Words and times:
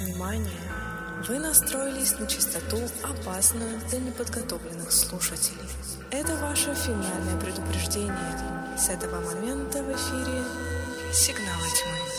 Внимание! 0.00 0.50
Вы 1.28 1.38
настроились 1.38 2.18
на 2.18 2.26
частоту, 2.26 2.78
опасную 3.02 3.78
для 3.90 3.98
неподготовленных 3.98 4.90
слушателей. 4.90 5.68
Это 6.10 6.36
ваше 6.36 6.74
финальное 6.74 7.38
предупреждение. 7.38 8.78
С 8.78 8.88
этого 8.88 9.20
момента 9.20 9.82
в 9.82 9.92
эфире 9.92 10.42
«Сигналы 11.12 11.66
тьмы». 11.76 12.10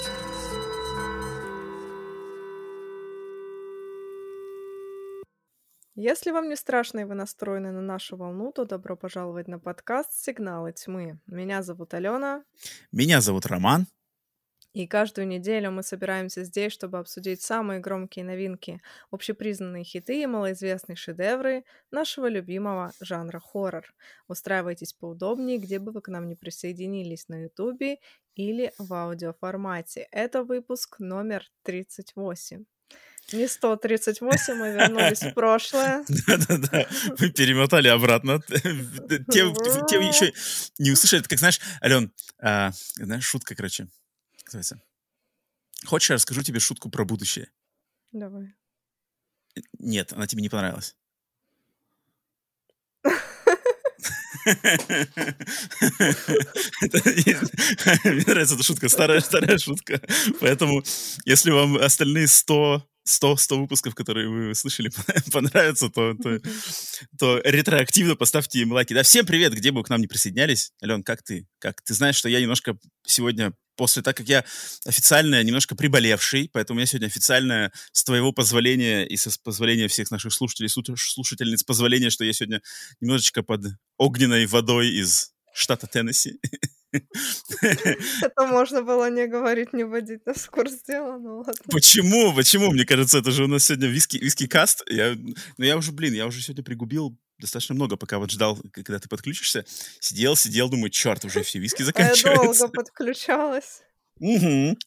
Если 5.95 6.29
вам 6.29 6.50
не 6.50 6.55
страшно 6.55 7.00
и 7.00 7.04
вы 7.04 7.16
настроены 7.16 7.71
на 7.71 7.82
нашу 7.82 8.16
волну, 8.16 8.52
то 8.52 8.66
добро 8.66 8.95
пожаловать 8.95 9.48
на 9.48 9.57
подкаст 9.57 10.13
«Сигналы 10.13 10.71
тьмы». 10.73 11.20
Меня 11.25 11.63
зовут 11.63 11.95
Алена. 11.95 12.43
Меня 12.91 13.21
зовут 13.21 13.48
Роман. 13.48 13.88
И 14.74 14.88
каждую 14.88 15.28
неделю 15.28 15.72
мы 15.72 15.84
собираемся 15.84 16.46
здесь, 16.46 16.71
чтобы 16.71 16.98
обсудить 17.00 17.42
самые 17.42 17.82
громкие 17.82 18.24
новинки, 18.24 18.82
общепризнанные 19.12 19.84
хиты 19.84 20.21
и 20.21 20.25
малоизвестные 20.25 20.96
шедевры 20.96 21.66
нашего 21.92 22.28
любимого 22.28 22.93
жанра 23.02 23.39
хоррор. 23.39 23.93
Устраивайтесь 24.29 24.93
поудобнее, 24.93 25.57
где 25.57 25.79
бы 25.79 25.92
вы 25.92 26.02
к 26.02 26.07
нам 26.07 26.29
не 26.29 26.36
присоединились 26.36 27.28
на 27.28 27.43
ютубе 27.43 27.98
или 28.36 28.71
в 28.78 28.93
аудиоформате. 28.93 30.07
Это 30.12 30.43
выпуск 30.43 31.00
номер 31.00 31.43
38. 31.64 32.64
Не 33.34 33.48
138, 33.48 34.56
мы 34.56 34.72
вернулись 34.72 35.22
в 35.22 35.34
прошлое. 35.34 36.03
Да-да-да, 36.28 36.88
мы 37.20 37.30
перемотали 37.30 37.88
обратно. 37.88 38.42
Тем, 39.31 39.53
тем 39.88 40.02
еще 40.02 40.34
не 40.80 40.92
услышали. 40.92 41.22
Как, 41.23 41.40
знаешь, 41.40 41.59
Ален, 41.84 42.12
а, 42.40 42.72
знаешь, 42.95 43.23
шутка, 43.23 43.56
короче, 43.56 43.88
называется. 44.53 44.81
Хочешь, 45.86 46.09
я 46.09 46.16
расскажу 46.16 46.44
тебе 46.44 46.59
шутку 46.59 46.89
про 46.89 47.05
будущее? 47.05 47.50
Давай. 48.11 48.53
Нет, 49.80 50.14
она 50.14 50.28
тебе 50.28 50.42
не 50.42 50.50
понравилась. 50.50 50.95
Мне 58.03 58.23
нравится 58.26 58.56
эта 58.56 58.64
шутка, 58.64 58.89
старая, 58.89 59.20
старая 59.22 59.58
шутка. 59.58 60.02
Поэтому, 60.39 60.83
если 61.26 61.52
вам 61.52 61.78
остальные 61.78 62.28
100 62.28 62.88
100, 63.04 63.38
100 63.38 63.59
выпусков, 63.59 63.95
которые 63.95 64.30
вы 64.30 64.56
слышали, 64.56 64.92
понравятся, 65.31 65.89
то, 65.89 66.14
то, 66.14 66.39
то 67.17 67.42
ретроактивно 67.44 68.16
поставьте 68.16 68.59
им 68.59 68.72
лайки. 68.72 68.94
Да, 68.94 69.04
всем 69.04 69.26
привет, 69.26 69.54
где 69.54 69.72
бы 69.72 69.80
вы 69.80 69.83
к 69.83 69.89
нам 69.89 70.02
не 70.02 70.08
присоединялись. 70.08 70.72
Ален, 70.83 71.04
как 71.04 71.23
ты? 71.23 71.48
Как 71.59 71.81
ты 71.81 71.94
знаешь, 71.94 72.16
что 72.16 72.30
я 72.30 72.39
немножко 72.39 72.78
сегодня 73.06 73.54
после, 73.75 74.02
так 74.02 74.17
как 74.17 74.27
я 74.27 74.44
официально 74.86 75.41
немножко 75.44 75.75
приболевший, 75.75 76.50
поэтому 76.52 76.80
я 76.80 76.86
сегодня 76.86 77.08
официально, 77.08 77.72
с 77.91 78.03
твоего 78.03 78.31
позволения 78.31 79.05
и 79.05 79.17
с 79.17 79.38
позволения 79.38 79.88
всех 79.88 80.11
наших 80.11 80.33
слушателей, 80.33 80.69
слушательниц, 80.69 81.64
позволения, 81.64 82.09
что 82.09 82.23
я 82.23 82.33
сегодня 82.33 82.61
немножечко 82.99 83.44
под 83.44 83.61
огненной 83.97 84.45
водой 84.45 84.89
из 84.89 85.31
штата 85.53 85.88
Теннесси. 85.88 86.39
Это 86.92 88.47
можно 88.47 88.81
было 88.81 89.09
не 89.09 89.27
говорить, 89.27 89.73
не 89.73 89.86
вводить 89.86 90.25
на 90.25 90.33
курс 90.49 90.73
дела, 90.88 91.17
ну 91.17 91.38
ладно. 91.38 91.53
Почему? 91.72 92.36
Почему? 92.36 92.72
Мне 92.72 92.86
кажется, 92.86 93.19
это 93.19 93.31
же 93.31 93.45
у 93.45 93.47
нас 93.47 93.66
сегодня 93.66 93.88
виски, 93.88 94.17
виски 94.17 94.47
каст. 94.47 94.83
Я, 94.89 95.16
ну 95.16 95.66
я 95.66 95.77
уже, 95.77 95.92
блин, 95.92 96.14
я 96.14 96.27
уже 96.27 96.42
сегодня 96.42 96.64
пригубил 96.64 97.17
достаточно 97.42 97.75
много, 97.75 97.97
пока 97.97 98.20
вот 98.20 98.31
ждал, 98.31 98.58
когда 98.72 99.00
ты 99.00 99.09
подключишься. 99.09 99.66
Сидел, 100.00 100.36
сидел, 100.36 100.70
думаю, 100.70 100.89
черт, 100.89 101.25
уже 101.25 101.44
все 101.44 101.59
виски 101.59 101.83
заканчиваются. 101.83 102.28
А 102.30 102.31
я 102.31 102.36
долго 102.38 102.67
подключалась. 102.70 103.81
Угу. 104.20 104.78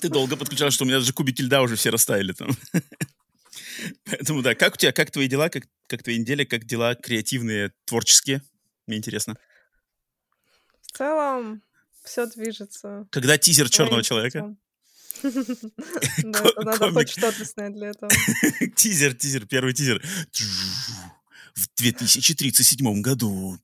Ты 0.00 0.08
долго 0.08 0.36
подключалась, 0.36 0.74
что 0.74 0.84
у 0.84 0.86
меня 0.86 0.98
даже 0.98 1.12
кубики 1.12 1.42
льда 1.42 1.62
уже 1.62 1.76
все 1.76 1.90
растаяли 1.90 2.32
там. 2.32 2.50
Поэтому 4.04 4.42
да, 4.42 4.54
как 4.54 4.74
у 4.74 4.76
тебя, 4.76 4.92
как 4.92 5.10
твои 5.10 5.28
дела, 5.28 5.48
как, 5.48 5.64
как 5.86 6.02
твои 6.02 6.18
недели, 6.18 6.44
как 6.44 6.64
дела 6.64 6.94
креативные, 6.94 7.72
творческие? 7.84 8.42
Мне 8.86 8.96
интересно. 8.96 9.36
В 10.80 10.96
целом 10.96 11.62
все 12.04 12.26
движется. 12.26 13.06
Когда 13.10 13.38
тизер 13.38 13.68
черного 13.68 14.02
человека? 14.02 14.56
Да, 15.22 16.44
надо 16.58 16.92
хоть 16.92 17.10
что-то 17.10 17.44
снять 17.44 17.74
для 17.74 17.88
этого. 17.88 18.08
Тизер, 18.76 19.14
тизер, 19.14 19.46
первый 19.46 19.74
тизер. 19.74 20.00
В 21.58 21.66
2037 21.76 23.00
году. 23.00 23.58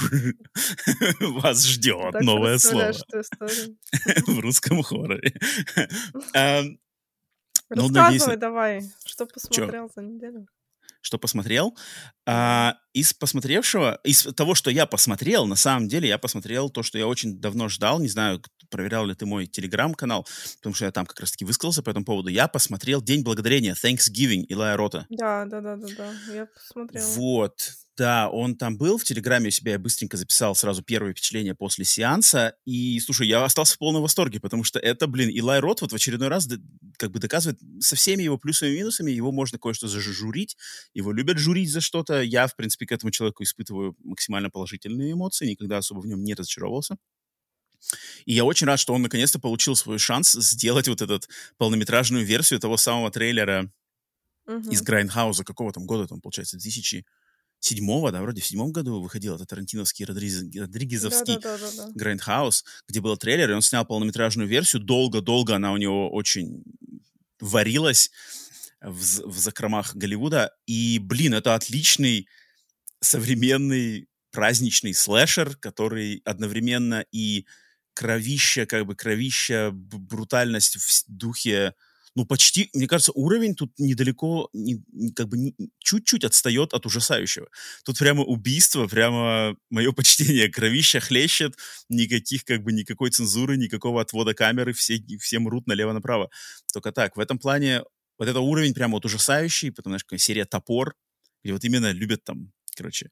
Вас 1.20 1.66
ждет 1.66 2.14
новое 2.22 2.56
слово 2.56 2.92
в 4.26 4.38
русском 4.40 4.82
хорроре. 4.82 5.34
Ну, 7.70 7.88
Рассказывай 7.88 8.36
давай, 8.36 8.82
что 9.06 9.26
посмотрел 9.26 9.90
за 9.94 10.02
неделю 10.02 10.46
что 11.04 11.18
посмотрел. 11.18 11.76
А, 12.26 12.76
из 12.94 13.12
посмотревшего, 13.12 14.00
из 14.04 14.22
того, 14.22 14.54
что 14.54 14.70
я 14.70 14.86
посмотрел, 14.86 15.46
на 15.46 15.54
самом 15.54 15.86
деле 15.86 16.08
я 16.08 16.16
посмотрел 16.16 16.70
то, 16.70 16.82
что 16.82 16.96
я 16.96 17.06
очень 17.06 17.38
давно 17.38 17.68
ждал. 17.68 18.00
Не 18.00 18.08
знаю, 18.08 18.42
проверял 18.70 19.04
ли 19.04 19.14
ты 19.14 19.26
мой 19.26 19.46
телеграм-канал, 19.46 20.26
потому 20.56 20.74
что 20.74 20.86
я 20.86 20.92
там 20.92 21.04
как 21.04 21.20
раз-таки 21.20 21.44
высказался 21.44 21.82
по 21.82 21.90
этому 21.90 22.06
поводу. 22.06 22.30
Я 22.30 22.48
посмотрел 22.48 23.02
День 23.02 23.22
Благодарения, 23.22 23.74
Thanksgiving, 23.74 24.44
Илая 24.48 24.76
Рота. 24.76 25.06
Да, 25.10 25.44
да, 25.44 25.60
да, 25.60 25.76
да, 25.76 25.88
да, 25.96 26.12
я 26.32 26.46
посмотрел. 26.46 27.06
Вот, 27.16 27.70
да, 27.96 28.28
он 28.28 28.56
там 28.56 28.76
был, 28.76 28.98
в 28.98 29.04
Телеграме 29.04 29.48
у 29.48 29.50
себя 29.50 29.72
я 29.72 29.78
быстренько 29.78 30.16
записал 30.16 30.54
сразу 30.56 30.82
первое 30.82 31.12
впечатление 31.12 31.54
после 31.54 31.84
сеанса, 31.84 32.56
и, 32.64 32.98
слушай, 33.00 33.28
я 33.28 33.44
остался 33.44 33.74
в 33.74 33.78
полном 33.78 34.02
восторге, 34.02 34.40
потому 34.40 34.64
что 34.64 34.78
это, 34.78 35.06
блин, 35.06 35.30
Илай 35.30 35.60
Рот 35.60 35.80
вот 35.80 35.92
в 35.92 35.94
очередной 35.94 36.28
раз 36.28 36.48
как 36.98 37.12
бы 37.12 37.20
доказывает 37.20 37.60
со 37.80 37.94
всеми 37.94 38.24
его 38.24 38.36
плюсами 38.36 38.70
и 38.70 38.78
минусами, 38.78 39.12
его 39.12 39.30
можно 39.30 39.58
кое-что 39.58 39.86
зажурить, 39.86 40.56
его 40.92 41.12
любят 41.12 41.38
журить 41.38 41.70
за 41.70 41.80
что-то, 41.80 42.20
я, 42.20 42.46
в 42.48 42.56
принципе, 42.56 42.86
к 42.86 42.92
этому 42.92 43.12
человеку 43.12 43.44
испытываю 43.44 43.96
максимально 44.02 44.50
положительные 44.50 45.12
эмоции, 45.12 45.50
никогда 45.50 45.78
особо 45.78 46.00
в 46.00 46.06
нем 46.06 46.24
не 46.24 46.34
разочаровался. 46.34 46.96
И 48.24 48.32
я 48.32 48.44
очень 48.44 48.66
рад, 48.66 48.80
что 48.80 48.94
он 48.94 49.02
наконец-то 49.02 49.38
получил 49.38 49.76
свой 49.76 49.98
шанс 49.98 50.32
сделать 50.32 50.88
вот 50.88 51.02
эту 51.02 51.20
полнометражную 51.58 52.24
версию 52.24 52.58
того 52.58 52.76
самого 52.76 53.10
трейлера 53.10 53.70
uh-huh. 54.48 54.70
из 54.70 54.82
Грайндхауза, 54.82 55.44
какого 55.44 55.72
там 55.72 55.86
года, 55.86 56.08
там, 56.08 56.20
получается, 56.20 56.56
2000 56.56 57.04
седьмого, 57.64 58.12
да, 58.12 58.20
вроде 58.20 58.42
в 58.42 58.46
седьмом 58.46 58.72
году 58.72 59.00
выходил 59.00 59.34
этот 59.36 59.48
тарантиновский 59.48 60.04
Родригезовский 60.04 61.38
да, 61.40 61.58
да, 61.58 61.70
да, 61.76 61.90
Грайндхаус, 61.94 62.64
где 62.88 63.00
был 63.00 63.16
трейлер, 63.16 63.50
и 63.50 63.54
он 63.54 63.62
снял 63.62 63.84
полнометражную 63.86 64.48
версию. 64.48 64.82
Долго-долго 64.82 65.56
она 65.56 65.72
у 65.72 65.76
него 65.76 66.10
очень 66.10 66.62
варилась 67.40 68.10
в, 68.80 69.28
в 69.28 69.38
закромах 69.38 69.96
Голливуда. 69.96 70.52
И, 70.66 70.98
блин, 70.98 71.34
это 71.34 71.54
отличный 71.54 72.28
современный 73.00 74.08
праздничный 74.30 74.94
слэшер, 74.94 75.56
который 75.56 76.20
одновременно 76.24 77.04
и 77.12 77.46
кровища, 77.94 78.66
как 78.66 78.84
бы 78.86 78.94
кровища, 78.94 79.70
брутальность 79.72 80.76
в 80.76 81.04
духе 81.08 81.74
ну, 82.14 82.24
почти, 82.24 82.70
мне 82.74 82.86
кажется, 82.86 83.12
уровень 83.12 83.54
тут 83.54 83.72
недалеко, 83.78 84.48
не, 84.52 84.84
как 85.14 85.28
бы 85.28 85.36
не, 85.36 85.54
чуть-чуть 85.78 86.24
отстает 86.24 86.72
от 86.72 86.86
ужасающего. 86.86 87.48
Тут 87.84 87.98
прямо 87.98 88.22
убийство, 88.22 88.86
прямо 88.86 89.56
мое 89.70 89.92
почтение, 89.96 90.48
кровища 90.48 91.00
хлещет, 91.00 91.56
никаких, 91.88 92.44
как 92.44 92.62
бы, 92.62 92.72
никакой 92.72 93.10
цензуры, 93.10 93.56
никакого 93.56 94.00
отвода 94.00 94.34
камеры, 94.34 94.72
все, 94.72 95.02
все 95.20 95.38
мрут 95.40 95.66
налево-направо. 95.66 96.30
Только 96.72 96.92
так, 96.92 97.16
в 97.16 97.20
этом 97.20 97.38
плане 97.38 97.82
вот 98.18 98.28
это 98.28 98.40
уровень 98.40 98.74
прямо 98.74 98.94
вот 98.94 99.04
ужасающий, 99.04 99.72
потом, 99.72 99.90
знаешь, 99.90 100.04
какая 100.04 100.18
серия 100.18 100.44
«Топор», 100.44 100.94
где 101.42 101.52
вот 101.52 101.64
именно 101.64 101.90
любят 101.90 102.22
там, 102.22 102.52
короче, 102.76 103.10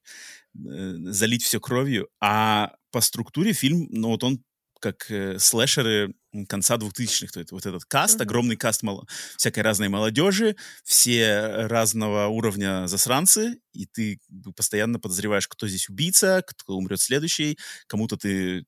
э, 0.54 0.94
залить 1.06 1.42
все 1.42 1.58
кровью, 1.60 2.08
а 2.20 2.76
по 2.92 3.00
структуре 3.00 3.52
фильм, 3.52 3.88
ну, 3.90 4.08
вот 4.08 4.22
он 4.22 4.44
как 4.80 5.10
э, 5.10 5.38
слэшеры 5.38 6.14
конца 6.48 6.76
2000-х. 6.76 7.32
То 7.32 7.40
есть 7.40 7.52
вот 7.52 7.66
этот 7.66 7.84
каст, 7.84 8.18
mm-hmm. 8.18 8.22
огромный 8.22 8.56
каст 8.56 8.82
мало, 8.82 9.06
всякой 9.36 9.60
разной 9.60 9.88
молодежи, 9.88 10.56
все 10.84 11.66
разного 11.66 12.26
уровня 12.26 12.86
засранцы, 12.86 13.58
и 13.72 13.86
ты 13.86 14.20
постоянно 14.56 14.98
подозреваешь, 14.98 15.48
кто 15.48 15.68
здесь 15.68 15.88
убийца, 15.88 16.42
кто 16.46 16.76
умрет 16.76 17.00
следующий, 17.00 17.58
кому-то 17.86 18.16
ты 18.16 18.64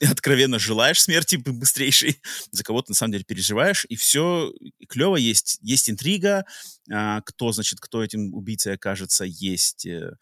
откровенно 0.00 0.58
желаешь 0.58 1.02
смерти 1.02 1.36
быстрейшей, 1.36 2.20
за 2.50 2.62
кого-то 2.62 2.92
на 2.92 2.94
самом 2.94 3.12
деле 3.12 3.24
переживаешь, 3.24 3.84
и 3.88 3.96
все 3.96 4.52
клево, 4.88 5.16
есть, 5.16 5.58
есть 5.60 5.90
интрига, 5.90 6.44
а, 6.90 7.20
кто, 7.22 7.52
значит, 7.52 7.80
кто 7.80 8.02
этим 8.02 8.34
убийцей 8.34 8.74
окажется, 8.74 9.24
есть 9.24 9.86
э, 9.86 10.12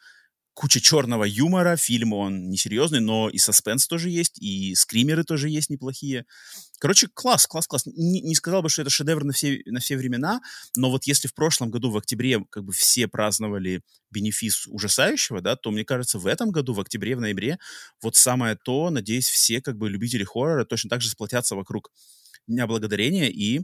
куча 0.57 0.81
черного 0.81 1.25
юмора, 1.25 1.77
фильм 1.77 2.15
он 2.15 2.49
несерьезный, 2.49 3.01
но 3.01 3.29
и 3.29 3.37
саспенс 3.37 3.87
тоже 3.87 4.09
есть, 4.09 4.39
и 4.41 4.75
скримеры 4.75 5.23
тоже 5.23 5.51
есть 5.51 5.69
неплохие. 5.69 6.25
Короче, 6.79 7.09
класс, 7.13 7.47
класс, 7.47 7.67
класс. 7.67 7.87
Не, 7.87 8.21
не 8.21 8.35
сказал 8.35 8.63
бы, 8.63 8.69
что 8.69 8.83
это 8.83 8.91
шедевр 8.91 9.25
на 9.25 9.33
все, 9.33 9.63
на 9.67 9.81
все 9.81 9.97
времена, 9.97 10.41
но 10.77 10.91
вот 10.91 11.05
если 11.05 11.29
в 11.29 11.35
прошлом 11.35 11.71
году, 11.71 11.91
в 11.91 11.97
октябре, 11.97 12.45
как 12.51 12.65
бы 12.65 12.73
все 12.73 13.09
праздновали 13.09 13.83
бенефис 14.11 14.67
ужасающего, 14.67 15.41
да, 15.41 15.57
то, 15.57 15.71
мне 15.71 15.85
кажется, 15.85 16.19
в 16.19 16.27
этом 16.27 16.51
году, 16.51 16.75
в 16.75 16.81
октябре, 16.81 17.17
в 17.17 17.21
ноябре, 17.21 17.59
вот 18.03 18.17
самое 18.17 18.57
то, 18.57 18.91
надеюсь, 18.91 19.29
все 19.29 19.61
как 19.61 19.79
бы 19.79 19.89
любители 19.89 20.25
хоррора 20.25 20.65
точно 20.65 20.91
так 20.91 21.01
же 21.01 21.11
сплотятся 21.11 21.57
вокруг 21.57 21.91
Дня 22.47 22.67
Благодарения 22.67 23.29
и 23.29 23.63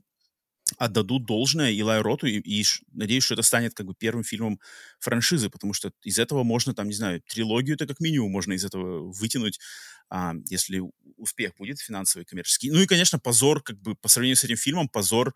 отдадут 0.78 1.24
должное 1.24 1.70
Илай 1.72 2.00
Роту, 2.00 2.26
и, 2.26 2.38
и 2.38 2.64
надеюсь, 2.92 3.24
что 3.24 3.34
это 3.34 3.42
станет 3.42 3.74
как 3.74 3.86
бы 3.86 3.94
первым 3.94 4.24
фильмом 4.24 4.60
франшизы, 5.00 5.50
потому 5.50 5.72
что 5.72 5.92
из 6.02 6.18
этого 6.18 6.42
можно, 6.42 6.74
там, 6.74 6.88
не 6.88 6.94
знаю, 6.94 7.22
трилогию-то 7.22 7.86
как 7.86 8.00
минимум 8.00 8.30
можно 8.30 8.52
из 8.52 8.64
этого 8.64 9.10
вытянуть, 9.12 9.58
а, 10.08 10.34
если 10.48 10.82
успех 11.16 11.54
будет 11.56 11.78
финансовый, 11.80 12.24
коммерческий. 12.24 12.70
Ну 12.70 12.80
и, 12.80 12.86
конечно, 12.86 13.18
позор, 13.18 13.62
как 13.62 13.78
бы 13.80 13.94
по 13.94 14.08
сравнению 14.08 14.36
с 14.36 14.44
этим 14.44 14.56
фильмом, 14.56 14.88
позор 14.88 15.34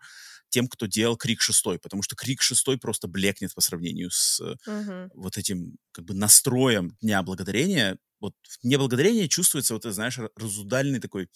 тем, 0.49 0.67
кто 0.67 0.85
делал 0.85 1.17
Крик 1.17 1.41
6, 1.41 1.81
потому 1.81 2.03
что 2.03 2.15
Крик 2.15 2.41
6 2.41 2.79
просто 2.79 3.07
блекнет 3.07 3.53
по 3.53 3.61
сравнению 3.61 4.11
с 4.11 4.41
uh-huh. 4.41 5.09
вот 5.13 5.37
этим 5.37 5.77
как 5.91 6.05
бы 6.05 6.13
настроем 6.13 6.95
Дня 7.01 7.21
Благодарения. 7.23 7.97
Вот 8.19 8.33
в 8.43 8.61
Дне 8.61 8.77
Благодарения 8.77 9.27
чувствуется 9.27 9.73
вот, 9.73 9.83
знаешь, 9.83 10.19
разудальный 10.35 10.99
такой 10.99 11.29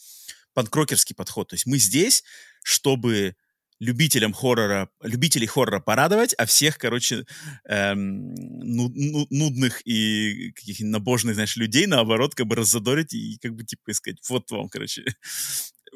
панкрокерский 0.54 1.16
подход. 1.16 1.50
То 1.50 1.56
есть 1.56 1.66
мы 1.66 1.78
здесь, 1.78 2.24
чтобы 2.64 3.36
любителям 3.82 4.32
хоррора, 4.32 4.90
любителей 5.02 5.48
хоррора 5.48 5.80
порадовать, 5.80 6.36
а 6.38 6.46
всех, 6.46 6.78
короче, 6.78 7.26
эм, 7.66 8.36
ну, 8.36 8.92
ну, 8.94 9.26
нудных 9.32 9.82
и 9.86 10.52
каких-нибудь 10.52 10.92
набожных, 10.92 11.34
знаешь, 11.34 11.58
людей, 11.58 11.88
наоборот, 11.88 12.36
как 12.36 12.46
бы 12.46 12.56
раззадорить 12.56 13.14
и 13.16 13.40
как 13.42 13.56
бы, 13.56 13.64
типа, 13.64 13.92
сказать, 13.94 14.20
вот 14.30 14.52
вам, 14.52 14.70
короче. 14.70 15.04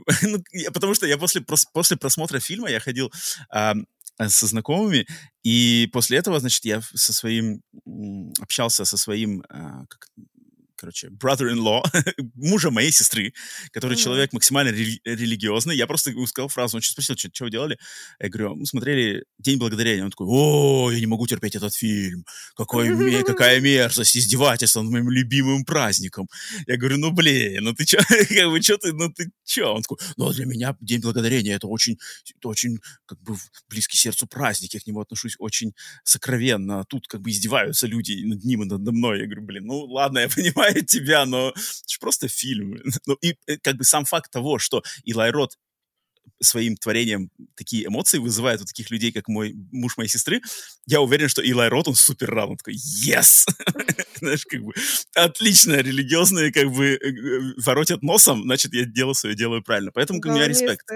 ну, 0.23 0.43
я, 0.51 0.71
потому 0.71 0.95
что 0.95 1.05
я 1.05 1.19
после, 1.19 1.45
после 1.73 1.95
просмотра 1.95 2.39
фильма 2.39 2.71
я 2.71 2.79
ходил 2.79 3.11
э, 3.55 3.73
со 4.27 4.47
знакомыми, 4.47 5.05
и 5.43 5.87
после 5.93 6.17
этого, 6.17 6.39
значит, 6.39 6.65
я 6.65 6.81
со 6.81 7.13
своим, 7.13 7.61
общался 8.41 8.85
со 8.85 8.97
своим, 8.97 9.41
э, 9.41 9.85
как, 9.87 10.09
короче, 10.75 11.10
brother-in-law, 11.10 11.83
мужа 12.36 12.72
моей 12.72 12.92
сестры, 12.92 13.33
который 13.72 13.94
mm-hmm. 13.94 14.04
человек 14.04 14.33
максимально 14.33 14.69
рели- 14.69 15.00
религиозный. 15.06 15.75
Я 15.75 15.88
просто 15.88 16.12
сказал 16.27 16.50
фразу, 16.50 16.77
он 16.77 16.81
сейчас 16.81 16.94
спросил, 16.94 17.16
что, 17.18 17.30
что 17.33 17.45
вы 17.45 17.51
делали? 17.51 17.77
Я 18.19 18.30
говорю, 18.30 18.56
мы 18.56 18.66
смотрели 18.66 19.25
«День 19.39 19.57
благодарения». 19.57 20.04
Он 20.04 20.12
такой, 20.12 20.27
о, 20.30 20.92
я 20.92 21.00
не 21.00 21.06
могу 21.06 21.27
терпеть 21.27 21.56
этот 21.56 21.74
фильм. 21.74 22.25
Какой, 22.56 23.24
какая 23.24 23.60
мерзость, 23.60 24.18
издевательство 24.18 24.81
над 24.81 24.92
моим 24.92 25.10
любимым 25.10 25.66
праздником. 25.66 26.27
Я 26.68 26.78
говорю, 26.78 26.98
ну, 26.98 27.12
блин, 27.12 27.63
ну 27.63 27.74
ты 27.74 27.86
что, 27.86 27.98
как 28.07 28.50
бы, 28.50 28.62
что 28.62 28.78
ты, 28.78 28.94
ну 28.94 29.12
ты 29.12 29.31
что? 29.45 29.74
Он 29.74 29.81
такой, 29.81 29.98
ну, 30.18 30.31
для 30.31 30.45
меня 30.45 30.75
День 30.81 31.01
благодарения 31.01 31.56
это 31.56 31.68
очень, 31.68 31.98
это 32.38 32.50
очень, 32.50 32.80
как 33.06 33.21
бы, 33.21 33.36
близкий 33.69 33.98
сердцу 33.98 34.28
праздник. 34.28 34.74
Я 34.74 34.80
к 34.80 34.88
нему 34.88 35.01
отношусь 35.01 35.36
очень 35.39 35.74
сокровенно. 36.04 36.83
Тут, 36.86 37.07
как 37.07 37.21
бы, 37.21 37.30
издеваются 37.30 37.88
люди 37.88 38.24
над 38.25 38.44
ним 38.44 38.63
и 38.63 38.66
над 38.66 38.81
мной. 38.81 39.19
Я 39.19 39.25
говорю, 39.25 39.44
блин, 39.44 39.66
ну, 39.66 39.80
ладно, 39.86 40.19
я 40.19 40.30
понимаю, 40.36 40.64
понимает 40.65 40.88
тебя, 40.88 41.25
но 41.25 41.50
это 41.50 41.59
же 41.88 42.00
просто 42.00 42.27
фильм. 42.27 42.81
Ну, 43.06 43.15
и 43.21 43.35
э, 43.47 43.57
как 43.62 43.75
бы 43.77 43.83
сам 43.83 44.06
факт 44.06 44.31
того, 44.31 44.59
что 44.59 44.83
Илай 45.03 45.31
Рот 45.31 45.57
своим 46.42 46.75
творением 46.75 47.30
такие 47.56 47.88
эмоции 47.88 48.18
вызывает 48.18 48.62
у 48.62 48.66
таких 48.66 48.92
людей, 48.92 49.12
как 49.12 49.27
мой 49.27 49.54
муж 49.72 49.98
моей 49.98 50.10
сестры, 50.10 50.42
я 50.86 51.01
уверен, 51.01 51.30
что 51.30 51.42
Илай 51.42 51.69
Рот, 51.69 51.88
он 51.88 51.95
супер 51.95 52.30
рад, 52.30 52.50
он 52.50 52.57
такой, 52.57 52.75
yes! 52.75 53.45
Знаешь, 54.19 54.45
как 54.45 54.62
бы, 54.62 54.74
отлично, 55.16 55.74
религиозные, 55.74 56.51
как 56.51 56.72
бы, 56.72 56.94
э, 56.94 56.98
э, 56.98 57.54
воротят 57.57 58.01
носом, 58.01 58.44
значит, 58.44 58.74
я 58.74 58.86
делаю 58.86 59.13
свое, 59.13 59.36
делаю 59.36 59.63
правильно. 59.63 59.92
Поэтому 59.92 60.19
у 60.24 60.27
меня 60.27 60.48
респект. 60.48 60.89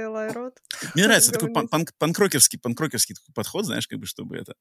Мне 0.96 1.04
нравится 1.08 1.32
такой 1.32 1.54
панкрокерский, 1.98 2.60
панкрокерский 2.60 3.16
подход, 3.34 3.66
знаешь, 3.66 3.88
как 3.88 4.00
бы, 4.00 4.06
чтобы 4.06 4.38
это... 4.38 4.54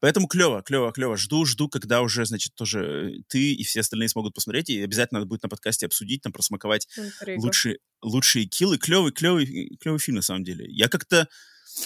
Поэтому 0.00 0.26
клево, 0.28 0.62
клево, 0.62 0.92
клево. 0.92 1.16
Жду, 1.16 1.44
жду, 1.44 1.68
когда 1.68 2.02
уже, 2.02 2.24
значит, 2.24 2.54
тоже 2.54 3.22
ты 3.28 3.54
и 3.54 3.64
все 3.64 3.80
остальные 3.80 4.08
смогут 4.08 4.34
посмотреть, 4.34 4.70
и 4.70 4.82
обязательно 4.82 5.24
будет 5.24 5.42
на 5.42 5.48
подкасте 5.48 5.86
обсудить, 5.86 6.22
там, 6.22 6.32
просмаковать 6.32 6.88
лучшие, 7.36 7.78
лучшие 8.02 8.46
киллы. 8.46 8.78
Клевый, 8.78 9.12
клевый, 9.12 9.76
клевый 9.80 9.98
фильм, 9.98 10.13
на 10.14 10.22
самом 10.22 10.44
деле. 10.44 10.66
Я 10.68 10.88
как-то... 10.88 11.28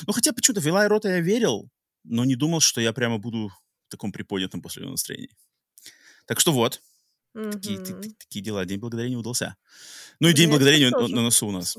Ну, 0.07 0.13
хотя 0.13 0.33
почему-то 0.33 0.61
в 0.61 0.67
Илай 0.67 0.87
Рота 0.87 1.09
я 1.09 1.21
верил, 1.21 1.71
но 2.05 2.25
не 2.25 2.37
думал, 2.37 2.61
что 2.61 2.81
я 2.81 2.93
прямо 2.93 3.19
буду 3.19 3.49
в 3.49 3.91
таком 3.91 4.13
приподнятом 4.13 4.63
после 4.63 4.83
его 4.83 4.93
настроении. 4.93 5.37
Так 6.27 6.41
что 6.41 6.53
вот, 6.53 6.83
mm-hmm. 7.35 7.53
такие, 7.53 7.79
такие, 7.79 8.15
такие 8.19 8.45
дела. 8.45 8.65
День 8.67 8.79
благодарения 8.79 9.17
удался. 9.17 9.57
Ну 10.21 10.29
и 10.29 10.35
День 10.35 10.51
благодарения 10.51 10.91
на, 10.91 11.09
на 11.09 11.23
носу 11.23 11.47
у 11.47 11.53
нас. 11.53 11.77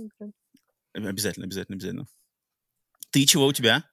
Обязательно, 0.94 1.46
обязательно, 1.46 1.76
обязательно. 1.76 2.08
Ты 3.12 3.26
чего 3.26 3.46
у 3.46 3.54
тебя? 3.54 3.84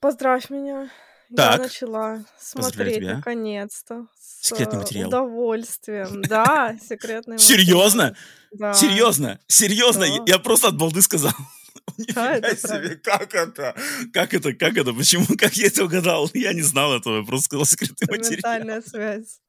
Поздравь 0.00 0.50
меня. 0.50 0.90
Так. 1.36 1.58
Я 1.58 1.62
начала 1.64 2.24
смотреть 2.38 3.02
наконец-то. 3.02 4.06
Секретный 4.18 4.78
э, 4.78 4.80
материал. 4.82 5.08
удовольствием. 5.08 6.22
Да, 6.22 6.76
секретный 6.88 7.34
материал. 7.34 7.58
Серьезно? 7.58 8.16
Да. 8.52 8.74
Серьезно? 8.74 9.40
Серьезно? 9.46 10.06
Да. 10.06 10.24
Я 10.26 10.38
просто 10.38 10.68
от 10.68 10.76
балды 10.76 11.02
сказал. 11.02 11.32
Да, 12.14 12.36
это 12.36 12.56
себе, 12.56 12.96
как 12.96 13.34
это? 13.34 13.74
Как 14.12 14.32
это? 14.32 14.54
Как 14.54 14.76
это? 14.76 14.92
Почему? 14.94 15.26
Как 15.38 15.54
я 15.54 15.66
это 15.66 15.84
угадал? 15.84 16.30
Я 16.34 16.52
не 16.52 16.62
знал 16.62 16.96
этого, 16.96 17.18
я 17.18 17.24
просто 17.24 17.46
сказал 17.46 17.66
секретный 17.66 18.08
материал. 18.08 18.82
Связь. 18.82 19.40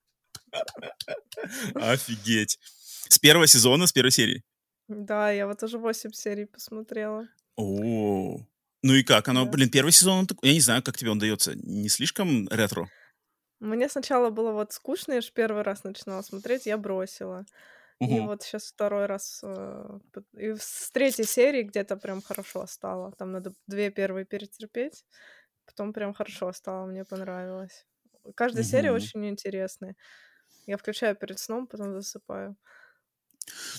Офигеть. 1.75 2.60
С 3.10 3.19
первого 3.19 3.48
сезона, 3.48 3.88
с 3.88 3.94
первой 3.94 4.12
серии? 4.12 4.44
Да, 4.88 5.31
я 5.31 5.48
вот 5.48 5.63
уже 5.63 5.77
8 5.77 6.12
серий 6.12 6.45
посмотрела. 6.45 7.27
О, 7.56 8.39
ну 8.83 8.94
и 8.94 9.04
как? 9.04 9.28
Оно, 9.28 9.45
да. 9.45 9.51
блин, 9.51 9.69
первый 9.69 9.92
сезон, 9.92 10.19
он 10.19 10.28
такой, 10.28 10.50
я 10.50 10.56
не 10.56 10.62
знаю, 10.62 10.83
как 10.83 10.98
тебе 10.98 11.12
он 11.12 11.19
дается. 11.19 11.54
Не 11.56 11.89
слишком 11.89 12.48
ретро? 12.50 12.88
Мне 13.60 13.88
сначала 13.89 14.31
было 14.31 14.51
вот 14.51 14.74
скучно, 14.74 15.13
я 15.13 15.22
же 15.22 15.31
первый 15.31 15.62
раз 15.62 15.83
начинала 15.83 16.24
смотреть, 16.24 16.66
я 16.66 16.78
бросила. 16.78 17.45
Угу. 18.00 18.16
И 18.16 18.19
вот 18.22 18.42
сейчас 18.42 18.72
второй 18.72 19.06
раз. 19.06 19.42
Э, 19.44 20.00
и 20.33 20.56
с 20.57 20.89
третьей 20.92 21.25
серии 21.25 21.62
где-то 21.62 21.98
прям 21.98 22.24
хорошо 22.24 22.66
стало. 22.66 23.12
Там 23.12 23.31
надо 23.31 23.54
две 23.68 23.92
первые 23.92 24.25
перетерпеть. 24.25 25.06
Потом 25.68 25.94
прям 25.94 26.13
хорошо 26.13 26.51
стало, 26.54 26.88
мне 26.88 27.06
понравилось. 27.06 27.86
Каждая 28.36 28.63
угу. 28.63 28.72
серия 28.72 28.92
очень 28.92 29.30
интересная. 29.30 29.95
Я 30.66 30.77
включаю 30.77 31.16
перед 31.16 31.38
сном, 31.38 31.68
потом 31.68 31.94
засыпаю. 31.94 32.56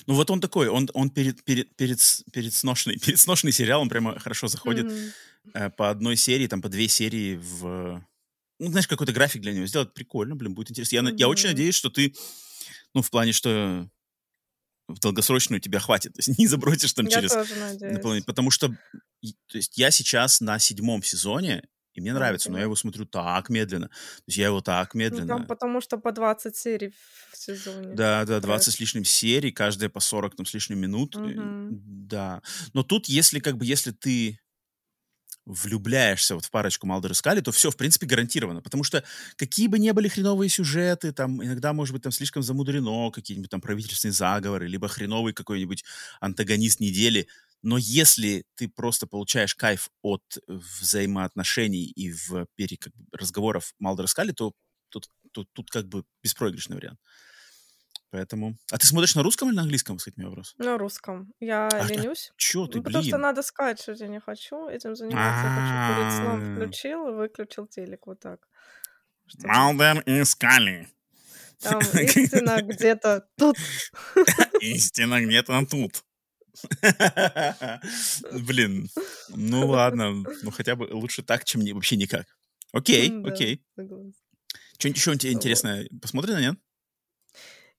Ну 0.07 0.13
вот 0.15 0.29
он 0.31 0.41
такой, 0.41 0.67
он, 0.67 0.89
он 0.93 1.09
перед, 1.09 1.43
перед, 1.43 1.75
перед, 1.75 1.99
перед, 2.31 2.53
сношный, 2.53 2.97
перед 3.05 3.19
сношный 3.19 3.51
сериал, 3.51 3.81
он 3.81 3.89
прямо 3.89 4.19
хорошо 4.19 4.47
заходит 4.47 4.85
mm-hmm. 4.85 5.71
по 5.71 5.89
одной 5.89 6.15
серии, 6.15 6.47
там 6.47 6.61
по 6.61 6.69
две 6.69 6.87
серии 6.87 7.35
в... 7.35 8.03
Ну, 8.59 8.69
знаешь, 8.69 8.87
какой-то 8.87 9.11
график 9.11 9.41
для 9.41 9.53
него 9.53 9.65
сделать, 9.65 9.93
прикольно, 9.93 10.35
блин, 10.35 10.53
будет 10.53 10.71
интересно. 10.71 10.95
Я, 10.95 11.01
mm-hmm. 11.01 11.17
я 11.17 11.27
очень 11.27 11.49
надеюсь, 11.49 11.75
что 11.75 11.89
ты, 11.89 12.13
ну, 12.93 13.01
в 13.01 13.09
плане, 13.09 13.33
что 13.33 13.89
в 14.87 14.99
долгосрочную 14.99 15.59
тебя 15.59 15.79
хватит, 15.79 16.13
то 16.13 16.19
есть 16.19 16.37
не 16.37 16.47
забросишь 16.47 16.93
там 16.93 17.05
я 17.07 17.11
через... 17.11 17.31
Тоже 17.31 17.55
надеюсь. 17.55 18.23
Потому 18.25 18.51
что, 18.51 18.69
то 18.69 19.57
есть 19.57 19.77
я 19.77 19.91
сейчас 19.91 20.41
на 20.41 20.59
седьмом 20.59 21.03
сезоне, 21.03 21.63
и 21.93 22.01
мне 22.01 22.13
нравится, 22.13 22.51
но 22.51 22.57
я 22.57 22.63
его 22.63 22.75
смотрю 22.75 23.05
так 23.05 23.49
медленно. 23.49 23.87
То 23.87 24.23
есть 24.27 24.37
я 24.37 24.47
его 24.47 24.61
так 24.61 24.93
медленно. 24.93 25.25
Ну, 25.25 25.37
там 25.39 25.47
потому 25.47 25.81
что 25.81 25.97
по 25.97 26.11
20 26.11 26.55
серий 26.55 26.93
в 27.31 27.37
сезоне. 27.37 27.95
Да, 27.95 28.25
да, 28.25 28.39
20 28.39 28.73
с 28.73 28.79
лишним 28.79 29.05
серий, 29.05 29.51
каждая 29.51 29.89
по 29.89 29.99
40 29.99 30.35
там, 30.35 30.45
с 30.45 30.53
лишним 30.53 30.79
минут. 30.79 31.15
Угу. 31.15 31.31
Да. 31.71 32.41
Но 32.73 32.83
тут, 32.83 33.07
если 33.07 33.39
как 33.39 33.57
бы, 33.57 33.65
если 33.65 33.91
ты 33.91 34.39
влюбляешься 35.45 36.35
вот 36.35 36.45
в 36.45 36.51
парочку 36.51 36.87
Малдер 36.87 37.11
и 37.11 37.15
Скали, 37.15 37.41
то 37.41 37.51
все, 37.51 37.69
в 37.71 37.77
принципе, 37.77 38.05
гарантировано. 38.05 38.61
Потому 38.61 38.83
что 38.83 39.03
какие 39.35 39.67
бы 39.67 39.79
ни 39.79 39.91
были 39.91 40.07
хреновые 40.07 40.49
сюжеты, 40.49 41.11
там 41.11 41.43
иногда, 41.43 41.73
может 41.73 41.93
быть, 41.93 42.03
там 42.03 42.11
слишком 42.11 42.43
замудрено, 42.43 43.11
какие-нибудь 43.11 43.49
там 43.51 43.61
правительственные 43.61 44.13
заговоры, 44.13 44.67
либо 44.67 44.87
хреновый 44.87 45.33
какой-нибудь 45.33 45.83
антагонист 46.21 46.79
недели, 46.79 47.27
но 47.61 47.77
если 47.77 48.45
ты 48.55 48.67
просто 48.69 49.07
получаешь 49.07 49.55
кайф 49.55 49.89
от 50.01 50.23
взаимоотношений 50.47 51.85
и 51.85 52.11
в 52.11 52.45
пере, 52.55 52.77
как 52.77 52.93
бы, 52.95 53.05
разговоров 53.17 53.73
Малдера 53.79 54.07
Скали, 54.07 54.31
то 54.31 54.53
тут, 54.89 55.07
тут, 55.31 55.47
тут 55.53 55.69
как 55.69 55.87
бы 55.87 56.03
беспроигрышный 56.21 56.75
вариант. 56.75 56.99
Поэтому... 58.13 58.55
А 58.69 58.77
ты 58.77 58.85
смотришь 58.85 59.15
на 59.15 59.23
русском 59.23 59.49
или 59.49 59.55
на 59.55 59.63
английском, 59.63 59.97
кстати, 59.97 60.13
мне 60.17 60.27
вопрос? 60.27 60.53
На 60.59 60.77
русском. 60.77 61.33
Я 61.39 61.67
а, 61.67 61.83
ленюсь. 61.87 62.29
А 62.31 62.33
чё 62.37 62.67
ты, 62.67 62.77
ну, 62.77 62.83
потому 62.83 63.03
что 63.03 63.17
надо 63.17 63.41
сказать, 63.41 63.81
что 63.81 63.93
я 63.93 64.07
не 64.07 64.19
хочу 64.19 64.67
этим 64.67 64.95
заниматься. 64.95 65.47
Я 65.47 65.55
хочу 65.55 65.73
перед 65.97 66.13
сном 66.13 66.55
включил 66.55 67.07
и 67.07 67.11
выключил 67.11 67.65
телек 67.65 68.05
вот 68.05 68.19
так. 68.19 68.47
Малдер 69.39 70.01
и 70.01 70.23
Скали. 70.25 70.89
Там 71.59 71.79
истина 71.93 72.61
где-то 72.61 73.25
тут. 73.35 73.57
Истина 74.61 75.19
где-то 75.25 75.65
тут. 75.65 76.03
Блин, 78.45 78.89
ну 79.29 79.65
ладно, 79.65 80.23
ну 80.43 80.51
хотя 80.51 80.75
бы 80.75 80.87
лучше 80.91 81.23
так, 81.23 81.45
чем 81.45 81.65
вообще 81.73 81.95
никак. 81.95 82.27
Окей, 82.73 83.11
окей. 83.25 83.65
Что-нибудь 84.77 84.99
еще 84.99 85.13
интересное 85.31 85.89
посмотрено, 85.99 86.37
нет? 86.39 86.59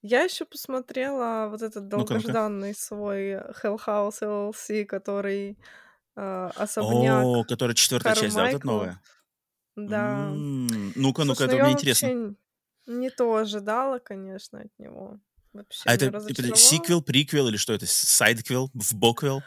Я 0.06 0.20
еще 0.20 0.44
посмотрела 0.44 1.48
вот 1.50 1.62
этот 1.62 1.88
долгожданный 1.88 2.74
свой 2.74 3.36
Hell 3.62 3.80
House 3.86 4.20
LLC, 4.20 4.84
который 4.84 5.56
э, 6.14 6.50
особняк 6.56 7.24
О, 7.24 7.42
который 7.44 7.74
четвертая 7.74 8.14
часть, 8.14 8.36
да, 8.36 8.42
вот 8.42 8.54
эта 8.54 8.66
новая? 8.66 9.00
Да. 9.76 10.28
Ну-ка, 10.28 11.24
ну-ка, 11.24 11.44
это 11.44 11.56
мне 11.56 11.72
интересно. 11.72 12.34
Не 12.86 13.08
то 13.08 13.34
ожидала, 13.34 13.98
конечно, 13.98 14.60
от 14.60 14.78
него. 14.78 15.18
Вообще 15.54 15.80
а 15.86 15.94
это, 15.94 16.06
это 16.06 16.54
сиквел, 16.54 17.00
приквел 17.00 17.48
или 17.48 17.56
что 17.56 17.72
это? 17.72 17.86
Сайдквел, 17.86 18.70
в 18.74 18.94
боквел? 18.94 19.42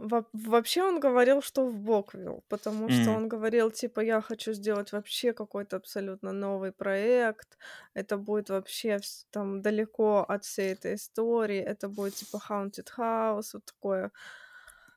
Во- 0.00 0.28
вообще 0.32 0.82
он 0.82 1.00
говорил, 1.00 1.42
что 1.42 1.66
в 1.66 1.74
Боквилл, 1.74 2.44
потому 2.48 2.88
что 2.90 3.10
М. 3.10 3.16
он 3.16 3.28
говорил, 3.28 3.70
типа, 3.70 4.00
я 4.00 4.20
хочу 4.20 4.52
сделать 4.52 4.92
вообще 4.92 5.32
какой-то 5.32 5.76
абсолютно 5.76 6.32
новый 6.32 6.72
проект, 6.72 7.58
это 7.94 8.16
будет 8.16 8.50
вообще 8.50 8.98
там 9.30 9.62
далеко 9.62 10.24
от 10.28 10.44
всей 10.44 10.72
этой 10.72 10.94
истории, 10.94 11.58
это 11.58 11.88
будет 11.88 12.14
типа 12.14 12.40
Haunted 12.48 12.88
House, 12.98 13.50
вот 13.54 13.64
такое. 13.64 14.10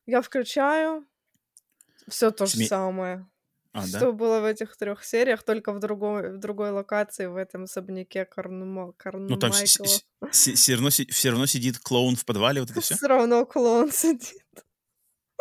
Я 0.06 0.22
включаю, 0.22 1.06
все 2.08 2.32
то 2.32 2.46
же 2.46 2.58
Сме- 2.58 2.68
самое. 2.68 3.28
А, 3.74 3.82
да? 3.82 3.98
Что 4.00 4.12
было 4.12 4.42
в 4.42 4.46
этих 4.46 4.76
трех 4.76 5.04
сериях, 5.06 5.44
только 5.44 5.72
в 5.72 5.80
другой, 5.80 6.34
в 6.34 6.40
другой 6.40 6.72
локации, 6.72 7.28
в 7.28 7.38
этом 7.38 7.64
особняке 7.64 8.26
Карнума, 8.26 8.94
Ну, 9.14 9.38
там 9.38 9.52
все 9.52 10.74
равно, 10.76 10.90
все 10.90 11.30
равно 11.30 11.46
сидит 11.46 11.80
клоун 11.80 12.16
в 12.16 12.26
подвале, 12.26 12.60
вот 12.62 12.72
это 12.72 12.82
все? 12.82 12.96
Все 12.96 13.08
равно 13.08 13.46
клоун 13.46 13.92
сидит. 13.92 14.44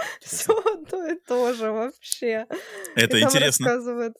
Все 0.21 0.53
одно 0.75 1.07
и 1.07 1.17
то 1.21 1.53
же 1.53 1.71
вообще. 1.73 2.47
Это 2.95 3.19
И 3.19 3.23
интересно. 3.23 3.73
рассказывает 3.73 4.15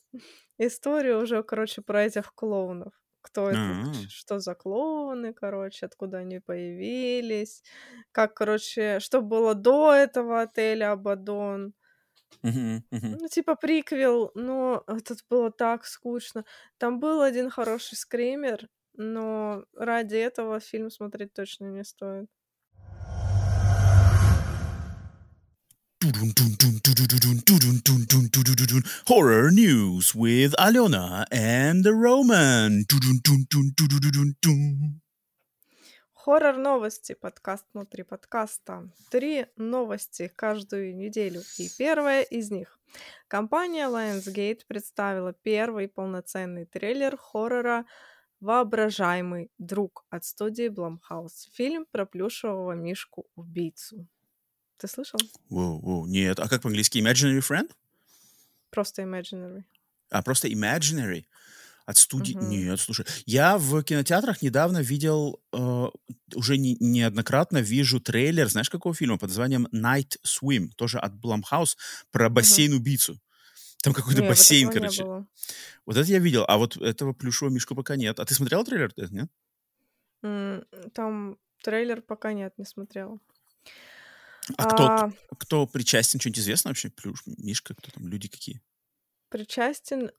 историю 0.59 1.21
уже, 1.23 1.43
короче, 1.43 1.83
про 1.83 2.05
этих 2.05 2.35
клоунов. 2.35 2.95
Кто 3.23 3.51
это, 3.51 3.61
А. 3.63 3.93
что 4.09 4.39
за 4.41 4.55
клоуны, 4.55 5.35
короче, 5.35 5.87
откуда 5.87 6.19
они 6.19 6.41
появились, 6.41 7.63
как, 8.13 8.35
короче, 8.35 9.01
что 9.01 9.21
было 9.23 9.55
до 9.55 9.93
этого 9.95 10.43
отеля 10.43 10.93
Абадон. 10.93 11.75
Ну, 13.03 13.29
типа 13.29 13.57
приквел, 13.57 14.31
но 14.35 14.85
это 14.87 15.15
было 15.29 15.51
так 15.51 15.85
скучно. 15.87 16.45
Там 16.79 17.01
был 17.01 17.23
один 17.23 17.51
хороший 17.51 17.97
скример, 17.97 18.69
но 18.95 19.65
ради 19.75 20.17
этого 20.17 20.61
фильм 20.61 20.91
смотреть 20.91 21.33
точно 21.35 21.67
не 21.67 21.85
стоит. 21.85 22.29
Horror 29.07 29.51
news 29.51 30.15
with 30.15 30.55
Alena 30.59 31.27
and 31.31 31.85
Roman. 31.85 32.87
Хоррор 36.15 36.57
новости, 36.57 37.13
подкаст 37.13 37.67
внутри 37.75 38.05
подкаста. 38.05 38.89
Три 39.11 39.45
новости 39.57 40.33
каждую 40.35 40.97
неделю. 40.97 41.43
И 41.59 41.69
первая 41.77 42.23
из 42.23 42.51
них. 42.51 42.79
Компания 43.29 43.87
Lionsgate 43.87 44.61
представила 44.67 45.35
первый 45.35 45.87
полноценный 45.87 46.65
трейлер 46.65 47.19
хоррора 47.19 47.85
«Воображаемый 48.41 49.51
друг» 49.59 50.07
от 50.09 50.25
студии 50.25 50.71
Blumhouse. 50.71 51.51
Фильм 51.53 51.85
про 51.93 52.07
плюшевого 52.07 52.73
мишку-убийцу. 52.73 54.07
Ты 54.81 54.89
слышал? 54.89 55.21
Воу, 55.51 55.79
воу, 55.81 56.07
нет. 56.07 56.41
А 56.41 56.49
как 56.49 56.63
по-английски? 56.63 56.99
Imaginary 56.99 57.41
friend? 57.41 57.71
Просто 58.71 59.03
Imaginary. 59.03 59.65
А, 60.09 60.23
просто 60.23 60.49
Imaginary? 60.49 61.25
От 61.85 61.99
студии? 61.99 62.35
Мгм. 62.35 62.49
Нет, 62.49 62.81
слушай. 62.81 63.05
Я 63.27 63.59
в 63.59 63.83
кинотеатрах 63.83 64.41
недавно 64.43 64.79
видел, 64.81 65.39
э, 65.53 65.87
уже 66.35 66.57
не- 66.57 66.77
неоднократно 66.81 67.59
вижу 67.59 68.01
трейлер, 68.01 68.49
знаешь, 68.49 68.71
какого 68.71 68.95
фильма? 68.95 69.19
Под 69.19 69.29
названием 69.29 69.67
Night 69.73 70.17
Swim, 70.25 70.69
тоже 70.77 70.99
от 70.99 71.13
Blumhouse, 71.13 71.77
про 72.11 72.31
бассейн-убийцу. 72.31 73.19
Там 73.83 73.93
какой-то 73.93 74.21
Не, 74.23 74.29
вот 74.29 74.37
бассейн, 74.37 74.71
короче. 74.71 75.05
Вот 75.85 75.97
это 75.97 76.11
я 76.11 76.19
видел, 76.21 76.45
а 76.49 76.57
вот 76.57 76.77
этого 76.77 77.13
плюшевого 77.13 77.53
мишку 77.53 77.75
пока 77.75 77.97
нет. 77.97 78.19
А 78.19 78.25
ты 78.25 78.35
смотрел 78.35 78.65
трейлер? 78.65 78.93
Э, 78.97 79.07
Нет? 79.11 79.31
Там 80.95 81.37
трейлер 81.63 82.01
пока 82.03 82.33
нет, 82.33 82.55
не 82.59 82.65
смотрела. 82.65 83.19
А, 84.57 84.65
кто, 84.65 84.87
А, 84.87 85.13
кто 85.39 85.67
причастен? 85.67 86.21
Что-нибудь 86.21 86.41
известно 86.41 86.71
вообще? 86.71 86.91
Плюш, 86.91 87.23
мишка, 87.27 87.75
кто 87.75 87.91
там, 87.91 88.09
люди 88.09 88.29
какие? 88.29 88.61
Причастен 89.29 90.11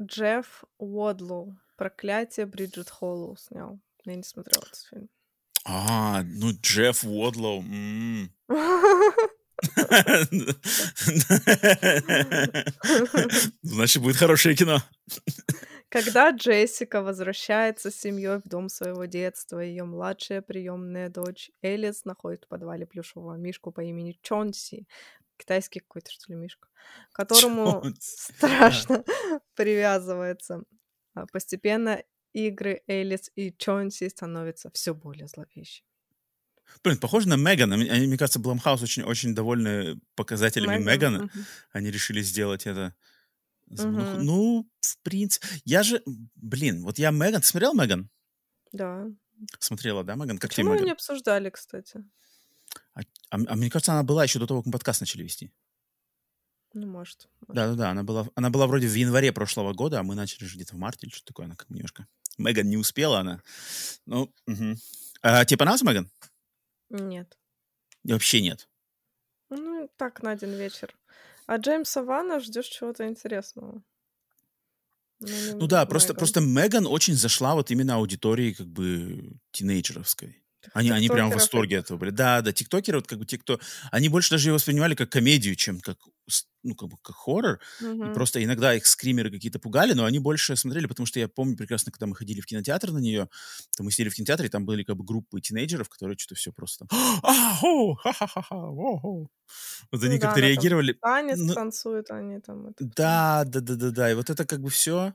Джефф 0.00 0.64
Уодлоу. 0.78 1.58
Проклятие 1.76 2.46
Бриджит 2.46 2.90
Холлоу 2.90 3.36
снял. 3.36 3.80
Я 4.04 4.14
не 4.14 4.22
смотрела 4.22 4.62
этот 4.62 4.86
фильм. 4.88 5.08
А, 5.64 6.22
ну 6.22 6.52
Джефф 6.52 7.04
Уодлоу. 7.04 7.64
Значит, 13.62 14.02
будет 14.02 14.16
хорошее 14.16 14.56
кино. 14.56 14.82
Когда 15.90 16.30
Джессика 16.30 17.02
возвращается 17.02 17.90
с 17.90 17.96
семьей 17.96 18.38
в 18.38 18.48
дом 18.48 18.68
своего 18.68 19.06
детства, 19.06 19.58
ее 19.58 19.84
младшая 19.84 20.40
приемная 20.40 21.08
дочь 21.08 21.50
Элис 21.62 22.04
находит 22.04 22.44
в 22.44 22.48
подвале 22.48 22.86
плюшевого 22.86 23.34
мишку 23.34 23.72
по 23.72 23.80
имени 23.80 24.16
Чонси. 24.22 24.86
Китайский 25.36 25.80
какой-то, 25.80 26.12
что 26.12 26.32
ли, 26.32 26.38
мишка, 26.38 26.68
которому 27.12 27.82
Чонси, 27.82 27.98
страшно 28.00 29.04
привязывается. 29.56 30.62
А 31.14 31.26
Постепенно 31.26 32.00
игры 32.32 32.82
Элис 32.86 33.30
и 33.34 33.52
Чонси 33.52 34.08
становятся 34.08 34.70
все 34.72 34.94
более 34.94 35.26
зловещими. 35.26 35.86
Блин, 36.84 36.98
похоже 36.98 37.28
на 37.28 37.36
Меган. 37.36 37.70
Мне 37.70 38.16
кажется, 38.16 38.38
Блумхаус 38.38 38.80
очень, 38.82 39.02
очень 39.02 39.34
довольны 39.34 40.00
показателями 40.14 40.76
Меган, 40.76 40.84
Мегана. 40.84 41.18
мгм. 41.24 41.46
Они 41.72 41.90
решили 41.90 42.22
сделать 42.22 42.66
это. 42.66 42.94
Ну, 43.70 43.88
Мгм. 43.88 44.24
Ну, 44.24 44.70
в 44.80 44.98
принципе... 45.02 45.46
Я 45.64 45.82
же... 45.82 46.02
Блин, 46.34 46.82
вот 46.82 46.98
я 46.98 47.10
Меган... 47.10 47.40
Ты 47.40 47.46
смотрел 47.46 47.72
Меган? 47.72 48.10
Да. 48.72 49.06
Смотрела, 49.60 50.02
да, 50.02 50.16
Меган? 50.16 50.38
Как 50.38 50.50
тебе 50.50 50.64
Почему 50.64 50.70
мы 50.70 50.74
Меган? 50.74 50.86
не 50.86 50.92
обсуждали, 50.92 51.50
кстати? 51.50 52.04
А, 52.94 53.00
а 53.30 53.36
а 53.46 53.56
мне 53.56 53.70
кажется, 53.70 53.92
она 53.92 54.02
была 54.02 54.24
еще 54.24 54.38
до 54.38 54.46
того, 54.46 54.60
как 54.60 54.66
мы 54.66 54.72
подкаст 54.72 55.00
начали 55.00 55.22
вести. 55.22 55.52
Ну, 56.72 56.86
может. 56.86 57.28
Да-да-да, 57.48 57.90
она 57.90 58.02
была, 58.02 58.28
она 58.34 58.50
была 58.50 58.66
вроде 58.66 58.88
в 58.88 58.94
январе 58.94 59.32
прошлого 59.32 59.72
года, 59.72 60.00
а 60.00 60.02
мы 60.02 60.14
начали 60.14 60.44
же 60.44 60.56
где-то 60.56 60.74
в 60.74 60.78
марте 60.78 61.06
или 61.06 61.14
что 61.14 61.24
такое. 61.24 61.46
Она 61.46 61.56
как 61.56 61.70
немножко... 61.70 62.06
Меган 62.38 62.68
не 62.68 62.76
успела, 62.76 63.20
она... 63.20 63.42
Ну, 64.06 64.32
мгм. 64.46 64.76
А, 65.22 65.44
тебе 65.44 65.58
понравился 65.58 65.84
Меган? 65.84 66.10
Нет. 66.90 67.38
Вообще 68.04 68.40
нет. 68.40 68.68
Ну, 69.48 69.88
так, 69.96 70.22
на 70.22 70.30
один 70.32 70.52
вечер. 70.54 70.96
А 71.50 71.56
Джеймса 71.56 72.04
Вана 72.04 72.38
ждешь 72.38 72.66
чего-то 72.68 73.08
интересного. 73.08 73.82
не 75.18 75.52
Ну 75.54 75.66
да, 75.66 75.84
просто, 75.84 76.12
Меган. 76.12 76.18
просто 76.18 76.40
Меган 76.40 76.86
очень 76.86 77.14
зашла 77.14 77.56
вот 77.56 77.72
именно 77.72 77.96
аудитории 77.96 78.52
как 78.52 78.68
бы 78.68 79.32
тинейджеровской. 79.50 80.39
Они, 80.72 80.90
они 80.90 81.08
прям 81.08 81.30
в 81.30 81.34
восторге 81.34 81.78
от 81.78 81.86
этого 81.86 81.98
были. 81.98 82.10
Да, 82.10 82.40
да, 82.42 82.52
тиктокеры, 82.52 82.98
вот 82.98 83.06
как 83.06 83.18
бы 83.18 83.26
те, 83.26 83.38
кто... 83.38 83.60
Они 83.90 84.08
больше 84.08 84.30
даже 84.30 84.48
ее 84.48 84.54
воспринимали 84.54 84.94
как 84.94 85.10
комедию, 85.10 85.56
чем 85.56 85.80
как, 85.80 85.98
ну, 86.62 86.74
как 86.74 86.88
бы 86.90 86.96
как 87.02 87.16
хоррор. 87.16 87.60
И 87.80 87.84
Мгм. 87.84 88.10
просто 88.10 88.42
иногда 88.44 88.74
их 88.74 88.86
скримеры 88.86 89.30
какие-то 89.30 89.58
пугали, 89.58 89.92
но 89.94 90.04
они 90.04 90.18
больше 90.18 90.56
смотрели, 90.56 90.86
потому 90.86 91.06
что 91.06 91.18
я 91.18 91.28
помню 91.28 91.56
прекрасно, 91.56 91.92
когда 91.92 92.06
мы 92.06 92.14
ходили 92.14 92.40
в 92.40 92.46
кинотеатр 92.46 92.92
на 92.92 92.98
нее, 92.98 93.28
то 93.76 93.82
мы 93.82 93.90
сидели 93.90 94.10
в 94.10 94.14
кинотеатре, 94.14 94.46
и 94.46 94.50
там 94.50 94.64
были 94.66 94.82
как 94.84 94.96
бы 94.96 95.04
группы 95.04 95.40
тинейджеров, 95.40 95.88
которые 95.88 96.16
что-то 96.18 96.34
все 96.34 96.52
просто 96.52 96.86
там... 96.86 96.98
«А, 97.22 97.54
хо, 97.56 97.94
ха-ха-ха-ха, 97.94 98.56
во-хо». 98.56 99.28
Вот 99.90 100.02
они 100.02 100.18
как-то 100.18 100.40
реагировали. 100.40 100.98
Танец 101.00 101.38
Ну, 101.38 101.54
танцуют 101.54 102.10
они 102.10 102.40
там. 102.40 102.74
Да, 102.78 103.44
да, 103.46 103.60
да, 103.60 103.74
да, 103.76 103.90
да. 103.90 104.10
И 104.10 104.14
вот 104.14 104.30
это 104.30 104.44
как 104.44 104.60
бы 104.60 104.70
все. 104.70 105.14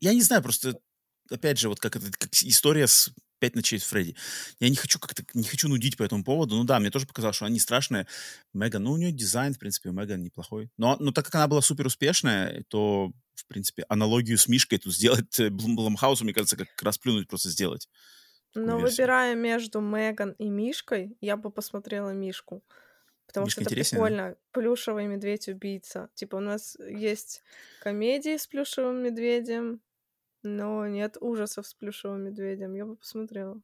Я 0.00 0.14
не 0.14 0.22
знаю, 0.22 0.42
просто 0.42 0.78
опять 1.30 1.58
же, 1.58 1.68
вот 1.68 1.80
как 1.80 1.96
это 1.96 2.10
как 2.16 2.30
история 2.42 2.86
с 2.86 3.10
пять 3.38 3.54
ночей 3.54 3.78
с 3.78 3.84
Фредди. 3.84 4.16
Я 4.60 4.68
не 4.68 4.76
хочу 4.76 4.98
как-то 4.98 5.24
не 5.34 5.44
хочу 5.44 5.68
нудить 5.68 5.96
по 5.96 6.02
этому 6.02 6.24
поводу. 6.24 6.56
Ну 6.56 6.64
да, 6.64 6.78
мне 6.78 6.90
тоже 6.90 7.06
показалось, 7.06 7.36
что 7.36 7.46
она 7.46 7.52
не 7.52 7.60
страшная. 7.60 8.06
Меган, 8.52 8.82
ну 8.84 8.92
у 8.92 8.96
нее 8.96 9.12
дизайн, 9.12 9.54
в 9.54 9.58
принципе, 9.58 9.90
у 9.90 9.92
Меган 9.92 10.22
неплохой. 10.22 10.70
Но, 10.76 10.96
но 11.00 11.12
так 11.12 11.24
как 11.24 11.34
она 11.36 11.48
была 11.48 11.60
супер 11.60 11.86
успешная, 11.86 12.64
то, 12.68 13.12
в 13.34 13.46
принципе, 13.46 13.84
аналогию 13.88 14.38
с 14.38 14.48
Мишкой 14.48 14.78
тут 14.78 14.94
сделать 14.94 15.38
э, 15.40 15.48
Блум- 15.48 15.76
Блумхаусу, 15.76 16.24
мне 16.24 16.34
кажется, 16.34 16.56
как 16.56 16.68
расплюнуть 16.82 17.28
просто 17.28 17.50
сделать. 17.50 17.88
Но 18.54 18.78
версию. 18.78 18.88
выбирая 18.88 19.34
между 19.34 19.80
Меган 19.80 20.32
и 20.32 20.48
Мишкой, 20.48 21.16
я 21.20 21.36
бы 21.36 21.50
посмотрела 21.50 22.10
Мишку. 22.10 22.62
Потому 23.26 23.46
Мишка 23.46 23.60
что 23.60 23.68
это 23.68 23.74
интереснее, 23.74 24.00
да? 24.00 24.06
прикольно. 24.06 24.36
Плюшевый 24.52 25.06
медведь-убийца. 25.06 26.08
Типа 26.14 26.36
у 26.36 26.40
нас 26.40 26.76
есть 26.80 27.42
комедии 27.82 28.36
с 28.36 28.46
плюшевым 28.46 29.02
медведем, 29.02 29.80
но 30.42 30.86
нет 30.86 31.16
ужасов 31.20 31.66
с 31.66 31.74
плюшевым 31.74 32.24
медведем. 32.24 32.74
Я 32.74 32.86
бы 32.86 32.96
посмотрела. 32.96 33.60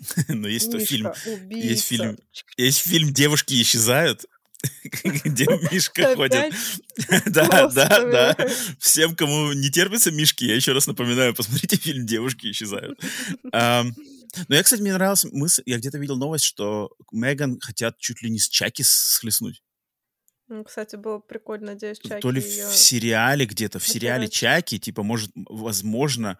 Но 0.28 0.48
есть 0.48 0.70
то 0.70 0.78
фильм, 0.78 1.12
есть 1.50 1.84
фильм, 1.84 2.18
есть 2.56 2.78
фильм 2.80 3.12
«Девушки 3.12 3.60
исчезают», 3.62 4.26
где 5.04 5.46
Мишка 5.70 6.14
ходит. 6.16 6.54
Да, 7.26 7.68
да, 7.68 8.00
да. 8.00 8.36
Всем, 8.78 9.14
кому 9.14 9.52
не 9.52 9.70
терпится 9.70 10.10
Мишки, 10.10 10.44
я 10.44 10.56
еще 10.56 10.72
раз 10.72 10.86
напоминаю, 10.86 11.34
посмотрите 11.34 11.76
фильм 11.76 12.06
«Девушки 12.06 12.50
исчезают». 12.50 12.98
Но 13.52 14.56
я, 14.56 14.62
кстати, 14.64 14.80
мне 14.80 14.92
нравилась 14.92 15.24
мысль, 15.30 15.62
я 15.64 15.78
где-то 15.78 15.98
видел 15.98 16.16
новость, 16.16 16.44
что 16.44 16.90
Меган 17.12 17.60
хотят 17.60 17.98
чуть 17.98 18.20
ли 18.22 18.30
не 18.30 18.40
с 18.40 18.48
Чаки 18.48 18.82
схлестнуть. 18.82 19.62
Ну, 20.48 20.62
Кстати, 20.64 20.96
было 20.96 21.18
прикольно, 21.18 21.68
надеюсь, 21.72 21.98
Чаки 21.98 22.20
То 22.20 22.30
ли 22.30 22.42
её- 22.42 22.68
в 22.68 22.76
сериале 22.76 23.46
где-то, 23.46 23.78
в 23.78 23.88
сериале. 23.88 24.28
Чаки, 24.28 24.78
типа, 24.78 25.02
может, 25.02 25.30
возможно, 25.34 26.38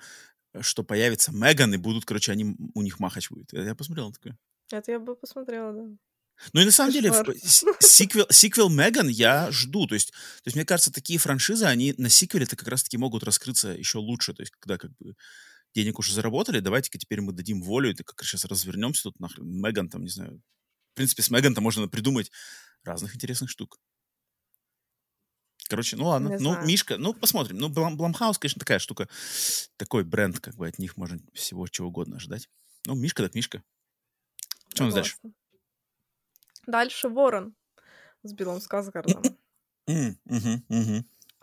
что 0.61 0.85
появится 0.85 1.33
Меган, 1.33 1.73
и 1.75 1.79
будут, 1.79 2.05
короче, 2.05 2.33
они, 2.33 2.57
у 2.75 2.83
них 2.83 3.01
махач 3.01 3.31
будет. 3.31 3.53
Я 3.53 3.63
я 3.63 3.75
посмотрел 3.75 4.09
на 4.09 4.13
такое. 4.13 4.39
Это 4.71 4.93
я 4.93 4.99
бы 5.01 5.17
посмотрела, 5.17 5.73
да. 5.73 5.97
Ну 6.53 6.61
и 6.61 6.65
на 6.65 6.73
самом 6.73 6.93
деле 6.93 7.13
сиквел, 7.81 8.27
сиквел 8.31 8.69
Меган 8.69 9.09
я 9.09 9.51
жду. 9.51 9.87
То 9.87 9.95
есть, 9.95 10.11
то 10.11 10.47
есть, 10.47 10.57
мне 10.57 10.65
кажется, 10.65 10.93
такие 10.93 11.19
франшизы, 11.19 11.65
они 11.65 11.95
на 11.97 12.09
сиквеле-то 12.09 12.57
как 12.57 12.69
раз-таки 12.69 12.99
могут 12.99 13.23
раскрыться 13.23 13.69
еще 13.69 13.99
лучше. 13.99 14.35
То 14.35 14.43
есть, 14.43 14.53
когда 14.59 14.77
как 14.77 14.91
бы 14.99 15.15
денег 15.75 15.99
уже 15.99 16.13
заработали, 16.13 16.61
давайте-ка 16.61 16.99
теперь 16.99 17.21
мы 17.21 17.33
дадим 17.33 17.63
волю, 17.63 17.91
и 17.91 17.95
как 17.95 18.23
сейчас 18.25 18.45
развернемся 18.45 19.05
тут 19.05 19.21
нахрен. 19.21 19.47
Меган 19.47 19.89
там, 19.89 20.03
не 20.03 20.11
знаю. 20.11 20.43
В 20.93 20.97
принципе, 20.97 21.23
с 21.23 21.31
Меган-то 21.31 21.61
можно 21.61 21.89
придумать 21.89 22.31
разных 22.85 23.15
интересных 23.15 23.49
штук. 23.51 23.79
Короче, 25.69 25.97
ну 25.97 26.07
ладно. 26.07 26.29
Не 26.29 26.39
ну, 26.39 26.53
знаю. 26.53 26.67
Мишка, 26.67 26.99
ну, 26.99 27.15
посмотрим. 27.15 27.59
Ну, 27.59 27.69
Блам, 27.69 27.97
Бламхаус, 27.97 28.39
конечно, 28.39 28.61
такая 28.61 28.79
штука. 28.79 29.09
Такой 29.77 30.05
бренд, 30.05 30.39
как 30.41 30.55
бы 30.57 30.69
от 30.69 30.79
них 30.79 30.97
можно 30.97 31.19
всего 31.33 31.67
чего 31.69 31.89
угодно 31.89 32.17
ожидать. 32.17 32.49
Ну, 32.87 32.95
Мишка 32.95 33.23
так 33.23 33.35
Мишка. 33.35 33.63
Что 34.69 34.85
у 34.85 34.87
нас 34.87 34.95
дальше? 34.95 35.17
Дальше 36.67 37.09
Ворон 37.09 37.55
с 38.23 38.33
Биллом 38.33 38.61
Сказгардом. 38.61 39.23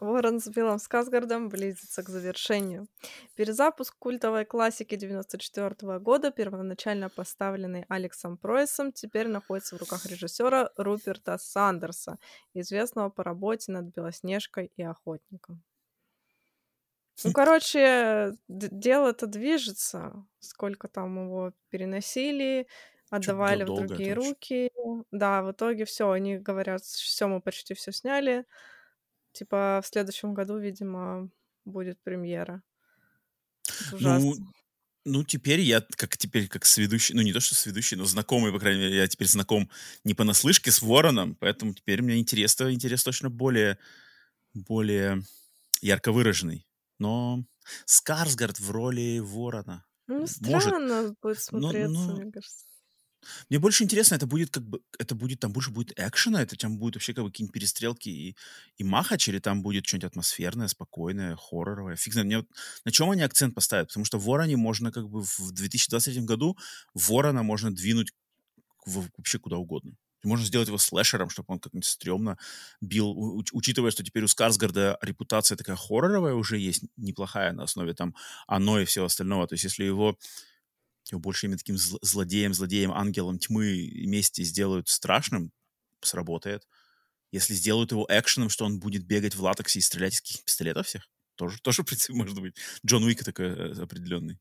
Ворон 0.02 0.40
с 0.40 0.48
Биллом 0.48 0.80
Сказгардом 0.80 1.48
близится 1.48 2.02
к 2.02 2.10
завершению. 2.10 2.88
Перезапуск 3.36 3.96
культовой 4.00 4.46
классики 4.46 4.96
94 4.96 6.00
года, 6.00 6.32
первоначально 6.32 7.10
поставленный 7.10 7.86
Алексом 7.88 8.36
Пройсом, 8.36 8.92
теперь 8.92 9.28
находится 9.28 9.76
в 9.76 9.80
руках 9.80 10.08
режиссера 10.08 10.72
Руперта 10.76 11.38
Сандерса, 11.38 12.18
известного 12.56 13.10
по 13.10 13.24
работе 13.24 13.72
над 13.72 13.94
Белоснежкой 13.94 14.72
и 14.76 14.82
Охотником. 14.82 15.62
Ну, 17.24 17.32
короче, 17.34 18.34
дело-то 18.48 19.28
движется. 19.28 20.26
Сколько 20.40 20.88
там 20.88 21.26
его 21.26 21.54
переносили, 21.70 22.68
отдавали 23.12 23.64
в 23.66 23.68
другие 23.68 24.14
руки. 24.14 24.72
Да, 25.12 25.44
в 25.44 25.52
итоге 25.52 25.86
все, 25.86 26.10
они 26.10 26.40
говорят, 26.40 26.82
все, 26.82 27.28
мы 27.28 27.40
почти 27.40 27.76
все 27.76 27.92
сняли. 27.92 28.46
Типа 29.34 29.82
в 29.84 29.88
следующем 29.88 30.34
году, 30.34 30.58
видимо, 30.58 31.30
будет 31.66 32.02
премьера. 32.02 32.62
Ну. 33.92 34.20
Ну, 34.20 34.36
ну, 35.04 35.24
теперь 35.24 35.62
я, 35.62 35.82
как 35.98 36.18
теперь, 36.18 36.48
как 36.48 36.66
сведущий, 36.66 37.16
ну, 37.16 37.22
не 37.22 37.34
то, 37.34 37.40
что 37.40 37.56
сведущий, 37.56 37.98
но 37.98 38.06
знакомый, 38.06 38.52
по 38.52 38.60
крайней 38.60 38.82
мере, 38.82 38.98
я 38.98 39.08
теперь 39.08 39.28
знаком 39.28 39.70
не 40.04 40.14
понаслышке 40.14 40.70
с 40.70 40.82
Вороном, 40.82 41.36
поэтому 41.36 41.74
теперь 41.74 42.02
мне 42.02 42.20
интерес, 42.20 42.60
интерес 42.62 43.04
точно 43.04 43.30
более, 43.30 43.80
более 44.54 45.24
ярко 45.82 46.12
выраженный. 46.12 46.68
Но 47.00 47.44
Скарсгард 47.86 48.60
в 48.60 48.70
роли 48.70 49.20
Ворона. 49.20 49.86
Ну, 50.08 50.28
странно 50.28 51.02
Может... 51.02 51.20
будет 51.20 51.40
смотреться, 51.40 51.90
но, 51.90 52.08
но... 52.08 52.22
мне 52.22 52.32
кажется. 52.32 52.66
Мне 53.50 53.60
больше 53.60 53.84
интересно, 53.84 54.16
это 54.16 54.26
будет 54.26 54.50
как 54.50 54.64
бы, 54.64 54.82
это 55.00 55.16
будет, 55.16 55.40
там 55.40 55.54
больше 55.54 55.72
будет 55.72 55.94
экшена, 55.98 56.42
это 56.42 56.56
там 56.56 56.78
будет 56.78 56.96
вообще 56.96 57.14
как 57.14 57.24
бы 57.24 57.32
какие-нибудь 57.32 57.54
перестрелки 57.54 58.10
и, 58.10 58.36
и 58.78 58.84
махач, 58.84 59.28
или 59.30 59.40
там 59.40 59.62
будет 59.62 59.86
что-нибудь 59.86 60.12
атмосферное, 60.12 60.68
спокойное, 60.68 61.36
хорроровое. 61.36 61.96
Фиг 61.96 62.14
знает, 62.14 62.26
мне 62.28 62.38
вот, 62.38 62.48
на 62.86 62.92
чем 62.92 63.10
они 63.12 63.22
акцент 63.22 63.56
поставят? 63.56 63.88
Потому 63.90 64.06
что 64.06 64.18
Вороне 64.20 64.58
можно 64.58 64.92
как 64.92 65.10
бы 65.10 65.24
в 65.24 65.52
2023 65.52 66.22
году 66.22 66.58
Ворона 66.94 67.44
можно 67.44 67.74
двинуть 67.74 68.14
в, 68.86 69.08
вообще 69.18 69.40
куда 69.40 69.58
угодно. 69.58 69.96
Можно 70.24 70.46
сделать 70.46 70.68
его 70.68 70.78
слэшером, 70.78 71.30
чтобы 71.30 71.54
он 71.54 71.60
как-нибудь 71.60 71.86
стрёмно 71.86 72.38
бил, 72.80 73.44
учитывая, 73.54 73.92
что 73.92 74.04
теперь 74.04 74.24
у 74.24 74.28
Скарсгарда 74.28 74.98
репутация 75.02 75.56
такая 75.56 75.76
хорроровая 75.76 76.34
уже 76.36 76.60
есть, 76.60 76.84
неплохая 76.96 77.54
на 77.54 77.64
основе 77.64 77.94
там 77.94 78.16
оно 78.48 78.80
и 78.80 78.86
всего 78.86 79.06
остального. 79.06 79.48
То 79.48 79.56
есть 79.56 79.64
если 79.64 79.84
его 79.84 80.18
его 81.10 81.20
больше 81.20 81.46
именно 81.46 81.58
таким 81.58 81.78
злодеем, 81.78 82.54
злодеем, 82.54 82.92
ангелом 82.92 83.40
тьмы 83.40 83.92
вместе 83.94 84.44
сделают 84.44 84.90
страшным, 84.90 85.52
сработает. 86.02 86.68
Если 87.32 87.54
сделают 87.54 87.92
его 87.92 88.06
экшеном, 88.10 88.50
что 88.50 88.66
он 88.66 88.80
будет 88.80 89.06
бегать 89.06 89.36
в 89.36 89.42
латексе 89.42 89.80
и 89.80 89.82
стрелять 89.82 90.16
из 90.16 90.22
каких 90.22 90.44
пистолетов 90.44 90.88
всех, 90.88 91.10
тоже, 91.36 91.60
тоже, 91.62 91.84
в 91.84 91.86
принципе, 91.86 92.14
может 92.14 92.40
быть. 92.40 92.56
Джон 92.86 93.04
Уик 93.04 93.24
такой 93.24 93.48
э, 93.48 93.82
определенный. 93.82 94.40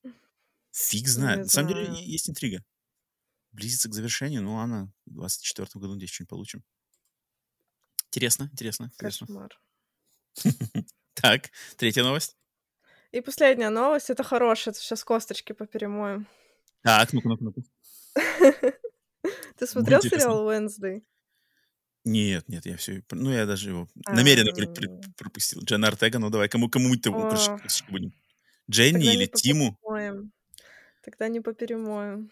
Фиг 0.72 1.08
знает. 1.08 1.38
Не 1.38 1.42
На 1.44 1.48
самом 1.48 1.68
деле 1.68 1.94
есть 2.04 2.28
интрига. 2.28 2.64
Близится 3.52 3.88
к 3.88 3.94
завершению. 3.94 4.42
Ну 4.42 4.54
ладно, 4.54 4.92
в 5.06 5.14
24 5.14 5.68
году 5.74 5.96
здесь 5.96 6.10
что-нибудь 6.10 6.30
получим. 6.30 6.64
Интересно, 8.08 8.50
интересно. 8.52 8.84
интересно. 8.92 9.26
Кошмар. 9.26 9.60
Так, 11.14 11.50
третья 11.76 12.02
новость. 12.02 12.36
И 13.12 13.20
последняя 13.20 13.68
новость. 13.68 14.10
Это 14.10 14.22
хорошая. 14.22 14.72
Сейчас 14.74 15.04
косточки 15.04 15.52
поперемоем. 15.52 16.26
Так, 16.82 17.12
ну-ка, 17.12 17.28
ну-ка, 17.28 17.44
ну-ка. 17.44 17.60
Ты 19.56 19.66
смотрел 19.66 20.00
сериал 20.00 20.50
Wednesday? 20.50 21.02
Нет, 22.04 22.48
нет, 22.48 22.64
я 22.64 22.76
все... 22.76 23.02
Ну, 23.10 23.30
я 23.30 23.44
даже 23.44 23.70
его 23.70 23.88
намеренно 24.08 24.52
пропустил. 25.16 25.62
Джен 25.62 25.84
Артега, 25.84 26.18
ну 26.18 26.30
давай, 26.30 26.48
кому 26.48 26.70
кому 26.70 26.96
то 26.96 27.12
будем? 27.12 28.12
Дженни 28.70 29.12
или 29.12 29.26
Тиму? 29.26 29.78
Тогда 31.02 31.28
не 31.28 31.40
поперемоем. 31.40 32.30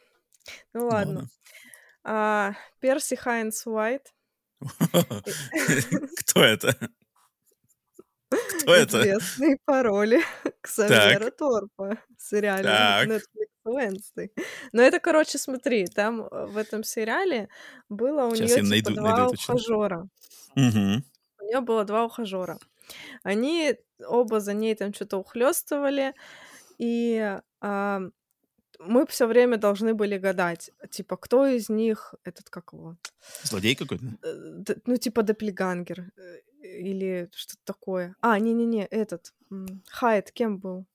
Ну 0.73 0.87
ладно. 0.87 1.29
А, 2.05 2.55
Перси 2.81 3.17
Хайнс 3.17 3.67
Уайт. 3.67 4.15
Кто 6.21 6.43
это? 6.43 6.91
Кто 8.31 8.75
это? 8.75 9.01
Известные 9.01 9.59
пароли 9.65 10.23
Ксавьера 10.61 11.31
Торпа 11.31 11.99
в 12.17 12.23
сериале 12.23 12.69
Netflix 13.07 13.47
Wednesday. 13.69 14.31
Но 14.73 14.83
это, 14.83 15.01
короче, 15.01 15.39
смотри, 15.39 15.87
там 15.87 16.23
э, 16.23 16.47
в 16.47 16.57
этом 16.57 16.85
сериале 16.85 17.49
было 17.89 18.27
у 18.27 18.35
нее 18.35 18.49
типа 18.49 18.67
найду, 18.67 18.95
два 18.95 19.17
найду 19.17 19.35
ухажера. 19.35 20.09
Угу. 20.57 21.03
У 21.41 21.45
нее 21.45 21.61
было 21.61 21.85
два 21.85 22.05
ухажера. 22.05 22.59
Они 23.23 23.75
оба 24.07 24.41
за 24.41 24.55
ней 24.55 24.75
там 24.75 24.95
что-то 24.95 25.19
ухлестывали, 25.19 26.15
и 26.79 27.39
а, 27.61 28.01
мы 28.79 29.07
все 29.07 29.27
время 29.27 29.57
должны 29.57 29.95
были 29.95 30.19
гадать, 30.19 30.71
типа, 30.91 31.17
кто 31.17 31.47
из 31.47 31.69
них, 31.69 32.15
этот 32.25 32.49
как 32.51 32.73
его? 32.73 32.97
Злодей 33.43 33.75
какой-то? 33.75 34.05
Э, 34.23 34.75
ну, 34.87 34.97
типа 34.97 35.21
Доppelganger 35.21 36.11
э, 36.17 36.41
или 36.63 37.29
что-то 37.35 37.61
такое. 37.65 38.15
А, 38.21 38.39
не-не-не, 38.39 38.87
этот, 38.87 39.35
Хайт 39.89 40.31
кем 40.31 40.59
был? 40.59 40.87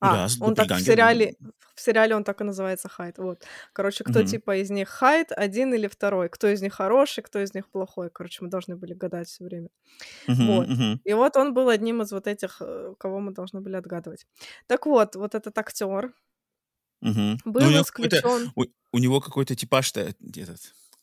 А, 0.00 0.28
да, 0.28 0.34
он 0.40 0.54
так 0.54 0.70
в 0.70 0.80
сериале, 0.80 1.34
в 1.74 1.80
сериале 1.80 2.14
он 2.14 2.24
так 2.24 2.40
и 2.40 2.44
называется 2.44 2.88
Хайт. 2.88 3.18
Вот. 3.18 3.44
Короче, 3.72 4.04
кто 4.04 4.20
угу. 4.20 4.28
типа 4.28 4.56
из 4.56 4.70
них 4.70 4.88
Хайт, 4.88 5.32
один 5.32 5.74
или 5.74 5.88
второй. 5.88 6.28
Кто 6.28 6.48
из 6.48 6.62
них 6.62 6.74
хороший, 6.74 7.22
кто 7.22 7.40
из 7.40 7.54
них 7.54 7.68
плохой. 7.68 8.10
Короче, 8.10 8.38
мы 8.42 8.50
должны 8.50 8.76
были 8.76 8.94
гадать 8.94 9.28
все 9.28 9.44
время. 9.44 9.68
Угу, 10.28 10.42
вот. 10.44 10.68
Угу. 10.68 11.00
И 11.04 11.12
вот 11.14 11.36
он 11.36 11.54
был 11.54 11.68
одним 11.68 12.02
из 12.02 12.12
вот 12.12 12.26
этих, 12.26 12.58
э, 12.60 12.94
кого 12.98 13.20
мы 13.20 13.32
должны 13.32 13.60
были 13.60 13.76
отгадывать. 13.76 14.26
Так 14.66 14.86
вот, 14.86 15.16
вот 15.16 15.34
этот 15.34 15.56
актер 15.58 16.12
угу. 17.00 17.38
был 17.44 17.62
ну, 17.62 17.82
исключен. 17.82 18.52
У, 18.54 18.64
у 18.92 18.98
него 18.98 19.20
какой-то 19.20 19.56
типаж-то 19.56 20.00
этот 20.00 20.60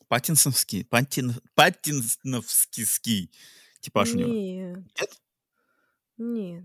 Паттинсовский, 0.08 0.86
Паттин, 0.86 1.34
Паттинсовский 1.56 3.32
типаж 3.80 4.14
Нет. 4.14 4.28
у 4.28 4.30
него. 4.30 4.86
Нет? 4.98 5.22
Нет. 6.18 6.64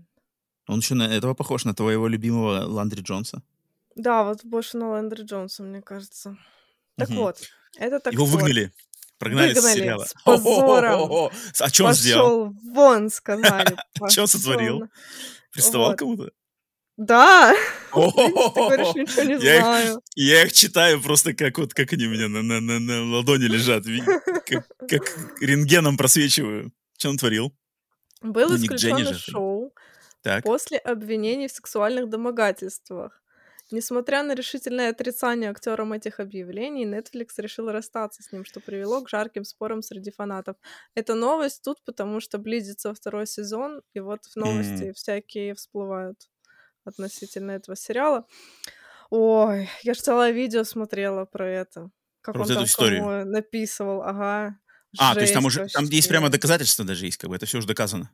Он 0.67 0.79
еще 0.79 0.95
на 0.95 1.03
этого 1.03 1.33
похож, 1.33 1.65
на 1.65 1.73
твоего 1.73 2.07
любимого 2.07 2.65
Ландри 2.65 3.01
Джонса. 3.01 3.43
Да, 3.95 4.23
вот 4.23 4.43
больше 4.43 4.77
на 4.77 4.89
Ландри 4.89 5.23
Джонса, 5.23 5.63
мне 5.63 5.81
кажется. 5.81 6.37
Так 6.97 7.09
угу. 7.09 7.19
вот, 7.19 7.37
этот 7.77 8.07
актер... 8.07 8.13
Его 8.13 8.25
выгнали. 8.25 8.71
Прогнали 9.17 9.53
Выгнали 9.53 9.73
с 9.73 9.75
сериала. 9.75 10.05
с 10.05 10.13
позором. 10.23 11.29
А 11.59 11.69
что 11.69 11.85
он 11.85 11.93
сделал? 11.93 12.47
Пошел 12.47 12.73
вон, 12.73 13.09
сказали. 13.09 13.77
А 14.01 14.09
что 14.09 14.21
он 14.21 14.27
сотворил? 14.27 14.87
Приставал 15.51 15.95
кому-то? 15.95 16.31
Да. 16.97 17.55
Я 20.15 20.43
их 20.43 20.53
читаю 20.53 21.01
просто 21.01 21.33
как 21.33 21.57
вот, 21.57 21.73
как 21.73 21.93
они 21.93 22.05
у 22.05 22.09
меня 22.09 22.27
на 22.27 23.15
ладони 23.15 23.45
лежат. 23.45 23.83
Как 24.87 25.03
рентгеном 25.41 25.97
просвечиваю. 25.97 26.71
Что 26.97 27.09
он 27.09 27.17
творил? 27.17 27.53
Был 28.21 28.49
ну, 28.49 28.55
исключен 28.55 29.15
шоу 29.15 29.73
так. 30.21 30.43
после 30.43 30.77
обвинений 30.77 31.47
в 31.47 31.51
сексуальных 31.51 32.09
домогательствах. 32.09 33.21
Несмотря 33.71 34.21
на 34.23 34.35
решительное 34.35 34.89
отрицание 34.89 35.49
актером 35.49 35.93
этих 35.93 36.19
объявлений, 36.19 36.85
Netflix 36.85 37.27
решил 37.37 37.71
расстаться 37.71 38.21
с 38.21 38.31
ним, 38.33 38.43
что 38.43 38.59
привело 38.59 39.01
к 39.01 39.09
жарким 39.09 39.45
спорам 39.45 39.81
среди 39.81 40.11
фанатов. 40.11 40.57
Эта 40.93 41.15
новость 41.15 41.63
тут, 41.63 41.81
потому 41.85 42.19
что 42.19 42.37
близится 42.37 42.93
второй 42.93 43.27
сезон, 43.27 43.81
и 43.93 44.01
вот 44.01 44.25
в 44.25 44.35
новости 44.35 44.89
mm. 44.89 44.93
всякие 44.93 45.55
всплывают 45.55 46.17
относительно 46.83 47.51
этого 47.51 47.77
сериала. 47.77 48.25
Ой, 49.09 49.69
я 49.83 49.93
же 49.93 50.01
целое 50.01 50.31
видео 50.31 50.63
смотрела 50.65 51.25
про 51.25 51.47
это. 51.47 51.91
Как 52.21 52.35
про 52.35 52.43
он 52.43 52.47
там 52.47 52.63
историю. 52.65 53.25
написывал, 53.25 54.01
ага. 54.01 54.57
А, 54.97 55.13
то 55.13 55.21
есть 55.21 55.33
там 55.33 55.45
уже 55.45 55.67
там 55.67 55.85
есть 55.85 56.09
прямо 56.09 56.29
доказательства 56.29 56.83
даже 56.83 57.05
есть, 57.05 57.17
как 57.17 57.29
бы 57.29 57.37
это 57.37 57.45
все 57.45 57.57
уже 57.57 57.67
доказано. 57.67 58.11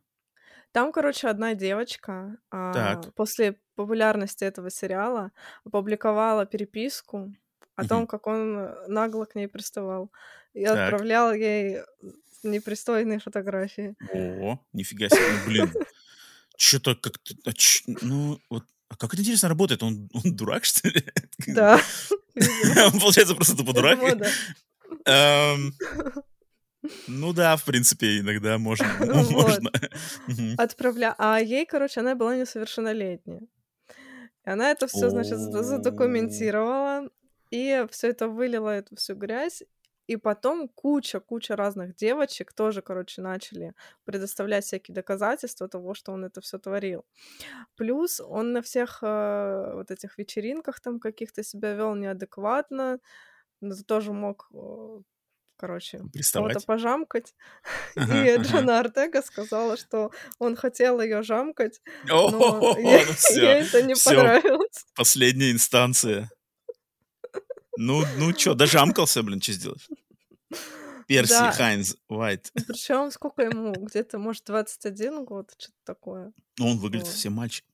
Там, 0.78 0.92
короче, 0.92 1.28
одна 1.28 1.56
девочка 1.56 2.38
а, 2.52 3.02
после 3.16 3.56
популярности 3.74 4.44
этого 4.44 4.70
сериала 4.70 5.32
опубликовала 5.66 6.46
переписку 6.46 7.34
о 7.76 7.88
том, 7.88 8.06
как 8.06 8.28
он 8.28 8.60
э, 8.60 8.88
нагло 8.88 9.26
к 9.26 9.34
ней 9.34 9.48
приставал. 9.48 10.12
И 10.54 10.66
Так. 10.66 10.78
отправлял 10.78 11.34
ей 11.34 11.80
непристойные 12.44 13.18
фотографии. 13.18 13.96
О, 14.14 14.60
нифига 14.72 15.10
себе, 15.10 15.20
ну, 15.20 15.46
блин. 15.48 15.74
Что-то 16.58 16.94
как-то... 16.94 17.34
а 17.48 17.52
Ну, 18.04 18.40
вот... 18.52 18.64
А 18.90 18.98
как 18.98 19.14
это 19.14 19.24
интересно 19.24 19.50
работает? 19.50 19.82
Он, 19.82 20.08
он 20.14 20.36
дурак, 20.36 20.64
что 20.64 20.90
ли? 20.90 21.04
Да. 21.48 21.82
Он, 22.36 23.00
получается, 23.00 23.34
просто 23.34 23.58
тупо 23.58 23.74
дурак? 23.74 23.98
Ну 27.08 27.34
да, 27.34 27.56
в 27.58 27.66
принципе, 27.66 28.20
иногда 28.20 28.58
можно. 28.58 28.88
можно. 29.32 29.72
Отправля... 30.58 31.16
А 31.18 31.40
ей, 31.40 31.66
короче, 31.66 32.00
она 32.02 32.16
была 32.16 32.36
несовершеннолетняя. 32.36 33.42
И 34.46 34.50
она 34.50 34.72
это 34.72 34.88
все, 34.88 35.10
значит, 35.10 35.40
задокументировала, 35.40 37.10
и 37.50 37.86
все 37.92 38.10
это 38.10 38.28
вылила, 38.28 38.70
эту 38.70 38.96
всю 38.96 39.16
грязь. 39.16 39.64
И 40.08 40.16
потом 40.16 40.70
куча-куча 40.70 41.58
разных 41.58 41.94
девочек 41.96 42.54
тоже, 42.54 42.82
короче, 42.82 43.22
начали 43.22 43.74
предоставлять 44.06 44.64
всякие 44.64 44.96
доказательства 44.96 45.68
того, 45.68 45.94
что 45.94 46.14
он 46.14 46.24
это 46.24 46.40
все 46.40 46.58
творил. 46.58 47.06
Плюс 47.76 48.22
он 48.22 48.54
на 48.54 48.62
всех 48.62 49.00
э, 49.02 49.74
вот 49.74 49.92
этих 49.92 50.18
вечеринках 50.18 50.80
там 50.80 51.02
каких-то 51.02 51.44
себя 51.44 51.74
вел 51.74 51.94
неадекватно, 51.96 53.00
но 53.60 53.76
тоже 53.86 54.14
мог, 54.14 54.50
э, 54.54 55.02
короче, 55.58 56.02
кого-то 56.34 56.60
пожамкать. 56.62 57.34
И 57.96 58.00
ага. 58.00 58.38
Джона 58.38 58.80
Артега 58.80 59.22
сказала, 59.22 59.78
что 59.78 60.12
он 60.40 60.56
хотел 60.56 61.02
ее 61.02 61.24
жамкать, 61.24 61.82
но 62.06 62.30
ну 62.32 62.78
ей, 62.78 63.06
ей 63.36 63.62
это 63.64 63.82
не 63.82 63.96
понравилось. 63.96 64.86
Последняя 64.96 65.52
инстанция. 65.52 66.30
Ну, 67.78 68.04
ну 68.18 68.34
что, 68.34 68.56
дожамкался, 68.56 69.22
блин, 69.22 69.42
что 69.42 69.52
сделаешь? 69.52 69.88
Перси, 71.08 71.30
Да. 71.30 71.52
Хайнз, 71.52 71.96
Уайт. 72.10 72.52
Причем 72.54 73.12
сколько 73.12 73.44
ему? 73.44 73.72
Где-то, 73.72 74.18
может, 74.20 74.44
21 74.46 75.26
год, 75.26 75.52
что-то 75.58 75.78
такое. 75.86 76.34
Ну, 76.58 76.72
он 76.72 76.78
выглядит 76.80 77.06
Вот. 77.06 77.14
совсем 77.14 77.34
мальчик. 77.34 77.66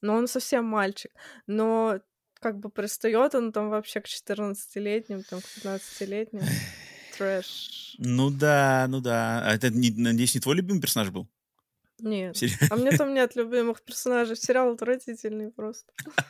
Но 0.00 0.14
он 0.14 0.26
совсем 0.26 0.64
мальчик. 0.64 1.12
Но 1.46 2.00
как 2.40 2.58
бы 2.58 2.70
пристает 2.70 3.34
он 3.36 3.52
там 3.52 3.70
вообще 3.70 4.00
к 4.00 4.06
14-летним, 4.06 5.22
там, 5.22 5.40
к 5.40 5.44
15-летним. 5.44 6.42
Трэш. 7.16 7.94
Ну 7.98 8.30
да, 8.30 8.86
ну 8.88 9.00
да. 9.00 9.42
А 9.46 9.54
это, 9.54 9.70
не- 9.70 9.90
надеюсь, 9.90 10.34
не 10.34 10.40
твой 10.40 10.56
любимый 10.56 10.80
персонаж 10.80 11.10
был? 11.10 11.28
Нет. 12.00 12.36
Сери- 12.36 12.56
А 12.70 12.76
мне 12.76 12.90
там 12.96 13.14
нет 13.14 13.36
любимых 13.36 13.82
персонажей. 13.82 14.36
Сериал 14.36 14.72
отвратительный 14.72 15.50
просто. 15.50 15.92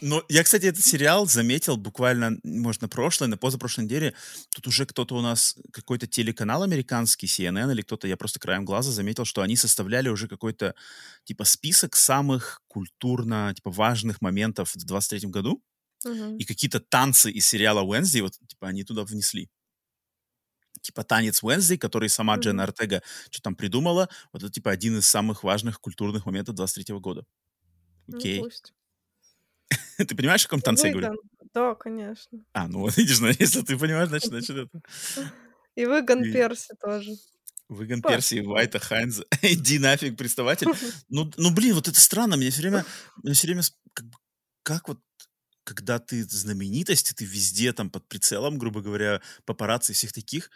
Ну, 0.00 0.20
я, 0.28 0.42
кстати, 0.42 0.66
этот 0.66 0.84
сериал 0.84 1.26
заметил 1.28 1.76
буквально, 1.76 2.38
может, 2.42 2.82
на 2.82 2.88
прошлой, 2.88 3.28
на 3.28 3.36
позапрошлой 3.36 3.84
неделе. 3.84 4.12
Тут 4.52 4.66
уже 4.66 4.84
кто-то 4.84 5.14
у 5.14 5.20
нас, 5.20 5.56
какой-то 5.70 6.08
телеканал 6.08 6.64
американский, 6.64 7.26
CNN 7.28 7.70
или 7.70 7.82
кто-то, 7.82 8.08
я 8.08 8.16
просто 8.16 8.40
краем 8.40 8.64
глаза 8.64 8.90
заметил, 8.90 9.24
что 9.24 9.42
они 9.42 9.54
составляли 9.54 10.08
уже 10.08 10.26
какой-то, 10.26 10.74
типа, 11.22 11.44
список 11.44 11.94
самых 11.94 12.62
культурно, 12.66 13.52
типа, 13.54 13.70
важных 13.70 14.20
моментов 14.20 14.74
в 14.74 14.84
23 14.84 15.28
году. 15.30 15.62
Мгм. 16.04 16.36
И 16.38 16.44
какие-то 16.44 16.80
танцы 16.80 17.30
из 17.30 17.46
сериала 17.46 17.84
Wednesday, 17.84 18.22
вот, 18.22 18.32
типа, 18.48 18.66
они 18.66 18.82
туда 18.82 19.04
внесли. 19.04 19.48
Типа 20.80 21.02
танец 21.04 21.42
Wednesday, 21.42 21.78
который 21.78 22.08
сама 22.08 22.36
Дженна 22.36 22.62
Мгм. 22.64 22.70
Артега 22.70 23.02
что 23.30 23.40
там 23.42 23.54
придумала, 23.56 24.08
вот 24.32 24.42
это, 24.42 24.52
типа, 24.52 24.70
один 24.70 24.98
из 24.98 25.06
самых 25.06 25.42
важных 25.44 25.80
культурных 25.80 26.26
моментов 26.26 26.54
23 26.54 26.94
года. 26.98 27.24
Ну, 28.06 28.18
Окей. 28.18 28.40
пусть. 28.40 28.72
Ты 29.98 30.14
понимаешь, 30.14 30.44
о 30.44 30.48
каком 30.48 30.60
танце 30.60 30.88
я 30.88 30.92
говорю? 30.92 31.20
Да, 31.54 31.74
конечно. 31.74 32.38
А, 32.52 32.68
ну 32.68 32.80
вот 32.80 32.96
видишь, 32.96 33.20
ну, 33.20 33.28
если 33.28 33.62
ты 33.62 33.78
понимаешь, 33.78 34.08
значит, 34.08 34.28
значит 34.28 34.50
это. 34.56 34.80
И 35.76 35.86
выгон 35.86 36.24
И- 36.24 36.32
Перси 36.32 36.74
тоже. 36.80 37.12
Выгон 37.68 38.02
Паш, 38.02 38.12
Персии, 38.12 38.40
ну. 38.40 38.50
Вайта, 38.50 38.78
Хайнза. 38.78 39.24
Иди 39.42 39.78
нафиг, 39.78 40.16
приставатель. 40.18 40.66
Ну, 41.08 41.32
ну, 41.36 41.54
блин, 41.54 41.74
вот 41.74 41.88
это 41.88 41.98
странно. 41.98 42.36
Мне 42.36 42.50
все 42.50 42.60
время, 42.60 42.84
мне 43.22 43.32
все 43.32 43.46
время, 43.46 43.62
как, 43.94 44.06
как 44.62 44.88
вот, 44.88 44.98
когда 45.64 45.98
ты 45.98 46.24
знаменитость, 46.24 47.10
и 47.10 47.14
ты 47.14 47.24
везде 47.24 47.72
там 47.72 47.90
под 47.90 48.06
прицелом, 48.06 48.58
грубо 48.58 48.80
говоря, 48.82 49.20
папарацци 49.44 49.92
и 49.92 49.94
всех 49.94 50.12
таких, 50.12 50.50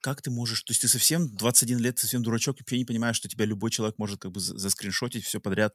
как 0.00 0.20
ты 0.20 0.30
можешь, 0.30 0.62
то 0.62 0.72
есть 0.72 0.82
ты 0.82 0.88
совсем 0.88 1.34
21 1.34 1.78
лет, 1.78 1.98
совсем 1.98 2.22
дурачок, 2.22 2.56
и 2.58 2.62
вообще 2.62 2.78
не 2.78 2.84
понимаешь, 2.84 3.16
что 3.16 3.28
тебя 3.28 3.44
любой 3.46 3.70
человек 3.70 3.98
может 3.98 4.20
как 4.20 4.32
бы 4.32 4.40
за- 4.40 4.58
заскриншотить 4.58 5.24
все 5.24 5.40
подряд 5.40 5.74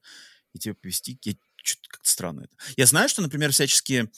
и 0.53 0.59
тебя 0.59 0.75
повести. 0.75 1.17
Я, 1.23 1.33
что-то 1.63 1.89
как-то 1.89 2.09
странно 2.09 2.41
это. 2.41 2.55
Я 2.77 2.85
знаю, 2.85 3.09
что, 3.09 3.21
например, 3.21 3.51
всяческие 3.51 4.11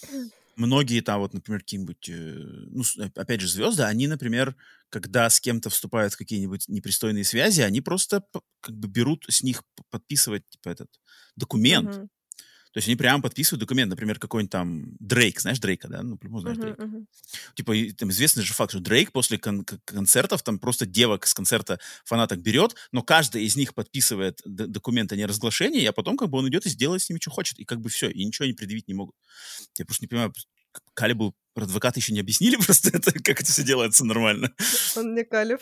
многие 0.58 1.02
там 1.02 1.22
вот, 1.22 1.34
например, 1.34 1.62
какие-нибудь, 1.62 2.10
э, 2.10 2.36
ну, 2.72 2.84
опять 3.16 3.42
же, 3.42 3.48
звезды, 3.48 3.84
они, 3.84 4.08
например, 4.08 4.56
когда 4.90 5.30
с 5.30 5.40
кем-то 5.40 5.70
вступают 5.70 6.14
в 6.14 6.18
какие-нибудь 6.18 6.68
непристойные 6.68 7.24
связи, 7.24 7.62
они 7.62 7.82
просто 7.82 8.24
как 8.60 8.76
бы 8.76 8.88
берут 8.88 9.26
с 9.30 9.44
них 9.44 9.64
подписывать, 9.90 10.48
типа, 10.50 10.70
этот 10.70 10.90
документ. 11.36 11.96
Мгм. 11.96 12.10
То 12.74 12.78
есть 12.78 12.88
они 12.88 12.96
прямо 12.96 13.22
подписывают 13.22 13.60
документ, 13.60 13.90
например, 13.90 14.18
какой-нибудь 14.18 14.52
там 14.52 14.96
Дрейк, 15.00 15.42
знаешь 15.42 15.60
Дрейка, 15.60 15.88
да? 15.90 16.04
Ну, 16.04 16.18
по-любому 16.18 16.42
знаешь 16.42 16.58
Мгм, 16.58 16.66
Дрейка. 16.68 16.86
мгм. 16.86 17.08
Типа, 17.56 17.74
там 17.98 18.10
известный 18.12 18.44
же 18.44 18.54
факт, 18.54 18.72
что 18.72 18.80
Дрейк 18.80 19.12
после 19.12 19.38
кон- 19.38 19.66
концертов 19.86 20.42
там 20.44 20.58
просто 20.60 20.86
девок 20.86 21.28
с 21.28 21.34
концерта 21.34 21.80
фанаток 22.06 22.40
берет, 22.42 22.76
но 22.92 23.04
каждый 23.04 23.44
из 23.44 23.56
них 23.56 23.74
подписывает 23.74 24.40
д- 24.46 24.68
документ 24.68 25.12
о 25.12 25.16
неразглашении, 25.18 25.84
а 25.86 25.92
потом 25.92 26.16
как 26.18 26.30
бы 26.30 26.38
он 26.38 26.48
идет 26.48 26.66
и 26.66 26.70
сделает 26.70 27.02
с 27.02 27.10
ними, 27.10 27.20
что 27.20 27.32
хочет. 27.32 27.60
И 27.60 27.66
как 27.66 27.82
бы 27.82 27.90
все, 27.90 28.10
и 28.10 28.24
ничего 28.24 28.46
они 28.46 28.54
предъявить 28.54 28.88
не 28.88 28.94
могут. 28.94 29.16
Я 29.78 29.86
просто 29.86 30.04
не 30.06 30.08
понимаю, 30.08 30.34
Калибу 30.94 31.36
про 31.54 31.66
адвоката 31.66 32.00
еще 32.00 32.14
не 32.14 32.20
объяснили 32.22 32.56
просто 32.64 32.90
это, 32.94 33.12
как 33.12 33.42
это 33.42 33.52
все 33.52 33.64
делается 33.64 34.06
нормально. 34.06 34.54
Он 34.96 35.14
не 35.14 35.24
Калиб. 35.24 35.60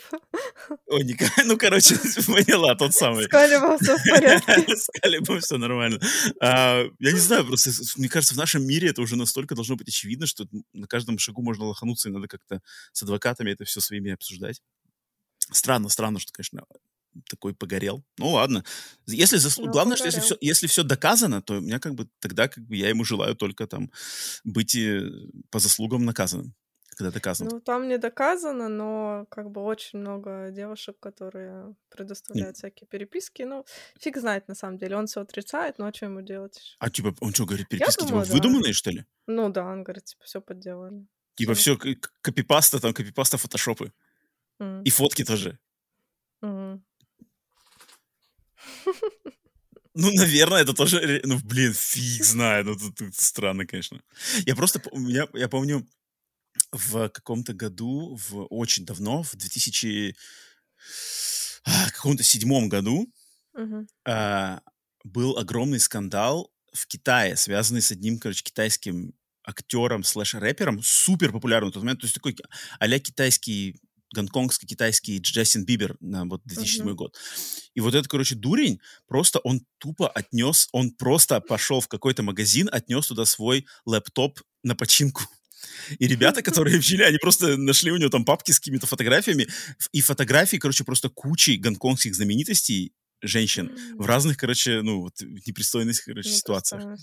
Ой, 0.86 1.04
не 1.04 1.14
Ка- 1.14 1.44
ну, 1.44 1.56
короче, 1.56 1.96
поняла, 2.26 2.74
тот 2.76 2.94
самый. 2.94 3.24
С 3.24 3.28
Калибом 3.28 3.78
все 3.78 3.96
в 3.96 4.04
порядке. 4.08 4.76
С 4.76 4.88
Калибом 5.00 5.40
все 5.40 5.56
нормально. 5.58 6.00
А, 6.40 6.84
я 6.98 7.12
не 7.12 7.18
знаю, 7.18 7.44
просто 7.46 7.70
мне 7.96 8.08
кажется, 8.08 8.34
в 8.34 8.38
нашем 8.38 8.64
мире 8.64 8.88
это 8.90 9.02
уже 9.02 9.16
настолько 9.16 9.54
должно 9.54 9.76
быть 9.76 9.88
очевидно, 9.88 10.26
что 10.26 10.46
на 10.72 10.86
каждом 10.86 11.18
шагу 11.18 11.42
можно 11.42 11.64
лохануться, 11.64 12.08
и 12.08 12.12
надо 12.12 12.28
как-то 12.28 12.60
с 12.92 13.02
адвокатами 13.02 13.50
это 13.50 13.64
все 13.64 13.80
своими 13.80 14.12
обсуждать. 14.12 14.62
Странно, 15.52 15.88
странно, 15.88 16.20
что, 16.20 16.32
конечно, 16.32 16.64
такой 17.28 17.54
погорел. 17.54 18.02
Ну 18.18 18.28
ладно. 18.30 18.64
Если 19.06 19.38
заслу- 19.38 19.66
Ну, 19.66 19.72
Главное, 19.72 19.96
что 19.96 20.06
если 20.06 20.20
погорел. 20.20 20.36
все, 20.38 20.48
если 20.50 20.66
все 20.66 20.82
доказано, 20.82 21.42
то 21.42 21.54
у 21.58 21.60
меня 21.60 21.78
как 21.78 21.94
бы 21.94 22.08
тогда 22.20 22.48
как 22.48 22.64
бы 22.64 22.76
я 22.76 22.88
ему 22.88 23.04
желаю 23.04 23.34
только 23.34 23.66
там 23.66 23.90
быть 24.44 24.74
э, 24.76 25.10
по 25.50 25.58
заслугам 25.58 26.04
наказанным, 26.04 26.54
когда 26.96 27.10
доказано. 27.10 27.50
Ну, 27.52 27.60
там 27.60 27.88
не 27.88 27.98
доказано, 27.98 28.68
но 28.68 29.26
как 29.30 29.50
бы 29.50 29.62
очень 29.62 29.98
много 30.00 30.50
девушек, 30.50 30.96
которые 31.00 31.74
предоставляют 31.88 32.56
всякие 32.56 32.86
переписки. 32.88 33.42
Ну, 33.42 33.64
фиг 34.00 34.16
знает 34.18 34.48
на 34.48 34.54
самом 34.54 34.78
деле. 34.78 34.96
Он 34.96 35.06
все 35.06 35.20
отрицает, 35.20 35.78
но 35.78 35.92
что 35.92 36.06
ему 36.06 36.20
делать? 36.22 36.76
А 36.78 36.90
типа, 36.90 37.14
он 37.20 37.32
что, 37.34 37.46
говорит, 37.46 37.68
переписки 37.68 38.06
думаю, 38.06 38.24
типа 38.24 38.26
да. 38.26 38.32
выдуманные, 38.42 38.72
что 38.72 38.90
ли? 38.90 39.04
Ну 39.26 39.48
да, 39.50 39.64
он 39.64 39.82
говорит, 39.84 40.04
типа, 40.04 40.24
все 40.24 40.40
подделали. 40.40 41.06
Типа 41.36 41.54
Всё. 41.54 41.76
все 41.78 41.96
копипаста, 42.20 42.80
там 42.80 42.92
копипаста 42.92 43.38
фотошопы. 43.38 43.92
М, 44.58 44.82
И 44.82 44.90
фотки 44.90 45.24
тоже. 45.24 45.58
Ну, 49.94 50.12
наверное, 50.12 50.62
это 50.62 50.72
тоже... 50.72 51.20
Ну, 51.24 51.38
блин, 51.42 51.74
фиг 51.74 52.24
знает. 52.24 52.66
Ну, 52.66 52.76
тут, 52.76 52.96
тут 52.96 53.14
странно, 53.16 53.66
конечно. 53.66 54.00
Я 54.46 54.54
просто... 54.54 54.80
меня- 54.92 55.28
я 55.34 55.48
помню, 55.48 55.86
в 56.72 57.08
каком-то 57.08 57.52
году, 57.54 58.16
в 58.16 58.44
очень 58.50 58.84
давно, 58.86 59.22
в 59.22 59.34
2000... 59.34 60.14
а, 61.64 61.90
каком-то 61.90 62.22
седьмом 62.22 62.68
году 62.68 63.12
Мгм. 63.52 63.88
а, 64.06 64.60
был 65.04 65.36
огромный 65.38 65.80
скандал 65.80 66.52
в 66.72 66.86
Китае, 66.86 67.36
связанный 67.36 67.82
с 67.82 67.90
одним, 67.90 68.18
короче, 68.18 68.44
китайским 68.44 69.12
актером 69.42 70.04
слэш-рэпером, 70.04 70.82
супер 70.82 71.32
популярным 71.32 71.70
в 71.70 71.74
тот 71.74 71.82
момент, 71.82 72.00
то 72.00 72.04
есть 72.04 72.14
такой 72.14 72.36
а 72.78 72.98
китайский, 73.00 73.80
гонконгский 74.12 74.66
китайский 74.68 75.18
Джастин 75.18 75.64
Бибер 75.64 75.96
на 76.00 76.24
вот 76.24 76.42
2007 76.44 76.84
Мгм. 76.86 76.96
год. 76.96 77.16
И 77.74 77.80
вот 77.80 77.94
этот, 77.94 78.08
короче, 78.08 78.34
дурень, 78.34 78.80
просто 79.06 79.38
он 79.40 79.60
тупо 79.78 80.08
отнес, 80.08 80.68
он 80.72 80.90
просто 80.92 81.40
пошел 81.40 81.80
в 81.80 81.88
какой-то 81.88 82.22
магазин, 82.22 82.68
отнес 82.72 83.06
туда 83.06 83.24
свой 83.24 83.66
лэптоп 83.86 84.40
на 84.62 84.74
починку. 84.74 85.22
И 85.98 86.06
ребята, 86.06 86.42
которые 86.42 86.80
жили, 86.82 87.02
они 87.02 87.18
просто 87.18 87.56
нашли 87.56 87.92
у 87.92 87.96
него 87.96 88.10
там 88.10 88.24
папки 88.24 88.50
с 88.52 88.58
какими-то 88.58 88.86
фотографиями. 88.86 89.46
И 89.92 90.00
фотографии, 90.00 90.56
короче, 90.56 90.84
просто 90.84 91.08
кучей 91.08 91.56
гонконгских 91.58 92.14
знаменитостей, 92.14 92.92
женщин, 93.22 93.70
в 93.98 94.06
разных, 94.06 94.38
короче, 94.38 94.80
ну, 94.82 95.02
вот, 95.02 95.20
непристойных, 95.20 96.02
короче, 96.02 96.30
ситуациях. 96.30 96.98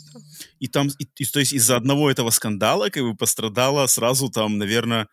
И 0.59 0.67
там, 0.67 0.87
и- 0.99 1.07
и, 1.15 1.25
то 1.25 1.39
есть 1.39 1.53
из-за 1.53 1.75
одного 1.75 2.09
этого 2.09 2.31
скандала, 2.31 2.89
как 2.89 3.03
бы, 3.03 3.15
пострадало 3.15 3.85
сразу 3.87 4.29
там, 4.29 4.57
наверное, 4.57 5.07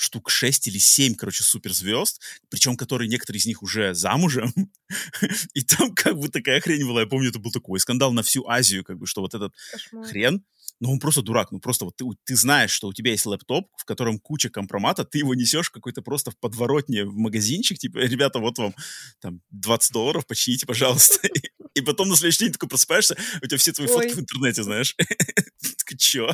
штук 0.00 0.30
6 0.30 0.68
или 0.68 0.78
7, 0.78 1.14
короче, 1.14 1.42
суперзвезд, 1.42 2.20
причем 2.48 2.76
которые 2.76 3.08
некоторые 3.08 3.38
из 3.38 3.46
них 3.46 3.62
уже 3.62 3.94
замужем. 3.94 4.52
И 5.54 5.62
там 5.62 5.94
как 5.94 6.18
бы 6.18 6.28
такая 6.28 6.60
хрень 6.60 6.86
была. 6.86 7.02
Я 7.02 7.06
помню, 7.06 7.28
это 7.28 7.38
был 7.38 7.50
такой 7.50 7.78
скандал 7.80 8.12
на 8.12 8.22
всю 8.22 8.46
Азию, 8.48 8.84
как 8.84 8.98
бы, 8.98 9.06
что 9.06 9.20
вот 9.20 9.34
этот 9.34 9.54
Кошмар. 9.70 10.06
хрен, 10.06 10.44
ну, 10.80 10.92
он 10.92 10.98
просто 10.98 11.20
дурак. 11.20 11.52
Ну, 11.52 11.60
просто 11.60 11.84
вот 11.84 11.96
ты, 11.96 12.04
ты 12.24 12.34
знаешь, 12.34 12.70
что 12.70 12.88
у 12.88 12.92
тебя 12.92 13.10
есть 13.10 13.26
лэптоп, 13.26 13.68
в 13.76 13.84
котором 13.84 14.18
куча 14.18 14.48
компромата, 14.48 15.04
ты 15.04 15.18
его 15.18 15.34
несешь 15.34 15.70
какой-то 15.70 16.00
просто 16.00 16.30
в 16.30 16.38
подворотне 16.38 17.04
в 17.04 17.14
магазинчик, 17.16 17.78
типа, 17.78 17.98
ребята, 17.98 18.38
вот 18.38 18.58
вам 18.58 18.74
там 19.20 19.42
20 19.50 19.92
долларов, 19.92 20.26
почините, 20.26 20.66
пожалуйста. 20.66 21.28
И 21.80 21.82
потом 21.82 22.10
на 22.10 22.16
следующий 22.16 22.44
день 22.44 22.52
такой 22.52 22.68
просыпаешься, 22.68 23.16
у 23.42 23.46
тебя 23.46 23.56
все 23.56 23.72
твои 23.72 23.88
Ой. 23.88 23.94
фотки 23.94 24.14
в 24.14 24.20
интернете, 24.20 24.62
знаешь. 24.62 24.94
Такой, 25.78 25.96
чё? 25.96 26.28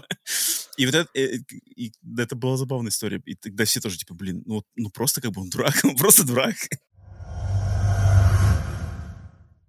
И 0.77 0.87
вот 0.87 0.95
это, 0.97 1.09
э, 1.15 1.37
и, 1.77 1.93
это 2.19 2.35
была 2.35 2.57
забавная 2.57 2.91
история. 2.91 3.23
И 3.25 3.37
тогда 3.37 3.65
все 3.65 3.81
тоже, 3.81 3.97
типа, 3.97 4.15
блин, 4.15 4.43
ну, 4.45 4.65
ну 4.75 4.91
просто 4.91 5.21
как 5.21 5.31
бы 5.31 5.43
он 5.43 5.51
дурак, 5.51 5.75
он 5.85 5.95
просто 5.95 6.27
дурак. 6.27 6.57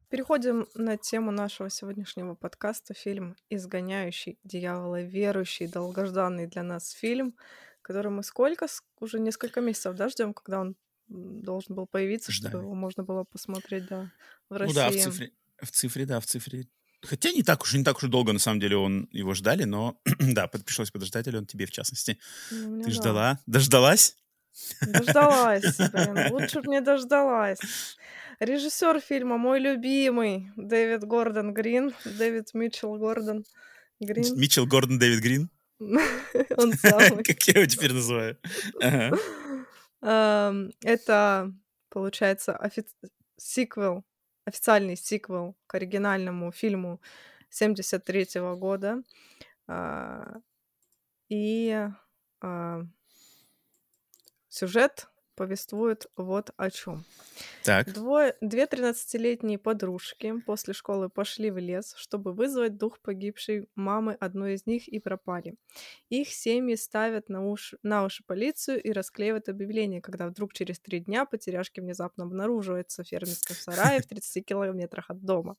Переходим 0.09 0.67
на 0.73 0.97
тему 0.97 1.29
нашего 1.29 1.69
сегодняшнего 1.69 2.33
подкаста. 2.33 2.95
Фильм 2.95 3.35
«Изгоняющий 3.51 4.39
дьявола», 4.43 5.03
верующий, 5.03 5.67
долгожданный 5.67 6.47
для 6.47 6.63
нас 6.63 6.89
фильм, 6.89 7.35
который 7.83 8.11
мы 8.11 8.23
сколько? 8.23 8.65
Уже 8.99 9.19
несколько 9.19 9.61
месяцев, 9.61 9.95
да, 9.95 10.09
ждем, 10.09 10.33
когда 10.33 10.61
он 10.61 10.75
должен 11.07 11.75
был 11.75 11.85
появиться, 11.85 12.31
Ждали. 12.31 12.51
чтобы 12.51 12.63
его 12.65 12.73
можно 12.73 13.03
было 13.03 13.25
посмотреть, 13.25 13.85
да, 13.87 14.11
в 14.49 14.55
России. 14.55 14.73
Ну 14.73 14.79
да, 14.79 14.89
в 14.89 14.95
цифре, 14.95 15.31
в 15.61 15.71
цифре, 15.71 16.05
да, 16.05 16.19
в 16.19 16.25
цифре. 16.25 16.67
Хотя 17.01 17.31
не 17.31 17.43
так 17.43 17.61
уж, 17.63 17.73
не 17.73 17.83
так 17.83 17.97
уж 17.97 18.09
долго, 18.09 18.33
на 18.33 18.39
самом 18.39 18.59
деле, 18.59 18.77
он 18.77 19.07
его 19.11 19.33
ждали, 19.33 19.63
но 19.65 19.99
да, 20.19 20.47
пришлось 20.47 20.91
подождать, 20.91 21.27
или 21.27 21.37
он 21.37 21.45
тебе, 21.45 21.65
в 21.65 21.71
частности. 21.71 22.19
Ну, 22.51 22.81
Ты 22.81 22.89
да. 22.89 22.95
ждала? 22.95 23.39
Дождалась? 23.45 24.15
Дождалась, 24.81 25.77
блин, 25.77 26.31
лучше 26.31 26.61
бы 26.61 26.71
не 26.71 26.81
дождалась. 26.81 27.59
Режиссер 28.39 28.99
фильма 28.99 29.37
мой 29.37 29.59
любимый 29.59 30.51
Дэвид 30.55 31.03
Гордон 31.03 31.53
Грин, 31.53 31.93
Дэвид 32.05 32.53
Митчелл 32.53 32.97
Гордон 32.97 33.45
Грин. 33.99 34.37
Митчелл 34.37 34.65
Гордон 34.65 34.99
Дэвид 34.99 35.21
Грин? 35.21 35.49
Он 35.79 36.73
самый. 36.73 37.23
Как 37.23 37.41
я 37.43 37.61
его 37.61 37.65
теперь 37.65 37.93
называю. 37.93 38.37
Это, 40.81 41.53
получается, 41.89 42.59
сиквел, 43.37 44.03
официальный 44.47 44.95
сиквел 44.95 45.55
к 45.67 45.75
оригинальному 45.75 46.51
фильму 46.51 47.01
73 47.49 48.39
года. 48.55 49.03
А, 49.67 50.37
и 51.27 51.89
а, 52.41 52.81
сюжет 54.47 55.09
повествует 55.37 56.07
вот 56.17 56.51
о 56.57 56.69
чем. 56.69 57.05
Так. 57.63 57.93
Двое, 57.93 58.35
две 58.41 58.65
13-летние 58.65 59.59
подружки 59.59 60.33
после 60.45 60.73
школы 60.73 61.09
пошли 61.09 61.51
в 61.51 61.57
лес, 61.59 61.93
чтобы 61.95 62.33
вызвать 62.33 62.77
дух 62.77 62.99
погибшей 62.99 63.69
мамы 63.75 64.17
одной 64.19 64.55
из 64.55 64.65
них 64.65 64.87
и 64.87 64.99
пропали. 64.99 65.55
Их 66.09 66.29
семьи 66.29 66.75
ставят 66.75 67.29
на, 67.29 67.47
уш, 67.47 67.75
на 67.83 68.03
уши 68.03 68.23
полицию 68.25 68.81
и 68.81 68.91
расклеивают 68.91 69.47
объявление, 69.47 70.01
когда 70.01 70.27
вдруг 70.27 70.53
через 70.53 70.79
три 70.79 70.99
дня 70.99 71.25
потеряшки 71.25 71.79
внезапно 71.79 72.23
обнаруживаются 72.23 73.03
в 73.03 73.07
фермерском 73.07 73.55
сарае 73.59 74.01
в 74.01 74.07
30 74.07 74.43
километрах 74.43 75.09
от 75.09 75.23
дома. 75.23 75.55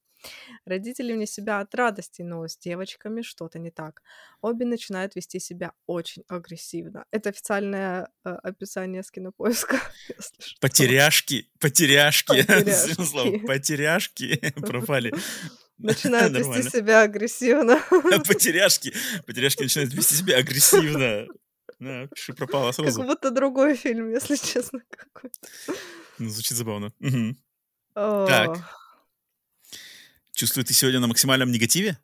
Родители 0.65 1.13
вне 1.13 1.27
себя 1.27 1.61
от 1.61 1.75
радости, 1.75 2.23
но 2.23 2.49
с 2.49 2.59
девочками 2.59 3.23
что-то 3.23 3.61
не 3.61 3.71
так. 3.71 4.03
Обе 4.41 4.67
начинают 4.67 5.15
вести 5.15 5.39
себя 5.39 5.73
очень 5.87 6.25
агрессивно. 6.29 7.05
Это 7.13 7.29
официальное 7.29 8.09
э, 8.25 8.31
описание 8.31 9.03
с 9.03 9.11
кинопоиска. 9.13 9.68
Потеряшки, 10.61 11.51
потеряшки, 11.59 12.43
потеряшки, 12.47 13.39
потеряшки 13.47 14.55
пропали. 14.61 15.13
Начинают 15.79 16.33
вести 16.37 16.71
себя 16.71 17.03
агрессивно. 17.03 17.81
Потеряшки, 18.27 18.95
потеряшки 19.27 19.63
начинают 19.63 19.95
вести 19.95 20.17
себя 20.17 20.39
агрессивно. 20.39 21.27
Да, 21.79 22.09
пропала 22.37 22.73
сразу. 22.73 22.99
Как 22.99 23.07
будто 23.07 23.31
другой 23.31 23.77
фильм, 23.77 24.11
если 24.11 24.35
честно, 24.35 24.81
какой-то. 24.91 25.39
Ну, 26.19 26.29
звучит 26.29 26.57
забавно. 26.57 26.93
Угу. 26.99 27.37
Так. 27.95 28.59
Чувствую, 30.33 30.65
ты 30.65 30.75
сегодня 30.75 30.99
на 31.01 31.07
максимальном 31.07 31.53
негативе? 31.53 31.99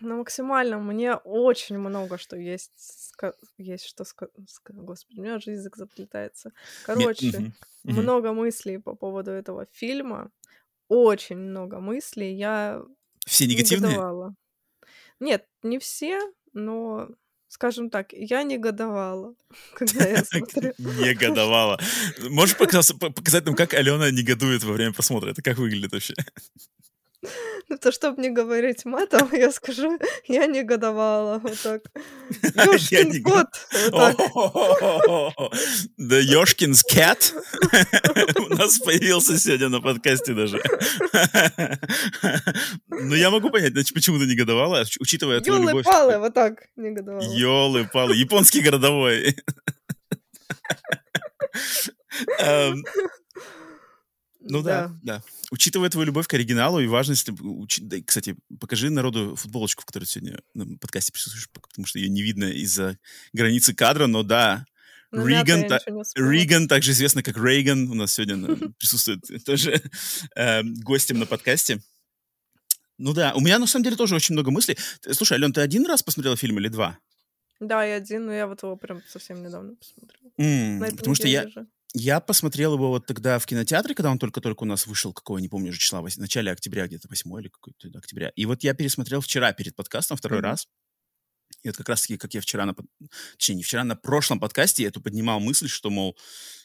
На 0.00 0.16
максимальном. 0.16 0.86
Мне 0.86 1.14
очень 1.14 1.78
много 1.78 2.18
что 2.18 2.36
есть. 2.36 3.12
Есть 3.56 3.86
что 3.86 4.04
сказать. 4.04 4.32
Господи, 4.68 5.20
у 5.20 5.22
меня 5.22 5.38
же 5.38 5.50
язык 5.52 5.76
заплетается. 5.76 6.52
Короче, 6.84 7.52
много 7.84 8.32
мыслей 8.32 8.78
по 8.78 8.94
поводу 8.94 9.30
этого 9.30 9.66
фильма. 9.72 10.30
Очень 10.88 11.36
много 11.38 11.80
мыслей. 11.80 12.34
Я 12.34 12.82
Все 13.26 13.46
негативные? 13.46 13.90
негодовала. 13.92 14.34
Нет, 15.20 15.46
не 15.62 15.78
все, 15.78 16.20
но 16.52 17.08
скажем 17.48 17.90
так, 17.90 18.12
я 18.12 18.42
негодовала, 18.42 19.34
когда 19.74 20.06
я 20.06 20.24
смотрю. 20.24 20.72
Негодовала. 20.78 21.80
Можешь 22.30 22.56
показать 22.56 23.44
нам, 23.46 23.56
как 23.56 23.74
Алена 23.74 24.10
негодует 24.10 24.62
во 24.62 24.72
время 24.72 24.92
просмотра? 24.92 25.30
Это 25.30 25.42
как 25.42 25.58
выглядит 25.58 25.92
вообще? 25.92 26.14
Ну, 27.68 27.76
то, 27.80 27.92
чтобы 27.92 28.22
не 28.22 28.30
говорить 28.30 28.84
матом, 28.84 29.28
я 29.32 29.52
скажу, 29.52 29.98
я 30.26 30.46
негодовала. 30.46 31.38
Вот 31.38 31.58
так. 31.62 31.82
Ёшкин 32.66 33.22
кот. 33.22 33.46
Да 35.96 36.18
Ёшкин's 36.18 36.82
cat 36.90 37.34
у 38.36 38.54
нас 38.54 38.78
появился 38.78 39.38
сегодня 39.38 39.68
на 39.68 39.80
подкасте 39.80 40.34
даже. 40.34 40.62
Ну, 42.88 43.14
я 43.14 43.30
могу 43.30 43.50
понять, 43.50 43.72
значит, 43.72 43.94
почему 43.94 44.18
ты 44.18 44.26
негодовала, 44.26 44.84
учитывая 45.00 45.40
твою 45.40 45.62
любовь. 45.62 45.86
Ёлы-палы, 45.86 46.18
вот 46.18 46.34
так 46.34 46.68
негодовала. 46.76 47.22
Ёлы-палы, 47.22 48.14
японский 48.14 48.60
городовой. 48.60 49.36
Эм, 54.48 54.56
ну 54.56 54.62
да, 54.62 54.92
да. 55.02 55.22
Учитывая 55.50 55.90
твою 55.90 56.06
любовь 56.06 56.26
к 56.26 56.34
оригиналу 56.34 56.80
и 56.80 56.86
важность... 56.86 57.28
Уч... 57.28 57.80
Да, 57.82 57.96
кстати, 58.04 58.36
покажи 58.58 58.90
народу 58.90 59.36
футболочку, 59.36 59.82
в 59.82 59.86
которой 59.86 60.04
сегодня 60.04 60.40
на 60.54 60.78
подкасте 60.78 61.12
присутствуешь, 61.12 61.48
потому 61.50 61.86
что 61.86 61.98
ее 61.98 62.08
не 62.08 62.22
видно 62.22 62.44
из-за 62.44 62.98
границы 63.32 63.74
кадра, 63.74 64.06
но 64.06 64.22
да, 64.22 64.64
ну, 65.10 65.26
Риган, 65.26 65.66
та... 65.68 65.80
Риган, 66.16 66.68
также 66.68 66.90
известный 66.90 67.22
как 67.22 67.36
Рейган, 67.38 67.90
у 67.90 67.94
нас 67.94 68.12
сегодня 68.12 68.72
присутствует 68.78 69.22
тоже 69.44 69.82
э, 70.36 70.62
гостем 70.62 71.18
на 71.18 71.26
подкасте. 71.26 71.80
Ну 72.98 73.14
да, 73.14 73.32
у 73.34 73.40
меня 73.40 73.58
на 73.58 73.66
самом 73.66 73.84
деле 73.84 73.96
тоже 73.96 74.14
очень 74.14 74.34
много 74.34 74.50
мыслей. 74.50 74.76
Слушай, 75.12 75.34
Ален, 75.34 75.52
ты 75.52 75.60
один 75.60 75.86
раз 75.86 76.02
посмотрела 76.02 76.36
фильм 76.36 76.58
или 76.58 76.68
два? 76.68 76.98
Да, 77.60 77.84
я 77.84 77.96
один, 77.96 78.26
но 78.26 78.32
я 78.32 78.46
вот 78.46 78.62
его 78.62 78.76
прям 78.76 79.02
совсем 79.08 79.42
недавно 79.42 79.74
посмотрела. 79.76 80.30
Mm, 80.38 80.96
потому 80.96 81.14
что 81.14 81.26
я, 81.26 81.48
же. 81.48 81.66
Я 81.94 82.20
посмотрел 82.20 82.74
его 82.74 82.88
вот 82.88 83.06
тогда 83.06 83.38
в 83.38 83.46
кинотеатре, 83.46 83.94
когда 83.94 84.10
он 84.10 84.18
только-только 84.18 84.64
у 84.64 84.66
нас 84.66 84.86
вышел, 84.86 85.12
какого, 85.14 85.38
не 85.38 85.48
помню 85.48 85.70
уже 85.70 85.78
числа, 85.78 86.02
в 86.02 86.16
начале 86.18 86.52
октября, 86.52 86.86
где-то 86.86 87.08
8 87.08 87.40
или 87.40 87.48
какой-то 87.48 87.88
октября. 87.96 88.30
И 88.36 88.44
вот 88.44 88.62
я 88.62 88.74
пересмотрел 88.74 89.20
вчера 89.22 89.52
перед 89.52 89.74
подкастом 89.74 90.16
второй 90.16 90.40
mm-hmm. 90.40 90.42
раз. 90.42 90.68
И 91.62 91.68
вот 91.68 91.76
как 91.76 91.88
раз-таки, 91.88 92.18
как 92.18 92.34
я 92.34 92.40
вчера, 92.42 92.66
на, 92.66 92.74
точнее, 93.38 93.56
не 93.56 93.62
вчера, 93.62 93.84
на 93.84 93.96
прошлом 93.96 94.38
подкасте 94.38 94.82
я 94.82 94.90
эту 94.90 95.00
поднимал 95.00 95.40
мысль, 95.40 95.66
что, 95.66 95.88
мол, 95.88 96.16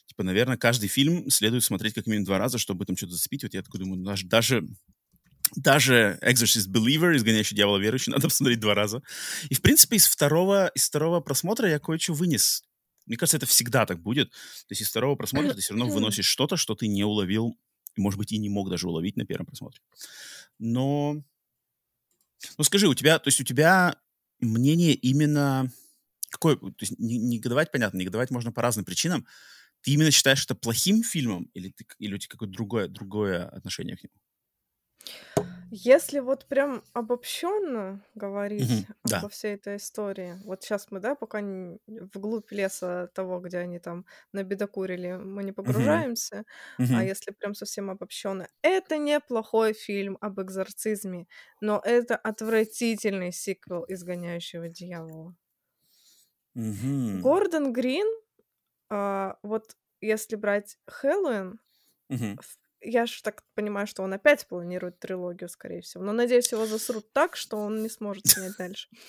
типа, 0.08 0.24
наверное, 0.24 0.58
каждый 0.58 0.90
фильм 0.90 1.30
следует 1.30 1.64
смотреть 1.64 1.94
как 1.94 2.06
минимум 2.06 2.26
два 2.26 2.38
раза, 2.38 2.58
чтобы 2.58 2.86
там 2.86 2.98
что-то 2.98 3.14
зацепить. 3.14 3.44
Вот 3.44 3.54
я 3.54 3.64
такой 3.64 3.80
думаю, 3.80 4.04
даже, 4.04 4.28
даже 4.28 4.68
даже 5.56 6.20
Exorcist 6.22 6.68
Believer, 6.70 7.16
изгоняющий 7.16 7.56
дьявола 7.56 7.78
верующий, 7.78 8.12
надо 8.14 8.28
посмотреть 8.28 8.60
два 8.60 8.74
раза. 8.74 9.02
И, 9.50 9.56
в 9.56 9.62
принципе, 9.62 9.96
из 9.96 10.06
второго, 10.06 10.68
из 10.76 10.88
второго 10.88 11.22
просмотра 11.22 11.70
я 11.70 11.80
кое-что 11.80 12.14
вынес 12.14 12.64
мне 13.06 13.18
кажется, 13.18 13.38
это 13.38 13.46
всегда 13.46 13.86
так 13.86 14.02
будет. 14.02 14.32
То 14.32 14.72
есть 14.72 14.82
из 14.82 14.90
второго 14.90 15.16
просмотра 15.16 15.54
ты 15.54 15.62
все 15.62 15.74
равно 15.74 15.94
выносишь 15.94 16.26
что-то, 16.26 16.58
что 16.58 16.76
ты 16.76 16.88
не 16.88 17.04
уловил, 17.04 17.58
может 17.98 18.18
быть, 18.18 18.32
и 18.32 18.38
не 18.38 18.50
мог 18.50 18.70
даже 18.70 18.88
уловить 18.88 19.18
на 19.18 19.26
первом 19.26 19.46
просмотре. 19.46 19.82
Но... 20.60 21.24
Ну, 22.58 22.64
скажи, 22.64 22.88
у 22.88 22.94
тебя, 22.94 23.20
то 23.20 23.30
есть 23.30 23.40
у 23.42 23.44
тебя 23.44 23.98
мнение 24.40 24.94
именно... 24.94 25.72
Какое, 26.30 26.56
то 26.58 26.74
есть 26.80 26.98
негодовать, 26.98 27.72
понятно, 27.72 28.00
негодовать 28.00 28.32
можно 28.32 28.52
по 28.52 28.62
разным 28.62 28.86
причинам. 28.86 29.28
Ты 29.82 29.92
именно 29.92 30.12
считаешь 30.12 30.44
это 30.44 30.56
плохим 30.56 31.04
фильмом 31.04 31.44
или, 31.54 31.70
ты, 31.70 31.86
или 32.00 32.16
у 32.16 32.18
тебя 32.18 32.32
какое-то 32.32 32.54
другое, 32.54 32.88
другое 32.88 33.48
отношение 33.50 33.98
к 33.98 34.04
нему? 34.04 35.53
Если 35.76 36.20
вот 36.20 36.46
прям 36.48 36.84
обобщенно 36.94 38.06
говорить 38.14 38.86
обо 39.02 39.28
Да. 39.28 39.30
всей 39.30 39.56
этой 39.56 39.78
истории, 39.78 40.40
вот 40.46 40.62
сейчас 40.64 40.92
мы, 40.92 41.00
да, 41.00 41.16
пока 41.16 41.42
не- 41.42 41.80
вглубь 41.88 42.52
леса 42.52 43.08
того, 43.16 43.40
где 43.40 43.58
они 43.58 43.80
там 43.80 44.06
набедокурили, 44.34 45.14
мы 45.14 45.44
не 45.44 45.52
погружаемся, 45.52 46.46
а 46.92 47.04
если 47.04 47.32
прям 47.32 47.56
совсем 47.56 47.90
обобщенно, 47.90 48.48
это 48.62 48.98
неплохой 49.00 49.74
фильм 49.74 50.18
об 50.22 50.40
экзорцизме, 50.42 51.28
но 51.60 51.82
это 51.84 52.18
отвратительный 52.18 53.32
сиквел 53.32 53.84
«Изгоняющего 53.88 54.70
дьявола». 54.70 55.36
Гордон 57.12 57.74
Грин 57.74 58.08
а, 58.90 59.38
вот 59.44 59.78
если 60.02 60.36
брать 60.38 60.78
Хэллоуин, 60.88 61.60
ф- 62.40 62.58
я 62.84 63.06
же 63.06 63.22
так 63.24 63.44
понимаю, 63.56 63.88
что 63.88 64.04
он 64.04 64.14
опять 64.14 64.48
планирует 64.48 65.00
трилогию, 65.00 65.50
скорее 65.50 65.82
всего. 65.82 66.04
Но 66.04 66.12
надеюсь, 66.14 66.52
его 66.52 66.66
засрут 66.66 67.12
так, 67.14 67.36
что 67.36 67.58
он 67.58 67.82
не 67.82 67.90
сможет 67.90 68.28
снять 68.28 68.58
дальше. 68.58 68.88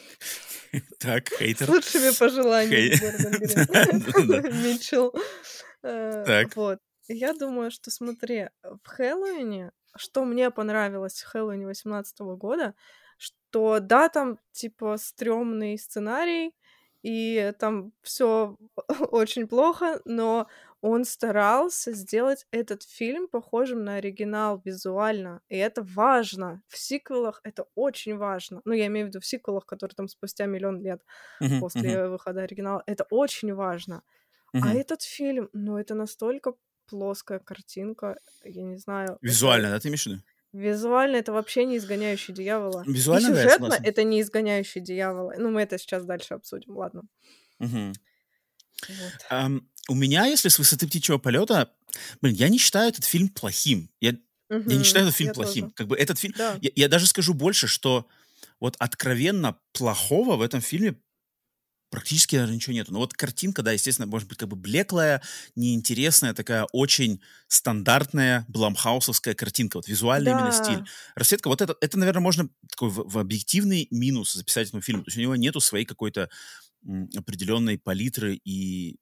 Так, 0.98 1.28
С 1.28 1.37
хейтер. 1.37 1.70
лучшими 1.70 2.10
пожеланиями. 2.18 2.94
Митчелл. 4.64 5.14
Э, 5.82 6.24
Так. 6.26 6.56
Вот. 6.56 6.78
Я 7.08 7.34
думаю, 7.34 7.70
что, 7.70 7.90
смотри, 7.90 8.48
в 8.62 8.87
Хэллоуине, 8.88 9.72
что 9.96 10.24
мне 10.24 10.50
понравилось 10.50 11.22
в 11.22 11.26
Хэллоуине 11.26 11.66
18 11.66 12.18
года, 12.37 12.74
что 13.18 13.78
да, 13.80 14.08
там 14.08 14.38
типа 14.52 14.96
стрёмный 14.96 15.78
сценарий, 15.78 16.54
и 17.02 17.52
там 17.58 17.92
все 18.02 18.56
очень 19.10 19.46
плохо, 19.46 20.00
но 20.06 20.48
он 20.87 21.05
старался 21.05 21.92
сделать 21.92 22.47
этот 22.51 22.83
фильм 22.83 23.29
похожим 23.29 23.85
на 23.85 23.97
оригинал 23.97 24.61
визуально, 24.64 25.40
и 25.49 25.57
это 25.57 25.83
важно. 25.83 26.62
В 26.68 26.77
сиквелах 26.79 27.40
это 27.44 27.66
очень 27.75 28.16
важно. 28.18 28.61
Ну, 28.64 28.75
я 28.75 28.87
имею 28.87 29.07
в 29.07 29.09
виду 29.09 29.20
в 29.20 29.27
сиквелах, 29.27 29.64
которые 29.66 29.94
там 29.97 30.09
спустя 30.09 30.47
миллион 30.47 30.83
лет 30.83 31.03
мгм, 31.40 31.61
после 31.61 32.09
выхода 32.09 32.42
оригинала. 32.42 32.83
Это 32.87 33.05
очень 33.11 33.55
важно. 33.55 34.03
А 34.53 34.59
мгм. 34.59 34.79
этот 34.79 35.03
фильм, 35.03 35.51
ну, 35.55 35.79
это 35.79 35.94
настолько 35.94 36.55
плоская 36.87 37.38
картинка, 37.40 38.18
я 38.44 38.62
не 38.62 38.77
знаю. 38.79 39.12
это- 39.12 39.18
Визуально, 39.23 39.70
да, 39.70 39.81
ты 39.81 39.88
имеешь 39.88 40.05
в 40.05 40.07
виду? 40.11 40.23
Визуально 40.53 41.16
это 41.16 41.33
вообще 41.33 41.64
не 41.64 41.77
изгоняющий 41.79 42.33
дьявола. 42.35 42.85
Визуально, 42.87 43.29
И 43.29 43.31
да, 43.31 43.37
сюжетно 43.37 43.51
согласен. 43.70 43.85
это 43.85 44.05
не 44.05 44.20
изгоняющий 44.20 44.81
дьявола. 44.81 45.35
Ну, 45.38 45.51
мы 45.51 45.62
это 45.62 45.79
сейчас 45.79 46.05
дальше 46.05 46.35
обсудим, 46.35 46.77
ладно. 46.77 47.03
Мгм. 47.59 47.92
Вот. 48.88 49.12
Ам, 49.30 49.68
у 49.88 49.94
меня, 49.94 50.26
если 50.26 50.48
с 50.48 50.58
высоты 50.58 50.87
птичьего 50.87 51.18
полета, 51.18 51.72
блин, 52.20 52.34
я 52.34 52.48
не 52.48 52.58
считаю 52.58 52.88
этот 52.88 53.04
фильм 53.04 53.28
плохим. 53.28 53.90
Я, 54.00 54.14
я 54.50 54.76
не 54.76 54.84
считаю 54.84 55.06
этот 55.06 55.16
фильм 55.16 55.32
плохим. 55.32 55.64
тоже. 55.64 55.74
Как 55.74 55.87
бы 55.88 55.96
этот 55.96 56.18
фильм... 56.18 56.34
Да. 56.37 56.58
Я, 56.60 56.70
я 56.74 56.88
даже 56.88 57.06
скажу 57.06 57.34
больше, 57.34 57.66
что 57.66 58.06
вот 58.60 58.76
откровенно 58.78 59.58
плохого 59.72 60.37
в 60.37 60.42
этом 60.42 60.60
фильме 60.60 60.96
практически 61.94 62.34
даже 62.34 62.52
ничего 62.52 62.72
нету. 62.72 62.92
Но 62.92 62.98
вот 62.98 63.14
картинка, 63.14 63.62
да, 63.62 63.70
естественно, 63.70 64.06
может 64.06 64.28
быть 64.28 64.38
как 64.38 64.48
бы 64.48 64.56
блеклая, 64.56 65.22
неинтересная, 65.54 66.34
такая 66.34 66.64
очень 66.72 67.20
стандартная 67.46 68.44
бламхаусовская 68.48 69.34
картинка. 69.34 69.76
Вот 69.76 69.87
визуальный 69.87 70.32
именно 70.32 70.50
стиль. 70.50 70.78
Да. 70.78 70.87
Расцветка, 71.14 71.48
вот 71.48 71.62
это, 71.62 71.76
это, 71.80 71.96
наверное, 71.96 72.20
можно 72.20 72.48
такой 72.68 72.90
в, 72.90 73.08
в 73.08 73.16
объективный 73.16 73.87
минус 73.92 74.32
записать 74.32 74.68
этому 74.68 74.82
фильму. 74.82 75.04
То 75.04 75.08
есть 75.10 75.18
у 75.18 75.20
него 75.20 75.37
нету 75.37 75.60
своей 75.60 75.84
какой-то 75.84 76.28
определенной 77.16 77.79
палитры 77.79 78.37
и 78.44 78.99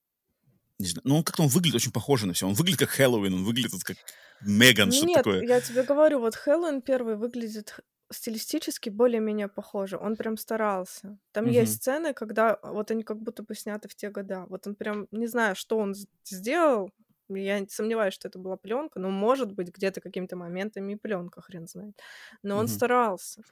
не 0.79 0.87
знаю, 0.89 1.03
ну 1.07 1.17
он 1.19 1.25
как-то 1.25 1.43
он 1.45 1.49
выглядит 1.49 1.77
очень 1.77 1.93
похоже 1.93 2.27
на 2.27 2.35
все. 2.35 2.49
Он 2.49 2.55
выглядит 2.55 2.81
как 2.81 2.91
Хэллоуин, 2.91 3.35
он 3.35 3.45
выглядит 3.45 3.73
как 3.85 3.99
Меган, 4.41 4.93
нет, 5.01 5.27
такое. 5.31 5.45
я 5.47 5.61
тебе 5.61 5.83
говорю, 5.85 6.21
вот 6.21 6.35
Хэллоуин 6.35 6.83
первый 6.83 7.17
выглядит 7.17 7.77
стилистически 8.11 8.91
более-менее 8.91 9.49
похоже. 9.49 9.97
Он 9.99 10.17
прям 10.17 10.37
старался. 10.37 11.19
Там 11.33 11.47
Мгм. 11.47 11.49
есть 11.49 11.77
сцены, 11.77 12.13
когда 12.15 12.59
вот 12.63 12.91
они 12.91 13.05
как 13.05 13.19
будто 13.23 13.43
бы 13.43 13.55
сняты 13.55 13.89
в 13.89 13.95
те 13.95 14.11
года. 14.11 14.45
Вот 14.49 14.67
он 14.67 14.75
прям, 14.75 15.07
не 15.13 15.27
знаю, 15.27 15.57
что 15.57 15.79
он 15.79 15.95
сделал. 16.25 16.91
Я 17.29 17.65
сомневаюсь, 17.69 18.13
что 18.15 18.29
это 18.29 18.39
была 18.39 18.57
пленка, 18.59 18.99
но 19.01 19.09
может 19.09 19.53
быть 19.53 19.69
где-то 19.75 20.03
какими-то 20.03 20.37
моментами 20.37 20.93
и 20.93 20.97
пленка, 20.97 21.41
хрен 21.41 21.67
знает. 21.67 21.99
Но 22.43 22.59
он 22.59 22.67
Мгм. 22.67 22.69
старался. 22.69 23.43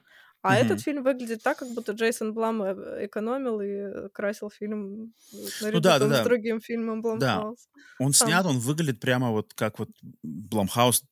А 0.43 0.55
Мгм. 0.55 0.67
этот 0.67 0.81
фильм 0.81 1.03
выглядит 1.03 1.43
так, 1.43 1.59
как 1.59 1.69
будто 1.69 1.93
Джейсон 1.93 2.33
Блам 2.33 2.63
э, 2.63 3.05
экономил 3.07 3.61
и 3.61 4.09
красил 4.13 4.51
фильм 4.51 5.13
наряду 5.61 5.81
да, 5.81 5.99
да, 5.99 6.07
с 6.07 6.09
да. 6.11 6.25
другим 6.25 6.61
фильмом 6.61 7.03
Блумхаус. 7.03 7.69
Он 7.99 8.13
Сам. 8.13 8.29
снят, 8.29 8.47
он 8.47 8.59
выглядит 8.59 9.01
прямо 9.01 9.31
вот 9.31 9.53
как 9.55 9.79
вот 9.79 9.91
Блумхаус 10.23 11.05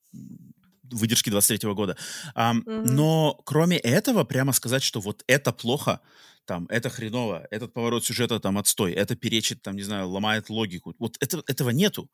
выдержки 0.90 1.30
23 1.30 1.74
года. 1.74 1.96
Ам, 2.34 2.62
Мгм. 2.66 2.84
Но 2.96 3.40
кроме 3.44 3.76
этого, 3.78 4.24
прямо 4.24 4.52
сказать, 4.52 4.82
что 4.82 5.00
вот 5.00 5.22
это 5.26 5.52
плохо, 5.52 6.00
там, 6.46 6.66
это 6.70 6.88
хреново, 6.88 7.46
этот 7.50 7.74
поворот 7.74 8.04
сюжета 8.06 8.40
там 8.40 8.56
отстой, 8.56 8.92
это 8.92 9.14
перечит, 9.16 9.60
там, 9.62 9.76
не 9.76 9.82
знаю, 9.82 10.08
ломает 10.08 10.48
логику. 10.48 10.94
Вот 10.98 11.16
это, 11.20 11.42
этого 11.46 11.70
нету. 11.70 12.08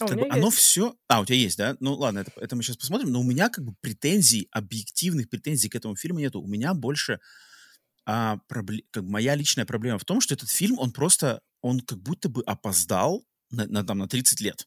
А, 0.00 0.06
Как 0.06 0.18
бы 0.18 0.26
оно 0.30 0.50
все... 0.50 0.96
А, 1.08 1.20
у 1.20 1.26
тебя 1.26 1.36
есть, 1.36 1.58
да? 1.58 1.76
Ну 1.80 1.94
ладно, 1.94 2.20
это, 2.20 2.32
это 2.36 2.56
мы 2.56 2.62
сейчас 2.62 2.76
посмотрим. 2.76 3.10
Но 3.10 3.20
у 3.20 3.24
меня 3.24 3.48
как 3.48 3.64
бы 3.64 3.74
претензий, 3.80 4.48
объективных 4.50 5.28
претензий 5.28 5.68
к 5.68 5.74
этому 5.74 5.96
фильму 5.96 6.18
нету. 6.20 6.40
У 6.40 6.46
меня 6.46 6.74
больше 6.74 7.20
а, 8.04 8.38
пробле- 8.48 8.84
как 8.90 9.04
бы 9.04 9.10
моя 9.10 9.34
личная 9.34 9.66
проблема 9.66 9.98
в 9.98 10.04
том, 10.04 10.20
что 10.20 10.34
этот 10.34 10.50
фильм, 10.50 10.78
он 10.78 10.92
просто, 10.92 11.42
он 11.60 11.80
как 11.80 12.00
будто 12.00 12.28
бы 12.28 12.42
опоздал 12.42 13.24
на, 13.50 13.66
на, 13.66 13.84
там, 13.84 13.98
на 13.98 14.08
30 14.08 14.40
лет. 14.40 14.66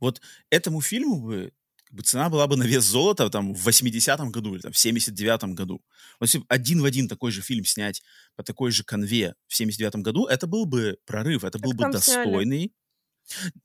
Вот 0.00 0.20
этому 0.50 0.80
фильму 0.80 1.20
бы, 1.20 1.52
как 1.84 1.94
бы 1.94 2.02
цена 2.02 2.28
была 2.28 2.46
бы 2.46 2.56
на 2.56 2.64
вес 2.64 2.84
золота 2.84 3.28
там 3.30 3.54
в 3.54 3.68
80-м 3.68 4.32
году 4.32 4.54
или 4.54 4.62
там, 4.62 4.72
в 4.72 4.76
79-м 4.76 5.54
году. 5.54 5.84
Вот 6.18 6.26
если 6.26 6.38
бы 6.38 6.46
один 6.48 6.80
в 6.80 6.84
один 6.84 7.08
такой 7.08 7.30
же 7.30 7.42
фильм 7.42 7.64
снять 7.64 8.02
по 8.34 8.42
такой 8.42 8.70
же 8.70 8.82
конве 8.82 9.34
в 9.46 9.60
79-м 9.60 10.02
году, 10.02 10.26
это 10.26 10.46
был 10.46 10.64
бы 10.66 10.98
прорыв, 11.04 11.44
это 11.44 11.58
был 11.58 11.70
Так 11.70 11.78
бы 11.78 11.82
там 11.82 11.92
сняли. 12.00 12.72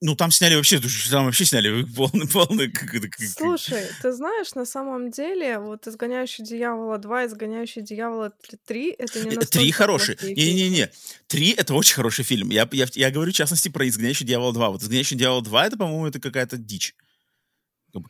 Ну, 0.02 0.16
там 0.16 0.32
сняли 0.32 0.56
вообще, 0.56 0.80
там 1.12 1.26
вообще 1.26 1.46
сняли 1.46 1.84
полный, 1.96 2.28
полный... 2.28 2.74
Слушай, 3.28 3.86
ты 4.02 4.12
знаешь, 4.12 4.56
на 4.56 4.66
самом 4.66 5.12
деле, 5.12 5.60
вот 5.60 5.88
«Изгоняющий 5.88 6.44
дьявола 6.44 6.98
2», 6.98 7.28
«Изгоняющий 7.28 7.82
дьявола 7.82 8.34
3»— 8.68 8.96
это 8.98 9.26
не 9.26 9.36
Э, 9.36 9.40
Три 9.40 9.72
хорошие. 9.72 10.18
фильмы. 10.18 10.36
Не-не-не. 10.36 10.92
Три— 11.28 11.52
это 11.58 11.74
очень 11.74 11.96
хороший 11.96 12.24
фильм. 12.24 12.50
Я, 12.50 12.68
я, 12.72 12.88
я 12.94 13.12
говорю, 13.12 13.32
в 13.32 13.36
частности, 13.36 13.70
про 13.70 13.88
«Изгоняющий 13.88 14.26
дьявол 14.26 14.54
2». 14.54 14.72
Вот 14.72 14.82
«Изгоняющий 14.82 15.18
дьявол 15.18 15.42
2»— 15.44 15.62
это, 15.68 15.78
по-моему, 15.78 16.08
это 16.08 16.20
какая-то 16.20 16.58
дичь. 16.58 16.96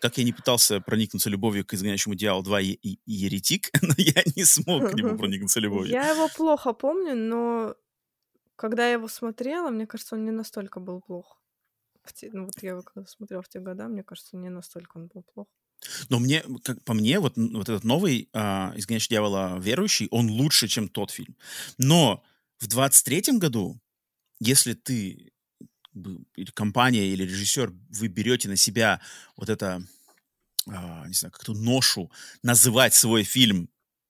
Как 0.01 0.17
я 0.17 0.23
не 0.25 0.33
пытался 0.33 0.81
проникнуться 0.81 1.29
любовью 1.29 1.65
к 1.65 1.73
«Изгоняющему 1.73 2.15
дьяволу 2.15 2.43
2» 2.43 2.63
и, 2.63 2.71
и, 2.73 2.99
и 3.05 3.11
«Еретик», 3.11 3.69
но 3.81 3.93
я 3.97 4.21
не 4.35 4.45
смог 4.45 4.91
к 4.91 4.93
нему 4.93 5.17
проникнуться 5.17 5.59
любовью. 5.59 5.91
Я 5.91 6.09
его 6.09 6.29
плохо 6.29 6.73
помню, 6.73 7.15
но 7.15 7.75
когда 8.55 8.87
я 8.87 8.93
его 8.93 9.07
смотрела, 9.07 9.69
мне 9.69 9.87
кажется, 9.87 10.15
он 10.15 10.25
не 10.25 10.31
настолько 10.31 10.79
был 10.79 11.01
плох. 11.01 11.38
В 12.03 12.13
те- 12.13 12.29
ну, 12.33 12.45
вот 12.45 12.63
я 12.63 12.81
когда 12.81 13.07
смотрела 13.07 13.41
в 13.41 13.49
те 13.49 13.59
года, 13.59 13.87
мне 13.87 14.03
кажется, 14.03 14.37
не 14.37 14.49
настолько 14.49 14.97
он 14.97 15.07
был 15.07 15.23
плох. 15.33 15.47
Но 16.09 16.19
мне, 16.19 16.43
как 16.63 16.83
по 16.83 16.93
мне, 16.93 17.19
вот, 17.19 17.37
вот 17.37 17.69
этот 17.69 17.83
новый 17.83 18.29
а, 18.33 18.73
«Изгоняющий 18.75 19.09
дьявола 19.09 19.59
верующий», 19.59 20.07
он 20.11 20.29
лучше, 20.29 20.67
чем 20.67 20.89
тот 20.89 21.11
фильм. 21.11 21.35
Но 21.77 22.23
в 22.57 22.67
23-м 22.67 23.39
году, 23.39 23.79
если 24.39 24.73
ты, 24.73 25.31
или 25.93 26.51
компания, 26.53 27.07
или 27.07 27.23
режиссер, 27.23 27.73
вы 27.89 28.07
берете 28.07 28.49
на 28.49 28.55
себя 28.57 29.01
вот 29.37 29.49
это, 29.49 29.81
а, 30.67 31.07
не 31.07 31.13
знаю, 31.13 31.31
как-то 31.31 31.53
ношу 31.53 32.11
называть 32.43 32.93
свой 32.93 33.23
фильм 33.23 33.69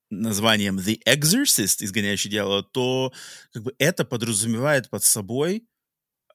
названием 0.09 0.79
The 0.79 0.99
Exorcist, 1.05 1.83
«Изгоняющий 1.83 2.31
дьявола», 2.31 2.63
то 2.63 3.13
как 3.53 3.63
бы 3.63 3.75
это 3.77 4.05
подразумевает 4.05 4.89
под 4.89 5.03
собой 5.03 5.67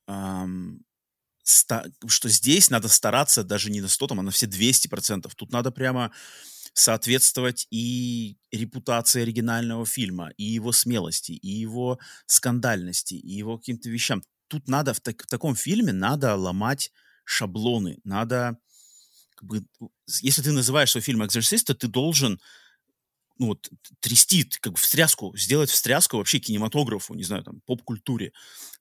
ста- 0.07 0.94
что 2.09 2.29
здесь 2.29 2.71
надо 2.71 2.89
стараться 2.89 3.45
даже 3.45 3.71
не 3.71 3.81
на 3.81 3.89
100, 3.89 4.07
там, 4.09 4.21
а 4.21 4.23
на 4.23 4.31
все 4.31 4.47
200%. 4.47 5.35
Тут 5.35 5.53
надо 5.53 5.71
прямо 5.71 6.11
соответствовать 6.75 7.67
и 7.71 8.37
репутации 8.51 9.23
оригинального 9.23 9.87
фильма, 9.87 10.31
и 10.37 10.45
его 10.45 10.73
смелости, 10.73 11.33
и 11.33 11.49
его 11.49 11.99
скандальности, 12.27 13.15
и 13.15 13.33
его 13.33 13.59
каким-то 13.59 13.89
вещам. 13.91 14.23
Тут 14.49 14.69
надо, 14.69 14.95
в, 14.95 15.01
так- 15.01 15.23
в 15.23 15.27
таком 15.27 15.55
фильме 15.55 15.93
надо 15.93 16.35
ломать 16.35 16.93
шаблоны, 17.25 17.99
надо, 18.05 18.59
как 19.37 19.49
бы, 19.49 19.65
если 20.23 20.43
ты 20.43 20.53
называешь 20.53 20.91
свой 20.93 21.03
фильм 21.03 21.25
«Экзорцист», 21.25 21.67
то 21.67 21.75
ты 21.75 21.89
должен 21.89 22.41
ну, 23.39 23.47
вот, 23.49 23.69
трясти, 24.01 24.45
как 24.61 24.75
бы 24.75 24.79
встряску, 24.79 25.37
сделать 25.37 25.71
встряску 25.71 26.19
вообще 26.19 26.39
кинематографу, 26.39 27.15
не 27.15 27.25
знаю, 27.25 27.43
там, 27.43 27.61
поп-культуре, 27.67 28.33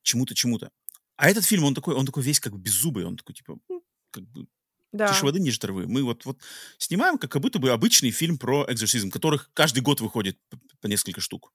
чему-то, 0.04 0.36
чему-то. 0.36 0.69
А 1.15 1.30
этот 1.30 1.45
фильм, 1.45 1.63
он 1.63 1.73
такой, 1.76 1.95
он 1.95 2.06
такой 2.06 2.23
весь 2.23 2.39
как 2.39 2.54
бы 2.54 2.60
беззубый, 2.60 3.06
он 3.06 3.17
такой, 3.17 3.36
типа, 3.36 3.58
ну, 3.69 3.84
как 4.12 4.23
бы, 4.23 4.47
Да. 4.91 5.08
тише 5.08 5.26
воды, 5.26 5.39
ниже 5.39 5.60
травы. 5.60 5.88
Мы 5.88 6.04
вот, 6.04 6.26
вот 6.26 6.39
снимаем 6.78 7.17
как 7.17 7.39
будто 7.41 7.60
бы 7.60 7.69
обычный 7.71 8.12
фильм 8.12 8.38
про 8.38 8.65
экзорцизм, 8.69 9.10
которых 9.12 9.52
каждый 9.54 9.82
год 9.82 10.02
выходит 10.02 10.39
по 10.82 10.88
несколько 10.88 11.21
штук. 11.21 11.54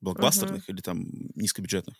Блокбастерных 0.00 0.68
или 0.70 0.80
там 0.80 1.06
низкобюджетных. 1.34 1.96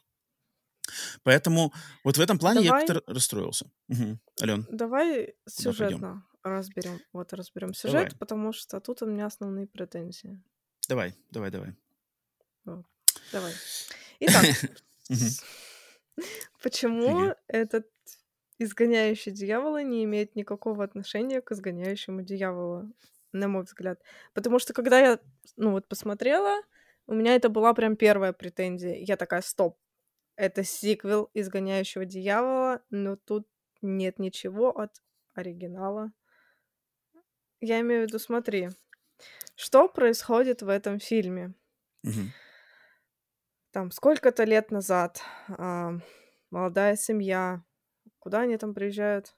Поэтому 1.23 1.73
вот 2.05 2.17
в 2.17 2.21
этом 2.21 2.39
плане 2.39 2.63
Давай- 2.63 2.83
я 2.83 2.87
как-то 2.87 3.13
расстроился. 3.13 3.71
Мгм. 3.89 4.21
Ален, 4.41 4.67
Давай 4.71 5.35
сюжетно 5.47 6.25
разберем. 6.43 7.01
Вот 7.13 7.33
разберем 7.35 7.75
сюжет, 7.75 7.93
Давай. 8.09 8.19
потому 8.19 8.53
что 8.53 8.81
тут 8.81 9.03
у 9.03 9.07
меня 9.07 9.27
основные 9.27 9.67
претензии. 9.67 10.41
давай, 10.89 11.15
давай, 11.31 11.51
давай. 11.51 11.75
Давай. 13.33 13.53
Итак. 14.21 14.45
почему 16.63 17.35
этот 17.47 17.89
изгоняющий 18.59 19.33
дьявола 19.33 19.83
не 19.83 20.05
имеет 20.05 20.35
никакого 20.35 20.85
отношения 20.85 21.41
к 21.41 21.53
изгоняющему 21.53 22.23
дьявола, 22.23 22.91
на 23.33 23.49
мой 23.49 23.63
взгляд. 23.63 24.03
Потому 24.35 24.59
что 24.59 24.73
когда 24.73 24.99
я, 24.99 25.21
ну 25.57 25.73
вот, 25.73 25.87
посмотрела, 25.87 26.63
у 27.07 27.15
меня 27.15 27.35
это 27.35 27.49
была 27.49 27.73
прям 27.75 27.97
первая 27.97 28.33
претензия. 28.33 28.97
Я 28.97 29.17
такая, 29.17 29.43
стоп, 29.43 29.79
это 30.37 30.65
сиквел 30.65 31.31
«Изгоняющего 31.35 32.05
дьявола», 32.05 32.83
но 32.91 33.17
тут 33.17 33.49
нет 33.83 34.19
ничего 34.19 34.77
от 34.77 35.03
оригинала. 35.35 36.13
Я 37.61 37.81
имею 37.81 38.05
в 38.05 38.09
виду, 38.09 38.19
смотри, 38.19 38.69
что 39.57 39.89
происходит 39.89 40.63
в 40.63 40.69
этом 40.69 41.01
фильме? 41.01 41.55
Мгм. 42.03 42.33
Там 43.75 43.91
сколько-то 43.91 44.45
лет 44.45 44.71
назад 44.71 45.23
а, 45.49 45.99
молодая 46.51 46.97
семья, 46.97 47.65
куда 48.19 48.43
они 48.43 48.57
там 48.59 48.75
приезжают? 48.75 49.37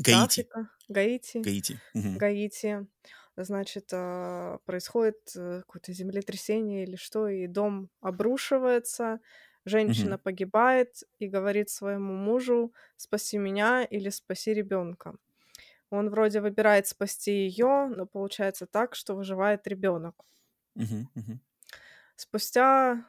Гаити. 0.00 0.46
Африка? 0.46 0.70
Гаити? 0.88 1.46
Гаити. 1.46 1.80
Мгм. 1.94 2.20
Гаити. 2.20 2.86
Значит, 3.36 3.90
а, 3.94 4.58
происходит 4.66 5.32
э, 5.36 5.60
какое-то 5.62 5.92
землетрясение 5.92 6.84
или 6.84 6.96
что, 6.96 7.28
и 7.28 7.46
дом 7.48 7.90
обрушивается, 8.00 9.20
женщина 9.66 10.16
Мгм. 10.16 10.18
погибает 10.18 11.04
и 11.18 11.28
говорит 11.28 11.70
своему 11.70 12.14
мужу, 12.14 12.74
спаси 12.96 13.38
меня 13.38 13.84
или 13.84 14.10
спаси 14.10 14.54
ребенка. 14.54 15.16
Он 15.90 16.10
вроде 16.10 16.40
выбирает 16.42 16.86
спасти 16.88 17.32
ее, 17.46 17.88
но 17.96 18.06
получается 18.06 18.66
так, 18.66 18.94
что 18.96 19.14
выживает 19.16 19.66
ребенок. 19.68 20.24
Мгм. 20.74 21.08
Мгм. 21.14 21.40
Спустя 22.16 23.04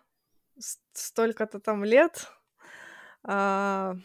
столько-то 0.93 1.59
там 1.59 1.83
лет 1.83 2.31
а, 3.23 3.95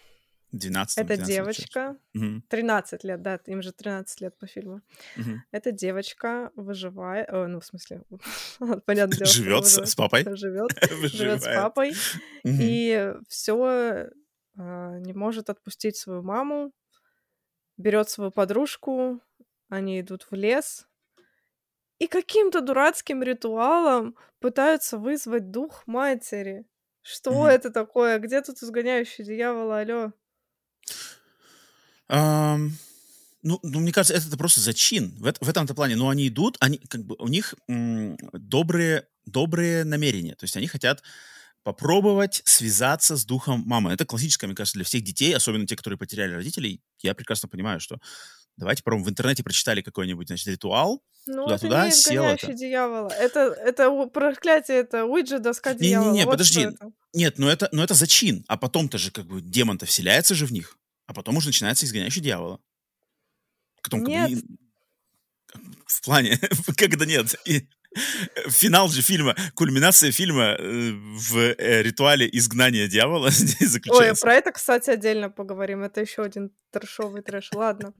12 0.52 0.98
эта 0.98 1.16
12 1.16 1.18
лет, 1.18 1.26
чё. 1.26 1.34
девочка, 1.34 1.96
Мгм. 2.14 2.42
13 2.48 3.04
лет, 3.04 3.22
да, 3.22 3.38
им 3.46 3.62
же 3.62 3.72
13 3.72 4.20
лет 4.20 4.36
по 4.38 4.46
фильму, 4.46 4.80
Мгм. 5.16 5.42
эта 5.52 5.72
девочка 5.72 6.50
выживает, 6.56 7.28
э, 7.28 7.46
ну, 7.46 7.60
в 7.60 7.64
смысле, 7.64 8.02
понятное 8.86 9.16
дело, 9.18 9.32
Живет 9.32 9.66
с, 9.66 9.86
с 9.86 9.94
папой? 9.94 10.24
живет, 10.36 10.72
живет 11.12 11.42
с 11.42 11.46
папой, 11.46 11.92
и 12.44 13.14
все 13.28 14.10
не 14.56 15.12
может 15.12 15.50
отпустить 15.50 15.96
свою 15.96 16.22
маму, 16.22 16.72
берет 17.76 18.08
свою 18.08 18.30
подружку, 18.30 19.20
они 19.68 20.00
идут 20.00 20.26
в 20.30 20.34
лес, 20.34 20.86
и 22.00 22.08
каким-то 22.08 22.62
дурацким 22.62 23.22
ритуалом 23.22 24.16
пытаются 24.40 24.98
вызвать 24.98 25.52
дух 25.52 25.84
матери. 25.86 26.66
Что 27.02 27.30
Мгм. 27.30 27.50
это 27.50 27.70
такое? 27.70 28.18
Где 28.18 28.42
тут 28.42 28.62
изгоняющий 28.62 29.24
дьявола? 29.24 29.80
Алло. 29.80 30.12
Ам, 32.08 32.72
ну, 33.42 33.60
ну, 33.62 33.80
мне 33.80 33.92
кажется, 33.92 34.14
это 34.28 34.36
просто 34.36 34.60
зачин. 34.60 35.14
В, 35.18 35.32
в 35.40 35.48
этом-то 35.48 35.74
плане. 35.74 35.96
Но 35.96 36.08
они 36.08 36.28
идут, 36.28 36.56
они 36.60 36.78
как 36.78 37.04
бы 37.04 37.16
у 37.18 37.28
них 37.28 37.54
м, 37.68 38.16
добрые, 38.32 39.06
добрые 39.26 39.84
намерения. 39.84 40.34
То 40.34 40.44
есть 40.44 40.56
они 40.56 40.66
хотят 40.66 41.02
попробовать 41.64 42.42
связаться 42.44 43.16
с 43.16 43.24
духом 43.26 43.64
мамы. 43.66 43.92
Это 43.92 44.06
классическое, 44.06 44.48
мне 44.48 44.56
кажется, 44.56 44.78
для 44.78 44.84
всех 44.86 45.02
детей, 45.04 45.34
особенно 45.36 45.66
те, 45.66 45.76
которые 45.76 45.98
потеряли 45.98 46.34
родителей. 46.34 46.82
Я 47.00 47.14
прекрасно 47.14 47.48
понимаю, 47.48 47.80
что 47.80 47.98
давайте 48.60 48.82
попробуем. 48.82 49.06
В 49.06 49.10
интернете 49.10 49.42
прочитали 49.42 49.82
какой-нибудь, 49.82 50.28
значит, 50.28 50.46
ритуал. 50.46 51.02
Ну, 51.26 51.44
Туда-туда, 51.44 51.86
это 51.86 51.96
не 51.96 52.00
изгоняющий 52.00 52.54
дьявола. 52.54 53.08
Это, 53.08 53.40
это 53.40 54.06
проклятие, 54.06 54.78
это 54.78 55.04
Уиджи 55.04 55.38
доска 55.38 55.74
дьявола. 55.74 56.06
Не-не-не, 56.06 56.24
Вот 56.24 56.32
подожди. 56.32 56.68
Нет, 57.12 57.38
но 57.38 57.50
это, 57.50 57.68
но 57.72 57.82
это 57.82 57.94
зачин. 57.94 58.44
А 58.48 58.56
потом-то 58.56 58.98
же 58.98 59.10
как 59.10 59.26
бы 59.26 59.40
демон-то 59.40 59.86
вселяется 59.86 60.34
же 60.34 60.46
в 60.46 60.52
них. 60.52 60.76
А 61.06 61.12
потом 61.12 61.36
уже 61.36 61.48
начинается 61.48 61.86
изгоняющий 61.86 62.22
дьявола. 62.22 62.60
Потом, 63.82 64.04
как 64.04 64.08
бы, 64.08 64.12
Нет. 64.12 64.44
в 65.86 66.02
плане, 66.02 66.38
когда 66.76 67.06
нет. 67.06 67.34
И, 67.46 67.68
э, 67.96 68.50
финал 68.50 68.88
же 68.88 69.02
фильма, 69.02 69.34
кульминация 69.54 70.12
фильма 70.12 70.56
э, 70.58 70.92
в 70.92 71.36
э, 71.36 71.82
ритуале 71.82 72.28
изгнания 72.30 72.86
дьявола 72.86 73.30
здесь 73.30 73.60
Ой, 73.60 73.66
заключается. 73.66 74.22
про 74.22 74.34
это, 74.34 74.52
кстати, 74.52 74.90
отдельно 74.90 75.30
поговорим. 75.30 75.82
Это 75.82 76.00
еще 76.00 76.22
один 76.22 76.50
трэшовый 76.70 77.22
трэш. 77.22 77.50
Ладно. 77.54 77.92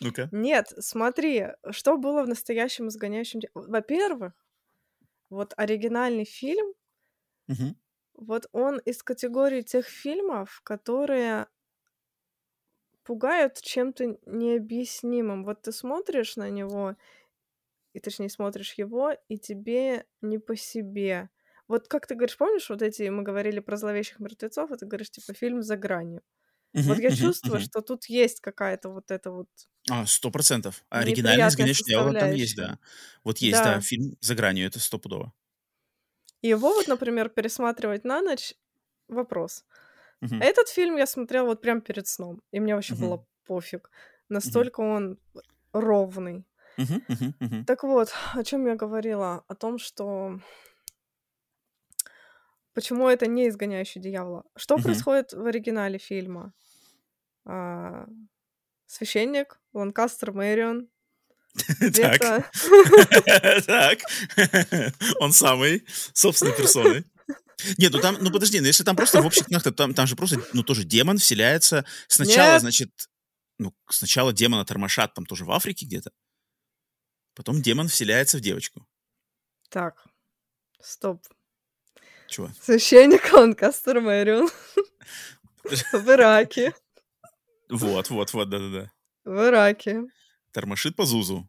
Ну-ка. 0.00 0.30
Нет, 0.30 0.72
смотри, 0.78 1.48
что 1.70 1.96
было 1.98 2.22
в 2.24 2.28
настоящем 2.28 2.88
изгоняющем. 2.88 3.40
Во-первых, 3.54 4.34
вот 5.30 5.54
оригинальный 5.56 6.24
фильм, 6.26 6.74
Мгм. 7.48 7.74
вот 8.14 8.46
он 8.52 8.78
из 8.78 9.02
категории 9.02 9.62
тех 9.62 9.84
фильмов, 9.86 10.60
которые 10.62 11.48
пугают 13.04 13.60
чем-то 13.60 14.18
необъяснимым. 14.26 15.44
Вот 15.44 15.62
ты 15.62 15.72
смотришь 15.72 16.36
на 16.36 16.50
него, 16.50 16.96
и 17.94 18.00
точнее 18.00 18.30
смотришь 18.30 18.74
его, 18.74 19.12
и 19.28 19.38
тебе 19.38 20.06
не 20.22 20.38
по 20.38 20.56
себе. 20.56 21.30
Вот 21.68 21.88
как 21.88 22.06
ты 22.06 22.14
говоришь, 22.14 22.38
помнишь, 22.38 22.70
вот 22.70 22.82
эти, 22.82 23.08
мы 23.10 23.22
говорили 23.22 23.60
про 23.60 23.76
зловещих 23.76 24.20
мертвецов, 24.20 24.72
и 24.72 24.76
ты 24.76 24.86
говоришь, 24.86 25.10
типа, 25.10 25.34
фильм 25.34 25.62
«За 25.62 25.76
гранью». 25.76 26.22
Вот 26.84 26.98
Мгм, 26.98 27.00
я 27.00 27.10
мгм, 27.10 27.32
чувствую, 27.32 27.60
мгм. 27.60 27.70
что 27.70 27.80
тут 27.82 28.06
есть 28.06 28.40
какая-то 28.40 28.90
вот 28.90 29.10
эта 29.10 29.30
вот... 29.30 29.48
А, 29.88 30.04
сто 30.06 30.30
процентов. 30.30 30.84
Оригинальный 30.90 31.48
Неприятная 31.48 31.48
изгоняющий 31.48 31.84
дьявола 31.84 32.14
там 32.14 32.30
есть, 32.32 32.54
да. 32.56 32.78
Вот 33.24 33.38
есть, 33.38 33.62
да, 33.62 33.80
Да. 33.80 33.80
фильм 33.80 34.16
«За 34.20 34.34
гранью», 34.34 34.66
это 34.66 34.78
стопудово. 34.78 35.32
И 36.42 36.48
его 36.48 36.74
вот, 36.74 36.86
например, 36.88 37.28
пересматривать 37.28 38.04
на 38.04 38.22
ночь— 38.22 38.54
вопрос. 39.08 39.64
Мгм. 40.22 40.40
Этот 40.40 40.68
фильм 40.68 40.96
я 40.96 41.06
смотрела 41.06 41.46
вот 41.46 41.62
прям 41.62 41.80
перед 41.82 42.06
сном, 42.08 42.42
и 42.52 42.60
мне 42.60 42.74
вообще 42.74 42.94
Мгм. 42.94 42.96
было 42.96 43.26
пофиг. 43.46 43.90
Настолько 44.28 44.80
он 44.80 45.18
ровный. 45.72 46.46
Мгм, 46.78 47.02
мгм, 47.08 47.34
мгм. 47.40 47.66
Так 47.68 47.82
вот, 47.84 48.08
о 48.34 48.42
чем 48.44 48.66
я 48.66 48.74
говорила? 48.74 49.44
О 49.48 49.54
том, 49.54 49.78
что 49.78 50.40
почему 52.74 53.08
это 53.08 53.26
не 53.26 53.48
изгоняющий 53.48 54.00
дьявола. 54.00 54.44
Что 54.56 54.74
Мгм. 54.76 54.84
происходит 54.84 55.32
в 55.32 55.44
оригинале 55.46 55.98
фильма? 55.98 56.52
А, 57.44 58.06
священник 58.86 59.60
Ланкастер 59.72 60.32
Мэрион 60.32 60.88
Так. 61.94 62.20
Так. 63.66 63.98
Он 65.20 65.32
самый, 65.32 65.84
собственной 66.12 66.56
персоной. 66.56 67.04
Нет, 67.78 67.92
ну 67.92 68.00
там, 68.00 68.16
ну 68.20 68.30
подожди, 68.30 68.60
ну 68.60 68.66
если 68.66 68.84
там 68.84 68.96
просто 68.96 69.20
в 69.20 69.26
общих 69.26 69.46
тонах, 69.46 69.62
там, 69.74 69.94
там 69.94 70.06
же 70.06 70.16
просто, 70.16 70.40
ну 70.52 70.62
тоже 70.62 70.84
демон 70.84 71.18
вселяется. 71.18 71.84
Сначала, 72.08 72.52
Нет. 72.52 72.60
значит, 72.62 72.90
ну 73.58 73.74
сначала 73.90 74.32
демона 74.32 74.64
тормошат 74.64 75.12
там 75.14 75.26
тоже 75.26 75.44
в 75.44 75.50
Африке 75.50 75.86
где-то. 75.86 76.10
Потом 77.34 77.60
демон 77.62 77.88
вселяется 77.88 78.38
в 78.38 78.40
девочку. 78.40 78.86
Так, 79.68 80.04
стоп. 80.80 81.22
Чего? 82.30 82.48
Священник 82.62 83.32
Ланкастер 83.32 84.00
Мэрион 84.00 84.48
в 85.64 86.08
Ираке. 86.08 86.72
Вот, 87.68 88.08
вот, 88.10 88.32
вот, 88.32 88.48
да-да-да. 88.48 88.92
В 89.24 89.48
Ираке. 89.48 90.04
Тормошит 90.52 90.94
по 90.94 91.04
Зузу. 91.04 91.48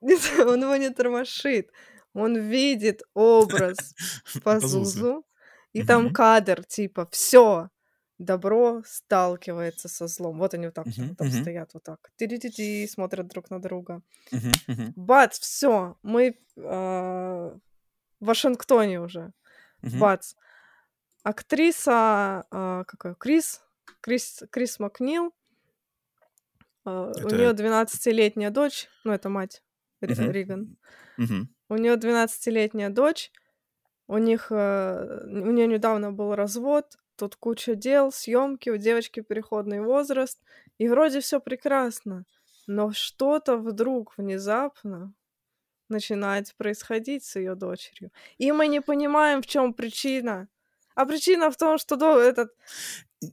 Нет, 0.00 0.20
он 0.38 0.62
его 0.62 0.76
не 0.76 0.88
тормошит. 0.90 1.70
Он 2.14 2.38
видит 2.38 3.02
образ 3.12 3.94
по 4.42 4.58
Зузу. 4.58 5.26
И 5.74 5.82
там 5.82 6.10
кадр 6.14 6.64
типа 6.64 7.06
все 7.12 7.68
добро 8.16 8.82
сталкивается 8.86 9.88
со 9.88 10.06
злом. 10.06 10.38
Вот 10.38 10.54
они 10.54 10.66
вот 10.66 10.74
так 10.74 10.86
Мгм, 10.86 11.08
вот 11.08 11.18
там 11.18 11.28
мгм. 11.28 11.42
стоят 11.42 11.74
вот 11.74 11.82
так. 11.82 12.10
Ти-ди-ти-ти, 12.16 12.86
смотрят 12.86 13.26
друг 13.26 13.50
на 13.50 13.60
друга. 13.60 14.00
Мгм, 14.32 14.52
мгм, 14.66 14.92
Бац, 14.96 15.38
все, 15.38 15.98
мы 16.02 16.38
а, 16.56 17.54
в 18.20 18.24
Вашингтоне 18.24 19.02
уже. 19.02 19.34
Мгм. 19.82 19.98
Бац. 19.98 20.34
Актриса, 21.22 22.44
а, 22.50 22.84
какая, 22.84 23.14
Крис, 23.14 23.62
Крис, 24.00 24.42
Крис 24.50 24.78
Макнил. 24.78 25.34
У 26.84 26.90
Это- 26.90 27.36
нее 27.36 27.52
12-летняя 27.52 28.50
дочь, 28.50 28.88
ну 29.04 29.12
это 29.12 29.28
мать 29.28 29.62
Мгм. 30.00 30.30
Риган. 30.30 30.76
Мгм. 31.16 31.48
У 31.68 31.74
нее 31.76 31.96
12-летняя 31.96 32.90
дочь. 32.90 33.32
У 34.06 34.18
них 34.18 34.48
э, 34.52 35.24
у 35.24 35.50
нее 35.50 35.66
недавно 35.66 36.12
был 36.12 36.34
развод. 36.36 36.96
Тут 37.16 37.34
куча 37.34 37.74
дел, 37.74 38.12
съемки, 38.12 38.70
у 38.70 38.76
девочки 38.76 39.20
переходный 39.20 39.80
возраст. 39.80 40.40
И 40.78 40.86
вроде 40.86 41.20
все 41.20 41.40
прекрасно. 41.40 42.24
Но 42.68 42.92
что-то 42.92 43.56
вдруг 43.56 44.12
внезапно 44.16 45.12
начинает 45.88 46.54
происходить 46.56 47.24
с 47.24 47.36
ее 47.36 47.54
дочерью. 47.54 48.10
И 48.38 48.52
мы 48.52 48.68
не 48.68 48.80
понимаем, 48.80 49.42
в 49.42 49.46
чем 49.46 49.74
причина. 49.74 50.48
А 50.94 51.04
причина 51.04 51.50
в 51.50 51.56
том, 51.56 51.78
что 51.78 51.96
до, 51.96 52.18
этот 52.18 52.50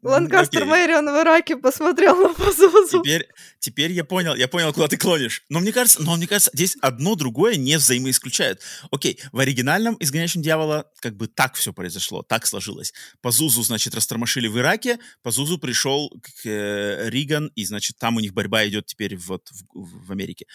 Ланкастер 0.02 0.64
Окей. 0.64 0.70
Мэрион 0.70 1.06
в 1.06 1.22
Ираке 1.22 1.58
посмотрел 1.58 2.16
на 2.16 2.34
Пазузу. 2.34 3.02
Теперь, 3.02 3.28
теперь 3.60 3.92
я 3.92 4.06
понял, 4.06 4.34
я 4.36 4.48
понял, 4.48 4.72
куда 4.74 4.88
ты 4.88 4.98
клонишь. 4.98 5.44
Но 5.50 5.60
мне 5.60 5.74
кажется, 5.74 6.02
но 6.02 6.16
мне 6.16 6.26
кажется, 6.26 6.52
здесь 6.54 6.78
одно 6.82 7.16
другое 7.16 7.58
не 7.58 7.78
взаимоисключает. 7.78 8.62
Окей, 8.92 9.20
в 9.34 9.40
оригинальном 9.40 9.98
«Изгоняющем 10.00 10.42
дьявола» 10.42 10.90
как 11.00 11.18
бы 11.18 11.28
так 11.28 11.56
все 11.56 11.74
произошло, 11.74 12.24
так 12.24 12.46
сложилось. 12.46 12.94
Пазузу, 13.22 13.62
значит, 13.62 13.94
растормошили 13.94 14.48
в 14.48 14.58
Ираке, 14.58 15.00
Пазузу 15.22 15.58
пришел 15.58 16.10
к 16.22 16.46
э, 16.46 17.10
Риган, 17.10 17.48
и, 17.56 17.66
значит, 17.66 17.98
там 17.98 18.16
у 18.16 18.20
них 18.22 18.34
борьба 18.34 18.66
идет 18.68 18.86
теперь 18.86 19.18
вот 19.18 19.50
в, 19.52 20.08
в 20.08 20.12
Америке. 20.12 20.46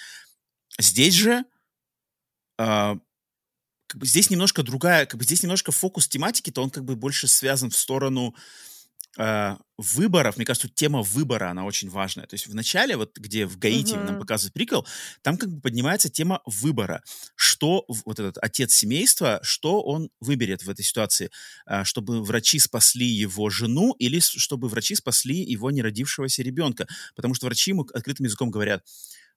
Здесь 0.78 1.14
же 1.14 1.44
как 2.58 4.00
бы 4.00 4.06
здесь 4.06 4.30
немножко 4.30 4.62
другая, 4.62 5.06
как 5.06 5.18
бы 5.18 5.24
здесь 5.24 5.42
немножко 5.42 5.72
фокус 5.72 6.06
тематики, 6.06 6.50
то 6.50 6.62
он 6.62 6.70
как 6.70 6.84
бы 6.84 6.94
больше 6.94 7.26
связан 7.26 7.70
в 7.70 7.76
сторону 7.76 8.34
э, 9.16 9.56
выборов, 9.78 10.36
мне 10.36 10.44
кажется, 10.44 10.68
тема 10.68 11.00
выбора, 11.00 11.50
она 11.50 11.64
очень 11.64 11.88
важная. 11.88 12.26
То 12.26 12.34
есть 12.34 12.46
в 12.46 12.54
начале, 12.54 12.96
вот 12.96 13.16
где 13.16 13.46
в 13.46 13.58
Гаити 13.58 13.94
uh-huh. 13.94 14.04
нам 14.04 14.18
показывают 14.18 14.52
прикол, 14.52 14.86
там 15.22 15.38
как 15.38 15.50
бы 15.50 15.60
поднимается 15.62 16.10
тема 16.10 16.42
выбора. 16.44 17.02
Что 17.34 17.86
вот 17.88 18.18
этот 18.18 18.36
отец 18.42 18.74
семейства, 18.74 19.40
что 19.42 19.82
он 19.82 20.10
выберет 20.20 20.62
в 20.62 20.68
этой 20.68 20.84
ситуации? 20.84 21.30
Э, 21.66 21.84
чтобы 21.84 22.22
врачи 22.22 22.58
спасли 22.58 23.06
его 23.06 23.48
жену 23.48 23.94
или 23.98 24.20
чтобы 24.20 24.68
врачи 24.68 24.96
спасли 24.96 25.36
его 25.36 25.70
неродившегося 25.70 26.42
ребенка? 26.42 26.86
Потому 27.16 27.32
что 27.32 27.46
врачи 27.46 27.70
ему 27.70 27.86
открытым 27.94 28.26
языком 28.26 28.50
говорят, 28.50 28.84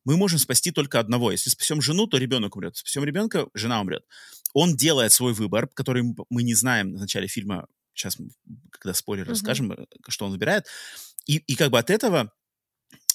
мы 0.05 0.17
можем 0.17 0.39
спасти 0.39 0.71
только 0.71 0.99
одного. 0.99 1.31
Если 1.31 1.49
спасем 1.49 1.81
жену, 1.81 2.07
то 2.07 2.17
ребенок 2.17 2.55
умрет. 2.55 2.77
Спасем 2.77 3.03
ребенка, 3.03 3.47
жена 3.53 3.81
умрет. 3.81 4.03
Он 4.53 4.75
делает 4.75 5.11
свой 5.11 5.33
выбор, 5.33 5.67
который 5.67 6.03
мы 6.29 6.43
не 6.43 6.53
знаем 6.53 6.93
в 6.93 6.99
начале 6.99 7.27
фильма, 7.27 7.67
сейчас, 7.93 8.17
когда 8.71 8.93
спойлер 8.93 9.25
uh-huh. 9.25 9.29
расскажем, 9.29 9.71
э, 9.71 9.85
что 10.07 10.25
он 10.25 10.31
выбирает. 10.31 10.65
И, 11.25 11.37
и 11.37 11.55
как 11.55 11.71
бы 11.71 11.79
от 11.79 11.89
этого 11.89 12.33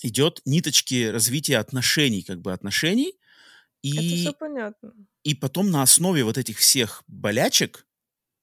идет 0.03 0.41
ниточки 0.45 1.09
развития 1.09 1.59
отношений, 1.59 2.23
как 2.23 2.41
бы 2.41 2.53
отношений. 2.53 3.15
И, 3.83 3.93
Это 3.93 4.17
все 4.17 4.33
понятно. 4.33 4.93
И 5.23 5.35
потом 5.35 5.71
на 5.71 5.83
основе 5.83 6.25
вот 6.25 6.39
этих 6.39 6.59
всех 6.59 7.03
болячек, 7.07 7.87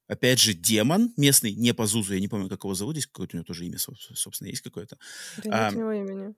опять 0.06 0.38
же, 0.38 0.54
демон 0.54 1.12
местный, 1.16 1.54
не 1.54 1.72
по 1.72 1.86
Зузу, 1.86 2.14
я 2.14 2.20
не 2.20 2.28
помню, 2.28 2.48
как 2.48 2.64
его 2.64 2.74
зовут, 2.74 2.96
здесь 2.96 3.06
какое-то 3.06 3.36
у 3.36 3.38
него 3.38 3.44
тоже 3.44 3.66
имя, 3.66 3.78
собственно, 3.78 4.48
есть 4.48 4.62
какое-то. 4.62 4.98
Да 5.42 5.68
а, 5.68 5.70
нет 5.70 5.80
его 5.80 5.92
имени. 5.92 6.34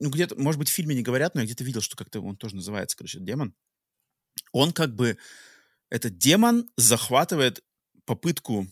Ну, 0.00 0.10
где-то, 0.10 0.36
может 0.36 0.58
быть, 0.58 0.68
в 0.68 0.72
фильме 0.72 0.94
не 0.94 1.02
говорят, 1.02 1.34
но 1.34 1.40
я 1.40 1.46
где-то 1.46 1.64
видел, 1.64 1.80
что 1.80 1.96
как-то 1.96 2.20
он 2.20 2.36
тоже 2.36 2.56
называется, 2.56 2.96
короче, 2.96 3.20
демон. 3.20 3.54
Он 4.52 4.72
как 4.72 4.94
бы, 4.94 5.18
этот 5.90 6.18
демон 6.18 6.70
захватывает 6.76 7.62
попытку 8.04 8.66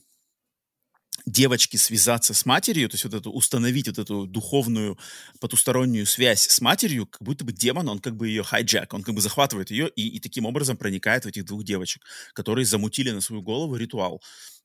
девочки 1.26 1.76
связаться 1.76 2.34
с 2.34 2.46
матерью, 2.46 2.88
то 2.88 2.94
есть 2.94 3.04
вот 3.04 3.14
эту, 3.14 3.30
установить 3.30 3.86
вот 3.88 3.98
эту 3.98 4.26
духовную 4.26 4.98
потустороннюю 5.40 6.06
связь 6.06 6.48
с 6.48 6.60
матерью, 6.60 7.06
как 7.06 7.22
будто 7.22 7.44
бы 7.44 7.52
демон, 7.52 7.88
он 7.88 7.98
как 8.00 8.16
бы 8.16 8.28
ее 8.28 8.42
хайджак, 8.42 8.92
он 8.92 9.02
как 9.02 9.14
бы 9.14 9.20
захватывает 9.20 9.70
ее 9.70 9.88
и, 9.90 10.08
и 10.08 10.20
таким 10.20 10.46
образом 10.46 10.76
проникает 10.76 11.24
в 11.24 11.28
этих 11.28 11.44
двух 11.44 11.64
девочек, 11.64 12.02
которые 12.34 12.64
замутили 12.64 13.10
на 13.10 13.20
свою 13.20 13.42
голову 13.42 13.76
ритуал. 13.76 14.22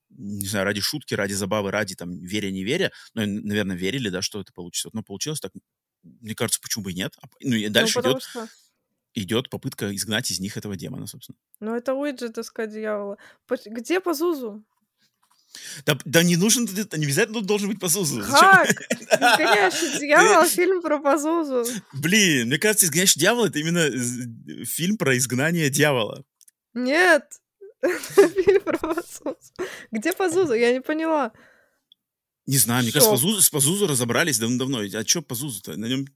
Не 0.10 0.48
знаю, 0.48 0.66
ради 0.66 0.80
шутки, 0.80 1.14
ради 1.14 1.34
забавы, 1.34 1.70
ради 1.70 1.96
там 1.96 2.18
веря, 2.20 2.50
не 2.50 2.64
веря, 2.64 2.92
но, 3.14 3.26
наверное, 3.26 3.76
верили, 3.76 4.10
да, 4.10 4.22
что 4.22 4.40
это 4.40 4.54
получится. 4.54 4.90
Но 4.94 5.04
получилось 5.04 5.42
так, 5.42 5.52
мне 6.04 6.36
кажется, 6.36 6.60
почему 6.62 6.86
бы 6.86 6.92
и 6.92 6.96
нет. 6.96 7.14
А 7.22 7.28
ну 7.42 7.56
и 7.56 7.70
дальше 7.70 8.02
ну, 8.02 8.12
идет... 8.12 8.24
Что 8.24 8.48
идет 9.18 9.50
попытка 9.50 9.96
изгнать 9.96 10.30
из 10.32 10.40
них 10.40 10.58
этого 10.58 10.76
демона, 10.76 11.08
собственно. 11.08 11.38
Ну, 11.60 11.76
это 11.76 11.94
Уиджи, 11.94 12.30
доска 12.30 12.68
дьявола. 12.68 13.18
Где 13.66 14.00
Пазузу? 14.00 14.64
Да, 15.86 15.98
да 16.06 16.24
не 16.24 16.36
нужен, 16.36 16.66
не 16.66 17.06
обязательно 17.06 17.42
должен 17.42 17.70
быть 17.70 17.80
Пазузу. 17.80 18.22
Как? 18.22 18.70
Изгоняющий 18.92 20.00
дьявол, 20.00 20.46
фильм 20.46 20.82
про 20.82 21.00
Пазузу. 21.00 21.66
Блин, 21.94 22.48
мне 22.48 22.60
кажется, 22.60 22.86
изгоняющий 22.86 23.20
дьявол 23.20 23.46
это 23.46 23.60
именно 23.60 24.66
фильм 24.66 24.98
про 24.98 25.18
изгнание 25.18 25.70
дьявола. 25.70 26.24
Нет, 26.74 27.24
фильм 27.82 28.62
про 28.62 28.78
Пазузу. 28.78 29.38
Где 29.92 30.14
Пазузу? 30.14 30.54
Я 30.54 30.74
не 30.74 30.82
поняла. 30.82 31.32
Не 32.48 32.58
знаю, 32.58 32.84
мне 32.84 32.94
кажется, 32.94 33.12
Пазузу, 33.12 33.42
с 33.42 33.50
Пазузу 33.50 33.88
разобрались 33.88 34.40
давно-давно. 34.40 34.80
А 34.80 35.06
что 35.06 35.22
Пазузу-то? 35.22 35.76
На 35.76 35.86
нем... 35.86 36.08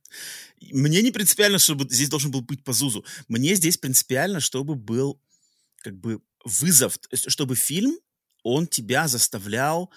Мне 0.72 1.02
не 1.02 1.12
принципиально, 1.12 1.60
чтобы 1.60 1.86
здесь 1.90 2.08
должен 2.08 2.32
был 2.32 2.42
быть 2.42 2.64
Пазузу. 2.64 3.04
Мне 3.28 3.54
здесь 3.56 3.78
принципиально, 3.78 4.40
чтобы 4.40 4.76
был 4.76 5.22
как 5.78 5.98
бы 5.98 6.22
вызов, 6.46 6.98
чтобы 7.14 7.56
фильм 7.56 7.98
он 8.44 8.66
тебя 8.66 9.10
заставлял 9.10 9.92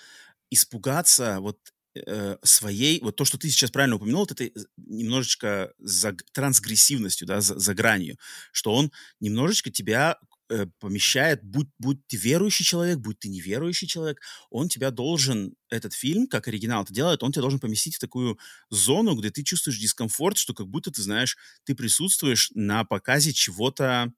испугаться 0.51 1.39
вот 1.41 1.59
э, 1.95 2.37
своей, 2.43 3.01
вот 3.01 3.17
то, 3.17 3.25
что 3.25 3.39
ты 3.39 3.49
сейчас 3.49 3.71
правильно 3.71 3.97
упомянул, 3.97 4.23
вот 4.23 4.33
это 4.33 4.51
немножечко 4.77 5.73
за 5.79 6.17
трансгрессивностью, 6.33 7.27
да, 7.27 7.41
за, 7.41 7.59
за 7.59 7.75
гранью, 7.75 8.19
что 8.53 8.75
он 8.75 8.91
немножечко 9.21 9.71
тебя 9.71 10.19
э, 10.49 10.67
помещает, 10.79 11.43
будь, 11.43 11.69
будь 11.79 12.07
ты 12.07 12.17
верующий 12.17 12.65
человек, 12.65 12.99
будь 12.99 13.19
ты 13.19 13.29
неверующий 13.29 13.87
человек, 13.87 14.21
он 14.51 14.69
тебя 14.69 14.91
должен, 14.91 15.55
этот 15.71 15.95
фильм, 15.95 16.27
как 16.27 16.49
оригинал 16.49 16.85
это 16.85 16.93
делает, 16.93 17.23
он 17.23 17.33
тебя 17.33 17.43
должен 17.43 17.61
поместить 17.61 17.97
в 17.97 18.01
такую 18.01 18.39
зону, 18.71 19.15
где 19.17 19.31
ты 19.31 19.43
чувствуешь 19.43 19.79
дискомфорт, 19.79 20.39
что 20.39 20.55
как 20.55 20.69
будто 20.69 20.91
ты 20.91 21.03
знаешь, 21.03 21.37
ты 21.65 21.75
присутствуешь 21.75 22.51
на 22.55 22.85
показе 22.85 23.33
чего-то, 23.33 24.13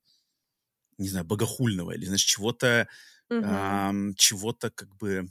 не 0.97 1.09
знаю, 1.09 1.25
богохульного 1.25 1.91
или, 1.91 2.05
знаешь, 2.05 2.23
чего-то 2.23 2.87
угу. 3.29 3.41
а, 3.43 3.93
чего-то 4.17 4.69
как 4.71 4.95
бы 4.97 5.27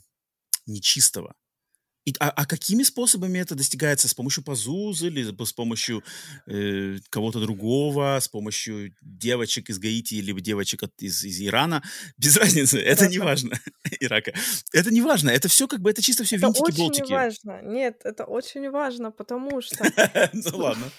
нечистого. 0.65 1.35
И, 2.07 2.13
а, 2.21 2.29
а 2.29 2.45
какими 2.45 2.83
способами 2.83 3.37
это 3.39 3.53
достигается? 3.53 4.07
С 4.07 4.13
помощью 4.13 4.41
пазузы 4.41 5.07
или 5.07 5.23
с 5.43 5.51
помощью 5.51 6.03
э, 6.45 6.99
кого-то 7.09 7.41
другого, 7.41 8.17
с 8.21 8.29
помощью 8.29 8.93
девочек 9.01 9.69
из 9.69 9.77
Гаити 9.77 10.13
или 10.13 10.31
девочек 10.39 10.83
от, 10.83 10.93
из, 11.01 11.25
из 11.25 11.41
Ирана? 11.41 11.83
Без 12.17 12.37
разницы, 12.37 12.79
это 12.79 13.09
не 13.09 13.19
важно. 13.19 13.59
Ирака. 13.99 14.31
Это 14.71 14.89
не 14.89 15.01
важно, 15.01 15.31
это 15.31 15.49
все 15.49 15.67
как 15.67 15.81
бы, 15.81 15.89
это 15.89 16.01
чисто 16.01 16.23
все 16.23 16.37
винтики-болтики. 16.37 17.01
Это 17.01 17.03
очень 17.03 17.13
важно. 17.13 17.61
Нет, 17.61 18.01
это 18.05 18.23
очень 18.23 18.69
важно, 18.69 19.11
потому 19.11 19.61
что... 19.61 19.83
Ну 20.31 20.57
ладно. 20.57 20.89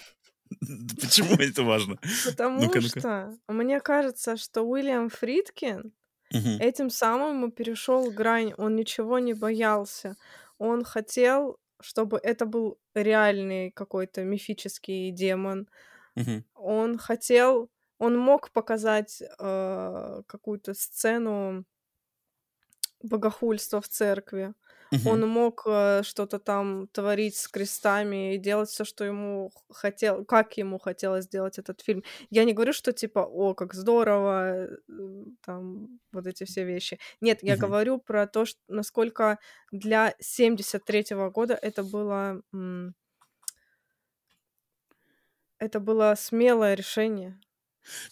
Почему 1.01 1.37
это 1.37 1.63
важно? 1.63 1.99
Потому 2.27 2.71
что 2.83 3.35
мне 3.49 3.81
кажется, 3.81 4.37
что 4.37 4.63
Уильям 4.63 5.09
Фридкин. 5.09 5.91
Этим 6.31 6.91
самым 6.91 7.51
перешел 7.51 8.11
грань, 8.11 8.53
он 8.59 8.77
ничего 8.77 9.19
не 9.19 9.33
боялся. 9.33 10.17
Он 10.59 10.85
хотел, 10.85 11.59
чтобы 11.81 12.19
это 12.23 12.47
был 12.47 12.79
реальный 12.95 13.71
какой-то 13.71 14.25
мифический 14.25 15.11
демон. 15.11 15.69
Мгм. 16.17 16.45
Он 16.55 16.99
хотел, 16.99 17.71
он 17.99 18.19
мог 18.19 18.51
показать 18.51 19.23
э, 19.23 20.23
какую-то 20.27 20.75
сцену 20.75 21.65
богохульства 23.03 23.81
в 23.81 23.89
церкви. 23.89 24.55
Угу. 24.91 25.11
Он 25.11 25.29
мог 25.29 25.63
э, 25.67 26.03
что-то 26.03 26.39
там 26.39 26.89
творить 26.89 27.37
с 27.37 27.49
крестами 27.49 28.35
и 28.35 28.39
делать 28.39 28.71
все, 28.71 28.85
что 28.85 29.05
ему 29.05 29.53
хотел, 29.71 30.25
как 30.25 30.57
ему 30.57 30.79
хотелось 30.79 31.25
сделать 31.25 31.59
этот 31.59 31.81
фильм. 31.83 32.03
Я 32.31 32.45
не 32.45 32.55
говорю, 32.55 32.73
что 32.73 32.93
типа, 32.93 33.21
о, 33.21 33.55
как 33.55 33.75
здорово, 33.75 34.67
э, 34.67 34.79
там 35.45 36.01
вот 36.13 36.27
эти 36.27 36.45
все 36.45 36.65
вещи. 36.65 36.99
Нет, 37.21 37.41
я 37.43 37.55
угу. 37.55 37.63
говорю 37.67 37.99
про 37.99 38.27
то, 38.27 38.45
что, 38.45 38.61
насколько 38.69 39.39
для 39.73 40.15
73-го 40.23 41.31
года 41.31 41.59
это 41.61 41.83
было 41.83 42.43
это 45.59 45.81
было 45.81 46.15
смелое 46.17 46.75
решение. 46.75 47.39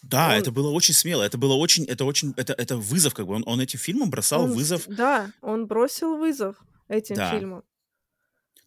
Да, 0.02 0.28
он... 0.28 0.34
это 0.34 0.50
было 0.52 0.70
очень 0.70 0.94
смело, 0.94 1.22
это 1.22 1.38
было 1.38 1.54
очень, 1.54 1.84
это 1.84 2.04
очень, 2.04 2.34
это, 2.36 2.52
это 2.52 2.76
вызов, 2.76 3.14
как 3.14 3.26
бы, 3.26 3.34
он, 3.34 3.42
он 3.46 3.60
этим 3.60 3.78
фильмом 3.78 4.10
бросал 4.10 4.44
он, 4.44 4.52
вызов. 4.52 4.84
Да, 4.86 5.30
он 5.40 5.66
бросил 5.66 6.16
вызов 6.16 6.56
этим 6.88 7.16
да. 7.16 7.30
фильмом. 7.30 7.64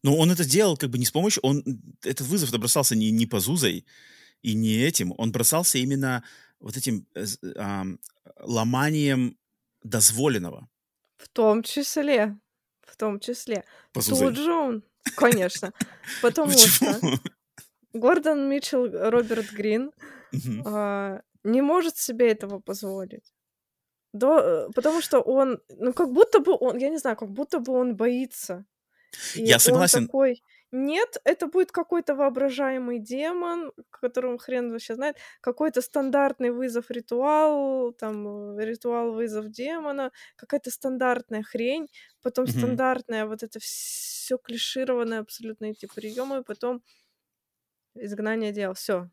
Но 0.03 0.15
он 0.15 0.31
это 0.31 0.43
сделал 0.43 0.77
как 0.77 0.89
бы 0.89 0.97
не 0.97 1.05
с 1.05 1.11
помощью, 1.11 1.41
он, 1.43 1.63
этот 2.03 2.27
вызов 2.27 2.51
бросался 2.51 2.95
не, 2.95 3.11
не 3.11 3.25
по 3.25 3.39
Зузой 3.39 3.85
и 4.41 4.53
не 4.53 4.77
этим, 4.77 5.13
он 5.17 5.31
бросался 5.31 5.77
именно 5.77 6.23
вот 6.59 6.77
этим 6.77 7.05
э, 7.15 7.25
э, 7.43 7.83
ломанием 8.39 9.37
дозволенного. 9.83 10.69
В 11.17 11.27
том 11.27 11.63
числе, 11.63 12.37
в 12.81 12.95
том 12.95 13.19
числе. 13.19 13.65
Тут 13.91 14.37
же 14.37 14.81
конечно, 15.15 15.73
потому 16.21 16.51
что 16.51 17.19
Гордон 17.93 18.49
Митчелл, 18.49 18.87
Роберт 19.09 19.51
Грин 19.51 19.91
а, 20.65 21.21
не 21.43 21.61
может 21.61 21.97
себе 21.97 22.31
этого 22.31 22.59
позволить. 22.59 23.33
Да, 24.13 24.39
э, 24.41 24.69
потому 24.73 25.01
что 25.01 25.19
он, 25.21 25.61
ну, 25.69 25.93
как 25.93 26.11
будто 26.11 26.39
бы 26.39 26.57
он, 26.59 26.77
я 26.77 26.89
не 26.89 26.97
знаю, 26.97 27.15
как 27.15 27.29
будто 27.29 27.59
бы 27.59 27.73
он 27.73 27.95
боится. 27.95 28.65
И 29.35 29.43
я 29.43 29.59
согласен. 29.59 30.05
Такой, 30.05 30.43
нет, 30.71 31.17
это 31.23 31.47
будет 31.47 31.71
какой-то 31.71 32.15
воображаемый 32.15 32.99
демон, 32.99 33.71
которым 33.89 34.37
хрен 34.37 34.71
вообще 34.71 34.95
знает, 34.95 35.17
какой-то 35.41 35.81
стандартный 35.81 36.51
вызов 36.51 36.91
ритуал, 36.91 37.91
там, 37.93 38.57
э, 38.57 38.65
ритуал 38.65 39.13
вызов 39.13 39.49
демона, 39.49 40.11
какая-то 40.35 40.71
стандартная 40.71 41.43
хрень, 41.43 41.87
потом 42.21 42.45
mm-hmm. 42.45 42.57
стандартная 42.57 43.25
вот 43.25 43.43
это 43.43 43.59
все 43.59 44.37
клишированное 44.37 45.19
абсолютно 45.19 45.65
эти 45.65 45.87
приемы, 45.87 46.43
потом 46.43 46.83
изгнание 47.95 48.51
дел, 48.51 48.73
все. 48.73 49.09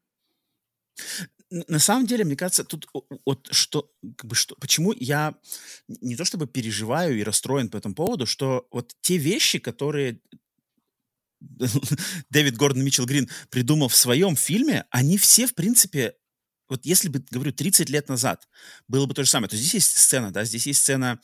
На 1.51 1.78
самом 1.78 2.07
деле, 2.07 2.24
мне 2.24 2.36
кажется, 2.36 2.64
тут 2.64 2.88
вот 3.24 3.49
что, 3.53 3.92
как 4.16 4.28
бы 4.28 4.34
что, 4.34 4.57
почему 4.57 4.92
я 4.92 5.34
не 5.86 6.16
то 6.16 6.24
чтобы 6.24 6.47
переживаю 6.49 7.18
и 7.18 7.22
расстроен 7.22 7.68
по 7.68 7.76
этому 7.76 7.94
поводу, 7.94 8.26
что 8.26 8.66
вот 8.72 8.94
те 9.01 9.16
вещи, 9.16 9.61
которые 9.61 10.20
Дэвид 12.30 12.57
Гордон 12.57 12.84
Митчелл 12.84 13.07
Грин 13.07 13.28
придумал 13.51 13.88
в 13.88 13.97
своем 13.97 14.34
фильме, 14.36 14.86
они 14.90 15.18
все, 15.18 15.47
в 15.47 15.55
принципе, 15.55 16.16
вот 16.68 16.84
если 16.84 17.09
бы, 17.09 17.24
говорю, 17.30 17.53
30 17.53 17.90
лет 17.90 18.09
назад 18.09 18.49
было 18.88 19.07
бы 19.07 19.14
то 19.14 19.22
же 19.22 19.30
самое, 19.30 19.49
то 19.49 19.57
здесь 19.57 19.74
есть 19.74 19.97
сцена, 19.97 20.32
да, 20.32 20.44
здесь 20.44 20.66
есть 20.66 20.80
сцена, 20.80 21.20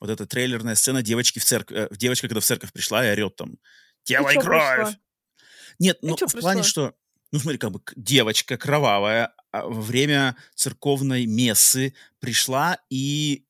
вот 0.00 0.10
эта 0.10 0.26
трейлерная 0.26 0.74
сцена 0.74 1.02
девочки 1.02 1.38
в 1.38 1.44
церковь, 1.44 1.76
э, 1.76 1.96
девочка, 1.96 2.28
когда 2.28 2.40
в 2.40 2.44
церковь 2.44 2.72
пришла 2.72 3.04
и 3.06 3.10
орет 3.10 3.36
там, 3.36 3.56
и 4.32 4.38
кровь. 4.38 4.76
Пришла? 4.76 4.98
Нет, 5.78 5.98
ну, 6.02 6.16
в 6.16 6.40
плане, 6.40 6.62
что, 6.62 6.94
ну, 7.34 7.40
смотри, 7.40 7.58
как 7.58 7.72
бы 7.72 7.80
девочка 7.96 8.56
кровавая 8.56 9.34
а, 9.50 9.66
во 9.66 9.80
время 9.80 10.36
церковной 10.54 11.26
мессы 11.26 11.92
пришла 12.20 12.78
и 12.90 13.44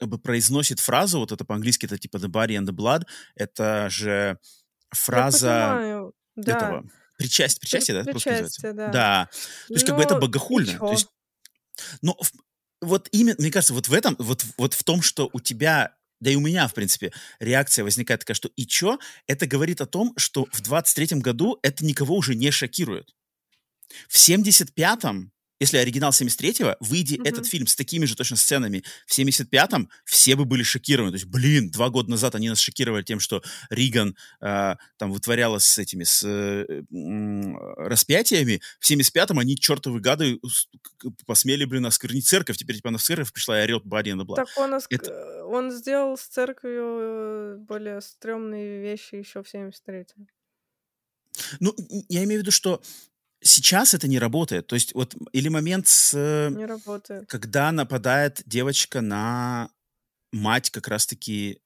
как 0.00 0.08
бы 0.08 0.18
произносит 0.18 0.80
фразу, 0.80 1.20
вот 1.20 1.30
это 1.30 1.44
по-английски, 1.44 1.86
это 1.86 1.96
типа 1.96 2.16
the 2.16 2.26
body 2.26 2.58
and 2.58 2.66
the 2.66 2.74
blood, 2.74 3.06
это 3.36 3.88
же 3.88 4.36
фраза 4.90 6.10
да. 6.34 6.56
этого 6.56 6.90
причастие, 7.18 7.60
причастие, 7.60 8.02
да, 8.02 8.12
причастие, 8.12 8.72
да. 8.72 8.88
Да, 8.88 9.28
то 9.68 9.74
есть 9.74 9.86
Но... 9.86 9.90
как 9.90 9.96
бы 9.98 10.02
это 10.02 10.16
богохульно. 10.18 10.78
То 10.80 10.90
есть, 10.90 11.06
но 12.02 12.18
вот 12.80 13.08
именно, 13.12 13.36
мне 13.38 13.52
кажется, 13.52 13.74
вот 13.74 13.86
в 13.86 13.92
этом, 13.92 14.16
вот, 14.18 14.44
вот 14.56 14.74
в 14.74 14.82
том, 14.82 15.02
что 15.02 15.30
у 15.32 15.38
тебя 15.38 15.94
да 16.18 16.30
и 16.30 16.34
у 16.34 16.40
меня, 16.40 16.68
в 16.68 16.74
принципе, 16.74 17.12
реакция 17.38 17.84
возникает 17.84 18.20
такая, 18.20 18.34
что 18.34 18.50
и 18.54 18.66
чё? 18.66 18.98
Это 19.26 19.46
говорит 19.46 19.80
о 19.80 19.86
том, 19.86 20.12
что 20.16 20.46
в 20.52 20.60
23-м 20.60 21.20
году 21.20 21.58
это 21.62 21.84
никого 21.84 22.16
уже 22.16 22.34
не 22.34 22.50
шокирует. 22.50 23.14
В 24.08 24.16
75-м 24.16 25.32
если 25.60 25.76
оригинал 25.76 26.10
73-го, 26.10 26.76
выйди 26.80 27.16
mm-hmm. 27.16 27.28
этот 27.28 27.46
фильм 27.46 27.66
с 27.66 27.76
такими 27.76 28.06
же 28.06 28.16
точно 28.16 28.36
сценами 28.36 28.82
в 29.06 29.16
75-м, 29.16 29.90
все 30.06 30.34
бы 30.34 30.46
были 30.46 30.62
шокированы. 30.62 31.12
То 31.12 31.16
есть, 31.16 31.26
блин, 31.26 31.70
два 31.70 31.90
года 31.90 32.10
назад 32.10 32.34
они 32.34 32.48
нас 32.48 32.58
шокировали 32.58 33.02
тем, 33.02 33.20
что 33.20 33.42
Риган 33.68 34.16
э, 34.40 34.76
там 34.96 35.12
вытворяла 35.12 35.58
с 35.58 35.76
этими, 35.76 36.04
с 36.04 36.24
э, 36.24 36.64
э, 36.64 36.82
распятиями. 37.76 38.62
В 38.80 38.90
75-м 38.90 39.38
они, 39.38 39.56
чертовы 39.56 40.00
гады, 40.00 40.40
посмели, 41.26 41.66
блин, 41.66 41.84
осквернить 41.84 42.26
церковь. 42.26 42.56
Теперь, 42.56 42.76
типа, 42.76 42.88
она 42.88 42.98
в 42.98 43.02
церковь 43.02 43.30
пришла 43.30 43.60
и 43.60 43.64
орет 43.64 43.84
Бади 43.84 44.12
на 44.12 44.24
Так 44.34 44.48
он, 44.56 44.72
оск... 44.72 44.90
Это... 44.90 45.10
Э, 45.10 45.42
он 45.42 45.70
сделал 45.70 46.16
с 46.16 46.22
церковью 46.22 46.84
э, 46.84 47.56
более 47.58 48.00
стрёмные 48.00 48.80
вещи 48.80 49.16
еще 49.16 49.42
в 49.42 49.54
73-м. 49.54 50.26
Ну, 51.60 51.74
я 52.08 52.24
имею 52.24 52.40
в 52.40 52.42
виду, 52.42 52.50
что 52.50 52.82
сейчас 53.42 53.94
это 53.94 54.08
не 54.08 54.18
работает. 54.18 54.66
То 54.66 54.74
есть 54.74 54.94
вот 54.94 55.14
или 55.32 55.48
момент 55.48 55.88
с... 55.88 56.14
Не 56.50 56.66
работает. 56.66 57.28
Когда 57.28 57.72
нападает 57.72 58.42
девочка 58.46 59.00
на 59.00 59.70
мать 60.32 60.70
как 60.70 60.88
раз-таки 60.88 61.60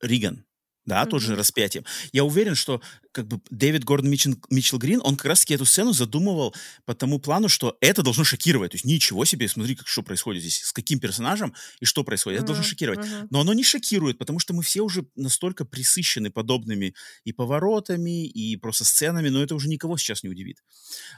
Риган 0.00 0.46
да, 0.86 1.02
mm-hmm. 1.02 1.08
тоже 1.08 1.36
распятием. 1.36 1.84
Я 2.12 2.24
уверен, 2.24 2.54
что 2.54 2.80
как 3.12 3.26
бы 3.26 3.40
Дэвид 3.50 3.84
Гордон 3.84 4.10
Митчел, 4.10 4.34
Митчел 4.50 4.78
Грин, 4.78 5.00
он 5.02 5.16
как 5.16 5.26
раз-таки 5.26 5.54
эту 5.54 5.64
сцену 5.64 5.92
задумывал 5.92 6.54
по 6.84 6.94
тому 6.94 7.18
плану, 7.18 7.48
что 7.48 7.76
это 7.80 8.02
должно 8.02 8.24
шокировать. 8.24 8.72
То 8.72 8.76
есть 8.76 8.84
ничего 8.84 9.24
себе, 9.24 9.48
смотри, 9.48 9.74
как, 9.74 9.86
что 9.88 10.02
происходит 10.02 10.42
здесь, 10.42 10.62
с 10.62 10.72
каким 10.72 10.98
персонажем 11.00 11.54
и 11.80 11.84
что 11.84 12.04
происходит. 12.04 12.38
Это 12.38 12.44
mm-hmm. 12.44 12.46
должно 12.46 12.64
шокировать. 12.64 13.00
Mm-hmm. 13.00 13.26
Но 13.30 13.40
оно 13.40 13.52
не 13.52 13.64
шокирует, 13.64 14.18
потому 14.18 14.38
что 14.38 14.54
мы 14.54 14.62
все 14.62 14.80
уже 14.80 15.06
настолько 15.16 15.64
присыщены 15.64 16.30
подобными 16.30 16.94
и 17.24 17.32
поворотами, 17.32 18.26
и 18.26 18.56
просто 18.56 18.84
сценами, 18.84 19.28
но 19.28 19.42
это 19.42 19.54
уже 19.54 19.68
никого 19.68 19.96
сейчас 19.96 20.22
не 20.22 20.30
удивит. 20.30 20.62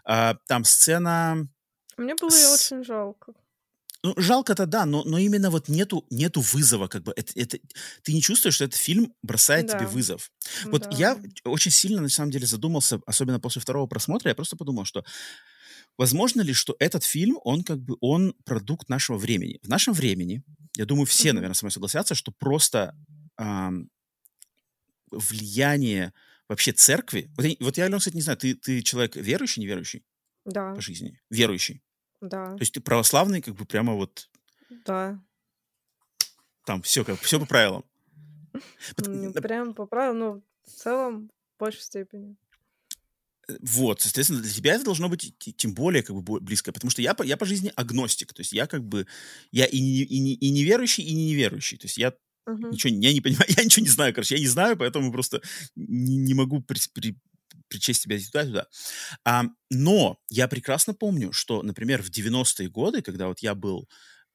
А, 0.04 0.36
там 0.46 0.64
сцена... 0.64 1.48
Мне 1.96 2.14
было 2.14 2.30
с... 2.30 2.36
ее 2.36 2.48
очень 2.48 2.84
жалко. 2.84 3.34
Ну, 4.04 4.14
жалко-то 4.16 4.66
да, 4.66 4.84
но, 4.84 5.04
но 5.04 5.18
именно 5.18 5.50
вот 5.50 5.68
нету, 5.68 6.04
нету 6.10 6.40
вызова, 6.40 6.88
как 6.88 7.04
бы. 7.04 7.12
Это, 7.14 7.32
это, 7.36 7.58
ты 8.02 8.12
не 8.12 8.20
чувствуешь, 8.20 8.56
что 8.56 8.64
этот 8.64 8.78
фильм 8.78 9.14
бросает 9.22 9.66
да. 9.66 9.78
тебе 9.78 9.86
вызов. 9.86 10.32
Вот 10.64 10.82
да. 10.82 10.90
я 10.96 11.22
очень 11.44 11.70
сильно, 11.70 12.00
на 12.00 12.08
самом 12.08 12.32
деле, 12.32 12.46
задумался, 12.46 13.00
особенно 13.06 13.38
после 13.38 13.62
второго 13.62 13.86
просмотра, 13.86 14.28
я 14.28 14.34
просто 14.34 14.56
подумал, 14.56 14.84
что 14.84 15.04
возможно 15.98 16.40
ли, 16.40 16.52
что 16.52 16.74
этот 16.80 17.04
фильм, 17.04 17.38
он 17.44 17.62
как 17.62 17.78
бы, 17.78 17.96
он 18.00 18.34
продукт 18.44 18.88
нашего 18.88 19.18
времени. 19.18 19.60
В 19.62 19.68
нашем 19.68 19.94
времени, 19.94 20.42
я 20.76 20.84
думаю, 20.84 21.06
все, 21.06 21.28
mm-hmm. 21.28 21.32
наверное, 21.34 21.54
со 21.54 21.64
мной 21.64 21.72
согласятся, 21.72 22.16
что 22.16 22.32
просто 22.32 22.96
эм, 23.38 23.88
влияние 25.12 26.12
вообще 26.48 26.72
церкви... 26.72 27.30
Вот, 27.36 27.46
вот 27.60 27.76
я, 27.76 27.84
Алена, 27.84 27.98
кстати, 27.98 28.16
не 28.16 28.22
знаю, 28.22 28.38
ты, 28.38 28.54
ты 28.56 28.82
человек 28.82 29.14
верующий, 29.14 29.62
неверующий? 29.62 30.04
Да. 30.44 30.74
По 30.74 30.80
жизни? 30.80 31.20
Верующий? 31.30 31.82
Да. 32.22 32.52
То 32.52 32.60
есть 32.60 32.72
ты 32.72 32.80
православный, 32.80 33.42
как 33.42 33.54
бы 33.54 33.66
прямо 33.66 33.94
вот... 33.94 34.30
Да. 34.86 35.20
Там 36.64 36.80
все 36.82 37.04
как 37.04 37.20
все 37.20 37.38
по 37.40 37.46
правилам. 37.46 37.84
Прям 38.96 39.74
по 39.74 39.86
правилам, 39.86 40.18
но 40.18 40.40
в 40.64 40.70
целом 40.70 41.30
в 41.56 41.60
большей 41.60 41.82
степени. 41.82 42.36
Э, 43.48 43.54
вот, 43.60 44.00
соответственно, 44.00 44.40
для 44.40 44.52
тебя 44.52 44.74
это 44.74 44.84
должно 44.84 45.08
быть 45.08 45.34
тем 45.56 45.74
более 45.74 46.02
как 46.02 46.16
бы 46.16 46.40
близко, 46.40 46.72
потому 46.72 46.90
что 46.90 47.02
я, 47.02 47.16
я 47.24 47.36
по 47.36 47.44
жизни 47.44 47.72
агностик, 47.74 48.32
то 48.32 48.40
есть 48.40 48.52
я 48.52 48.66
как 48.66 48.84
бы, 48.84 49.06
я 49.50 49.66
и 49.66 49.80
не, 49.80 50.02
и 50.02 50.20
не, 50.20 50.34
и 50.34 50.50
не 50.50 50.62
верующий, 50.62 51.02
и 51.02 51.12
не 51.12 51.30
неверующий, 51.30 51.76
то 51.76 51.86
есть 51.86 51.98
я 51.98 52.14
uh-huh. 52.48 52.70
ничего, 52.70 52.94
я 52.94 53.12
не 53.12 53.20
понимаю, 53.20 53.46
я 53.56 53.64
ничего 53.64 53.84
не 53.84 53.90
знаю, 53.90 54.14
короче, 54.14 54.36
я 54.36 54.40
не 54.40 54.48
знаю, 54.48 54.76
поэтому 54.76 55.10
просто 55.10 55.42
не, 55.74 56.16
не 56.16 56.34
могу 56.34 56.60
при, 56.60 56.78
при, 56.94 57.16
причесть 57.72 58.02
себя 58.02 58.18
туда-туда. 58.18 58.66
А, 59.24 59.44
но 59.70 60.18
я 60.28 60.46
прекрасно 60.48 60.94
помню, 60.94 61.32
что, 61.32 61.62
например, 61.62 62.02
в 62.02 62.10
90-е 62.10 62.68
годы, 62.68 63.02
когда 63.02 63.26
вот 63.28 63.40
я 63.40 63.54
был 63.54 63.88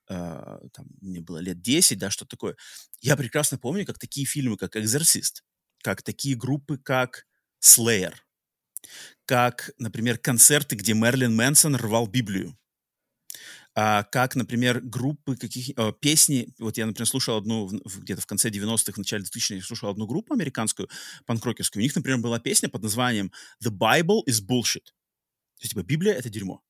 Uh, 0.09 0.69
там, 0.71 0.85
мне 1.01 1.19
было 1.19 1.39
лет 1.39 1.61
10, 1.61 1.97
да, 1.99 2.09
что 2.09 2.25
такое. 2.25 2.55
Я 3.01 3.17
прекрасно 3.17 3.57
помню, 3.57 3.85
как 3.85 3.99
такие 3.99 4.25
фильмы, 4.25 4.55
как 4.55 4.77
«Экзорцист», 4.77 5.43
как 5.83 6.01
такие 6.01 6.38
группы, 6.38 6.77
как 6.77 7.25
«Slayer», 7.61 8.13
как, 9.25 9.71
например, 9.77 10.17
концерты, 10.17 10.77
где 10.77 10.93
Мерлин 10.93 11.35
Мэнсон 11.35 11.75
рвал 11.75 12.07
Библию, 12.07 12.57
а, 13.80 14.03
как, 14.05 14.36
например, 14.36 14.82
группы, 14.82 15.36
каких 15.36 15.69
а, 15.75 15.91
песни, 15.91 16.49
вот 16.57 16.78
я, 16.78 16.88
например, 16.88 17.07
слушал 17.07 17.38
одну 17.38 17.67
где-то 17.67 18.21
в 18.21 18.25
конце 18.25 18.49
90-х, 18.49 18.95
в 18.95 18.97
начале 18.97 19.23
2000-х, 19.23 19.67
слушал 19.67 19.91
одну 19.91 20.07
группу 20.07 20.34
американскую, 20.34 20.89
панкрокерскую, 21.28 21.82
у 21.82 21.84
них, 21.84 21.95
например, 21.95 22.19
была 22.19 22.39
песня 22.39 22.69
под 22.69 22.82
названием 22.82 23.32
«The 23.63 23.69
Bible 23.69 24.21
is 24.28 24.41
bullshit». 24.43 24.86
То 25.59 25.61
есть, 25.61 25.73
типа, 25.75 25.84
Библия— 25.84 26.13
это 26.15 26.28
дерьмо. 26.28 26.63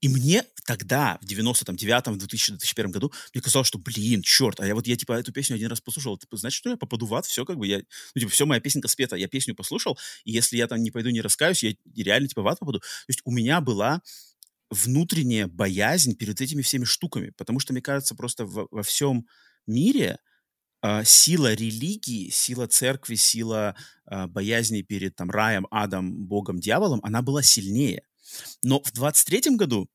И 0.00 0.08
мне 0.08 0.44
тогда, 0.64 1.18
в 1.20 1.26
99-м, 1.26 2.18
в 2.18 2.24
2000-2001 2.24 2.88
году, 2.88 3.12
мне 3.34 3.42
казалось, 3.42 3.68
что, 3.68 3.78
блин, 3.78 4.22
черт, 4.22 4.58
а 4.58 4.66
я 4.66 4.74
вот, 4.74 4.86
я, 4.86 4.96
типа, 4.96 5.12
эту 5.12 5.32
песню 5.32 5.56
один 5.56 5.68
раз 5.68 5.82
послушал, 5.82 6.16
типа, 6.16 6.38
значит, 6.38 6.56
что 6.56 6.70
я 6.70 6.78
попаду 6.78 7.04
в 7.04 7.14
ад, 7.14 7.26
все, 7.26 7.44
как 7.44 7.58
бы, 7.58 7.66
я, 7.66 7.82
ну, 8.14 8.20
типа, 8.20 8.32
все, 8.32 8.46
моя 8.46 8.62
песенка 8.62 8.88
спета, 8.88 9.16
я 9.16 9.28
песню 9.28 9.54
послушал, 9.54 9.98
и 10.24 10.32
если 10.32 10.56
я 10.56 10.66
там 10.68 10.82
не 10.82 10.90
пойду, 10.90 11.10
не 11.10 11.20
раскаюсь, 11.20 11.62
я 11.62 11.74
реально, 11.94 12.28
типа, 12.28 12.40
в 12.40 12.48
ад 12.48 12.58
попаду. 12.58 12.78
То 12.78 12.84
есть 13.08 13.20
у 13.24 13.30
меня 13.30 13.60
была 13.60 14.00
внутренняя 14.70 15.46
боязнь 15.46 16.16
перед 16.16 16.40
этими 16.40 16.62
всеми 16.62 16.84
штуками, 16.84 17.30
потому 17.36 17.60
что, 17.60 17.72
мне 17.72 17.82
кажется, 17.82 18.14
просто 18.14 18.46
во, 18.46 18.66
во 18.70 18.82
всем 18.82 19.26
мире 19.66 20.18
э, 20.82 21.04
сила 21.04 21.54
религии, 21.54 22.30
сила 22.30 22.66
церкви, 22.68 23.16
сила 23.16 23.76
э, 24.10 24.26
боязни 24.26 24.82
перед 24.82 25.16
там 25.16 25.30
раем, 25.30 25.66
адом, 25.70 26.26
богом, 26.26 26.60
дьяволом, 26.60 27.00
она 27.02 27.22
была 27.22 27.42
сильнее. 27.42 28.02
Но 28.64 28.80
в 28.82 28.92
23-м 28.92 29.56
году 29.56 29.88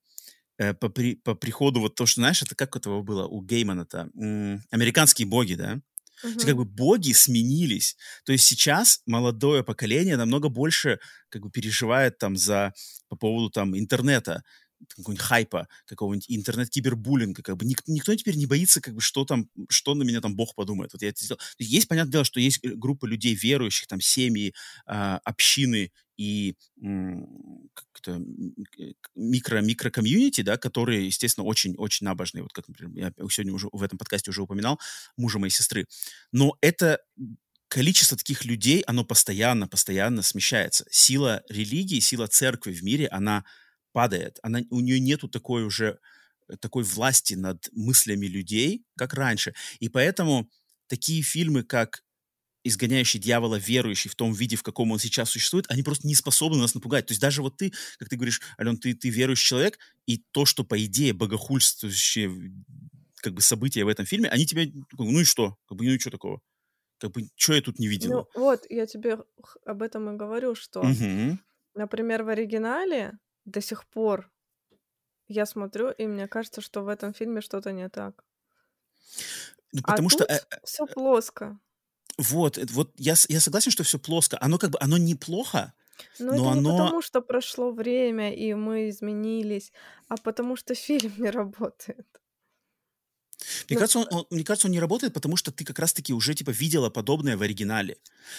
э, 0.58 0.74
по, 0.74 0.90
при, 0.90 1.16
по 1.16 1.36
приходу 1.36 1.82
вот 1.82 1.96
то, 1.96 2.06
что, 2.06 2.22
знаешь, 2.22 2.42
это 2.42 2.56
как 2.56 2.76
этого 2.76 3.02
было 3.02 3.28
у 3.28 3.42
Геймана-то? 3.42 4.10
М- 4.16 4.64
американские 4.72 5.28
боги, 5.28 5.56
да? 5.56 5.82
Uh-huh. 6.24 6.30
То 6.30 6.36
есть 6.36 6.46
как 6.46 6.56
бы 6.56 6.66
боги 6.66 7.12
сменились. 7.14 7.96
То 8.26 8.32
есть 8.32 8.46
сейчас 8.46 9.02
молодое 9.06 9.64
поколение 9.64 10.18
намного 10.18 10.50
больше 10.50 11.00
как 11.30 11.42
бы 11.42 11.50
переживает 11.50 12.18
там 12.18 12.36
за 12.38 12.74
по 13.10 13.16
поводу 13.16 13.50
там 13.50 13.78
интернета, 13.78 14.44
какого-нибудь 14.96 15.24
хайпа, 15.24 15.68
какого-нибудь 15.86 16.26
интернет-кибербуллинга, 16.30 17.42
как 17.44 17.58
бы 17.58 17.66
ник- 17.66 17.84
никто 17.88 18.16
теперь 18.16 18.36
не 18.36 18.46
боится, 18.46 18.82
как 18.82 18.96
бы, 18.96 19.02
что 19.02 19.26
там, 19.26 19.48
что 19.70 19.96
на 19.96 20.04
меня 20.04 20.22
там 20.22 20.36
Бог 20.36 20.56
подумает. 20.56 20.94
Вот 20.94 21.02
я 21.02 21.10
это 21.10 21.24
сделал. 21.24 21.40
Есть, 21.60 21.88
понятное 21.88 22.12
дело, 22.12 22.24
что 22.24 22.40
есть 22.40 22.60
э, 22.64 22.70
группа 22.70 23.06
людей 23.06 23.36
верующих, 23.36 23.88
там, 23.88 24.02
семьи, 24.02 24.54
э, 24.88 25.20
общины 25.24 25.92
и 26.18 26.56
как-то 28.02 28.22
микро-микро-комьюнити, 29.16 30.42
да, 30.42 30.58
которые, 30.58 31.06
естественно, 31.06 31.46
очень-очень 31.46 32.06
набожные. 32.06 32.44
Вот 32.44 32.54
как, 32.54 32.68
например, 32.68 33.14
я 33.18 33.28
сегодня 33.30 33.54
уже 33.54 33.68
в 33.72 33.84
этом 33.84 33.98
подкасте 33.98 34.32
уже 34.32 34.42
упоминал 34.42 34.80
мужа 35.18 35.40
моей 35.40 35.52
сестры. 35.52 35.86
Но 36.32 36.58
это 36.62 37.00
количество 37.68 38.18
таких 38.18 38.46
людей, 38.46 38.82
оно 38.82 39.06
постоянно, 39.06 39.68
постоянно 39.68 40.22
смещается. 40.22 40.86
Сила 40.90 41.44
религии, 41.50 42.00
сила 42.00 42.28
церкви 42.28 42.74
в 42.74 42.84
мире, 42.84 43.08
она 43.08 43.46
падает. 43.94 44.40
Она, 44.44 44.62
у 44.70 44.80
нее 44.80 45.00
нету 45.00 45.28
такой 45.28 45.64
уже 45.64 46.00
э, 46.50 46.58
такой 46.58 46.84
власти 46.84 47.34
над 47.36 47.70
мыслями 47.72 48.26
людей, 48.26 48.84
как 48.98 49.14
раньше. 49.14 49.54
И 49.80 49.90
поэтому 49.90 50.50
такие 50.88 51.22
фильмы, 51.22 51.64
как 51.64 52.04
изгоняющий 52.64 53.20
дьявола, 53.20 53.56
верующий 53.56 54.10
в 54.10 54.16
том 54.16 54.34
виде, 54.34 54.56
в 54.56 54.64
каком 54.64 54.92
он 54.92 55.00
сейчас 55.00 55.30
существует, 55.30 55.66
они 55.70 55.84
просто 55.84 56.08
не 56.08 56.16
способны 56.16 56.60
нас 56.60 56.76
напугать. 56.76 57.08
То 57.08 57.12
есть 57.12 57.22
даже 57.22 57.42
вот 57.42 57.58
ты, 57.58 57.74
как 57.98 58.10
ты 58.10 58.16
говоришь, 58.16 58.42
Ален, 58.60 58.78
ты, 58.78 58.94
ты 58.94 59.10
верующий 59.10 59.48
человек, 59.48 59.80
и 60.06 60.24
то, 60.32 60.46
что, 60.46 60.64
по 60.64 60.84
идее, 60.84 61.14
богохульствующие 61.14 62.54
как 63.16 63.34
бы 63.34 63.42
события 63.42 63.84
в 63.84 63.88
этом 63.88 64.06
фильме, 64.06 64.30
они 64.30 64.46
тебя, 64.46 64.64
ну 64.98 65.20
и 65.20 65.24
что? 65.24 65.58
Как 65.66 65.78
бы, 65.78 65.86
ну 65.86 65.92
и 65.92 66.00
что 66.00 66.12
такого? 66.12 66.42
Как 66.98 67.12
бы, 67.12 67.28
что 67.36 67.54
я 67.54 67.62
тут 67.62 67.80
не 67.80 67.88
видел? 67.88 68.28
Ну 68.34 68.42
вот, 68.42 68.66
я 68.70 68.86
тебе 68.86 69.20
об 69.66 69.82
этом 69.82 70.14
и 70.14 70.18
говорю, 70.18 70.56
что, 70.56 70.82
угу. 70.82 71.38
например, 71.74 72.24
в 72.24 72.30
оригинале 72.30 73.18
до 73.46 73.62
сих 73.62 73.88
пор 73.88 74.32
я 75.28 75.46
смотрю, 75.46 75.92
и 75.92 76.06
мне 76.08 76.28
кажется, 76.28 76.62
что 76.62 76.82
в 76.82 76.88
этом 76.88 77.14
фильме 77.14 77.42
что-то 77.42 77.72
не 77.72 77.90
так. 77.90 78.24
Ну, 79.72 79.80
А 79.84 79.92
потому 79.92 80.10
что... 80.10 80.20
тут 80.20 80.30
э, 80.30 80.40
э, 80.52 80.60
все 80.64 80.86
плоско. 80.86 81.60
Вот, 82.18 82.58
э, 82.58 82.66
вот 82.72 82.92
я, 82.98 83.16
я 83.30 83.40
согласен, 83.40 83.72
что 83.72 83.84
все 83.84 84.00
плоско. 84.00 84.38
Оно 84.42 84.58
как 84.58 84.72
бы, 84.72 84.78
оно 84.82 84.98
неплохо, 84.98 85.74
Но 86.20 86.34
но 86.34 86.34
это 86.34 86.44
не 86.44 86.60
оно... 86.60 86.78
потому, 86.78 87.02
что 87.02 87.22
прошло 87.22 87.72
время, 87.72 88.34
и 88.34 88.54
мы 88.54 88.90
изменились, 88.90 89.72
а 90.08 90.18
потому 90.18 90.56
что 90.56 90.76
фильм 90.76 91.14
не 91.18 91.30
работает. 91.30 92.08
Мне 93.70 93.76
Ну, 93.76 93.80
кажется, 93.80 94.00
он, 94.00 94.08
он- 94.12 94.26
мне 94.30 94.44
кажется, 94.44 94.68
он 94.68 94.72
не 94.72 94.80
работает, 94.80 95.14
потому 95.14 95.36
что 95.38 95.52
ты 95.52 95.66
как 95.66 95.80
раз-таки 95.80 96.14
уже 96.14 96.34
типа 96.36 96.52
видела 96.52 96.90
подобное 96.90 97.38
в 97.38 97.42
оригинале. 97.42 97.98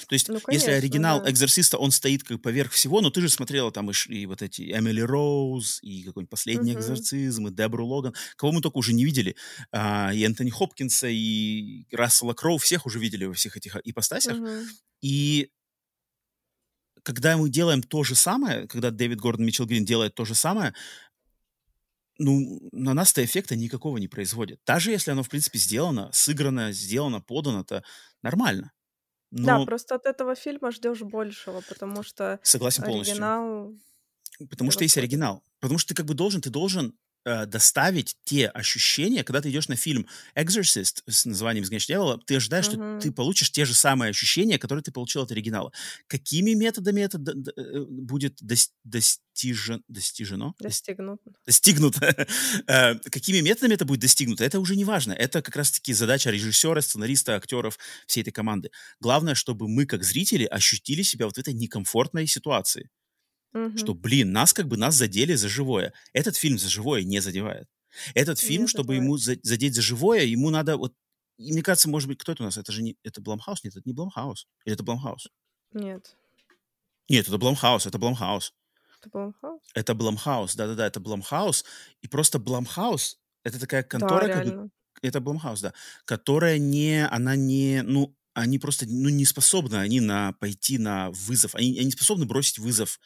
То 0.08 0.14
есть, 0.14 0.28
ну, 0.28 0.34
если 0.34 0.46
конечно, 0.46 0.72
оригинал 0.72 1.20
да. 1.22 1.30
«Экзорциста», 1.30 1.78
он 1.78 1.90
стоит 1.90 2.22
как 2.24 2.40
поверх 2.40 2.72
всего, 2.72 3.00
но 3.00 3.10
ты 3.10 3.20
же 3.20 3.28
смотрела 3.28 3.72
там 3.72 3.90
и, 3.90 3.94
и 4.08 4.26
вот 4.26 4.42
эти 4.42 4.62
Эмили 4.62 5.00
Роуз, 5.00 5.80
и 5.82 6.02
какой-нибудь 6.04 6.30
«Последний 6.30 6.72
Мгм. 6.72 6.80
экзорцизм», 6.80 7.48
и 7.48 7.50
Дебру 7.52 7.86
Логан, 7.86 8.14
кого 8.36 8.52
мы 8.52 8.60
только 8.60 8.78
уже 8.78 8.92
не 8.92 9.04
видели. 9.04 9.36
А, 9.72 10.12
и 10.14 10.22
Энтони 10.22 10.50
Хопкинса, 10.50 11.08
и 11.08 11.84
Рассела 11.92 12.34
Кроу, 12.34 12.58
всех 12.58 12.86
уже 12.86 12.98
видели 12.98 13.24
во 13.24 13.34
всех 13.34 13.56
этих 13.56 13.76
ипостасях. 13.84 14.38
Мгм. 14.38 14.68
И 15.00 15.50
когда 17.02 17.36
мы 17.36 17.50
делаем 17.50 17.82
то 17.82 18.04
же 18.04 18.14
самое, 18.14 18.68
когда 18.68 18.90
Дэвид 18.90 19.20
Гордон 19.20 19.44
Митчелл 19.46 19.66
Грин 19.66 19.84
делает 19.84 20.14
то 20.14 20.24
же 20.24 20.34
самое, 20.34 20.74
ну, 22.18 22.60
на 22.72 22.94
нас-то 22.94 23.24
эффекта 23.24 23.56
никакого 23.56 23.98
не 23.98 24.08
производит. 24.08 24.60
Даже 24.66 24.90
если 24.90 25.10
оно, 25.10 25.22
в 25.22 25.28
принципе, 25.28 25.58
сделано, 25.58 26.10
сыграно, 26.12 26.72
сделано, 26.72 27.20
подано, 27.20 27.60
это 27.60 27.84
нормально. 28.22 28.72
Да, 29.30 29.58
Но 29.58 29.66
просто 29.66 29.94
от 29.94 30.04
этого 30.04 30.34
фильма 30.34 30.70
ждешь 30.72 31.00
большего, 31.00 31.62
потому 31.68 32.02
что 32.02 32.38
согласен 32.42 32.84
полностью. 32.84 33.14
оригинал 33.14 33.72
Потому 34.50 34.70
что 34.70 34.84
есть 34.84 34.98
оригинал. 34.98 35.42
Потому 35.60 35.78
что 35.78 35.88
ты 35.88 35.94
как 35.94 36.06
бы 36.06 36.14
должен, 36.14 36.40
ты 36.40 36.50
должен 36.50 36.94
э, 37.24 37.46
доставить 37.46 38.16
те 38.24 38.48
ощущения, 38.48 39.24
когда 39.24 39.40
ты 39.40 39.50
идешь 39.50 39.68
на 39.68 39.76
фильм 39.76 40.06
Exorcist 40.36 41.02
с 41.08 41.24
названием 41.24 41.64
«Изгоняющий 41.64 41.88
дьявола», 41.88 42.18
ты 42.26 42.36
ожидаешь, 42.36 42.64
что 42.66 42.76
Мгм. 42.78 43.00
ты 43.00 43.12
получишь 43.12 43.50
те 43.52 43.64
же 43.64 43.74
самые 43.74 44.10
ощущения, 44.10 44.58
которые 44.58 44.82
ты 44.82 44.92
получил 44.92 45.22
от 45.22 45.30
оригинала. 45.32 45.72
Какими 46.08 46.52
методами 46.54 47.00
это 47.02 47.18
д- 47.18 47.32
д- 47.34 47.52
э, 47.56 47.84
будет 47.88 48.40
дос- 48.42 48.70
достижен- 48.84 49.82
достижено? 49.88 50.54
Дос- 50.60 50.64
достигнут. 50.64 51.20
достигнуто. 51.46 52.00
Э, 52.66 52.94
Какими 53.10 53.40
методами 53.40 53.74
это 53.74 53.84
будет 53.84 54.00
достигнуто, 54.00 54.44
это 54.44 54.60
уже 54.60 54.76
не 54.76 54.84
важно. 54.84 55.12
Это 55.12 55.42
как 55.42 55.56
раз-таки 55.56 55.92
задача 55.92 56.30
режиссера, 56.30 56.80
сценариста, 56.80 57.36
актеров, 57.36 57.78
всей 58.06 58.22
этой 58.22 58.32
команды. 58.32 58.70
Главное, 59.00 59.34
чтобы 59.34 59.68
мы, 59.68 59.86
как 59.86 60.04
зрители, 60.04 60.44
ощутили 60.44 61.02
себя 61.02 61.26
вот 61.26 61.36
в 61.36 61.40
этой 61.40 61.54
некомфортной 61.54 62.26
ситуации. 62.26 62.90
Мгм. 63.52 63.76
Что, 63.76 63.94
блин, 63.94 64.32
нас 64.32 64.52
как 64.52 64.66
бы 64.68 64.76
нас 64.76 64.94
задели 64.94 65.34
за 65.34 65.48
живое. 65.48 65.92
Этот 66.12 66.36
фильм 66.36 66.58
за 66.58 66.68
живое 66.68 67.02
не 67.04 67.20
задевает. 67.20 67.68
Этот 68.14 68.38
фильм, 68.38 68.62
Не 68.62 68.68
чтобы 68.68 68.94
задевает. 68.94 69.04
ему 69.04 69.16
за- 69.18 69.36
задеть 69.42 69.74
за 69.74 69.82
живое, 69.82 70.22
ему 70.24 70.50
надо 70.50 70.76
вот... 70.76 70.94
И 71.36 71.52
мне 71.52 71.62
кажется, 71.62 71.88
может 71.90 72.08
быть, 72.08 72.18
кто 72.18 72.32
это 72.32 72.42
у 72.42 72.46
нас? 72.46 72.56
Это 72.56 72.72
же 72.72 72.82
не... 72.82 72.96
Это 73.02 73.20
Бламхаус? 73.20 73.64
Нет, 73.64 73.76
это 73.76 73.82
не 73.88 73.92
Бламхаус. 73.94 74.46
Или 74.64 74.74
это 74.74 74.82
Бламхаус? 74.82 75.28
Нет. 75.72 76.16
Нет, 77.08 77.28
это 77.28 77.36
Бламхаус, 77.38 77.86
это 77.86 77.98
Бламхаус. 77.98 78.54
Это 79.04 79.10
Blumhouse? 79.18 79.58
Это 79.74 79.94
Бламхаус, 79.94 80.54
да-да-да, 80.54 80.86
это 80.86 81.00
Бламхаус. 81.00 81.64
И 82.02 82.08
просто 82.08 82.38
Бламхаус— 82.38 83.18
это 83.44 83.58
такая 83.58 83.82
Да, 83.82 83.88
контора, 83.88 84.28
как 84.28 84.46
бы, 84.46 84.70
это 85.02 85.20
Блумхаус, 85.20 85.60
да, 85.60 85.74
которая 86.04 86.58
не, 86.58 87.06
она 87.08 87.34
не, 87.34 87.82
ну, 87.82 88.16
они 88.34 88.58
просто, 88.60 88.86
ну, 88.88 89.08
не 89.08 89.24
способны 89.24 89.76
они 89.76 90.00
на, 90.00 90.32
пойти 90.34 90.78
на 90.78 91.10
вызов, 91.10 91.54
они, 91.56 91.76
они 91.76 91.86
не 91.86 91.90
способны 91.90 92.24
бросить 92.24 92.58
вызов 92.60 93.00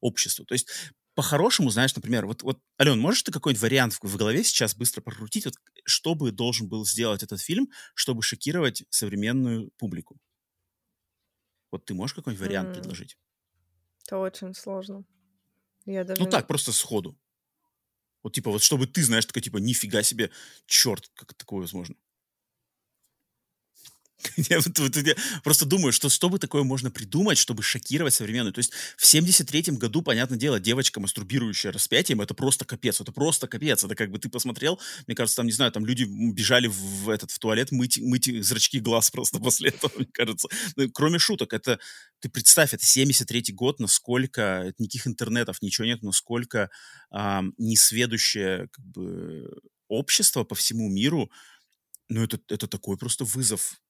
обществу. 0.00 0.44
То 0.44 0.54
есть, 0.54 0.68
по-хорошему, 1.14 1.70
знаешь, 1.70 1.94
например, 1.94 2.26
вот, 2.26 2.42
вот, 2.42 2.60
Ален, 2.80 2.98
можешь 3.00 3.22
ты 3.22 3.32
какой-нибудь 3.32 3.62
вариант 3.62 3.94
в, 3.94 4.02
в 4.02 4.16
голове 4.16 4.42
сейчас 4.44 4.74
быстро 4.74 5.02
прокрутить, 5.02 5.44
вот, 5.44 5.54
что 5.84 6.14
бы 6.14 6.32
должен 6.32 6.68
был 6.68 6.86
сделать 6.86 7.22
этот 7.22 7.40
фильм, 7.40 7.68
чтобы 7.94 8.22
шокировать 8.22 8.84
современную 8.90 9.70
публику? 9.76 10.18
Вот 11.70 11.84
ты 11.84 11.94
можешь 11.94 12.14
какой-нибудь 12.14 12.44
вариант 12.44 12.68
М. 12.68 12.74
предложить? 12.74 13.16
Это 14.06 14.18
очень 14.18 14.54
сложно. 14.54 15.04
Я 15.86 16.04
даже... 16.04 16.22
Ну 16.22 16.28
так, 16.28 16.46
просто 16.46 16.72
сходу. 16.72 17.16
Вот 18.22 18.34
типа, 18.34 18.50
вот 18.50 18.62
чтобы 18.62 18.86
ты, 18.86 19.02
знаешь, 19.02 19.24
такой, 19.24 19.42
типа, 19.42 19.58
нифига 19.58 20.02
себе, 20.02 20.30
черт, 20.66 21.10
как 21.14 21.34
такое 21.34 21.60
возможно. 21.60 21.96
Я 24.50 24.58
вот- 24.60 24.78
вот 24.78 24.96
я 24.96 25.14
просто 25.44 25.64
думаю, 25.66 25.92
что 25.92 26.08
что 26.08 26.28
бы 26.28 26.38
такое 26.38 26.62
можно 26.62 26.90
придумать, 26.90 27.38
чтобы 27.38 27.62
шокировать 27.62 28.14
современную. 28.14 28.52
То 28.52 28.58
есть 28.58 28.72
в 28.96 29.04
73-м 29.04 29.76
году, 29.76 30.02
понятное 30.02 30.38
дело, 30.38 30.60
девочка, 30.60 31.00
мастурбирующая 31.00 31.72
распятием, 31.72 32.20
это 32.20 32.34
просто 32.34 32.64
капец, 32.64 33.00
это 33.00 33.12
просто 33.12 33.46
капец. 33.48 33.82
Это 33.84 33.94
как 33.94 34.10
бы 34.10 34.18
ты 34.18 34.28
посмотрел, 34.28 34.78
мне 35.06 35.14
кажется, 35.16 35.36
там, 35.36 35.46
не 35.46 35.52
знаю, 35.52 35.72
там 35.72 35.86
люди 35.86 36.04
бежали 36.04 36.66
в, 36.68 37.08
этот, 37.08 37.30
в 37.30 37.38
туалет 37.38 37.72
мыть, 37.72 37.98
мыть 37.98 38.26
зрачки 38.44 38.80
глаз 38.80 39.10
просто 39.12 39.38
после 39.38 39.70
этого, 39.70 39.92
мне 39.96 40.06
кажется. 40.12 40.48
Ну, 40.76 40.90
Кроме 40.92 41.18
шуток, 41.18 41.52
это, 41.52 41.78
ты 42.20 42.28
представь, 42.28 42.74
это 42.74 42.84
73-й 42.84 43.52
год, 43.54 43.80
насколько, 43.80 44.72
никаких 44.78 45.06
интернетов, 45.06 45.62
ничего 45.62 45.86
нет, 45.86 46.02
насколько 46.02 46.70
ам, 47.10 47.54
несведущее 47.58 48.68
как 48.70 48.84
бы, 48.84 49.48
общество 49.88 50.44
по 50.44 50.54
всему 50.54 50.88
миру, 50.88 51.30
ну, 52.08 52.24
это, 52.24 52.40
это 52.48 52.66
такой 52.66 52.96
просто 52.96 53.24
вызов 53.24 53.80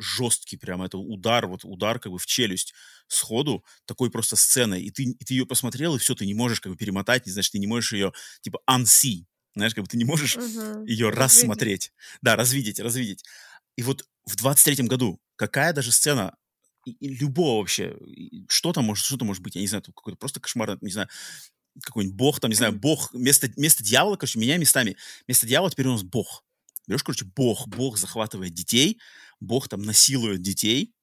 жесткий 0.00 0.56
прямо, 0.56 0.86
это 0.86 0.98
удар, 0.98 1.46
вот 1.46 1.64
удар 1.64 1.98
как 2.00 2.12
бы 2.12 2.18
в 2.18 2.26
челюсть 2.26 2.74
сходу, 3.08 3.64
такой 3.86 4.10
просто 4.10 4.36
сценой, 4.36 4.82
и 4.82 4.90
ты, 4.90 5.04
и 5.04 5.24
ты 5.24 5.34
ее 5.34 5.46
посмотрел, 5.46 5.96
и 5.96 5.98
все, 5.98 6.14
ты 6.14 6.26
не 6.26 6.34
можешь 6.34 6.60
как 6.60 6.72
бы 6.72 6.76
перемотать, 6.78 7.26
не 7.26 7.32
знаешь, 7.32 7.50
ты 7.50 7.58
не 7.58 7.66
можешь 7.66 7.92
ее, 7.92 8.12
типа, 8.42 8.60
unsee, 8.70 9.26
знаешь, 9.54 9.74
как 9.74 9.84
бы 9.84 9.88
ты 9.88 9.96
не 9.96 10.04
можешь 10.04 10.38
Мгм. 10.38 10.80
ее 10.84 11.10
рассмотреть. 11.10 11.92
Да, 12.22 12.36
развидеть, 12.36 12.80
развидеть. 12.80 13.24
И 13.76 13.82
вот 13.82 14.04
в 14.26 14.36
23-м 14.36 14.86
году 14.88 15.20
какая 15.36 15.72
даже 15.72 15.92
сцена 15.92 16.36
и- 16.86 16.92
и 16.92 17.08
любого 17.08 17.60
вообще, 17.60 17.96
и 18.06 18.46
что 18.48 18.72
там 18.72 18.84
может, 18.84 19.04
что 19.04 19.16
там 19.18 19.28
может 19.28 19.42
быть, 19.42 19.54
я 19.54 19.60
не 19.60 19.66
знаю, 19.66 19.82
какой-то 19.84 20.18
просто 20.18 20.40
кошмар, 20.40 20.78
не 20.80 20.90
знаю, 20.92 21.08
какой-нибудь 21.82 22.16
бог, 22.16 22.40
там, 22.40 22.50
не 22.50 22.56
знаю, 22.56 22.72
бог, 22.72 23.12
вместо, 23.12 23.46
вместо 23.56 23.82
дьявола, 23.84 24.16
короче, 24.16 24.38
меня 24.38 24.56
местами, 24.58 24.96
вместо 25.26 25.46
дьявола 25.46 25.70
теперь 25.70 25.86
у 25.86 25.92
нас 25.92 26.02
бог. 26.02 26.44
Берешь, 26.86 27.02
короче, 27.04 27.24
бог, 27.24 27.68
бог 27.68 27.98
захватывает 27.98 28.52
детей, 28.54 28.98
бог 29.40 29.68
там 29.68 29.82
насилует 29.82 30.42
детей, 30.42 30.94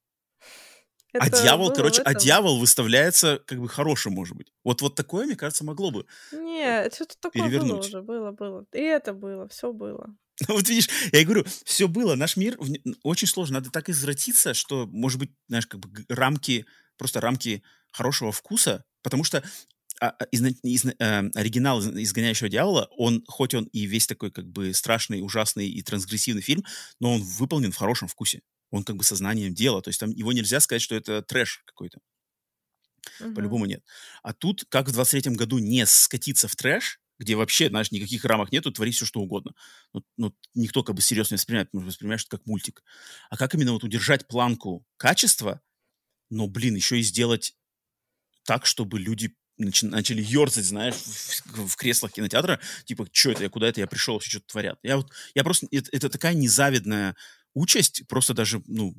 а 1.13 1.27
Это 1.27 1.41
дьявол, 1.41 1.67
было 1.67 1.73
в 1.73 1.77
короче, 1.77 2.01
а 2.01 2.13
дьявол 2.13 2.59
выставляется 2.59 3.41
как 3.47 3.59
бы 3.59 3.67
хорошим, 3.69 4.13
может 4.13 4.35
быть. 4.35 4.51
Вот, 4.63 4.81
вот 4.81 4.95
такое, 4.95 5.25
мне 5.25 5.35
кажется, 5.35 5.63
могло 5.63 5.89
бы. 5.89 6.05
Нет, 6.31 6.93
что-то 6.93 7.15
такое 7.19 7.43
было 7.43 7.49
перевернуть. 7.49 7.87
уже, 7.87 8.01
было, 8.01 8.31
было. 8.31 8.65
И 8.73 8.81
это 8.81 9.13
было, 9.13 9.47
все 9.47 9.71
было. 9.71 10.15
Вот 10.47 10.69
видишь, 10.69 10.89
я 11.13 11.21
и 11.21 11.25
говорю, 11.25 11.45
все 11.65 11.87
было. 11.87 12.15
Наш 12.15 12.37
мир 12.37 12.57
не- 12.59 12.81
очень 13.03 13.27
сложно. 13.27 13.55
Надо 13.55 13.71
так 13.71 13.89
извратиться, 13.89 14.53
что, 14.53 14.85
может 14.85 15.19
быть, 15.19 15.31
знаешь, 15.47 15.65
как 15.65 15.79
бы 15.79 16.05
рамки, 16.09 16.65
просто 16.97 17.21
рамки 17.21 17.63
хорошего 17.91 18.31
вкуса, 18.31 18.83
потому 19.01 19.23
что 19.23 19.43
а, 19.99 20.09
а, 20.09 20.25
изна- 20.31 20.55
изна- 20.63 20.95
э, 20.99 21.29
оригинал 21.35 21.79
«Из- 21.79 21.87
«Изгоняющего 21.87 22.49
дьявола», 22.49 22.87
он, 22.97 23.23
хоть 23.27 23.53
он 23.53 23.65
и 23.65 23.85
весь 23.85 24.07
такой 24.07 24.31
как 24.31 24.47
бы 24.47 24.73
страшный, 24.73 25.21
ужасный 25.21 25.69
и 25.69 25.81
трансгрессивный 25.81 26.41
фильм, 26.41 26.63
но 26.99 27.13
он 27.15 27.21
выполнен 27.23 27.71
в 27.71 27.77
хорошем 27.77 28.07
вкусе. 28.07 28.41
Он 28.71 28.83
как 28.83 28.97
бы 28.97 29.03
сознанием 29.03 29.53
дела. 29.53 29.81
То 29.81 29.89
есть 29.89 29.99
там 29.99 30.11
его 30.11 30.33
нельзя 30.33 30.59
сказать, 30.59 30.81
что 30.81 30.95
это 30.95 31.21
трэш 31.21 31.63
какой-то. 31.65 31.99
Мгм. 33.19 33.35
По-любому 33.35 33.65
нет. 33.65 33.83
А 34.23 34.33
тут, 34.33 34.65
как 34.69 34.87
в 34.89 34.91
23-м 34.91 35.35
году 35.35 35.57
не 35.59 35.85
скатиться 35.85 36.47
в 36.47 36.55
трэш, 36.55 36.99
где 37.19 37.35
вообще, 37.35 37.69
знаешь, 37.69 37.91
никаких 37.91 38.25
рамок 38.25 38.51
нету, 38.51 38.71
творить 38.71 38.95
все, 38.95 39.05
что 39.05 39.21
угодно. 39.21 39.53
Ну, 39.93 40.03
ну, 40.17 40.35
никто 40.53 40.83
как 40.83 40.95
бы 40.95 41.01
серьезно 41.01 41.33
не 41.33 41.37
воспринимает, 41.37 41.69
потому 41.69 41.81
что 41.83 41.87
воспринимаешь 41.87 42.21
это 42.21 42.37
как 42.37 42.45
мультик. 42.45 42.83
А 43.29 43.37
как 43.37 43.55
именно 43.55 43.71
вот 43.73 43.83
удержать 43.83 44.27
планку 44.27 44.85
качества, 44.97 45.61
но, 46.29 46.47
блин, 46.47 46.75
еще 46.75 46.99
и 46.99 47.03
сделать 47.03 47.55
так, 48.43 48.65
чтобы 48.65 48.99
люди 48.99 49.35
начали 49.57 50.21
ерзать, 50.21 50.65
знаешь, 50.65 50.95
в, 50.95 51.67
в 51.67 51.75
креслах 51.75 52.13
кинотеатра, 52.13 52.59
типа, 52.85 53.07
что 53.11 53.31
это, 53.31 53.43
я 53.43 53.49
куда 53.49 53.67
это, 53.67 53.79
я 53.79 53.87
пришел, 53.87 54.13
вообще 54.15 54.29
что-то 54.29 54.47
творят. 54.47 54.79
Я 54.83 54.97
вот, 54.97 55.11
я 55.33 55.43
просто, 55.43 55.67
это, 55.71 55.89
это 55.91 56.09
такая 56.09 56.33
незавидная 56.33 57.15
участь, 57.53 58.07
просто 58.07 58.33
даже, 58.33 58.61
ну, 58.67 58.95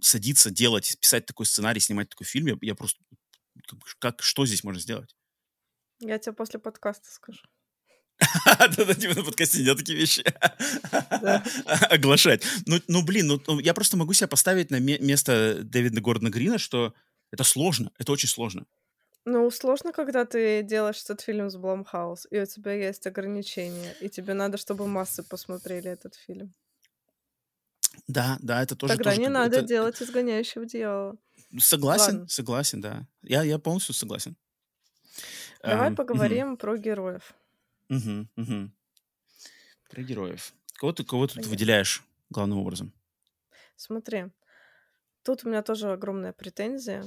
садиться, 0.00 0.50
делать, 0.50 0.96
писать 1.00 1.26
такой 1.26 1.46
сценарий, 1.46 1.80
снимать 1.80 2.08
такой 2.08 2.26
фильм, 2.26 2.46
я, 2.46 2.56
я 2.60 2.74
просто, 2.74 3.00
как, 3.66 3.78
как, 3.98 4.22
что 4.22 4.46
здесь 4.46 4.64
можно 4.64 4.80
сделать? 4.80 5.14
Я 6.00 6.18
тебе 6.18 6.34
после 6.34 6.58
подкаста 6.58 7.10
скажу. 7.10 7.40
Да-да, 8.46 8.94
типа 8.94 9.14
на 9.14 9.24
подкасте 9.24 9.58
нельзя 9.58 9.74
такие 9.74 9.98
вещи 9.98 10.24
оглашать. 11.90 12.44
Ну, 12.66 12.80
ну, 12.86 13.02
блин, 13.02 13.26
ну, 13.26 13.42
ну, 13.46 13.58
я 13.58 13.74
просто 13.74 13.96
могу 13.96 14.12
себя 14.12 14.28
поставить 14.28 14.70
на 14.70 14.78
ме- 14.78 14.98
место 14.98 15.62
Дэвида 15.62 16.00
Гордона 16.00 16.30
Грина, 16.30 16.58
что 16.58 16.94
это 17.32 17.44
сложно, 17.44 17.90
это 17.98 18.12
очень 18.12 18.28
сложно. 18.28 18.66
Ну, 19.26 19.50
сложно, 19.50 19.92
когда 19.92 20.26
ты 20.26 20.62
делаешь 20.62 21.02
этот 21.02 21.22
фильм 21.22 21.48
с 21.48 21.56
Blumhouse, 21.56 22.26
и 22.30 22.40
у 22.40 22.46
тебя 22.46 22.72
есть 22.72 23.06
ограничения, 23.06 23.94
и 24.00 24.10
тебе 24.10 24.34
надо, 24.34 24.58
чтобы 24.58 24.86
массы 24.86 25.22
посмотрели 25.22 25.90
этот 25.90 26.14
фильм. 26.14 26.52
Да, 28.06 28.36
да, 28.40 28.62
это 28.62 28.76
тоже... 28.76 28.94
Тогда 28.94 29.10
тоже 29.10 29.22
не 29.22 29.28
надо 29.28 29.58
это- 29.58 29.66
делать 29.66 30.02
изгоняющего 30.02 30.66
дьявола. 30.66 31.16
Согласен, 31.58 32.12
Ладно. 32.12 32.28
согласен, 32.28 32.80
да. 32.80 33.06
Я, 33.22 33.42
я 33.44 33.58
полностью 33.58 33.94
согласен. 33.94 34.36
Давай 35.62 35.88
мгм. 35.88 35.96
поговорим 35.96 36.56
про 36.56 36.76
героев. 36.76 37.34
Угу, 37.88 38.26
угу. 38.36 38.70
Про 39.88 40.02
героев. 40.02 40.52
Кого 40.74 40.92
ты, 40.92 41.04
кого 41.04 41.26
ты 41.26 41.40
выделяешь 41.40 42.02
главным 42.28 42.58
образом? 42.58 42.92
Смотри, 43.76 44.26
тут 45.22 45.44
у 45.44 45.48
меня 45.48 45.62
тоже 45.62 45.92
огромная 45.92 46.32
претензия. 46.32 47.04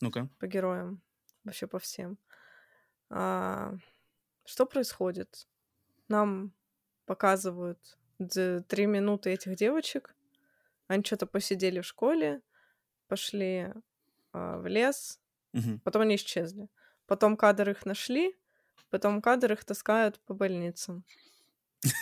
Ну-ка. 0.00 0.28
По 0.40 0.46
героям. 0.46 1.00
Вообще 1.44 1.66
по 1.66 1.78
всем. 1.78 2.18
А, 3.10 3.74
что 4.44 4.66
происходит? 4.66 5.48
Нам 6.08 6.52
показывают 7.06 7.98
три 8.68 8.86
минуты 8.86 9.30
этих 9.30 9.56
девочек. 9.56 10.14
Они 10.86 11.02
что-то 11.04 11.26
посидели 11.26 11.80
в 11.80 11.86
школе, 11.86 12.42
пошли 13.08 13.72
а, 14.32 14.58
в 14.58 14.66
лес, 14.66 15.20
угу. 15.52 15.80
потом 15.84 16.02
они 16.02 16.16
исчезли. 16.16 16.68
Потом 17.06 17.36
кадр 17.36 17.70
их 17.70 17.84
нашли, 17.84 18.36
потом 18.90 19.20
кадр 19.20 19.52
их 19.52 19.64
таскают 19.64 20.20
по 20.20 20.34
больницам. 20.34 21.04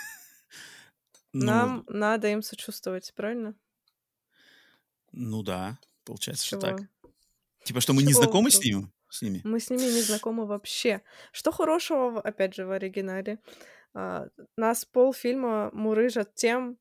Ну, 1.32 1.46
Нам 1.46 1.84
надо 1.86 2.26
им 2.26 2.42
сочувствовать, 2.42 3.14
правильно? 3.14 3.54
Ну 5.12 5.44
да, 5.44 5.78
получается, 6.04 6.44
что 6.44 6.58
так. 6.58 6.80
Типа, 7.62 7.80
что 7.80 7.92
мы 7.92 8.02
не 8.02 8.12
знакомы 8.12 8.50
с 8.50 8.58
ними? 8.58 8.90
С 9.10 9.22
ними? 9.22 9.40
Мы 9.44 9.60
с 9.60 9.70
ними 9.70 9.82
не 9.82 10.02
знакомы 10.02 10.46
вообще. 10.46 11.02
Что 11.32 11.50
хорошего, 11.52 12.20
опять 12.20 12.54
же, 12.54 12.64
в 12.64 12.70
оригинале? 12.70 13.38
А, 13.92 14.28
нас 14.56 14.84
полфильма 14.84 15.70
мурыжат 15.72 16.34
тем, 16.34 16.78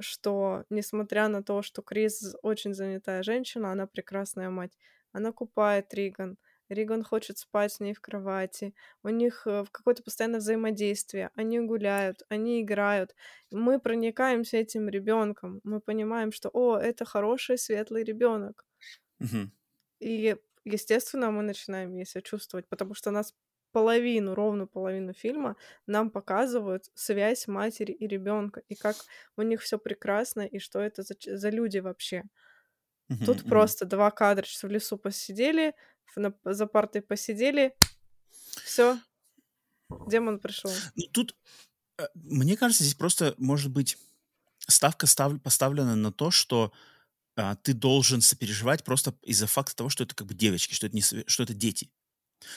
что, 0.00 0.64
несмотря 0.70 1.28
на 1.28 1.42
то, 1.42 1.62
что 1.62 1.82
Крис 1.82 2.36
очень 2.42 2.74
занятая 2.74 3.22
женщина, 3.22 3.72
она 3.72 3.86
прекрасная 3.86 4.50
мать. 4.50 4.76
Она 5.12 5.32
купает 5.32 5.94
Риган, 5.94 6.36
Риган 6.68 7.02
хочет 7.04 7.38
спать 7.38 7.72
с 7.72 7.80
ней 7.80 7.94
в 7.94 8.00
кровати, 8.00 8.74
у 9.02 9.08
них 9.08 9.46
э, 9.46 9.64
какое-то 9.70 10.02
постоянное 10.02 10.40
взаимодействие, 10.40 11.30
они 11.34 11.60
гуляют, 11.60 12.22
они 12.28 12.62
играют. 12.62 13.14
Мы 13.50 13.78
проникаемся 13.78 14.56
этим 14.56 14.88
ребенком, 14.88 15.60
мы 15.62 15.80
понимаем, 15.80 16.32
что, 16.32 16.50
о, 16.52 16.78
это 16.78 17.04
хороший, 17.04 17.58
светлый 17.58 18.02
ребенок. 18.02 18.64
Угу. 19.20 19.50
И, 20.00 20.36
естественно, 20.64 21.30
мы 21.30 21.42
начинаем 21.42 21.92
ей 21.92 22.06
сочувствовать, 22.06 22.68
потому 22.68 22.94
что 22.94 23.10
нас 23.10 23.34
половину, 23.72 24.34
ровно 24.34 24.66
половину 24.66 25.12
фильма 25.12 25.56
нам 25.86 26.10
показывают 26.10 26.84
связь 26.94 27.48
матери 27.48 27.92
и 27.92 28.06
ребенка, 28.06 28.62
и 28.68 28.76
как 28.76 28.96
у 29.36 29.42
них 29.42 29.60
все 29.62 29.78
прекрасно, 29.78 30.42
и 30.42 30.60
что 30.60 30.78
это 30.80 31.02
за, 31.02 31.14
за 31.24 31.50
люди 31.50 31.78
вообще. 31.78 32.22
Тут 33.26 33.44
просто 33.44 33.84
два 33.84 34.10
кадра, 34.10 34.44
что 34.44 34.66
в 34.66 34.70
лесу 34.70 34.96
посидели, 34.96 35.74
на, 36.16 36.32
за 36.44 36.66
партой 36.66 37.02
посидели, 37.02 37.74
все, 38.64 38.98
демон 40.06 40.38
пришел. 40.38 40.70
Ну, 40.94 41.04
тут, 41.12 41.36
э, 41.98 42.06
мне 42.14 42.56
кажется, 42.56 42.84
здесь 42.84 42.94
просто, 42.94 43.34
может 43.36 43.72
быть, 43.72 43.98
ставка 44.58 45.06
став, 45.06 45.40
поставлена 45.42 45.96
на 45.96 46.12
то, 46.12 46.30
что 46.30 46.72
а, 47.36 47.56
ты 47.56 47.74
должен 47.74 48.20
сопереживать 48.20 48.84
просто 48.84 49.14
из-за 49.22 49.46
факта 49.46 49.74
того, 49.76 49.88
что 49.88 50.04
это 50.04 50.14
как 50.14 50.26
бы 50.26 50.34
девочки, 50.34 50.74
что 50.74 50.86
это, 50.86 50.96
не, 50.96 51.02
что 51.02 51.42
это 51.42 51.54
дети. 51.54 51.90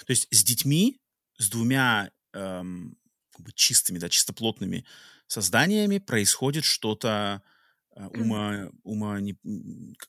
То 0.05 0.11
есть 0.11 0.27
с 0.31 0.43
детьми 0.43 0.99
с 1.37 1.49
двумя 1.49 2.11
эм, 2.33 2.97
как 3.31 3.45
бы 3.45 3.51
чистыми, 3.53 3.99
да, 3.99 4.09
чистоплотными 4.09 4.85
созданиями 5.27 5.99
происходит 5.99 6.65
что-то 6.65 7.41
э, 7.95 8.07
ума, 8.07 8.69
ума 8.83 9.19
не, 9.19 9.37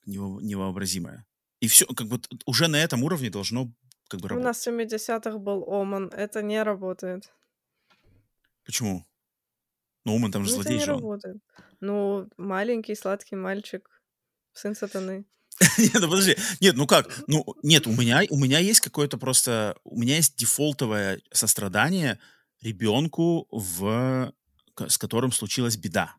невообразимое. 0.05 1.27
И 1.61 1.69
все, 1.69 1.87
как 1.87 2.07
бы 2.07 2.21
уже 2.47 2.69
на 2.69 2.77
этом 2.77 3.03
уровне 3.03 3.31
должно 3.31 3.73
как 4.09 4.21
бы 4.21 4.29
работать. 4.29 4.45
У 4.45 4.49
нас 4.49 4.64
в 4.64 4.69
70-х 4.69 5.39
был 5.39 5.64
Оман, 5.69 6.09
это 6.09 6.43
не 6.43 6.62
работает. 6.62 7.33
Почему? 8.64 9.05
Ну, 10.05 10.16
Оман 10.16 10.33
там 10.33 10.45
же 10.45 10.51
ну, 10.51 10.62
злодей 10.62 10.77
это 10.77 10.87
не 10.87 10.93
работает. 10.93 11.37
Ну, 11.81 12.29
маленький 12.37 12.95
сладкий 12.95 13.37
мальчик, 13.37 13.97
сын 14.59 14.75
сатаны. 14.75 15.25
Нет, 15.79 15.95
ну 15.95 16.09
подожди. 16.09 16.37
Нет, 16.61 16.77
ну 16.77 16.87
как? 16.87 17.25
Ну, 17.27 17.45
нет, 17.63 17.87
у 17.87 17.93
меня, 17.93 18.23
у 18.31 18.39
меня 18.39 18.61
есть 18.61 18.81
какое-то 18.81 19.19
просто... 19.19 19.77
У 19.83 20.01
меня 20.01 20.17
есть 20.17 20.37
дефолтовое 20.37 21.21
сострадание 21.33 22.21
ребенку, 22.61 23.49
в, 23.51 24.33
с 24.77 24.99
которым 24.99 25.33
случилась 25.33 25.77
беда. 25.77 26.15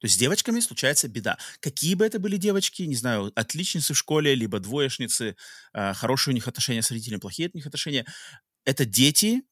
То 0.00 0.06
есть 0.06 0.14
с 0.14 0.18
девочками 0.18 0.60
случается 0.60 1.08
беда. 1.08 1.36
Какие 1.60 1.94
бы 1.94 2.06
это 2.06 2.18
были 2.18 2.38
девочки, 2.38 2.82
не 2.84 2.96
знаю, 2.96 3.32
отличницы 3.34 3.92
в 3.92 3.98
школе, 3.98 4.34
либо 4.34 4.58
двоечницы, 4.58 5.36
э, 5.74 5.92
хорошие 5.92 6.32
у 6.32 6.34
них 6.34 6.48
отношения 6.48 6.80
с 6.80 6.90
родителями, 6.90 7.20
плохие 7.20 7.48
от 7.48 7.54
них 7.54 7.66
отношения. 7.66 8.06
Это 8.64 8.86
дети, 8.86 9.42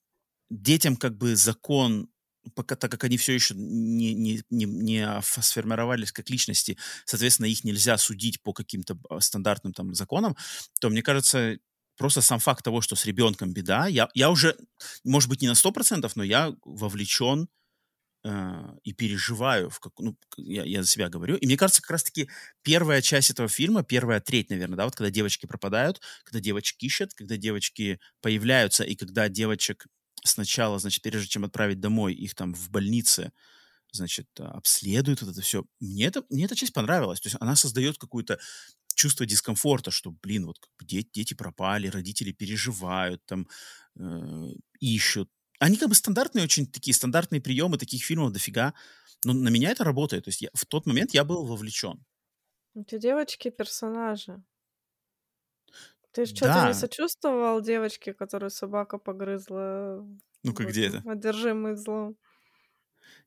детям 0.49 0.97
как 0.97 1.18
бы 1.18 1.37
закон 1.37 2.09
пока, 2.55 2.76
так 2.76 2.90
как 2.90 3.05
они 3.05 3.16
все 3.16 3.32
еще 3.32 3.55
не, 3.55 4.14
не, 4.14 4.42
не, 4.51 4.64
не 4.64 5.22
сформировались 5.22 6.12
как 6.12 6.30
личности, 6.30 6.78
соответственно, 7.05 7.46
их 7.46 7.64
нельзя 7.64 7.99
судить 7.99 8.42
по 8.42 8.53
каким-то 8.53 8.99
а, 9.09 9.20
стандартным 9.20 9.72
там 9.72 9.94
законам, 9.94 10.36
то, 10.80 10.90
мне 10.90 11.03
кажется, 11.03 11.59
просто 11.99 12.22
сам 12.22 12.38
факт 12.38 12.64
того, 12.64 12.80
что 12.80 12.96
с 12.96 13.05
ребенком 13.05 13.53
беда, 13.53 13.86
я, 13.86 14.09
я 14.14 14.30
уже, 14.30 14.57
может 15.05 15.28
быть, 15.28 15.42
не 15.42 15.49
на 15.49 15.55
100%, 15.55 16.11
но 16.14 16.22
я 16.22 16.55
вовлечен 16.64 17.49
э, 18.24 18.30
и 18.84 18.92
переживаю, 18.92 19.70
в 19.70 19.80
как, 19.80 19.92
ну, 19.99 20.16
я, 20.36 20.64
я 20.64 20.82
за 20.82 20.88
себя 20.88 21.09
говорю. 21.09 21.36
И 21.36 21.46
мне 21.46 21.57
кажется, 21.57 21.82
как 21.82 21.90
раз-таки 21.90 22.30
первая 22.62 23.03
часть 23.03 23.30
этого 23.30 23.49
фильма, 23.49 23.82
первая 23.82 24.20
треть, 24.20 24.51
наверное, 24.51 24.76
да, 24.76 24.84
вот 24.84 24.94
когда 24.94 25.11
девочки 25.11 25.46
пропадают, 25.46 26.01
когда 26.24 26.40
девочки 26.40 26.86
ищут, 26.86 27.14
когда 27.14 27.36
девочки 27.36 28.01
появляются, 28.22 28.84
и 28.84 28.94
когда 28.96 29.28
девочек 29.28 29.86
сначала, 30.24 30.78
значит, 30.78 31.02
прежде 31.02 31.28
чем 31.28 31.44
отправить 31.44 31.80
домой, 31.80 32.14
их 32.14 32.34
там 32.34 32.54
в 32.54 32.70
больнице, 32.70 33.32
значит, 33.92 34.28
обследуют 34.38 35.22
вот 35.22 35.32
это 35.32 35.40
все. 35.40 35.64
Мне, 35.80 36.06
это, 36.06 36.24
мне 36.30 36.44
эта 36.44 36.54
часть 36.56 36.72
понравилась. 36.72 37.20
То 37.20 37.28
есть 37.28 37.36
она 37.40 37.56
создает 37.56 37.98
какое-то 37.98 38.38
чувство 38.94 39.26
дискомфорта, 39.26 39.90
что, 39.90 40.10
блин, 40.10 40.46
вот 40.46 40.56
дети, 40.82 41.08
дети 41.12 41.34
пропали, 41.34 41.88
родители 41.88 42.32
переживают, 42.32 43.24
там, 43.26 43.48
э, 43.96 44.48
ищут. 44.80 45.30
Они 45.60 45.76
как 45.76 45.88
бы 45.88 45.94
стандартные 45.94 46.44
очень 46.44 46.66
такие, 46.66 46.94
стандартные 46.94 47.40
приемы 47.40 47.78
таких 47.78 48.04
фильмов 48.04 48.32
дофига. 48.32 48.74
Но 49.24 49.32
на 49.32 49.48
меня 49.48 49.70
это 49.70 49.84
работает. 49.84 50.24
То 50.24 50.28
есть 50.28 50.42
я, 50.42 50.48
в 50.54 50.66
тот 50.66 50.86
момент 50.86 51.14
я 51.14 51.24
был 51.24 51.44
вовлечен. 51.44 52.04
Эти 52.74 52.98
девочки 52.98 53.50
персонажи. 53.50 54.42
Ты 56.18 56.26
что-то 56.26 56.46
да. 56.46 56.66
не 56.66 56.74
сочувствовал 56.74 57.60
девочке, 57.60 58.12
которую 58.12 58.50
собака 58.50 58.98
погрызла? 58.98 60.04
Ну-ка, 60.42 60.64
где 60.64 60.88
это? 60.88 61.02
Одержимый 61.08 61.76
злом. 61.76 62.16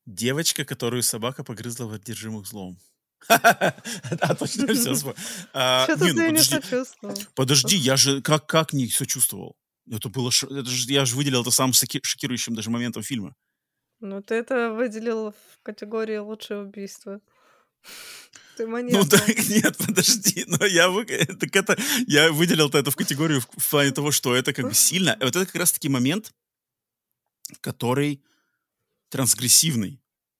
Девочка, 0.05 0.65
которую 0.65 1.01
собака 1.01 1.45
погрызла 1.45 1.85
в 1.85 1.93
одержимых 1.93 2.45
злом. 2.45 2.77
Да, 3.29 4.35
точно 4.37 4.73
все. 4.73 4.95
Что-то 4.95 5.99
ты 5.99 6.31
не 6.31 6.43
сочувствовал. 6.43 7.15
Подожди, 7.33 7.77
я 7.77 7.95
же 7.95 8.21
как 8.21 8.45
как 8.45 8.73
не 8.73 8.89
сочувствовал? 8.89 9.55
Это 9.89 10.09
было, 10.09 10.27
это 10.27 10.65
же, 10.65 10.91
я 10.91 11.05
же 11.05 11.15
выделил 11.15 11.43
это 11.43 11.51
самым 11.51 11.71
шокирующим 11.71 12.55
даже 12.55 12.71
моментом 12.71 13.03
фильма. 13.03 13.35
Ну, 14.01 14.21
ты 14.21 14.35
это 14.35 14.73
выделил 14.73 15.31
в 15.31 15.63
категории 15.63 16.17
лучшее 16.17 16.63
убийство. 16.63 17.21
Ты 18.57 18.67
Ну 18.67 19.05
так 19.05 19.27
нет, 19.49 19.77
подожди, 19.77 20.43
но 20.47 20.65
я, 20.65 20.89
вы, 20.89 21.05
так 21.05 21.55
это, 21.55 21.77
я 22.07 22.31
выделил 22.31 22.69
это 22.69 22.91
в 22.91 22.95
категорию 22.95 23.41
в, 23.41 23.47
в 23.57 23.69
плане 23.69 23.91
того, 23.91 24.11
что 24.11 24.35
это 24.35 24.53
как 24.53 24.65
бы 24.65 24.73
сильно. 24.73 25.17
Вот 25.19 25.35
это 25.35 25.45
как 25.45 25.55
раз-таки 25.55 25.89
момент, 25.89 26.33
который 27.61 28.21
трансгрессивный. 29.09 29.99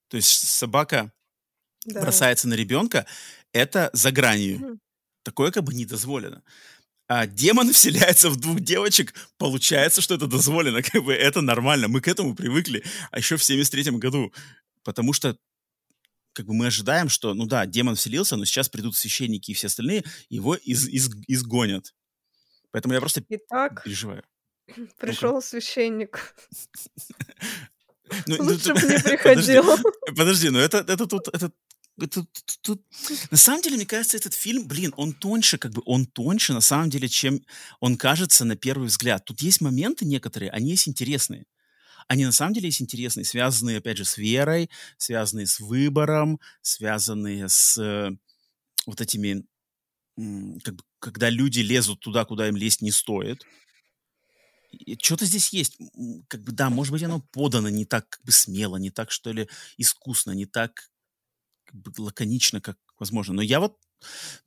То 0.10 0.18
есть 0.18 0.48
собака 0.48 1.12
да. 1.86 2.02
бросается 2.02 2.48
на 2.48 2.54
ребенка, 2.54 3.06
это 3.54 3.90
за 3.94 4.12
гранью. 4.12 4.58
Угу. 4.58 4.80
Такое 5.24 5.52
как 5.52 5.64
бы 5.64 5.74
не 5.74 5.86
дозволено. 5.86 6.44
А 7.08 7.28
демон 7.28 7.74
вселяется 7.74 8.30
в 8.30 8.38
двух 8.38 8.60
девочек, 8.60 9.14
получается, 9.38 10.02
что 10.02 10.16
это 10.16 10.28
дозволено, 10.28 10.82
как 10.84 11.04
бы 11.04 11.14
это 11.14 11.42
нормально. 11.42 11.88
Мы 11.88 12.02
к 12.02 12.08
этому 12.08 12.36
привыкли, 12.36 12.84
а 13.12 13.18
еще 13.18 13.38
в 13.38 13.44
73 13.44 13.92
году. 13.98 14.34
Потому 14.84 15.14
что 15.14 15.38
как 16.34 16.46
бы 16.46 16.54
мы 16.54 16.68
ожидаем, 16.68 17.10
что, 17.10 17.34
ну 17.34 17.46
да, 17.46 17.66
демон 17.66 17.96
вселился, 17.96 18.36
но 18.36 18.46
сейчас 18.46 18.70
придут 18.70 18.96
священники 18.96 19.52
и 19.52 19.54
все 19.54 19.68
остальные, 19.68 20.04
его 20.30 20.56
из, 20.56 20.88
из, 20.88 21.10
изгонят. 21.28 21.94
Поэтому 22.72 22.94
я 22.94 23.00
просто 23.00 23.24
Итак, 23.28 23.84
переживаю. 23.84 24.24
Пришел 25.00 25.34
ну 25.34 25.42
священник. 25.42 26.36
Ну, 28.28 28.36
Лучше 28.40 28.74
бы 28.74 28.82
не 28.82 29.00
приходил. 29.04 29.66
Подожди, 30.16 30.50
но 30.50 30.60
это, 30.60 30.80
это 30.80 31.06
тут, 31.06 31.28
это, 31.28 31.52
это, 32.00 32.26
тут... 32.62 32.82
На 33.30 33.38
самом 33.38 33.62
деле, 33.62 33.76
мне 33.76 33.86
кажется, 33.86 34.18
этот 34.18 34.34
фильм, 34.34 34.68
блин, 34.68 34.94
он 34.98 35.14
тоньше, 35.14 35.58
как 35.58 35.72
бы 35.72 35.82
он 35.86 36.06
тоньше, 36.06 36.54
на 36.54 36.62
самом 36.62 36.90
деле, 36.90 37.08
чем 37.08 37.42
он 37.80 37.98
кажется 37.98 38.46
на 38.46 38.56
первый 38.56 38.88
взгляд. 38.88 39.26
Тут 39.26 39.42
есть 39.42 39.62
моменты 39.62 40.06
некоторые, 40.06 40.52
они 40.52 40.72
есть 40.72 40.88
интересные 40.88 41.46
они 42.08 42.26
на 42.26 42.32
самом 42.32 42.54
деле 42.54 42.68
есть 42.68 42.82
интересные, 42.82 43.26
связанные, 43.26 43.78
опять 43.78 43.98
же, 43.98 44.06
с 44.06 44.18
верой, 44.18 44.70
связанные 44.98 45.48
с 45.48 45.60
выбором, 45.60 46.40
связанные 46.62 47.50
с 47.50 47.78
э, 47.78 48.12
вот 48.86 49.02
этими, 49.02 49.46
как 50.64 50.76
бы, 50.76 50.84
когда 51.00 51.30
люди 51.30 51.60
лезут 51.60 52.00
туда, 52.00 52.26
куда 52.26 52.48
им 52.48 52.56
лезть 52.56 52.82
не 52.82 52.92
стоит. 52.92 53.46
что-то 55.02 55.26
здесь 55.26 55.50
есть. 55.50 55.78
Как 56.28 56.44
бы, 56.44 56.52
да, 56.52 56.70
может 56.70 56.92
быть, 56.92 57.04
оно 57.04 57.22
подано 57.32 57.70
не 57.70 57.86
так 57.86 58.10
как 58.10 58.24
бы 58.24 58.32
смело, 58.32 58.78
не 58.78 58.92
так, 58.92 59.12
что 59.12 59.32
ли, 59.32 59.50
искусно, 59.78 60.32
не 60.32 60.46
так 60.46 60.90
как 61.66 61.76
бы, 61.76 61.92
лаконично, 61.98 62.62
как 62.62 62.78
возможно. 63.00 63.36
Но 63.36 63.42
я 63.42 63.60
вот 63.60 63.78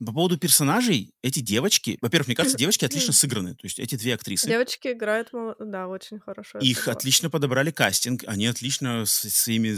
по 0.04 0.12
поводу 0.12 0.38
персонажей, 0.38 1.12
эти 1.22 1.40
девочки, 1.40 1.98
во-первых, 2.00 2.28
мне 2.28 2.36
кажется, 2.36 2.58
девочки 2.58 2.84
отлично 2.84 3.12
сыграны, 3.12 3.54
то 3.54 3.64
есть 3.64 3.78
эти 3.78 3.96
две 3.96 4.14
актрисы. 4.14 4.48
Девочки 4.48 4.88
играют, 4.88 5.30
да, 5.58 5.88
очень 5.88 6.20
хорошо. 6.20 6.58
Их 6.58 6.88
отлично 6.88 7.30
подобрали 7.30 7.70
кастинг, 7.70 8.24
они 8.26 8.46
отлично 8.46 9.06
с 9.06 9.28
своими 9.30 9.74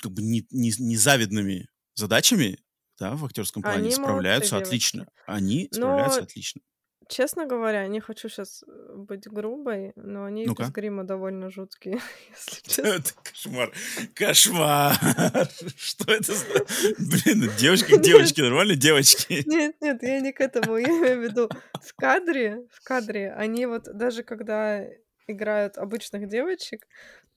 как 0.00 0.12
бы 0.12 0.22
незавидными 0.22 1.68
задачами 1.94 2.58
да, 2.98 3.14
в 3.14 3.24
актерском 3.24 3.62
плане 3.62 3.78
они 3.78 3.90
справляются 3.90 4.56
отлично. 4.56 5.06
Они 5.26 5.68
справляются 5.70 6.20
Но 6.20 6.24
отлично. 6.24 6.62
Честно 7.08 7.46
говоря, 7.46 7.86
не 7.86 8.00
хочу 8.00 8.28
сейчас 8.28 8.64
э, 8.66 8.94
быть 8.94 9.28
грубой, 9.28 9.92
но 9.94 10.24
они 10.24 10.46
ну 10.46 10.54
без 10.54 10.70
грима 10.70 11.04
довольно 11.04 11.50
жуткие, 11.50 12.00
если 12.30 12.60
честно. 12.68 12.88
Это 12.88 13.10
кошмар. 13.22 13.72
Кошмар. 14.14 14.94
Что 15.76 16.12
это 16.12 16.34
за... 16.34 16.44
Блин, 16.98 17.50
девочки 17.58 17.98
девочки, 18.00 18.40
нормально 18.40 18.74
девочки? 18.74 19.44
Нет, 19.46 19.76
нет, 19.80 20.02
я 20.02 20.20
не 20.20 20.32
к 20.32 20.40
этому. 20.40 20.78
Я 20.78 20.88
имею 20.88 21.20
в 21.20 21.22
виду 21.22 21.48
в 21.80 21.94
кадре, 21.94 22.66
в 22.72 22.82
кадре, 22.82 23.32
они 23.32 23.66
вот 23.66 23.84
даже 23.84 24.22
когда 24.24 24.84
играют 25.28 25.78
обычных 25.78 26.28
девочек, 26.28 26.86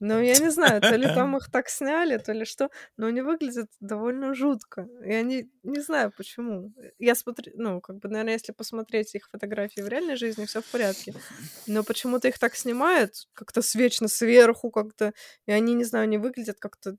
но 0.00 0.18
я 0.18 0.36
не 0.38 0.50
знаю, 0.50 0.80
то 0.80 0.96
ли 0.96 1.06
там 1.14 1.36
их 1.36 1.50
так 1.50 1.68
сняли, 1.68 2.16
то 2.16 2.32
ли 2.32 2.44
что, 2.44 2.70
но 2.96 3.06
они 3.06 3.20
выглядят 3.20 3.70
довольно 3.80 4.34
жутко. 4.34 4.88
И 5.04 5.12
они, 5.12 5.50
не 5.62 5.80
знаю 5.80 6.12
почему. 6.16 6.72
Я 6.98 7.14
смотрю, 7.14 7.52
ну, 7.56 7.80
как 7.80 7.98
бы, 7.98 8.08
наверное, 8.08 8.32
если 8.32 8.52
посмотреть 8.52 9.14
их 9.14 9.28
фотографии 9.30 9.82
в 9.82 9.88
реальной 9.88 10.16
жизни, 10.16 10.46
все 10.46 10.62
в 10.62 10.66
порядке. 10.66 11.14
Но 11.66 11.84
почему-то 11.84 12.28
их 12.28 12.38
так 12.38 12.56
снимают, 12.56 13.28
как-то 13.34 13.62
свечно 13.62 14.08
сверху, 14.08 14.70
как-то, 14.70 15.12
и 15.46 15.52
они, 15.52 15.74
не 15.74 15.84
знаю, 15.84 16.08
не 16.08 16.18
выглядят 16.18 16.58
как-то 16.58 16.96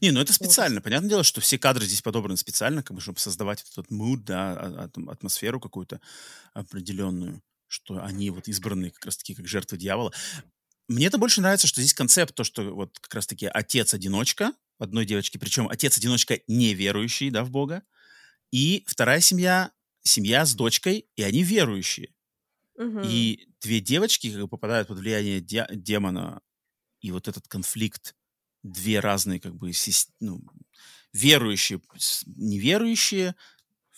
не, 0.00 0.10
ну 0.10 0.20
это 0.20 0.32
специально. 0.32 0.80
Понятное 0.80 1.10
дело, 1.10 1.24
что 1.24 1.40
все 1.40 1.58
кадры 1.58 1.84
здесь 1.84 2.02
подобраны 2.02 2.36
специально, 2.36 2.82
как 2.82 2.96
бы, 2.96 3.00
чтобы 3.00 3.18
создавать 3.18 3.64
этот 3.70 3.90
муд, 3.90 4.24
да, 4.24 4.52
а, 4.52 4.90
а, 4.96 5.10
атмосферу 5.12 5.60
какую-то 5.60 6.00
определенную, 6.52 7.42
что 7.68 8.02
они 8.02 8.30
вот 8.30 8.48
избраны 8.48 8.90
как 8.90 9.04
раз-таки 9.06 9.34
как 9.34 9.46
жертвы 9.46 9.76
дьявола. 9.76 10.12
Мне 10.88 11.06
это 11.06 11.18
больше 11.18 11.40
нравится, 11.40 11.66
что 11.66 11.80
здесь 11.80 11.94
концепт, 11.94 12.34
то, 12.34 12.44
что 12.44 12.74
вот 12.74 12.98
как 12.98 13.14
раз-таки 13.14 13.46
отец-одиночка 13.46 14.52
одной 14.78 15.06
девочки, 15.06 15.38
причем 15.38 15.68
отец-одиночка 15.68 16.40
неверующий, 16.46 17.30
да, 17.30 17.44
в 17.44 17.50
Бога, 17.50 17.82
и 18.50 18.84
вторая 18.86 19.20
семья, 19.20 19.72
семья 20.02 20.44
с 20.44 20.54
дочкой, 20.54 21.06
и 21.16 21.22
они 21.22 21.42
верующие. 21.42 22.14
Угу. 22.76 23.02
И 23.04 23.48
две 23.60 23.80
девочки 23.80 24.30
как 24.30 24.40
бы 24.42 24.48
попадают 24.48 24.88
под 24.88 24.98
влияние 24.98 25.40
де- 25.40 25.68
демона, 25.70 26.40
и 27.00 27.10
вот 27.10 27.28
этот 27.28 27.48
конфликт, 27.48 28.14
две 28.62 29.00
разные 29.00 29.40
как 29.40 29.54
бы 29.54 29.72
ну, 30.20 30.42
верующие, 31.12 31.80
неверующие, 32.26 33.34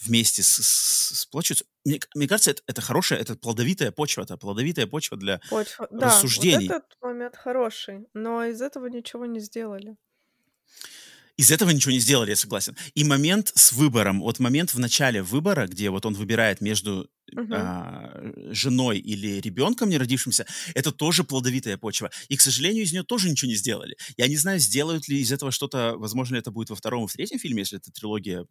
вместе 0.00 0.42
с, 0.42 0.48
с, 0.48 1.20
сплачиваются. 1.20 1.64
Мне, 1.86 2.00
мне 2.16 2.26
кажется, 2.26 2.50
это, 2.50 2.62
это 2.66 2.80
хорошая, 2.80 3.20
это 3.20 3.36
плодовитая 3.36 3.92
почва, 3.92 4.22
это 4.22 4.36
плодовитая 4.36 4.88
почва 4.88 5.16
для 5.16 5.40
почва. 5.48 5.86
рассуждений. 5.92 6.66
Да, 6.66 6.74
вот 6.74 6.82
этот 6.82 6.98
момент 7.00 7.36
хороший, 7.36 8.06
но 8.12 8.44
из 8.44 8.60
этого 8.60 8.88
ничего 8.88 9.24
не 9.24 9.38
сделали. 9.38 9.96
Из 11.36 11.52
этого 11.52 11.70
ничего 11.70 11.92
не 11.92 12.00
сделали, 12.00 12.30
я 12.30 12.36
согласен. 12.36 12.74
И 12.94 13.04
момент 13.04 13.52
с 13.54 13.72
выбором, 13.72 14.20
вот 14.20 14.40
момент 14.40 14.74
в 14.74 14.80
начале 14.80 15.22
выбора, 15.22 15.68
где 15.68 15.90
вот 15.90 16.06
он 16.06 16.14
выбирает 16.14 16.60
между 16.60 17.08
uh-huh. 17.32 17.48
а, 17.52 18.32
женой 18.52 18.98
или 18.98 19.40
ребенком 19.40 19.88
не 19.88 19.98
родившимся, 19.98 20.44
это 20.74 20.90
тоже 20.90 21.22
плодовитая 21.22 21.76
почва. 21.76 22.10
И, 22.28 22.36
к 22.36 22.40
сожалению, 22.40 22.82
из 22.82 22.92
нее 22.92 23.04
тоже 23.04 23.30
ничего 23.30 23.48
не 23.50 23.56
сделали. 23.56 23.96
Я 24.16 24.26
не 24.26 24.36
знаю, 24.36 24.58
сделают 24.58 25.06
ли 25.06 25.20
из 25.20 25.30
этого 25.30 25.52
что-то, 25.52 25.94
возможно, 25.98 26.34
это 26.34 26.50
будет 26.50 26.70
во 26.70 26.76
втором 26.76 27.04
и 27.04 27.06
в 27.06 27.12
третьем 27.12 27.38
фильме, 27.38 27.60
если 27.60 27.78
эта 27.78 27.92
трилогия 27.92 28.46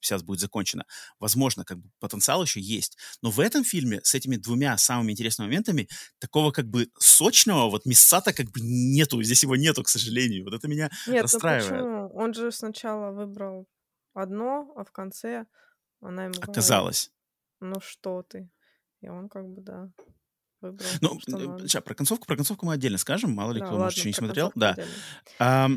сейчас 0.00 0.22
будет 0.22 0.40
закончена. 0.40 0.84
Возможно, 1.18 1.64
как 1.64 1.78
бы 1.78 1.90
потенциал 1.98 2.42
еще 2.42 2.60
есть. 2.60 2.96
Но 3.22 3.30
в 3.30 3.40
этом 3.40 3.64
фильме 3.64 4.00
с 4.02 4.14
этими 4.14 4.36
двумя 4.36 4.76
самыми 4.78 5.12
интересными 5.12 5.48
моментами 5.48 5.88
такого 6.18 6.50
как 6.52 6.66
бы 6.66 6.88
сочного 6.98 7.70
вот 7.70 7.86
мяса-то 7.86 8.32
как 8.32 8.46
бы 8.50 8.60
нету. 8.60 9.22
Здесь 9.22 9.42
его 9.42 9.56
нету, 9.56 9.82
к 9.82 9.88
сожалению. 9.88 10.44
Вот 10.44 10.54
это 10.54 10.68
меня 10.68 10.90
Нет, 11.06 11.16
ну 11.16 11.22
расстраивает. 11.22 11.70
Ну 11.70 12.08
почему? 12.08 12.20
Он 12.20 12.34
же 12.34 12.52
сначала 12.52 13.12
выбрал 13.12 13.66
одно, 14.14 14.72
а 14.76 14.84
в 14.84 14.92
конце 14.92 15.46
она 16.00 16.24
ему 16.24 16.34
Оказалось. 16.40 17.10
Говорит, 17.60 17.76
ну 17.76 17.86
что 17.86 18.22
ты? 18.22 18.50
И 19.02 19.08
он 19.08 19.28
как 19.28 19.46
бы, 19.46 19.62
да, 19.62 19.90
выбрал. 20.60 20.88
Ну, 21.00 21.18
сейчас, 21.60 21.82
про 21.82 21.94
концовку, 21.94 22.26
про 22.26 22.36
концовку 22.36 22.66
мы 22.66 22.74
отдельно 22.74 22.98
скажем, 22.98 23.32
мало 23.32 23.52
ли 23.52 23.60
да, 23.60 23.66
кто, 23.66 23.74
ладно, 23.74 23.84
может, 23.86 23.98
еще 23.98 24.08
не 24.08 24.14
смотрел. 24.14 24.52
Да. 24.54 24.76
А, 25.38 25.68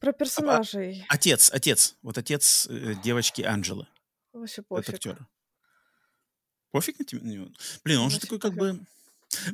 про 0.00 0.12
персонажей. 0.12 1.04
А, 1.08 1.14
отец, 1.14 1.50
отец. 1.52 1.96
Вот 2.02 2.18
отец 2.18 2.66
э, 2.70 2.94
девочки 3.02 3.42
Анджелы. 3.42 3.86
Вообще 4.32 4.62
пофиг. 4.62 4.88
Это 4.88 4.96
актер. 4.96 5.26
Пофиг 6.70 7.12
на 7.12 7.28
него? 7.28 7.48
Блин, 7.84 7.98
он 7.98 8.04
Вообще 8.04 8.16
же 8.16 8.20
такой 8.20 8.38
как 8.38 8.54
бы... 8.54 8.80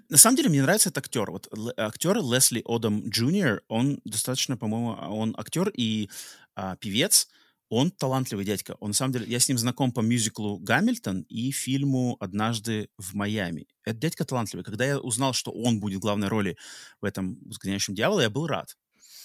На 0.09 0.17
самом 0.17 0.37
деле 0.37 0.51
мне 0.51 0.63
нравится 0.63 0.89
этот 0.89 1.05
актер. 1.05 1.31
Вот 1.31 1.49
актер 1.77 2.19
Лесли 2.19 2.63
Одам 2.65 3.09
Джуниор, 3.09 3.63
он 3.69 4.01
достаточно, 4.05 4.57
по-моему, 4.57 4.93
он 4.93 5.35
актер 5.37 5.69
и 5.71 6.11
а, 6.55 6.77
певец. 6.77 7.29
Он 7.71 7.91
талантливый 7.91 8.45
дядька. 8.45 8.77
Он 8.79 8.91
на 8.91 8.95
самом 8.95 9.13
деле, 9.15 9.27
я 9.27 9.41
с 9.41 9.49
ним 9.49 9.59
знаком 9.59 9.91
по 9.91 10.01
мюзиклу 10.01 10.59
Гамильтон 10.59 11.23
и 11.23 11.51
фильму 11.51 12.17
«Однажды 12.21 12.89
в 12.99 13.15
Майами». 13.15 13.67
Этот 13.85 14.01
дядька 14.01 14.25
талантливый. 14.25 14.65
Когда 14.65 14.85
я 14.85 15.01
узнал, 15.01 15.33
что 15.33 15.51
он 15.51 15.81
будет 15.81 15.99
в 15.99 16.03
главной 16.03 16.29
роли 16.29 16.57
в 17.01 17.05
этом 17.05 17.39
«Изгоняющем 17.51 17.95
дьявола», 17.95 18.21
я 18.21 18.31
был 18.31 18.47
рад. 18.47 18.77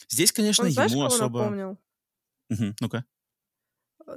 Здесь, 0.10 0.32
конечно, 0.32 0.66
Он, 0.66 0.72
знаешь, 0.72 0.92
ему 0.92 1.06
особо... 1.06 1.40
напомнил? 1.40 1.78
Угу, 2.50 2.76
ну-ка. 2.80 3.06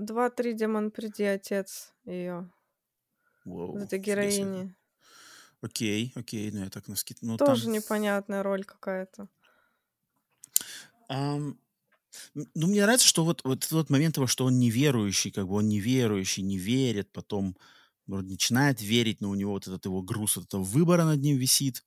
Два-три 0.01 0.55
демон, 0.55 0.91
приди, 0.91 1.25
отец 1.25 1.93
ее. 2.05 2.51
Воу, 3.45 3.77
Это 3.77 3.99
героини. 3.99 4.75
Окей, 5.61 6.13
окей, 6.17 6.51
ну 6.51 6.65
я 6.65 6.71
так 6.71 6.89
на 6.89 6.97
скид... 6.97 7.19
Ну, 7.21 7.37
Тоже 7.37 7.65
там... 7.65 7.73
непонятная 7.73 8.43
роль 8.43 8.65
какая-то. 8.65 9.29
Um, 11.11 11.59
ну, 12.35 12.67
мне 12.67 12.83
нравится, 12.83 13.07
что 13.07 13.25
вот, 13.25 13.43
вот 13.45 13.67
тот 13.69 13.91
момент 13.91 14.15
того, 14.15 14.27
что 14.27 14.47
он 14.47 14.59
неверующий, 14.59 15.31
как 15.31 15.47
бы 15.47 15.55
он 15.55 15.69
неверующий, 15.69 16.43
не 16.43 16.59
верит, 16.59 17.13
потом 17.13 17.57
вроде 18.07 18.31
начинает 18.31 18.81
верить, 18.81 19.21
но 19.21 19.31
у 19.31 19.35
него 19.35 19.53
вот 19.53 19.67
этот 19.67 19.85
его 19.85 20.03
груз, 20.03 20.37
вот 20.37 20.47
этого 20.47 20.63
выбора 20.63 21.05
над 21.05 21.21
ним 21.21 21.37
висит, 21.37 21.85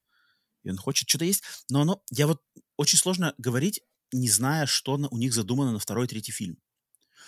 и 0.64 0.70
он 0.70 0.78
хочет 0.78 1.10
что-то 1.10 1.26
есть, 1.26 1.44
но 1.70 1.82
оно, 1.82 2.02
я 2.12 2.28
вот, 2.28 2.42
очень 2.78 2.98
сложно 2.98 3.34
говорить 3.38 3.82
не 4.16 4.30
зная, 4.30 4.66
что 4.66 4.94
у 4.96 5.18
них 5.18 5.34
задумано 5.34 5.72
на 5.72 5.80
второй 5.80 6.06
и 6.06 6.08
третий 6.08 6.32
фильм. 6.32 6.56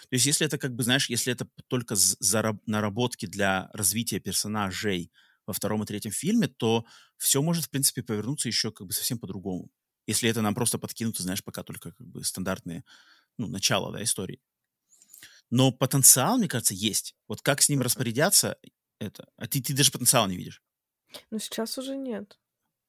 То 0.09 0.13
есть 0.15 0.25
если 0.25 0.45
это, 0.45 0.57
как 0.57 0.73
бы, 0.73 0.83
знаешь, 0.83 1.09
если 1.09 1.33
это 1.33 1.47
только 1.67 1.95
зараб- 1.95 2.61
наработки 2.65 3.25
для 3.25 3.69
развития 3.73 4.19
персонажей 4.19 5.11
во 5.45 5.53
втором 5.53 5.83
и 5.83 5.85
третьем 5.85 6.11
фильме, 6.11 6.47
то 6.47 6.85
все 7.17 7.41
может, 7.41 7.65
в 7.65 7.69
принципе, 7.69 8.03
повернуться 8.03 8.47
еще 8.47 8.71
как 8.71 8.87
бы 8.87 8.93
совсем 8.93 9.19
по-другому. 9.19 9.69
Если 10.05 10.29
это 10.29 10.41
нам 10.41 10.55
просто 10.55 10.77
подкинуто, 10.77 11.23
знаешь, 11.23 11.43
пока 11.43 11.63
только 11.63 11.91
как 11.91 12.07
бы 12.07 12.23
стандартные, 12.23 12.83
ну, 13.37 13.47
начало, 13.47 13.91
да, 13.91 14.01
истории. 14.01 14.39
Но 15.49 15.71
потенциал, 15.71 16.37
мне 16.37 16.47
кажется, 16.47 16.73
есть. 16.73 17.15
Вот 17.27 17.41
как 17.41 17.61
с 17.61 17.69
ним 17.69 17.81
распорядятся, 17.81 18.57
это... 18.99 19.27
А 19.37 19.47
ты, 19.47 19.61
ты 19.61 19.73
даже 19.73 19.91
потенциала 19.91 20.27
не 20.27 20.37
видишь. 20.37 20.61
Ну, 21.31 21.39
сейчас 21.39 21.77
уже 21.77 21.95
нет. 21.95 22.37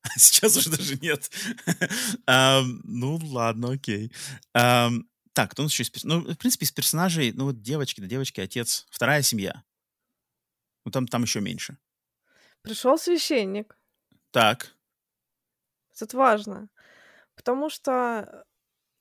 Сейчас 0.16 0.56
уже 0.56 0.70
даже 0.70 0.96
нет. 0.96 1.30
um, 2.26 2.80
ну, 2.84 3.18
ладно, 3.22 3.72
окей. 3.72 4.12
Um, 4.56 5.04
так, 5.32 5.52
кто 5.52 5.62
у 5.62 5.64
нас 5.64 5.72
еще 5.72 5.84
из 5.84 6.04
Ну, 6.04 6.20
в 6.20 6.36
принципе, 6.36 6.64
из 6.64 6.72
персонажей, 6.72 7.32
ну, 7.32 7.44
вот 7.44 7.62
девочки, 7.62 8.00
да 8.00 8.06
девочки, 8.06 8.40
отец, 8.40 8.86
вторая 8.90 9.22
семья. 9.22 9.62
Ну, 10.84 10.90
там, 10.90 11.06
там 11.06 11.22
еще 11.22 11.40
меньше. 11.40 11.78
Пришел 12.62 12.98
священник. 12.98 13.76
Так. 14.30 14.74
Это 16.00 16.16
важно. 16.16 16.68
Потому 17.34 17.70
что... 17.70 18.44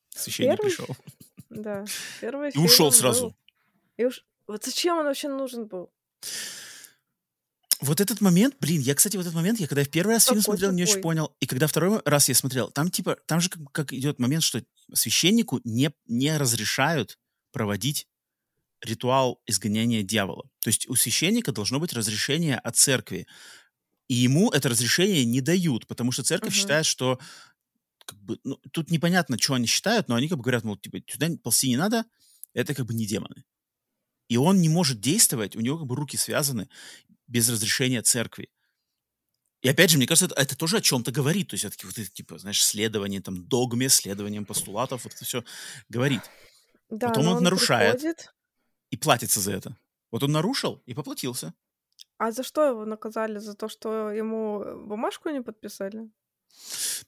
Священник 0.10 0.58
первый... 0.58 0.70
пришел. 0.70 0.88
Да. 1.50 1.86
Первый 2.22 2.52
И 2.52 2.58
ушел 2.58 2.92
сразу. 2.92 3.30
Был... 3.30 3.36
И 3.98 4.06
уж... 4.06 4.26
Вот 4.48 4.64
зачем 4.64 4.98
он 4.98 5.06
вообще 5.06 5.28
нужен 5.28 5.66
был? 5.68 5.92
Вот 7.80 8.02
этот 8.02 8.22
момент, 8.22 8.56
блин, 8.60 8.82
я, 8.82 8.96
кстати, 8.96 9.18
вот 9.18 9.24
этот 9.24 9.36
момент, 9.36 9.60
я 9.60 9.68
когда 9.68 9.84
в 9.84 9.90
первый 9.90 10.14
раз 10.14 10.26
фильм 10.26 10.42
смотрел, 10.42 10.72
не 10.72 10.84
очень 10.84 11.02
понял. 11.02 11.36
И 11.40 11.46
когда 11.46 11.68
второй 11.68 12.02
раз 12.06 12.28
я 12.28 12.36
смотрел, 12.36 12.72
там 12.72 12.90
типа, 12.90 13.18
там 13.28 13.40
же 13.40 13.50
как, 13.50 13.72
как 13.72 13.94
идет 13.94 14.20
момент, 14.20 14.44
что 14.44 14.64
священнику 14.94 15.62
не, 15.64 15.92
не 16.08 16.36
разрешают 16.38 17.20
проводить 17.52 18.08
ритуал 18.82 19.42
изгоняния 19.46 20.04
дьявола. 20.04 20.50
То 20.60 20.70
есть 20.70 20.88
у 20.90 20.96
священника 20.96 21.52
должно 21.52 21.80
быть 21.80 21.94
разрешение 21.94 22.58
от 22.58 22.76
церкви. 22.78 23.28
И 24.08 24.16
ему 24.16 24.52
это 24.52 24.70
разрешение 24.70 25.26
не 25.26 25.42
дают, 25.42 25.88
потому 25.88 26.12
что 26.12 26.24
церковь 26.24 26.54
uh-huh. 26.54 26.58
считает, 26.58 26.86
что 26.86 27.20
как 28.06 28.20
бы, 28.22 28.40
ну, 28.44 28.58
тут 28.72 28.90
непонятно, 28.90 29.38
что 29.38 29.56
они 29.56 29.68
считают, 29.68 30.08
но 30.08 30.16
они 30.16 30.30
как 30.30 30.38
бы 30.38 30.44
говорят, 30.44 30.64
мол, 30.64 30.78
типа, 30.78 31.02
туда 31.02 31.28
ползти 31.44 31.70
не 31.70 31.76
надо, 31.76 32.06
это 32.54 32.74
как 32.74 32.86
бы 32.86 32.94
не 32.94 33.06
демоны. 33.06 33.44
И 34.30 34.38
он 34.38 34.62
не 34.62 34.70
может 34.70 35.00
действовать, 35.02 35.56
у 35.56 35.60
него 35.60 35.78
как 35.78 35.88
бы 35.88 35.96
руки 35.96 36.18
связаны, 36.18 36.70
без 37.28 37.50
разрешения 37.50 38.02
церкви. 38.02 38.50
И 39.62 39.70
опять 39.70 39.90
же, 39.90 39.98
мне 39.98 40.08
кажется, 40.08 40.26
это, 40.26 40.36
это 40.42 40.58
тоже 40.58 40.78
о 40.78 40.82
чем-то 40.82 41.12
говорит. 41.12 41.50
То 41.50 41.56
есть 41.56 41.64
все-таки 41.64 41.86
вот 41.86 41.98
это, 41.98 42.10
типа, 42.10 42.38
знаешь, 42.38 42.64
следование 42.64 43.22
там 43.22 43.48
догме, 43.48 43.90
следованием 43.90 44.46
постулатов, 44.46 45.04
вот 45.04 45.14
это 45.14 45.26
все 45.26 45.44
говорит. 45.90 46.22
Да, 46.90 47.10
Потом 47.10 47.28
он 47.28 47.38
он 47.38 47.44
нарушает 47.44 48.00
приходит. 48.00 48.34
и 48.92 48.98
платится 48.98 49.42
за 49.42 49.54
это. 49.54 49.78
Вот 50.12 50.24
он 50.24 50.32
нарушил 50.32 50.82
и 50.86 50.94
поплатился. 50.94 51.54
А 52.18 52.32
за 52.32 52.44
что 52.44 52.66
его 52.66 52.86
наказали? 52.86 53.40
За 53.40 53.56
то, 53.56 53.68
что 53.68 54.12
ему 54.12 54.62
э, 54.64 54.76
бумажку 54.76 55.30
не 55.30 55.42
подписали? 55.42 56.10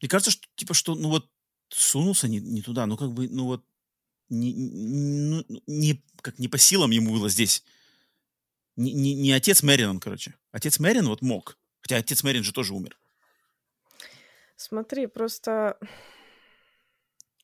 Мне 0.02 0.10
кажется, 0.10 0.32
что, 0.32 0.48
типа, 0.56 0.74
что, 0.74 0.96
ну 0.96 1.10
вот, 1.10 1.30
сунулся 1.70 2.28
не, 2.28 2.40
не 2.40 2.62
туда, 2.62 2.86
ну 2.86 2.98
как 2.98 3.12
бы, 3.12 3.28
ну 3.30 3.46
вот, 3.46 3.64
не, 4.30 4.54
не, 4.54 5.44
ну, 5.48 5.62
не, 5.68 6.04
как 6.22 6.40
не 6.40 6.48
по 6.48 6.58
силам 6.58 6.92
ему 6.92 7.14
было 7.14 7.30
здесь. 7.30 7.64
Не, 8.80 8.94
не, 8.94 9.14
не 9.14 9.34
отец 9.34 9.62
Мэрин 9.62 9.90
он, 9.90 10.00
короче. 10.00 10.36
Отец 10.54 10.80
Мэрин 10.80 11.06
вот 11.06 11.22
мог. 11.22 11.58
Хотя 11.82 11.98
отец 11.98 12.24
Мэрин 12.24 12.44
же 12.44 12.54
тоже 12.54 12.74
умер. 12.74 12.98
Смотри, 14.56 15.08
просто 15.08 15.78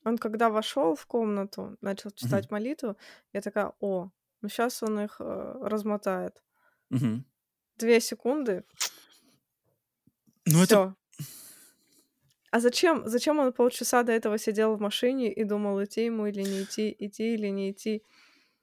он 0.02 0.16
когда 0.16 0.48
вошел 0.48 0.94
в 0.94 1.04
комнату, 1.04 1.76
начал 1.82 2.10
читать 2.10 2.50
молитву, 2.50 2.96
я 3.34 3.42
такая, 3.42 3.72
о, 3.80 4.10
ну 4.40 4.48
сейчас 4.48 4.82
он 4.82 5.00
их 5.00 5.16
э, 5.20 5.58
размотает. 5.62 6.42
Мгм. 6.88 7.26
Две 7.76 8.00
секунды, 8.00 8.64
Ну 10.46 10.62
это, 10.62 10.96
все. 11.18 11.26
А 12.50 12.60
зачем, 12.60 13.02
зачем 13.06 13.40
он 13.40 13.52
полчаса 13.52 14.02
до 14.04 14.12
этого 14.12 14.38
сидел 14.38 14.74
в 14.76 14.80
машине 14.80 15.30
и 15.30 15.44
думал, 15.44 15.84
идти 15.84 16.06
ему 16.06 16.26
или 16.26 16.42
не 16.42 16.62
идти, 16.62 16.96
идти 16.98 17.34
или 17.34 17.48
не 17.48 17.72
идти? 17.72 18.02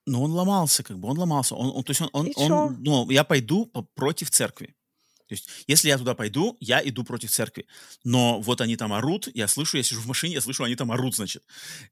Ну 0.06 0.22
он 0.24 0.32
ломался, 0.32 0.84
как 0.84 1.00
бы, 1.00 1.08
он 1.10 1.18
ломался. 1.20 1.56
Он, 1.56 1.76
он- 1.76 1.84
то 1.84 1.92
есть 1.92 2.02
он, 2.02 2.10
он, 2.14 2.26
он, 2.68 2.84
ну, 2.84 3.10
я 3.10 3.24
пойду 3.24 3.66
по- 3.66 3.84
против 3.84 4.30
церкви. 4.30 4.76
То 5.28 5.36
есть, 5.36 5.50
если 5.68 5.88
я 5.88 5.98
туда 5.98 6.14
пойду, 6.16 6.58
я 6.60 6.82
иду 6.88 7.04
против 7.04 7.32
церкви. 7.32 7.66
Но 8.04 8.42
вот 8.42 8.62
они 8.62 8.76
там 8.76 8.92
орут, 8.94 9.30
я 9.34 9.48
слышу, 9.48 9.78
я 9.78 9.84
сижу 9.84 10.02
в 10.02 10.06
машине, 10.08 10.34
я 10.36 10.42
слышу, 10.42 10.64
они 10.64 10.76
там 10.76 10.92
орут, 10.92 11.16
значит. 11.16 11.44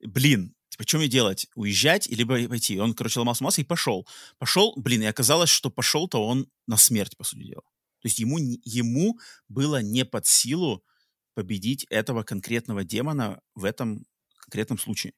Блин, 0.02 0.54
типа, 0.70 0.84
что 0.88 0.98
мне 0.98 1.08
делать? 1.08 1.48
Уезжать 1.56 2.08
или 2.08 2.24
пойти? 2.24 2.80
Он, 2.80 2.94
короче, 2.94 3.20
ломался, 3.20 3.44
ломался 3.44 3.62
и 3.62 3.64
пошел. 3.66 4.06
Пошел, 4.38 4.74
блин, 4.76 5.02
и 5.02 5.06
оказалось, 5.06 5.50
что 5.50 5.70
пошел-то 5.70 6.24
он 6.28 6.48
на 6.68 6.78
смерть, 6.78 7.18
по 7.18 7.24
сути 7.24 7.44
дела. 7.44 7.64
То 8.02 8.08
есть 8.08 8.20
ему, 8.20 8.38
ему 8.38 9.18
было 9.48 9.82
не 9.82 10.06
под 10.06 10.28
силу 10.28 10.84
победить 11.34 11.86
этого 11.90 12.24
конкретного 12.24 12.84
демона 12.84 13.40
в 13.56 13.64
этом 13.64 14.06
конкретном 14.40 14.78
случае. 14.78 15.14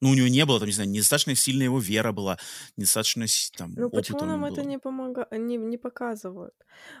Ну, 0.00 0.10
у 0.10 0.14
него 0.14 0.28
не 0.28 0.44
было, 0.46 0.58
там, 0.60 0.66
не 0.68 0.72
знаю, 0.72 0.90
недостаточно 0.90 1.34
сильная 1.34 1.66
его 1.66 1.80
вера 1.80 2.12
была, 2.12 2.38
недостаточно 2.76 3.26
там 3.56 3.74
Ну 3.76 3.90
почему 3.90 4.24
нам 4.26 4.40
него 4.40 4.46
это 4.46 4.62
было. 4.62 4.68
не 4.68 4.78
помога... 4.78 5.26
не, 5.30 5.56
не 5.56 5.78
показывают? 5.78 6.54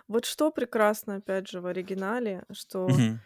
Вот 0.08 0.24
что 0.24 0.50
прекрасно, 0.50 1.16
опять 1.16 1.48
же, 1.48 1.60
в 1.60 1.66
оригинале, 1.66 2.44
что 2.52 2.88
Мгм. 2.88 3.20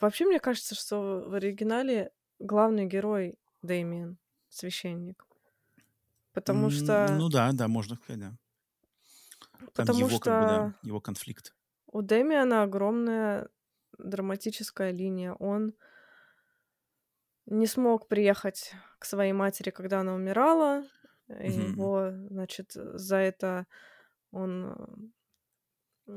вообще 0.00 0.24
мне 0.24 0.40
кажется, 0.40 0.74
что 0.74 1.24
в 1.28 1.34
оригинале 1.34 2.12
главный 2.38 2.86
герой 2.86 3.38
Дэмиен, 3.62 4.18
священник. 4.48 5.26
Потому 6.32 6.70
что, 6.70 7.22
Ну 7.22 7.28
да, 7.28 7.52
да, 7.52 7.68
можно 7.68 7.96
сказать, 7.96 8.20
да. 8.20 8.36
Там 9.72 9.88
потому 9.88 9.98
его, 9.98 10.20
как 10.20 10.34
бы, 10.36 10.44
да, 10.44 10.62
что 10.66 10.74
его 10.82 11.00
конфликт. 11.00 11.54
у 11.86 12.02
Дэмиана 12.02 12.62
огромная 12.62 13.48
драматическая 13.98 14.90
линия. 14.90 15.32
Он 15.34 15.74
не 17.48 17.66
смог 17.66 18.08
приехать 18.08 18.72
к 18.98 19.04
своей 19.04 19.32
матери, 19.32 19.70
когда 19.70 20.00
она 20.00 20.14
умирала. 20.14 20.84
Мгм. 21.44 21.88
его, 21.88 22.10
значит, 22.30 22.72
за 22.74 23.16
это 23.16 23.66
он 24.32 25.12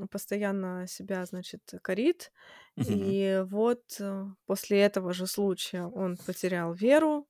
постоянно 0.10 0.88
себя, 0.88 1.26
значит, 1.26 1.62
корит. 1.82 2.32
Мгм. 2.76 3.14
И 3.14 3.44
вот 3.50 3.84
э, 4.00 4.26
после 4.46 4.80
этого 4.82 5.14
же 5.14 5.28
случая 5.28 5.84
он 5.88 6.18
потерял 6.18 6.74
веру, 6.74 7.28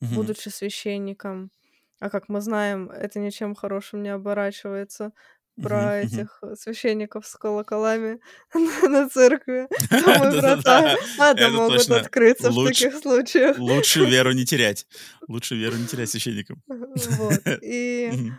Мгм. 0.00 0.32
будучи 0.32 0.48
священником. 0.50 1.52
А 2.00 2.10
как 2.10 2.28
мы 2.28 2.40
знаем, 2.42 2.90
это 2.90 3.20
ничем 3.20 3.54
хорошим 3.54 4.02
не 4.02 4.10
оборачивается. 4.10 5.12
Про 5.60 6.00
этих 6.00 6.38
э, 6.42 6.54
священников 6.56 7.26
с 7.26 7.36
колоколами 7.36 8.20
на, 8.54 9.08
церкви. 9.08 9.68
Там 9.90 10.30
врата 10.30 10.96
ада 11.18 11.50
могут 11.50 11.90
открыться 11.90 12.50
в 12.50 12.66
таких 12.66 12.94
случаях. 12.96 13.58
лучше 13.58 14.04
веру 14.06 14.32
не 14.32 14.46
терять. 14.46 14.86
Лучше 15.28 15.54
веру 15.54 15.76
не 15.76 15.86
терять 15.86 16.08
священникам. 16.08 16.62
Вот. 16.66 17.42
И 17.62 18.30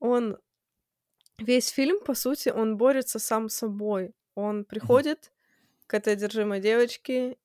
он 0.00 0.36
весь 1.38 1.68
фильм, 1.68 2.00
по 2.04 2.14
сути, 2.14 2.48
он 2.48 2.76
борется 2.76 3.20
сам 3.20 3.48
с 3.48 3.56
собой. 3.56 4.12
Он 4.34 4.64
приходит 4.64 5.30
к 5.86 5.94
этой 5.94 6.14
одержимой 6.14 6.60
девочке, 6.60 7.36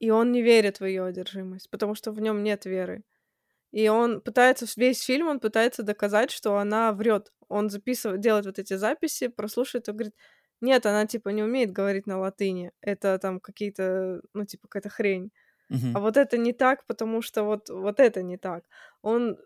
и 0.00 0.10
он 0.10 0.32
не 0.32 0.42
верит 0.42 0.80
в 0.80 0.84
ее 0.84 1.04
одержимость, 1.04 1.70
потому 1.70 1.94
что 1.94 2.12
в 2.12 2.20
нем 2.20 2.42
нет 2.42 2.66
веры. 2.66 3.04
И 3.74 3.88
он 3.88 4.20
пытается, 4.20 4.66
весь 4.76 5.02
фильм 5.02 5.26
он 5.26 5.40
пытается 5.40 5.82
доказать, 5.82 6.30
что 6.30 6.58
она 6.58 6.92
врет. 6.92 7.32
Он 7.48 7.70
записывает, 7.70 8.20
делает 8.20 8.46
вот 8.46 8.58
эти 8.58 8.74
записи, 8.76 9.28
прослушивает 9.28 9.88
и 9.88 9.92
говорит, 9.92 10.14
нет, 10.60 10.86
она 10.86 11.06
типа 11.06 11.30
не 11.30 11.42
умеет 11.42 11.72
говорить 11.72 12.06
на 12.06 12.18
латыни. 12.18 12.72
Это 12.80 13.18
там 13.18 13.40
какие-то, 13.40 14.22
ну 14.34 14.44
типа 14.46 14.68
какая-то 14.68 14.88
хрень. 14.90 15.30
А 15.92 16.00
Мгм. 16.00 16.00
вот 16.00 16.16
это 16.16 16.38
не 16.38 16.52
так, 16.52 16.86
потому 16.86 17.22
что 17.22 17.44
вот, 17.44 17.70
вот 17.70 18.00
это 18.00 18.22
не 18.22 18.36
так. 18.38 18.64
Он, 19.02 19.38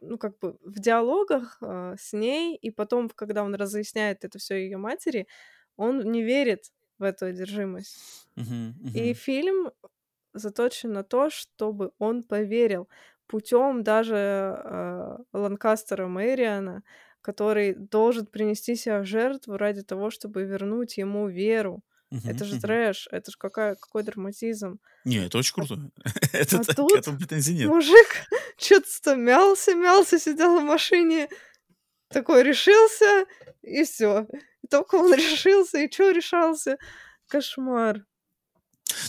ну, 0.00 0.18
как 0.18 0.38
бы 0.40 0.58
в 0.62 0.80
диалогах 0.80 1.58
а, 1.62 1.96
с 1.98 2.12
ней, 2.12 2.56
и 2.56 2.70
потом, 2.70 3.08
когда 3.10 3.44
он 3.44 3.54
разъясняет 3.54 4.24
это 4.24 4.38
все 4.38 4.56
ее 4.64 4.76
матери, 4.78 5.28
он 5.76 6.00
не 6.00 6.22
верит 6.24 6.72
в 6.98 7.04
эту 7.04 7.26
одержимость. 7.26 7.98
Мгм. 8.36 8.74
И 8.92 9.12
Мгм. 9.12 9.14
фильм 9.14 9.72
заточен 10.34 10.92
на 10.92 11.04
то, 11.04 11.30
чтобы 11.30 11.92
он 11.98 12.22
поверил 12.24 12.88
путем 13.26 13.82
даже 13.84 14.16
э, 14.16 15.16
Ланкастера 15.32 16.06
Мэриана, 16.08 16.82
который 17.24 17.74
должен 17.74 18.26
принести 18.26 18.76
себя 18.76 19.00
в 19.00 19.06
жертву 19.06 19.56
ради 19.58 19.82
того, 19.82 20.10
чтобы 20.10 20.44
вернуть 20.44 20.98
ему 20.98 21.28
веру. 21.28 21.82
Мгм. 22.10 22.30
Это 22.30 22.44
же 22.46 22.56
Мгм. 22.56 22.58
трэш, 22.58 23.08
это 23.12 23.32
же 23.32 23.38
какая, 23.38 23.76
какой 23.76 24.04
драматизм. 24.04 24.80
Не, 25.04 25.26
это 25.26 25.38
очень 25.38 25.54
А, 25.58 25.64
круто. 25.66 25.90
Это 26.32 26.60
а 26.60 26.64
тут 26.64 26.94
этому 26.94 27.18
претензий 27.18 27.54
нет. 27.54 27.72
мужик 27.72 28.26
что-то 28.58 29.16
мялся, 29.16 29.74
мялся, 29.74 30.18
сидел 30.18 30.60
в 30.60 30.64
машине, 30.64 31.28
такой 32.08 32.42
решился, 32.44 33.26
и 33.62 33.84
все. 33.84 34.28
Только 34.70 34.96
он 34.96 35.14
решился, 35.14 35.78
и 35.80 35.90
что 35.92 36.10
решался? 36.12 36.78
Кошмар. 37.28 38.06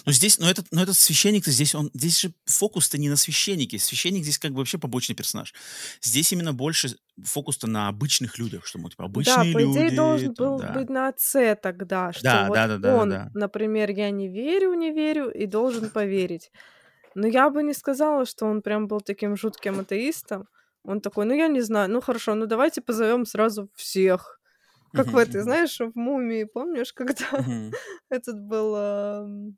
Но 0.05 0.11
здесь, 0.11 0.39
но 0.39 0.49
этот, 0.49 0.67
но 0.71 0.81
этот 0.81 0.95
священник-то 0.95 1.51
здесь, 1.51 1.75
он, 1.75 1.91
здесь 1.93 2.19
же 2.19 2.33
фокус-то 2.45 2.97
не 2.97 3.09
на 3.09 3.15
священнике. 3.15 3.79
Священник 3.79 4.23
здесь 4.23 4.37
как 4.37 4.51
бы 4.51 4.59
вообще 4.59 4.77
побочный 4.77 5.15
персонаж. 5.15 5.53
Здесь 6.01 6.31
именно 6.31 6.53
больше 6.53 6.95
фокус-то 7.23 7.67
на 7.67 7.87
обычных 7.87 8.37
людях, 8.37 8.65
что, 8.65 8.79
мол, 8.79 8.89
типа, 8.89 9.03
Да, 9.03 9.05
обычные 9.05 9.53
по 9.53 9.63
идее, 9.63 9.83
люди, 9.83 9.95
должен 9.95 10.33
там, 10.33 10.47
был 10.47 10.59
да. 10.59 10.73
быть 10.73 10.89
на 10.89 11.07
отце 11.07 11.55
тогда, 11.55 12.13
что 12.13 12.23
Да, 12.23 12.47
вот 12.47 12.55
да, 12.55 12.67
да, 12.67 12.77
да, 12.77 12.89
да, 12.89 12.95
он, 12.95 13.09
да. 13.09 13.31
например, 13.33 13.91
я 13.91 14.09
не 14.11 14.27
верю, 14.27 14.73
не 14.73 14.91
верю, 14.91 15.29
и 15.29 15.45
должен 15.45 15.89
поверить. 15.89 16.51
Но 17.15 17.27
я 17.27 17.49
бы 17.49 17.63
не 17.63 17.73
сказала, 17.73 18.25
что 18.25 18.45
он 18.45 18.61
прям 18.61 18.87
был 18.87 18.99
таким 19.01 19.37
жутким 19.37 19.79
атеистом. 19.79 20.47
Он 20.83 21.01
такой, 21.01 21.25
ну 21.25 21.33
я 21.33 21.47
не 21.47 21.61
знаю, 21.61 21.89
ну 21.89 22.01
хорошо, 22.01 22.35
ну 22.35 22.45
давайте 22.45 22.81
позовем 22.81 23.25
сразу 23.25 23.69
всех. 23.75 24.39
Как 24.93 25.07
в 25.07 25.17
этой, 25.17 25.41
знаешь, 25.41 25.79
в 25.79 25.91
мумии, 25.95 26.45
помнишь, 26.45 26.93
когда 26.93 27.45
этот 28.09 28.39
был, 28.39 28.75
ам, 28.75 29.57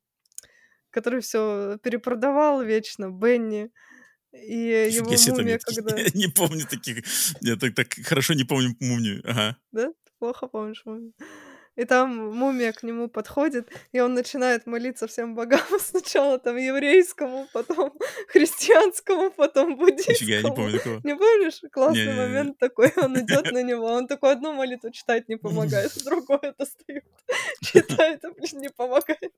который 0.97 1.19
все 1.19 1.77
перепродавал 1.83 2.63
вечно, 2.63 3.11
Бенни, 3.11 3.69
и 4.33 4.89
его 4.91 5.05
там 5.05 5.15
я 5.27 5.33
мумия, 5.33 5.59
таких 5.59 5.83
когда... 5.85 6.01
я 6.01 6.09
не 6.15 6.27
помню 6.27 6.65
таких. 6.65 7.03
Я 7.41 7.55
так, 7.55 7.75
так 7.75 7.93
хорошо 8.03 8.33
не 8.33 8.45
помню 8.45 8.75
мумию. 8.79 9.21
Ага. 9.23 9.57
Да? 9.71 9.91
Плохо 10.17 10.47
помнишь 10.47 10.81
мумию? 10.85 11.13
И 11.77 11.85
там 11.85 12.35
мумия 12.35 12.73
к 12.73 12.83
нему 12.83 13.07
подходит, 13.07 13.69
и 13.93 13.99
он 14.01 14.13
начинает 14.15 14.65
молиться 14.65 15.07
всем 15.07 15.35
богам. 15.35 15.61
Сначала 15.79 16.39
там 16.39 16.57
еврейскому, 16.57 17.47
потом 17.53 17.93
христианскому, 18.27 19.31
потом 19.31 19.69
Нифига, 19.71 20.33
я 20.35 20.41
не 20.41 20.49
буддийскому. 20.49 20.55
помню 20.55 20.77
такого. 20.79 21.01
Не 21.03 21.15
помнишь? 21.15 21.61
Классный 21.71 22.01
Не-не-не. 22.05 22.19
момент 22.19 22.57
такой. 22.57 22.91
Он 22.97 23.17
идет 23.19 23.51
на 23.51 23.63
него, 23.63 23.85
он 23.85 24.07
такой 24.07 24.33
одну 24.33 24.53
молитву 24.53 24.91
читать 24.91 25.29
не 25.29 25.37
помогает, 25.37 25.91
другое 26.05 26.53
достает. 26.57 27.05
Читает, 27.61 28.25
а 28.25 28.31
блин, 28.31 28.61
не 28.61 28.69
помогает. 28.69 29.33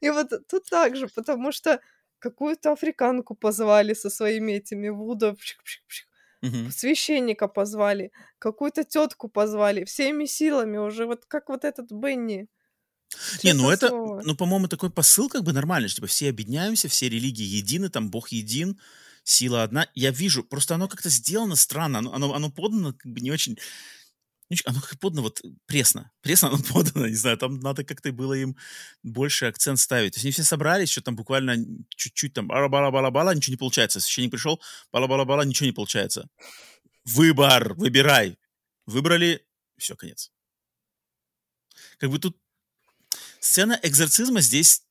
И 0.00 0.10
вот 0.10 0.30
тут 0.48 0.64
так 0.70 0.96
же, 0.96 1.08
потому 1.08 1.52
что 1.52 1.80
какую-то 2.18 2.72
африканку 2.72 3.34
позвали 3.34 3.94
со 3.94 4.08
своими 4.10 4.52
этими 4.52 4.88
вудо, 4.88 5.30
пшик-пшик-пшик. 5.32 6.06
Мгм. 6.42 6.72
священника 6.72 7.48
позвали, 7.48 8.12
какую-то 8.38 8.84
тетку 8.84 9.28
позвали, 9.28 9.84
всеми 9.84 10.26
силами 10.26 10.78
уже, 10.78 11.06
вот 11.06 11.24
как 11.26 11.48
вот 11.48 11.64
этот 11.64 11.92
Бенни. 11.92 12.48
Не, 13.42 13.52
ну 13.52 13.64
Честное 13.64 13.70
это, 13.70 13.88
слово. 13.88 14.24
ну, 14.24 14.34
по-моему, 14.34 14.68
такой 14.68 14.90
посыл 14.90 15.28
как 15.28 15.44
бы 15.44 15.52
нормальный, 15.52 15.88
что, 15.88 15.96
типа 15.96 16.06
все 16.08 16.28
объединяемся, 16.30 16.88
все 16.88 17.08
религии 17.08 17.44
едины, 17.44 17.88
там 17.88 18.10
Бог 18.10 18.28
един, 18.30 18.78
сила 19.24 19.62
одна. 19.62 19.88
Я 19.94 20.10
вижу, 20.10 20.42
просто 20.44 20.74
оно 20.74 20.88
как-то 20.88 21.08
сделано 21.10 21.56
странно, 21.56 21.98
оно, 21.98 22.14
оно, 22.14 22.34
оно 22.34 22.50
подано 22.50 22.94
как 22.94 23.12
бы 23.12 23.20
не 23.20 23.30
очень, 23.30 23.58
оно 24.64 24.80
как 24.80 24.98
подано 24.98 25.22
вот 25.22 25.40
пресно. 25.66 26.10
Пресно 26.20 26.48
оно 26.48 26.58
подано, 26.72 27.06
не 27.06 27.14
знаю, 27.14 27.38
там 27.38 27.60
надо 27.60 27.84
как-то 27.84 28.12
было 28.12 28.34
им 28.34 28.56
больше 29.02 29.46
акцент 29.46 29.78
ставить. 29.78 30.14
То 30.14 30.16
есть 30.18 30.24
они 30.24 30.32
все 30.32 30.44
собрались, 30.44 30.90
что 30.90 31.02
там 31.02 31.16
буквально 31.16 31.56
чуть-чуть 31.90 32.34
там 32.34 32.48
бала-бала-бала-бала, 32.48 33.34
ничего 33.34 33.52
не 33.52 33.58
получается. 33.58 34.00
Священник 34.00 34.30
пришел, 34.30 34.60
бала-бала-бала, 34.92 35.42
ничего 35.42 35.66
не 35.66 35.72
получается. 35.72 36.28
Выбор, 37.04 37.74
выбирай. 37.74 38.38
Выбрали, 38.86 39.46
все, 39.76 39.96
конец. 39.96 40.30
Как 41.98 42.10
бы 42.10 42.18
тут 42.18 42.36
сцена 43.40 43.78
экзорцизма 43.82 44.40
здесь 44.40 44.82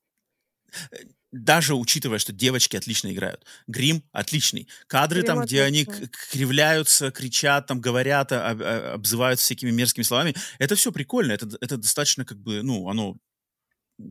э, 0.90 0.96
даже 1.32 1.74
учитывая, 1.74 2.18
что 2.18 2.32
девочки 2.32 2.76
отлично 2.76 3.10
играют. 3.12 3.44
Грим 3.66 4.04
отличный. 4.12 4.68
Кадры 4.86 5.20
Грим 5.20 5.26
там, 5.26 5.38
отлично. 5.40 5.54
где 5.54 5.62
они 5.62 5.84
кривляются, 6.30 7.10
кричат, 7.10 7.66
там 7.66 7.80
говорят, 7.80 8.32
об, 8.32 8.62
обзывают 8.62 9.40
всякими 9.40 9.70
мерзкими 9.70 10.04
словами, 10.04 10.34
это 10.58 10.76
все 10.76 10.92
прикольно. 10.92 11.32
Это, 11.32 11.48
это 11.60 11.78
достаточно 11.78 12.24
как 12.24 12.38
бы, 12.38 12.62
ну, 12.62 12.88
оно... 12.88 13.16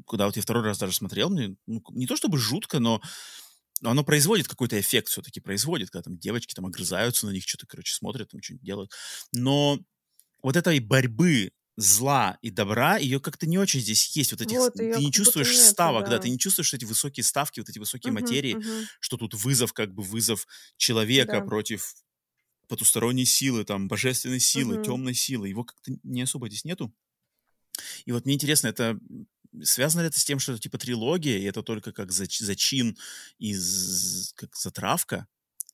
Куда 0.05 0.25
вот 0.25 0.35
я 0.35 0.41
второй 0.41 0.63
раз 0.63 0.77
даже 0.77 0.93
смотрел, 0.93 1.29
мне 1.29 1.55
ну, 1.65 1.83
не 1.91 2.07
то 2.07 2.15
чтобы 2.15 2.37
жутко, 2.37 2.79
но 2.79 3.01
оно 3.83 4.03
производит 4.03 4.47
какой-то 4.47 4.79
эффект 4.79 5.09
все-таки, 5.09 5.39
производит, 5.39 5.89
когда 5.89 6.03
там 6.03 6.17
девочки 6.17 6.53
там 6.53 6.65
огрызаются 6.65 7.25
на 7.25 7.31
них, 7.31 7.43
что-то, 7.47 7.67
короче, 7.67 7.93
смотрят, 7.93 8.29
там 8.29 8.41
что-нибудь 8.41 8.65
делают. 8.65 8.91
Но 9.33 9.79
вот 10.41 10.55
этой 10.55 10.79
борьбы 10.79 11.51
зла 11.77 12.37
и 12.41 12.49
добра, 12.49 12.97
ее 12.97 13.19
как-то 13.19 13.47
не 13.47 13.57
очень 13.57 13.79
здесь 13.79 14.15
есть. 14.15 14.31
Вот 14.31 14.41
этих, 14.41 14.57
вот, 14.57 14.73
ты 14.73 14.95
не 14.97 15.11
чувствуешь 15.11 15.53
нет, 15.53 15.65
ставок, 15.65 16.05
да. 16.05 16.11
да, 16.11 16.19
ты 16.19 16.29
не 16.29 16.37
чувствуешь 16.37 16.73
эти 16.73 16.85
высокие 16.85 17.23
ставки, 17.23 17.59
вот 17.59 17.69
эти 17.69 17.79
высокие 17.79 18.11
uh-huh, 18.11 18.21
материи, 18.21 18.55
uh-huh. 18.55 18.85
что 18.99 19.17
тут 19.17 19.33
вызов, 19.33 19.73
как 19.73 19.93
бы 19.93 20.03
вызов 20.03 20.47
человека 20.77 21.39
да. 21.39 21.41
против 21.41 21.95
потусторонней 22.67 23.25
силы, 23.25 23.63
там, 23.63 23.87
божественной 23.87 24.39
силы, 24.39 24.77
uh-huh. 24.77 24.85
темной 24.85 25.13
силы. 25.13 25.49
Его 25.49 25.63
как-то 25.63 25.91
не 26.03 26.21
особо 26.21 26.47
здесь 26.49 26.65
нету. 26.65 26.93
И 28.05 28.11
вот 28.11 28.25
мне 28.25 28.35
интересно, 28.35 28.67
это 28.67 28.99
связано 29.63 30.01
ли 30.01 30.07
это 30.07 30.19
с 30.19 30.23
тем, 30.23 30.39
что 30.39 30.53
это 30.53 30.61
типа 30.61 30.77
трилогия, 30.77 31.37
и 31.37 31.43
это 31.43 31.63
только 31.63 31.91
как 31.91 32.11
зач- 32.11 32.43
зачин 32.43 32.97
из 33.37 34.33
как 34.35 34.55
затравка? 34.55 35.27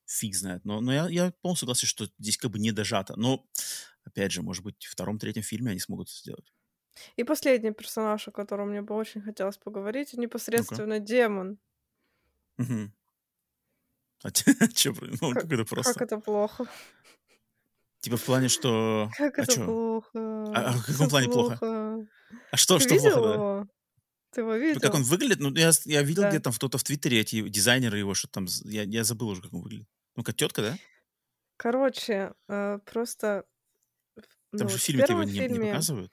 Фиг 0.06 0.36
знает. 0.36 0.64
Но, 0.64 0.80
но 0.80 0.94
я, 0.94 1.10
я 1.10 1.32
полностью 1.42 1.66
согласен, 1.66 1.88
что 1.88 2.10
здесь 2.18 2.38
как 2.38 2.52
бы 2.52 2.60
не 2.60 2.72
дожато. 2.72 3.18
Но 3.18 3.46
опять 4.08 4.32
же, 4.32 4.42
может 4.42 4.64
быть, 4.64 4.84
в 4.86 4.92
втором-третьем 4.92 5.44
фильме 5.44 5.72
они 5.72 5.80
смогут 5.80 6.08
это 6.08 6.18
сделать. 6.18 6.54
И 7.16 7.24
последний 7.24 7.72
персонаж, 7.72 8.28
о 8.28 8.32
котором 8.32 8.70
мне 8.70 8.82
бы 8.82 8.96
очень 8.96 9.22
хотелось 9.22 9.58
поговорить, 9.58 10.14
непосредственно 10.14 10.98
ну 10.98 11.06
демон. 11.06 11.60
Угу. 12.58 12.92
А 14.24 14.30
что, 14.76 14.94
ну, 15.22 15.34
как, 15.34 15.44
как 15.44 15.52
это 15.52 15.66
просто? 15.66 15.94
Как 15.94 16.02
это 16.02 16.18
плохо? 16.20 16.66
Типа 18.00 18.18
в 18.18 18.24
плане, 18.24 18.48
что... 18.48 19.12
Как 19.16 19.38
а 19.38 19.44
это 19.44 19.54
чё? 19.54 19.66
плохо? 19.66 20.10
А, 20.56 20.70
а 20.70 20.72
в 20.72 20.86
каком 20.86 21.10
плане 21.10 21.28
плохо? 21.28 21.58
плохо? 21.58 22.08
А 22.52 22.58
что, 22.58 22.78
Ты 22.78 22.86
что 22.86 22.94
видел 22.96 23.14
плохо, 23.14 23.34
его? 23.34 23.62
да? 23.62 23.68
Ты 24.32 24.42
его 24.42 24.56
видел? 24.56 24.76
Ну, 24.76 24.82
как 24.82 24.94
он 24.96 25.04
выглядит? 25.04 25.40
Ну, 25.40 25.54
я, 25.54 25.72
я 25.86 26.02
видел 26.02 26.24
да. 26.24 26.30
где-то 26.30 26.52
кто-то 26.52 26.78
в 26.78 26.84
Твиттере, 26.84 27.20
эти 27.20 27.48
дизайнеры 27.48 28.00
его, 28.00 28.14
что 28.14 28.28
там... 28.28 28.48
Я, 28.66 28.84
я 28.84 29.04
забыл 29.04 29.30
уже, 29.30 29.42
как 29.42 29.54
он 29.54 29.62
выглядит. 29.62 29.88
Ну, 30.16 30.24
как 30.24 30.36
тетка, 30.36 30.62
да? 30.62 30.78
Короче, 31.58 32.34
э, 32.48 32.80
просто 32.86 33.46
там 34.52 34.68
ну, 34.68 34.70
же 34.70 34.78
в 34.78 34.82
фильме 34.82 35.06
его 35.08 35.24
не, 35.24 35.48
не 35.48 35.60
показывают. 35.72 36.12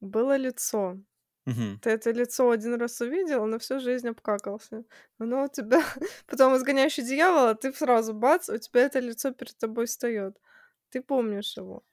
было 0.00 0.36
лицо. 0.36 0.98
Угу. 1.46 1.78
Ты 1.82 1.90
это 1.90 2.10
лицо 2.10 2.50
один 2.50 2.74
раз 2.74 3.00
увидел, 3.00 3.46
на 3.46 3.58
всю 3.58 3.80
жизнь 3.80 4.08
обкакался. 4.08 4.84
Оно 5.18 5.44
у 5.44 5.48
тебя... 5.48 5.80
Потом 6.26 6.56
изгоняющий 6.56 7.02
дьявола, 7.04 7.54
ты 7.54 7.72
сразу 7.72 8.12
бац, 8.12 8.48
у 8.50 8.58
тебя 8.58 8.82
это 8.82 8.98
лицо 9.00 9.32
перед 9.32 9.56
тобой 9.56 9.86
встает. 9.86 10.36
Ты 10.90 11.00
помнишь 11.00 11.56
его. 11.56 11.84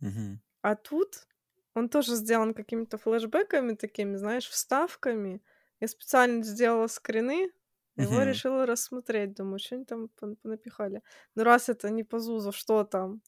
Угу. 0.00 0.40
А 0.62 0.74
тут 0.74 1.26
он 1.74 1.88
тоже 1.88 2.16
сделан 2.16 2.52
какими-то 2.52 2.98
флешбеками 2.98 3.74
такими, 3.74 4.16
знаешь, 4.16 4.48
вставками. 4.48 5.40
Я 5.78 5.88
специально 5.88 6.42
сделала 6.42 6.88
скрины, 6.88 7.52
его 7.96 8.14
Мгм. 8.14 8.24
решила 8.28 8.66
рассмотреть. 8.66 9.34
Думаю, 9.34 9.58
что 9.60 9.76
они 9.76 9.84
там 9.84 10.08
пон- 10.20 10.36
понапихали. 10.36 11.02
Ну, 11.36 11.44
раз 11.44 11.68
это 11.68 11.90
не 11.90 12.02
Пазузов, 12.02 12.56
что 12.56 12.82
там? 12.84 13.22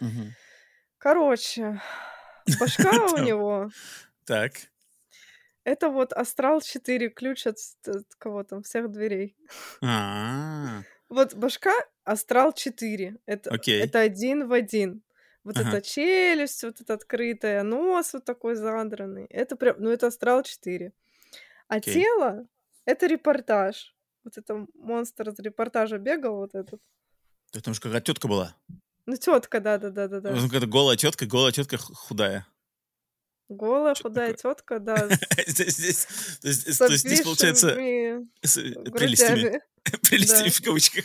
Мгм. 0.00 0.34
Короче, 1.04 1.82
башка 2.58 2.90
у 3.12 3.18
него 3.18 3.68
Так. 4.24 4.52
это 5.64 5.90
вот 5.90 6.14
Астрал 6.14 6.62
4, 6.62 7.10
ключ 7.10 7.46
от, 7.46 7.58
кого 8.16 8.42
там, 8.42 8.62
всех 8.62 8.90
дверей. 8.90 9.36
А, 9.82 10.80
Вот 11.10 11.34
башка 11.34 11.72
Астрал 12.04 12.54
4. 12.54 13.18
Это, 13.26 13.50
это 13.66 14.00
один 14.00 14.48
в 14.48 14.52
один. 14.54 15.02
Вот 15.44 15.58
Ага. 15.58 15.68
эта 15.68 15.82
челюсть, 15.82 16.64
вот 16.64 16.80
эта 16.80 16.94
открытая, 16.94 17.62
нос 17.64 18.14
вот 18.14 18.24
такой 18.24 18.54
задранный. 18.54 19.26
Это 19.26 19.56
прям, 19.56 19.76
ну 19.80 19.90
это 19.90 20.06
Астрал 20.06 20.42
4. 20.42 20.90
А 21.68 21.80
тело 21.80 22.48
это 22.86 23.06
репортаж. 23.06 23.94
Вот 24.24 24.38
это 24.38 24.66
монстр 24.72 25.28
из 25.28 25.38
репортажа 25.38 25.98
бегал 25.98 26.36
вот 26.36 26.54
этот. 26.54 26.80
Да 27.52 27.60
Там 27.60 27.74
же 27.74 27.80
какая 27.82 28.00
тетка 28.00 28.26
была. 28.26 28.56
Ну, 29.06 29.16
тетка, 29.16 29.60
да, 29.60 29.78
да, 29.78 29.90
да, 29.90 30.08
да, 30.08 30.20
да. 30.20 30.30
Ну, 30.30 30.46
какая-то 30.46 30.66
голая 30.66 30.96
тетка, 30.96 31.26
голая 31.26 31.52
тетка 31.52 31.76
худая. 31.76 32.46
Голая, 33.50 33.94
Что-то 33.94 34.08
худая 34.08 34.34
такое. 34.34 34.54
тетка, 34.54 34.78
да, 34.80 35.08
Здесь, 35.46 36.08
здесь, 36.42 37.22
получается 37.22 37.70
э, 37.70 38.22
прелестями. 38.42 39.60
Прелестями 40.08 40.48
в 40.48 40.62
кавычках. 40.62 41.04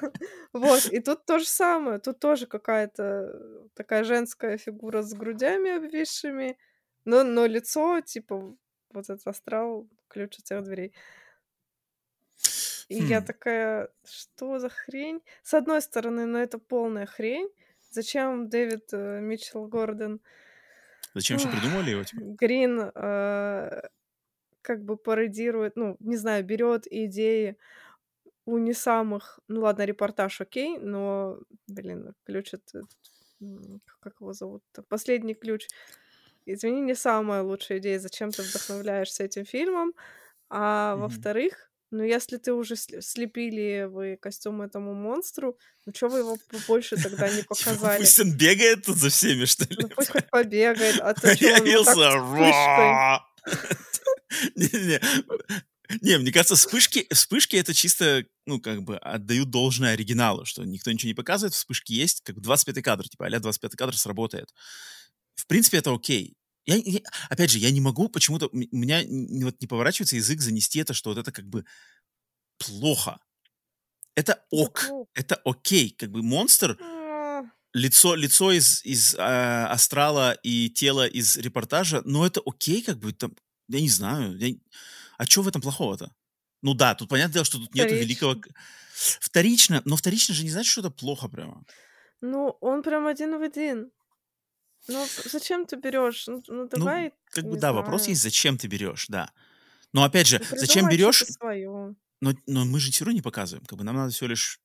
Вот, 0.52 0.86
и 0.86 1.00
тут 1.00 1.26
то 1.26 1.38
же 1.38 1.44
самое. 1.44 1.98
Тут 1.98 2.18
тоже 2.18 2.46
какая-то 2.46 3.68
такая 3.74 4.04
женская 4.04 4.56
фигура 4.56 5.02
с 5.02 5.12
грудями 5.12 5.76
обвисшими, 5.76 6.56
но, 7.04 7.24
но 7.24 7.44
лицо, 7.44 8.00
типа, 8.00 8.56
вот 8.90 9.04
этот 9.04 9.26
астрал, 9.26 9.86
ключ 10.08 10.38
от 10.38 10.46
всех 10.46 10.64
дверей. 10.64 10.94
И 12.88 12.96
я 12.96 13.20
Хм. 13.20 13.22
такая, 13.22 13.90
что 14.04 14.58
за 14.58 14.68
хрень? 14.68 15.22
С 15.42 15.54
одной 15.54 15.82
стороны, 15.82 16.26
ну 16.26 16.38
это 16.38 16.58
полная 16.58 17.06
хрень. 17.06 17.50
Зачем 17.90 18.48
Дэвид 18.48 18.90
э, 18.92 19.20
Митчелл 19.20 19.66
Гордон 19.68 20.20
Зачем 21.14 21.38
же 21.40 21.48
придумали 21.48 21.90
его? 21.90 22.04
Типа? 22.04 22.22
Грин 22.38 22.80
э, 22.94 23.82
как 24.62 24.84
бы 24.84 24.96
пародирует, 24.96 25.76
ну, 25.76 25.96
не 26.00 26.16
знаю, 26.16 26.44
берет 26.44 26.86
идеи 26.90 27.58
у 28.46 28.58
не 28.58 28.74
самых, 28.74 29.40
ну 29.48 29.62
ладно, 29.62 29.84
репортаж 29.84 30.40
окей, 30.40 30.78
но, 30.78 31.40
блин, 31.68 32.14
ключ 32.24 32.54
от, 32.54 32.62
м, 33.42 33.82
как 34.00 34.20
его 34.20 34.32
зовут? 34.34 34.64
Последний 34.88 35.34
ключ. 35.34 35.68
Извини, 36.46 36.80
не 36.82 36.94
самая 36.94 37.42
лучшая 37.42 37.78
идея, 37.78 37.98
зачем 38.00 38.32
ты 38.34 38.42
вдохновляешься 38.44 39.24
этим 39.24 39.44
фильмом. 39.44 39.94
А 40.50 40.96
Мгм. 40.96 40.96
во-вторых, 40.96 41.70
ну 41.90 42.02
если 42.02 42.36
ты 42.36 42.52
уже 42.52 42.76
слепили 42.76 43.86
вы 43.90 44.16
костюм 44.16 44.62
этому 44.62 44.94
монстру, 44.94 45.58
ну 45.84 45.92
что 45.94 46.08
вы 46.08 46.18
его 46.18 46.36
побольше 46.50 46.96
тогда 46.96 47.28
не 47.28 47.36
Типа, 47.42 47.54
показали? 47.54 48.00
Пусть 48.00 48.20
он 48.20 48.36
бегает 48.36 48.84
тут 48.84 48.96
за 48.96 49.10
всеми, 49.10 49.44
что 49.44 49.64
ли? 49.64 49.76
Ну 49.80 49.88
пусть 49.88 50.10
хоть 50.10 50.28
побегает, 50.30 51.00
а 51.00 51.14
то 51.20 51.34
что! 51.34 53.22
Не-не-не. 54.56 55.00
Не, 56.02 56.18
мне 56.18 56.32
кажется, 56.32 56.56
вспышки, 56.56 57.06
вспышки 57.12 57.56
это 57.56 57.72
чисто, 57.72 58.24
ну, 58.44 58.60
как 58.60 58.82
бы 58.82 58.96
отдают 58.98 59.50
должное 59.50 59.92
оригиналу, 59.92 60.44
что 60.44 60.64
никто 60.64 60.90
ничего 60.90 61.08
не 61.08 61.14
показывает, 61.14 61.54
вспышки 61.54 61.92
есть, 61.92 62.22
как 62.22 62.34
бы 62.34 62.40
25 62.40 62.82
кадр, 62.82 63.08
типа, 63.08 63.26
а 63.26 63.40
25 63.40 63.76
кадр 63.76 63.96
сработает. 63.96 64.52
В 65.36 65.46
принципе, 65.46 65.78
это 65.78 65.94
окей. 65.94 66.34
Я, 66.66 66.76
я- 66.76 67.00
опять 67.30 67.50
же, 67.50 67.58
я 67.58 67.70
не 67.70 67.80
могу 67.80 68.08
почему-то, 68.08 68.48
у 68.48 68.56
меня 68.76 69.02
вот 69.44 69.60
не 69.60 69.66
поворачивается 69.66 70.16
язык 70.16 70.40
занести 70.40 70.80
это, 70.80 70.94
что 70.94 71.10
вот 71.10 71.18
это 71.18 71.30
как 71.32 71.46
бы 71.46 71.64
плохо. 72.58 73.18
Это 74.14 74.44
ок, 74.50 74.86
это 75.14 75.36
окей. 75.44 75.90
Как 75.90 76.10
бы 76.10 76.22
монстр, 76.22 76.76
лицо, 77.72 78.14
лицо 78.14 78.50
из, 78.52 78.84
из 78.84 79.14
а, 79.18 79.68
астрала 79.70 80.32
и 80.32 80.70
тело 80.70 81.06
из 81.06 81.36
репортажа, 81.36 82.02
но 82.04 82.26
это 82.26 82.40
окей, 82.44 82.82
как 82.82 82.98
бы 82.98 83.12
там, 83.12 83.34
я 83.68 83.80
не 83.80 83.88
знаю. 83.90 84.36
я- 84.38 84.54
а 85.18 85.24
что 85.26 85.42
в 85.42 85.48
этом 85.48 85.60
плохого-то? 85.62 86.12
Ну 86.62 86.74
да, 86.74 86.94
тут 86.94 87.08
понятное 87.08 87.34
дело, 87.34 87.44
что 87.44 87.58
тут 87.58 87.74
нету 87.74 87.94
великого... 88.00 88.36
Вторично, 89.20 89.82
но 89.84 89.94
вторично 89.96 90.34
же 90.34 90.42
не 90.42 90.50
значит, 90.50 90.72
что 90.72 90.80
это 90.80 90.90
плохо 90.90 91.28
прямо. 91.28 91.62
Ну, 92.22 92.56
он 92.62 92.82
прям 92.82 93.06
один 93.06 93.38
в 93.38 93.42
один. 93.42 93.90
Ну, 94.88 95.06
зачем 95.24 95.66
ты 95.66 95.76
берешь? 95.76 96.26
Ну, 96.26 96.42
ну, 96.46 96.62
Ну, 96.62 96.68
давай, 96.68 97.12
как 97.30 97.44
бы 97.44 97.56
да, 97.56 97.72
вопрос 97.72 98.02
знаю. 98.02 98.10
есть, 98.10 98.22
зачем 98.22 98.56
ты 98.58 98.68
берешь, 98.68 99.06
да. 99.08 99.32
Но 99.92 100.04
опять 100.04 100.26
же, 100.26 100.40
Ну, 100.50 100.56
зачем 100.58 100.88
берешь, 100.88 101.24
свое. 101.24 101.94
но, 102.20 102.34
но 102.46 102.64
мы 102.64 102.80
же 102.80 102.90
все 102.92 103.04
равно 103.04 103.16
не 103.16 103.22
показываем, 103.22 103.64
как 103.66 103.78
бы 103.78 103.84
нам 103.84 103.96
надо 103.96 104.12
всего 104.12 104.28
лишь... 104.28 104.60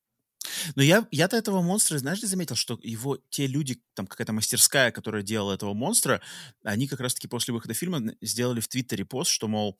Но 0.74 0.82
я, 0.82 1.06
я-то 1.12 1.36
этого 1.36 1.62
монстра, 1.62 1.98
знаешь, 1.98 2.20
заметил, 2.20 2.56
что 2.56 2.78
его, 2.82 3.18
те 3.30 3.46
люди, 3.46 3.80
там 3.94 4.06
какая-то 4.06 4.32
мастерская, 4.32 4.90
которая 4.90 5.22
делала 5.22 5.52
этого 5.54 5.72
монстра, 5.72 6.20
они 6.64 6.88
как 6.88 7.00
раз-таки 7.00 7.28
после 7.28 7.54
выхода 7.54 7.74
фильма 7.74 8.00
сделали 8.20 8.60
в 8.60 8.68
Твиттере 8.68 9.04
пост, 9.04 9.30
что, 9.30 9.48
мол, 9.48 9.78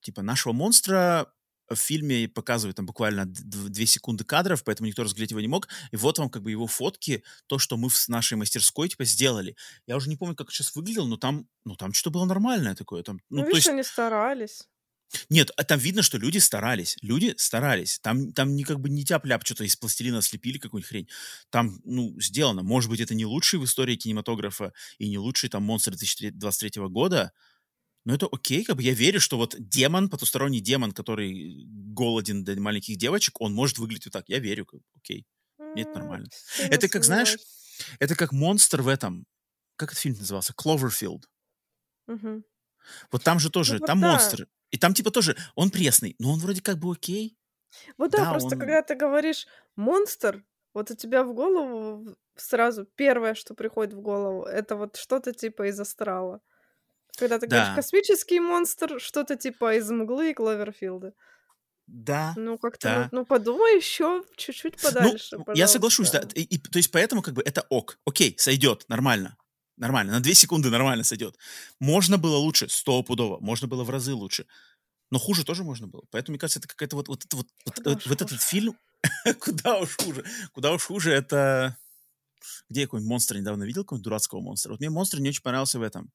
типа, 0.00 0.22
нашего 0.22 0.52
монстра 0.52 1.32
в 1.68 1.76
фильме 1.76 2.28
показывают 2.28 2.76
там 2.76 2.86
буквально 2.86 3.24
две 3.26 3.86
секунды 3.86 4.24
кадров, 4.24 4.64
поэтому 4.64 4.86
никто 4.86 5.02
разглядеть 5.02 5.30
его 5.30 5.40
не 5.40 5.48
мог. 5.48 5.68
И 5.92 5.96
вот 5.96 6.18
вам 6.18 6.30
как 6.30 6.42
бы 6.42 6.50
его 6.50 6.66
фотки, 6.66 7.22
то, 7.46 7.58
что 7.58 7.76
мы 7.76 7.88
в 7.88 8.08
нашей 8.08 8.36
мастерской 8.36 8.88
типа 8.88 9.04
сделали. 9.04 9.56
Я 9.86 9.96
уже 9.96 10.08
не 10.08 10.16
помню, 10.16 10.34
как 10.34 10.50
сейчас 10.50 10.74
выглядел, 10.74 11.06
но 11.06 11.16
там, 11.16 11.48
ну 11.64 11.74
там 11.76 11.92
что-то 11.92 12.10
было 12.10 12.24
нормальное 12.24 12.74
такое. 12.74 13.02
Там, 13.02 13.20
ну, 13.30 13.42
ну 13.42 13.46
видишь, 13.46 13.56
есть... 13.56 13.68
они 13.68 13.82
старались. 13.82 14.68
Нет, 15.30 15.50
а 15.56 15.64
там 15.64 15.78
видно, 15.78 16.02
что 16.02 16.18
люди 16.18 16.38
старались. 16.38 16.96
Люди 17.00 17.34
старались. 17.36 17.98
Там, 18.00 18.32
там 18.32 18.54
не 18.54 18.64
как 18.64 18.80
бы 18.80 18.88
не 18.88 19.04
тяп-ляп 19.04 19.44
что-то 19.44 19.64
из 19.64 19.76
пластилина 19.76 20.22
слепили, 20.22 20.58
какую-нибудь 20.58 20.88
хрень. 20.88 21.08
Там, 21.50 21.80
ну, 21.84 22.18
сделано. 22.20 22.62
Может 22.62 22.90
быть, 22.90 23.00
это 23.00 23.14
не 23.14 23.26
лучший 23.26 23.58
в 23.58 23.64
истории 23.64 23.96
кинематографа 23.96 24.72
и 24.98 25.08
не 25.08 25.18
лучший 25.18 25.48
там 25.48 25.62
монстр 25.62 25.92
2023 25.92 26.82
года, 26.88 27.32
но 28.04 28.14
это 28.14 28.28
окей, 28.30 28.64
как 28.64 28.76
бы 28.76 28.82
я 28.82 28.92
верю, 28.92 29.20
что 29.20 29.36
вот 29.38 29.56
демон, 29.58 30.10
потусторонний 30.10 30.60
демон, 30.60 30.92
который 30.92 31.64
голоден 31.66 32.44
для 32.44 32.60
маленьких 32.60 32.96
девочек, 32.96 33.40
он 33.40 33.54
может 33.54 33.78
выглядеть 33.78 34.06
вот 34.06 34.12
так. 34.12 34.28
Я 34.28 34.38
верю, 34.38 34.66
как, 34.66 34.80
окей. 34.96 35.26
Нет, 35.74 35.94
нормально. 35.94 36.28
Это 36.58 36.88
как, 36.88 37.04
знаешь, 37.04 37.36
это 37.98 38.14
как 38.14 38.32
монстр 38.32 38.82
в 38.82 38.88
этом, 38.88 39.26
как 39.76 39.90
этот 39.90 40.00
фильм 40.00 40.16
назывался? 40.16 40.52
Кловерфилд. 40.54 41.28
Угу. 42.08 42.44
Вот 43.10 43.24
там 43.24 43.38
же 43.38 43.50
тоже, 43.50 43.78
ну, 43.78 43.86
там 43.86 44.00
да. 44.00 44.12
монстр. 44.12 44.48
И 44.70 44.78
там 44.78 44.92
типа 44.92 45.10
тоже, 45.10 45.36
он 45.54 45.70
пресный, 45.70 46.14
но 46.18 46.32
он 46.32 46.40
вроде 46.40 46.60
как 46.60 46.78
бы 46.78 46.92
окей. 46.92 47.38
Вот 47.96 48.10
да, 48.10 48.24
да 48.24 48.30
просто 48.32 48.54
он... 48.54 48.60
когда 48.60 48.82
ты 48.82 48.94
говоришь 48.94 49.46
монстр, 49.76 50.44
вот 50.74 50.90
у 50.90 50.94
тебя 50.94 51.24
в 51.24 51.32
голову 51.34 52.16
сразу 52.36 52.84
первое, 52.96 53.34
что 53.34 53.54
приходит 53.54 53.94
в 53.94 54.00
голову, 54.00 54.44
это 54.44 54.76
вот 54.76 54.96
что-то 54.96 55.32
типа 55.32 55.68
из 55.68 55.80
астрала. 55.80 56.40
Когда 57.16 57.38
ты 57.38 57.46
да. 57.46 57.56
говоришь 57.56 57.76
космический 57.76 58.40
монстр, 58.40 59.00
что-то 59.00 59.36
типа 59.36 59.76
из 59.76 59.90
мглы 59.90 60.30
и 60.30 60.34
Кловерфилда. 60.34 61.12
Да. 61.86 62.32
Ну, 62.36 62.58
как-то, 62.58 62.88
да. 62.88 63.08
ну, 63.12 63.26
подумай 63.26 63.76
еще 63.76 64.24
чуть-чуть 64.36 64.82
ну, 64.82 64.88
подальше. 64.88 65.36
Ну, 65.36 65.54
я 65.54 65.68
соглашусь, 65.68 66.10
да. 66.10 66.26
И, 66.34 66.42
и, 66.42 66.58
то 66.58 66.78
есть, 66.78 66.90
поэтому, 66.90 67.22
как 67.22 67.34
бы, 67.34 67.42
это 67.42 67.66
ок. 67.68 67.98
Окей, 68.06 68.34
сойдет, 68.38 68.84
нормально. 68.88 69.36
Нормально. 69.76 70.12
На 70.12 70.20
две 70.20 70.34
секунды 70.34 70.70
нормально 70.70 71.04
сойдет. 71.04 71.36
Можно 71.80 72.16
было 72.16 72.36
лучше, 72.36 72.68
стопудово. 72.68 73.38
Можно 73.40 73.68
было 73.68 73.84
в 73.84 73.90
разы 73.90 74.14
лучше. 74.14 74.46
Но 75.10 75.18
хуже 75.18 75.44
тоже 75.44 75.62
можно 75.62 75.86
было. 75.86 76.04
Поэтому, 76.10 76.34
мне 76.34 76.38
кажется, 76.38 76.58
это 76.58 76.68
какая-то 76.68 76.96
вот, 76.96 77.08
вот, 77.08 77.24
вот, 77.32 77.46
вот, 77.66 77.78
вот, 77.84 78.06
вот 78.06 78.22
этот 78.22 78.40
фильм... 78.40 78.78
куда 79.40 79.78
уж 79.78 79.96
хуже. 79.96 80.24
Куда 80.52 80.72
уж 80.72 80.84
хуже 80.84 81.12
это... 81.12 81.76
Где 82.70 82.82
я 82.82 82.86
какой-нибудь 82.86 83.10
монстр 83.10 83.36
недавно 83.36 83.64
видел, 83.64 83.84
какого-нибудь 83.84 84.04
дурацкого 84.04 84.40
монстра? 84.40 84.70
Вот 84.70 84.80
мне 84.80 84.90
монстр 84.90 85.20
не 85.20 85.28
очень 85.28 85.42
понравился 85.42 85.78
в 85.78 85.82
этом 85.82 86.10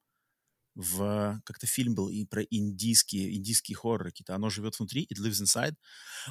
в 0.80 1.42
как-то 1.44 1.68
фильм 1.68 1.94
был 1.94 2.08
и 2.08 2.24
про 2.24 2.42
индийские, 2.42 3.36
индийские 3.36 3.76
хорроры 3.76 4.12
какие-то. 4.12 4.34
Оно 4.34 4.50
живет 4.50 4.80
внутри, 4.80 5.08
it 5.14 5.20
lives 5.20 5.44
inside. 5.44 5.76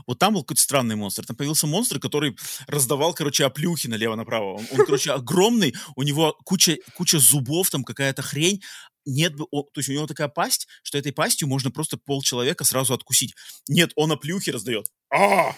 Вот 0.07 0.19
там 0.19 0.33
был 0.33 0.43
какой-то 0.43 0.63
странный 0.63 0.97
монстр. 0.97 1.27
Там 1.27 1.37
появился 1.37 1.67
монстр, 1.67 2.01
который 2.01 2.35
раздавал, 2.67 3.13
короче, 3.13 3.45
оплюхи 3.45 3.89
налево-направо. 3.89 4.55
Он, 4.55 4.67
он 4.73 4.87
короче, 4.87 5.13
огромный, 5.13 5.75
у 5.97 6.03
него 6.03 6.35
куча, 6.45 6.79
куча 6.95 7.19
зубов, 7.19 7.69
там 7.69 7.85
какая-то 7.85 8.23
хрень. 8.23 8.63
Нет, 9.05 9.35
он, 9.51 9.65
то 9.73 9.81
есть 9.81 9.91
у 9.91 9.93
него 9.93 10.07
такая 10.07 10.29
пасть, 10.29 10.67
что 10.83 10.97
этой 10.97 11.13
пастью 11.13 11.47
можно 11.47 11.71
просто 11.71 11.99
пол 11.99 12.23
человека 12.23 12.65
сразу 12.65 12.95
откусить. 12.95 13.35
Нет, 13.69 13.93
он 13.97 14.13
оплюхи 14.13 14.51
раздает. 14.51 14.87
А! 15.13 15.55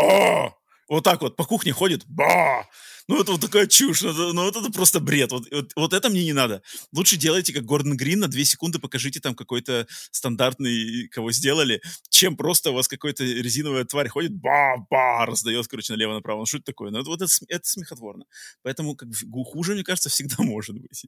А! 0.00 0.52
Вот 0.88 1.04
так 1.04 1.20
вот 1.20 1.36
по 1.36 1.44
кухне 1.44 1.72
ходит. 1.72 2.04
Ба! 2.06 2.66
Ну, 3.08 3.20
это 3.20 3.32
вот 3.32 3.40
такая 3.40 3.66
чушь, 3.66 4.02
ну, 4.02 4.10
это, 4.10 4.32
ну, 4.32 4.44
вот 4.44 4.56
это 4.56 4.70
просто 4.72 4.98
бред. 4.98 5.30
Вот, 5.30 5.44
вот, 5.50 5.72
вот 5.76 5.92
это 5.92 6.08
мне 6.10 6.24
не 6.24 6.32
надо. 6.32 6.62
Лучше 6.92 7.16
делайте, 7.16 7.52
как 7.52 7.64
Гордон 7.64 7.96
Грин, 7.96 8.20
на 8.20 8.28
две 8.28 8.44
секунды 8.44 8.80
покажите 8.80 9.20
там 9.20 9.36
какой-то 9.36 9.86
стандартный, 10.10 11.08
кого 11.08 11.30
сделали, 11.30 11.80
чем 12.08 12.36
просто 12.36 12.70
у 12.70 12.74
вас 12.74 12.88
какой-то 12.88 13.22
резиновая 13.22 13.84
тварь 13.84 14.08
ходит, 14.08 14.32
ба-ба, 14.32 15.24
раздает, 15.24 15.68
короче, 15.68 15.92
налево-направо. 15.92 16.40
Ну, 16.40 16.46
что 16.46 16.58
это 16.58 16.66
такое? 16.66 16.90
Ну, 16.90 17.00
это, 17.00 17.08
вот 17.08 17.22
это, 17.22 17.32
это 17.48 17.68
смехотворно. 17.68 18.24
Поэтому 18.62 18.96
как 18.96 19.08
хуже, 19.46 19.74
мне 19.74 19.84
кажется, 19.84 20.08
всегда 20.08 20.36
может 20.42 20.76
быть. 20.76 21.06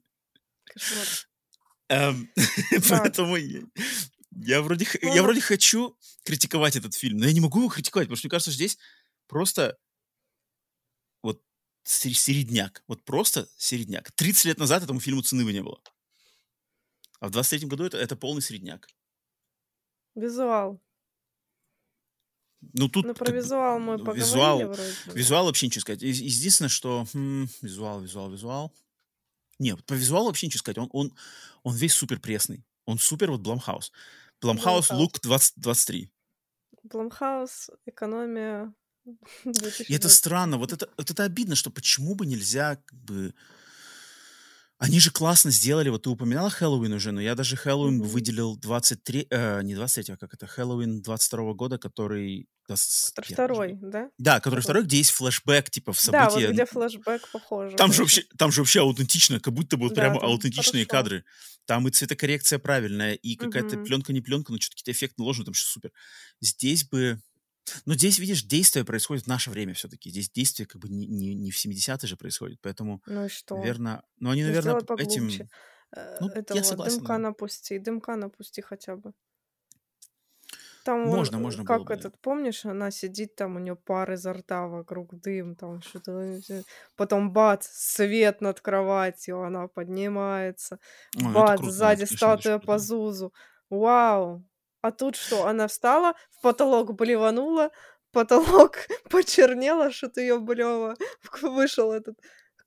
Эм, 1.89 2.29
поэтому 2.89 3.35
я 4.31 4.61
вроде, 4.61 4.87
я 5.01 5.15
ну, 5.15 5.23
вроде 5.23 5.41
хочу 5.41 5.97
критиковать 6.23 6.75
этот 6.75 6.93
фильм, 6.93 7.17
но 7.17 7.25
я 7.25 7.33
не 7.33 7.41
могу 7.41 7.59
его 7.59 7.69
критиковать, 7.69 8.07
потому 8.07 8.17
что 8.17 8.27
мне 8.27 8.31
кажется, 8.31 8.51
здесь 8.51 8.77
просто 9.29 9.77
середняк. 11.83 12.83
Вот 12.87 13.03
просто 13.03 13.47
середняк. 13.57 14.11
30 14.11 14.45
лет 14.45 14.57
назад 14.59 14.83
этому 14.83 14.99
фильму 14.99 15.21
цены 15.21 15.43
бы 15.43 15.53
не 15.53 15.63
было. 15.63 15.79
А 17.19 17.27
в 17.27 17.31
23-м 17.31 17.69
году 17.69 17.85
это, 17.85 17.97
это 17.97 18.15
полный 18.15 18.41
середняк. 18.41 18.87
Визуал. 20.15 20.79
Ну, 22.73 22.89
тут... 22.89 23.05
Ну, 23.05 23.13
про 23.13 23.31
визуал 23.31 23.79
мы 23.79 23.97
поговорили 23.97 24.23
визуал, 24.23 24.57
вроде. 24.57 24.93
Визуал 25.13 25.45
вообще 25.45 25.67
ничего 25.67 25.81
сказать. 25.81 26.01
Единственное, 26.01 26.69
что... 26.69 27.05
Хм, 27.13 27.47
визуал, 27.61 28.01
визуал, 28.01 28.29
визуал. 28.29 28.73
Нет, 29.57 29.83
по 29.85 29.93
визуалу 29.93 30.27
вообще 30.27 30.47
ничего 30.47 30.59
сказать. 30.59 30.77
Он, 30.77 30.89
он, 30.91 31.15
он 31.63 31.75
весь 31.75 31.93
супер 31.93 32.19
пресный. 32.19 32.63
Он 32.85 32.99
супер 32.99 33.31
вот 33.31 33.41
Blumhouse. 33.41 33.91
Blumhouse 34.41 34.91
look 34.91 35.19
23. 35.21 36.11
Blumhouse, 36.83 37.69
экономия, 37.85 38.73
И 39.87 39.93
это 39.93 40.09
странно, 40.09 40.57
вот 40.57 40.73
это, 40.73 40.89
вот 40.97 41.09
это 41.09 41.23
обидно, 41.23 41.55
что 41.55 41.69
почему 41.69 42.15
бы 42.15 42.25
нельзя 42.25 42.77
как 42.85 42.99
бы... 42.99 43.33
Они 44.77 45.01
же 45.01 45.11
классно 45.11 45.51
сделали, 45.51 45.89
вот 45.89 46.03
ты 46.03 46.09
упоминала 46.09 46.49
Хэллоуин 46.49 46.93
уже, 46.93 47.11
но 47.11 47.19
я 47.19 47.35
даже 47.35 47.57
Хэллоуин 47.57 48.01
mm-hmm. 48.01 48.07
выделил 48.07 48.55
23, 48.55 49.27
э, 49.29 49.61
не 49.63 49.75
23, 49.75 50.13
а 50.13 50.17
как 50.17 50.33
это, 50.33 50.47
Хэллоуин 50.47 51.01
22 51.01 51.53
года, 51.53 51.77
который... 51.77 52.47
21, 52.69 53.33
второй, 53.33 53.77
да? 53.81 54.09
Да, 54.17 54.39
который 54.39 54.61
второй, 54.61 54.83
где 54.83 54.97
есть 54.97 55.11
флешбэк, 55.11 55.69
типа, 55.69 55.91
в 55.91 55.99
события. 55.99 56.23
Да, 56.23 56.29
вот 56.29 56.53
где 56.53 56.65
флешбэк 56.65 57.29
похоже. 57.29 57.75
Там 57.75 57.91
же 57.91 58.03
вообще, 58.03 58.23
там 58.37 58.53
же 58.53 58.61
вообще 58.61 58.79
аутентично, 58.79 59.41
как 59.41 59.53
будто 59.53 59.75
бы 59.75 59.87
вот 59.87 59.95
да, 59.95 60.01
прямо 60.03 60.21
аутентичные 60.21 60.85
хорошо. 60.85 61.03
кадры. 61.03 61.25
Там 61.65 61.87
и 61.87 61.91
цветокоррекция 61.91 62.57
правильная, 62.57 63.15
и 63.15 63.35
какая-то 63.35 63.75
mm-hmm. 63.75 63.85
пленка 63.85 64.13
не 64.13 64.21
пленка, 64.21 64.51
но 64.51 64.59
что-то 64.59 64.77
какие-то 64.77 64.91
эффекты 64.97 65.15
наложены, 65.17 65.45
там 65.45 65.53
все 65.53 65.67
супер. 65.67 65.91
Здесь 66.39 66.83
бы 66.85 67.21
но 67.85 67.93
здесь, 67.93 68.19
видишь, 68.19 68.43
действие 68.43 68.85
происходит 68.85 69.25
в 69.25 69.27
наше 69.27 69.49
время 69.49 69.73
все-таки. 69.73 70.09
Здесь 70.09 70.29
действие 70.29 70.67
как 70.67 70.81
бы 70.81 70.89
не, 70.89 71.07
не, 71.07 71.35
не 71.35 71.51
в 71.51 71.65
70-е 71.65 72.07
же 72.07 72.17
происходит, 72.17 72.59
поэтому, 72.61 73.01
ну 73.05 73.25
и 73.25 73.29
что? 73.29 73.57
наверное... 73.57 74.03
Ну, 74.19 74.31
они, 74.31 74.43
наверное, 74.43 74.81
этим... 74.97 75.29
Э, 75.95 76.17
ну, 76.19 76.29
Это 76.29 76.55
я 76.55 76.63
согласен. 76.63 76.97
Дымка 76.97 77.13
да. 77.13 77.19
напусти, 77.19 77.79
дымка 77.79 78.15
напусти 78.15 78.61
хотя 78.61 78.95
бы. 78.95 79.13
Там 80.83 81.01
можно, 81.01 81.37
он, 81.37 81.43
можно 81.43 81.65
как 81.65 81.85
было 81.85 81.93
этот, 81.93 82.13
бы. 82.13 82.19
помнишь, 82.21 82.65
она 82.65 82.89
сидит 82.91 83.35
там, 83.35 83.57
у 83.57 83.59
нее 83.59 83.75
пар 83.75 84.13
изо 84.13 84.33
рта 84.33 84.67
вокруг 84.67 85.19
дым, 85.19 85.55
там 85.55 85.81
что-то, 85.81 86.39
потом 86.95 87.31
бац, 87.31 87.67
свет 87.67 88.41
над 88.41 88.61
кроватью, 88.61 89.43
она 89.43 89.67
поднимается, 89.67 90.79
Ой, 91.17 91.33
бац, 91.33 91.59
круто, 91.59 91.71
сзади 91.73 92.05
статуя 92.05 92.59
по 92.59 92.79
Зузу, 92.79 93.33
вау, 93.69 94.43
а 94.81 94.91
тут 94.91 95.15
что? 95.15 95.45
Она 95.47 95.67
встала, 95.67 96.13
в 96.31 96.41
потолок 96.41 96.95
блеванула, 96.95 97.71
потолок 98.11 98.77
почернел, 99.09 99.91
что-то 99.91 100.21
ее 100.21 100.39
блево. 100.39 100.95
Вышел 101.41 101.91
этот 101.91 102.17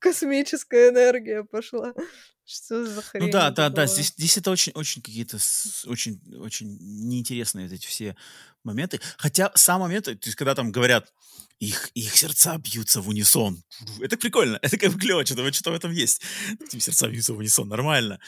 космическая 0.03 0.89
энергия 0.89 1.43
пошла. 1.43 1.93
Что 2.45 2.85
за 2.85 3.01
хрень? 3.01 3.27
Ну 3.27 3.31
да, 3.31 3.51
да, 3.51 3.69
была? 3.69 3.75
да. 3.77 3.85
Здесь, 3.87 4.09
здесь 4.17 4.37
это 4.37 4.51
очень, 4.51 4.73
очень 4.73 5.01
какие-то 5.01 5.37
очень, 5.85 6.21
очень 6.39 6.77
неинтересные 6.77 7.67
эти 7.67 7.87
все 7.87 8.17
моменты. 8.65 8.99
Хотя 9.17 9.49
сам 9.55 9.79
момент, 9.79 10.05
то 10.05 10.11
есть 10.11 10.35
когда 10.35 10.53
там 10.53 10.71
говорят, 10.71 11.13
их, 11.59 11.89
их 11.93 12.17
сердца 12.17 12.57
бьются 12.57 12.99
в 12.99 13.07
унисон. 13.07 13.63
Это 14.01 14.17
прикольно, 14.17 14.59
это 14.61 14.77
как 14.77 14.91
бы 14.91 14.99
клево, 14.99 15.25
что-то, 15.25 15.53
что-то 15.53 15.71
в 15.71 15.75
этом 15.75 15.91
есть. 15.91 16.21
Сердца 16.69 17.07
бьются 17.07 17.33
в 17.33 17.37
унисон, 17.37 17.69
нормально. 17.69 18.19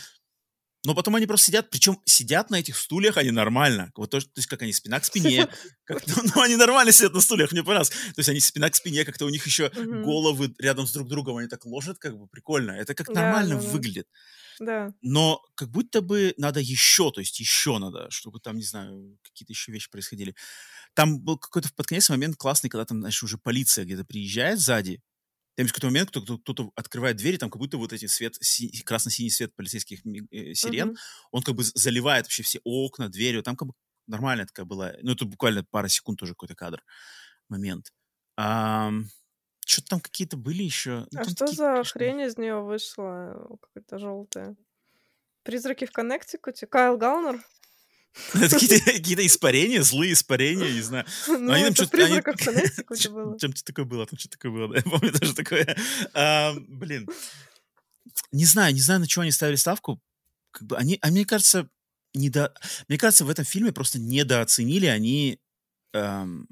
Но 0.85 0.93
потом 0.93 1.15
они 1.15 1.25
просто 1.25 1.47
сидят, 1.47 1.69
причем 1.69 1.99
сидят 2.05 2.49
на 2.49 2.59
этих 2.59 2.77
стульях 2.77 3.17
они 3.17 3.31
нормально. 3.31 3.91
Вот 3.95 4.11
то, 4.11 4.19
то 4.19 4.27
есть 4.35 4.47
как 4.47 4.61
они 4.61 4.71
спина 4.71 4.99
к 4.99 5.05
спине. 5.05 5.47
Как, 5.85 6.01
ну, 6.35 6.41
они 6.41 6.55
нормально 6.55 6.91
сидят 6.91 7.13
на 7.13 7.21
стульях, 7.21 7.51
мне 7.51 7.63
понравилось. 7.63 7.89
То 7.89 8.17
есть 8.17 8.29
они 8.29 8.39
спина 8.39 8.69
к 8.69 8.75
спине, 8.75 9.05
как-то 9.05 9.25
у 9.25 9.29
них 9.29 9.45
еще 9.45 9.67
угу. 9.67 10.03
головы 10.03 10.55
рядом 10.57 10.87
с 10.87 10.93
друг 10.93 11.07
другом, 11.07 11.37
они 11.37 11.47
так 11.47 11.65
ложат, 11.65 11.99
как 11.99 12.17
бы 12.17 12.27
прикольно. 12.27 12.71
Это 12.71 12.95
как 12.95 13.09
нормально 13.09 13.55
да, 13.55 13.61
да, 13.61 13.67
выглядит. 13.69 14.07
Да. 14.59 14.93
Но 15.01 15.41
как 15.55 15.69
будто 15.69 16.01
бы 16.01 16.33
надо 16.37 16.59
еще, 16.59 17.11
то 17.11 17.19
есть 17.19 17.39
еще 17.39 17.77
надо, 17.77 18.09
чтобы 18.09 18.39
там, 18.39 18.57
не 18.57 18.63
знаю, 18.63 19.17
какие-то 19.23 19.53
еще 19.53 19.71
вещи 19.71 19.91
происходили. 19.91 20.35
Там 20.93 21.19
был 21.19 21.37
какой-то 21.37 21.69
под 21.75 21.87
конец 21.87 22.09
момент 22.09 22.37
классный, 22.37 22.69
когда 22.69 22.85
там, 22.85 22.99
знаешь, 22.99 23.21
уже 23.21 23.37
полиция 23.37 23.85
где-то 23.85 24.05
приезжает 24.05 24.59
сзади, 24.59 25.01
там 25.55 25.63
есть 25.63 25.73
какой-то 25.73 25.87
момент, 25.87 26.09
кто-то, 26.09 26.37
кто-то 26.37 26.71
открывает 26.75 27.17
двери, 27.17 27.37
там 27.37 27.49
как 27.49 27.59
будто 27.59 27.77
вот 27.77 27.93
эти 27.93 28.07
свет, 28.07 28.35
си, 28.41 28.83
красно-синий 28.83 29.29
свет 29.29 29.55
полицейских 29.55 30.01
э, 30.05 30.53
сирен, 30.53 30.91
uh-huh. 30.91 31.29
он 31.31 31.43
как 31.43 31.55
бы 31.55 31.63
заливает 31.63 32.25
вообще 32.25 32.43
все 32.43 32.59
окна, 32.63 33.09
двери, 33.09 33.41
там 33.41 33.55
как 33.55 33.69
бы 33.69 33.73
нормальная 34.07 34.45
такая 34.45 34.65
была, 34.65 34.93
ну 35.01 35.13
это 35.13 35.25
буквально 35.25 35.63
пара 35.63 35.87
секунд 35.87 36.19
тоже 36.19 36.33
какой-то 36.33 36.55
кадр, 36.55 36.83
момент. 37.47 37.93
А, 38.37 38.91
что-то 39.65 39.87
там 39.87 39.99
какие-то 40.01 40.37
были 40.37 40.63
еще. 40.63 41.07
Ну, 41.11 41.21
а 41.21 41.23
что 41.23 41.35
такие, 41.35 41.55
за 41.55 41.71
конечно... 41.71 41.91
хрень 41.91 42.21
из 42.21 42.37
нее 42.37 42.61
вышла, 42.61 43.57
какая-то 43.61 43.97
желтая? 43.97 44.55
Призраки 45.43 45.85
в 45.85 45.91
Коннектикуте? 45.91 46.67
Кайл 46.67 46.97
Галнер? 46.97 47.39
Это 48.33 48.49
какие-то, 48.49 49.25
испарения, 49.25 49.81
злые 49.83 50.13
испарения, 50.13 50.71
не 50.71 50.81
знаю. 50.81 51.05
Ну, 51.27 51.51
они 51.51 51.65
там 51.65 51.75
что-то... 51.75 52.05
они- 52.05 52.21
было. 53.09 53.39
Чем-то 53.39 53.63
такое 53.63 53.85
было, 53.85 54.05
там 54.05 54.17
что-то 54.17 54.37
такое 54.37 54.51
было, 54.51 54.75
я 54.75 54.81
помню 54.81 55.11
даже 55.11 55.33
такое. 55.35 55.75
Блин. 56.67 57.09
Не 58.31 58.45
знаю, 58.45 58.73
не 58.73 58.81
знаю, 58.81 59.01
на 59.01 59.07
чего 59.07 59.23
они 59.23 59.31
ставили 59.31 59.55
ставку. 59.55 60.01
Как 60.51 60.67
бы 60.67 60.77
они, 60.77 60.97
а 61.01 61.07
мне 61.09 61.25
кажется, 61.25 61.69
недо... 62.13 62.53
мне 62.87 62.97
кажется, 62.97 63.25
в 63.25 63.29
этом 63.29 63.43
фильме 63.43 63.73
просто 63.73 63.99
недооценили 63.99 64.85
они 64.85 65.39
эм, 65.93 66.47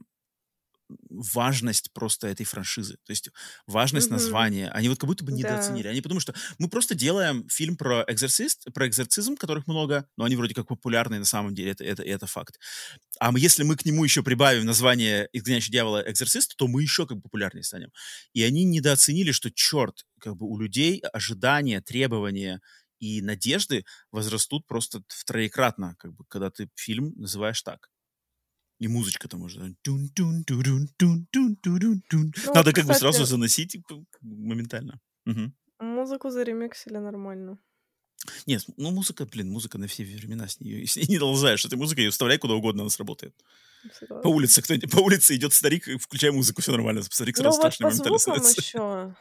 важность 1.10 1.92
просто 1.94 2.28
этой 2.28 2.46
франшизы. 2.46 2.96
То 3.06 3.12
есть 3.12 3.30
важность 3.68 4.10
Мгм. 4.10 4.16
названия. 4.16 4.70
Они 4.72 4.90
вот 4.90 5.00
как 5.00 5.08
будто 5.08 5.24
бы 5.24 5.32
Да. 5.32 5.38
недооценили. 5.38 5.88
Они 5.88 6.02
потому 6.02 6.20
что 6.20 6.34
мы 6.60 6.70
просто 6.70 6.96
делаем 6.96 7.48
фильм 7.50 7.78
про 7.78 8.04
экзорцист, 8.08 8.66
про 8.74 8.88
экзорцизм, 8.88 9.36
которых 9.36 9.68
много, 9.68 10.08
но 10.18 10.26
они 10.26 10.36
вроде 10.36 10.54
как 10.56 10.68
популярные 10.68 11.20
на 11.20 11.26
самом 11.26 11.56
деле, 11.56 11.72
это, 11.72 11.84
это, 11.84 12.04
это 12.04 12.28
факт. 12.28 12.60
А 13.20 13.32
мы- 13.32 13.40
если 13.40 13.64
мы 13.64 13.76
к 13.78 13.86
нему 13.86 14.04
еще 14.04 14.24
прибавим 14.24 14.66
название 14.66 15.30
«Изгоняющий 15.34 15.72
дьявола. 15.72 16.04
Экзорцист», 16.10 16.56
то 16.58 16.68
мы 16.68 16.82
еще 16.84 17.06
как 17.08 17.18
бы 17.18 17.24
популярнее 17.24 17.64
станем. 17.64 17.92
И 18.34 18.44
они 18.44 18.64
недооценили, 18.66 19.32
что, 19.32 19.52
черт, 19.52 20.06
как 20.20 20.36
бы 20.38 20.48
у 20.48 20.58
людей 20.60 21.00
ожидания, 21.14 21.82
требования 21.82 22.62
и 23.00 23.22
надежды 23.22 23.86
возрастут 24.12 24.66
просто 24.68 25.04
втроекратно, 25.10 25.96
как 26.00 26.14
бы, 26.14 26.26
когда 26.28 26.50
ты 26.52 26.70
фильм 26.76 27.14
называешь 27.18 27.62
так. 27.62 27.90
И 28.84 28.88
музычка 28.88 29.28
там 29.30 29.42
уже. 29.44 29.60
Ну, 29.60 29.76
Надо 32.54 32.70
вот, 32.70 32.76
как 32.76 32.86
бы 32.86 32.94
сразу 32.94 33.12
кстати- 33.14 33.30
заносить 33.30 33.78
моментально. 34.22 35.00
Мгм. 35.26 35.54
Музыку 35.80 36.30
заремиксили 36.30 36.98
нормально. 36.98 37.58
Нет, 38.46 38.64
ну 38.78 38.92
музыка, 38.92 39.26
блин, 39.26 39.50
музыка 39.52 39.78
на 39.78 39.88
все 39.88 40.04
времена 40.04 40.48
с 40.48 40.60
нее. 40.60 40.86
Ней 40.96 41.08
не 41.08 41.18
долзаешь. 41.20 41.66
Этой 41.66 41.78
музыкой 41.78 42.04
ее 42.06 42.12
вставляй 42.12 42.38
куда 42.38 42.54
угодно, 42.56 42.82
она 42.84 42.90
сработает. 42.90 43.34
По 43.84 43.94
Согласна. 43.96 44.30
улице 44.30 44.62
кто 44.62 44.74
по 44.88 45.00
улице 45.02 45.36
идет 45.36 45.54
старик, 45.54 45.88
включай 46.02 46.32
музыку, 46.32 46.62
все 46.62 46.72
нормально. 46.72 47.04
Старик 47.04 47.38
Ну 47.38 47.44
сразу 47.44 47.58
вот 47.62 47.74
страшный 47.74 47.84
по 47.84 47.90
моментально 47.90 48.18
звукам 48.18 48.44
становится. 48.44 48.62
еще. 48.62 48.78
По 48.78 49.16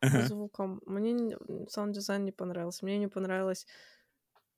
Ага. 0.00 0.26
звукам. 0.28 0.80
Мне 0.86 1.12
не- 1.12 1.36
саунд-дизайн 1.70 2.24
не 2.24 2.32
понравился. 2.32 2.84
Мне 2.84 2.98
не 2.98 3.08
понравилось. 3.08 3.66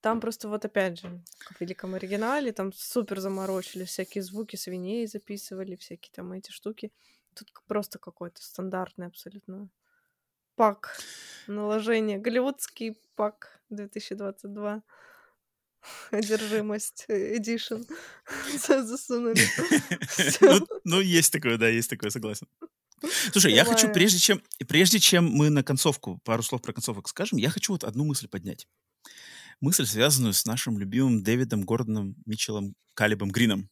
Там 0.06 0.20
просто 0.20 0.48
вот 0.48 0.64
опять 0.64 1.00
же, 1.00 1.20
в 1.50 1.60
великом 1.60 1.96
оригинале, 1.96 2.52
там 2.52 2.72
супер 2.72 3.18
заморочили, 3.18 3.82
всякие 3.82 4.22
звуки 4.22 4.54
свиней 4.54 5.04
записывали, 5.08 5.74
всякие 5.74 6.12
там 6.14 6.32
эти 6.32 6.52
штуки. 6.52 6.92
Тут 7.34 7.50
просто 7.66 7.98
какой-то 7.98 8.40
стандартный 8.40 9.08
абсолютно 9.08 9.68
пак 10.54 10.96
наложение. 11.48 12.18
Голливудский 12.18 12.96
пак 13.16 13.60
2022. 13.70 14.84
Одержимость 16.12 17.06
Эдишн 17.08 17.82
засунули. 18.68 19.42
Ну, 20.40 20.68
ну, 20.84 21.00
есть 21.00 21.32
такое, 21.32 21.58
да, 21.58 21.66
есть 21.66 21.90
такое, 21.90 22.10
согласен. 22.10 22.46
Слушай, 23.32 23.54
я 23.54 23.64
хочу, 23.64 23.92
прежде 23.92 24.20
чем, 24.20 24.40
прежде 24.68 25.00
чем 25.00 25.24
мы 25.24 25.50
на 25.50 25.64
концовку, 25.64 26.20
пару 26.24 26.44
слов 26.44 26.62
про 26.62 26.72
концовок 26.72 27.08
скажем, 27.08 27.40
я 27.40 27.50
хочу 27.50 27.72
вот 27.72 27.82
одну 27.82 28.04
мысль 28.04 28.28
поднять. 28.28 28.68
Мысль, 29.60 29.86
связанную 29.86 30.34
с 30.34 30.44
нашим 30.44 30.78
любимым 30.78 31.22
Дэвидом 31.22 31.62
Гордоном 31.62 32.14
Митчеллом 32.26 32.74
Калибом 32.94 33.30
Грином. 33.30 33.70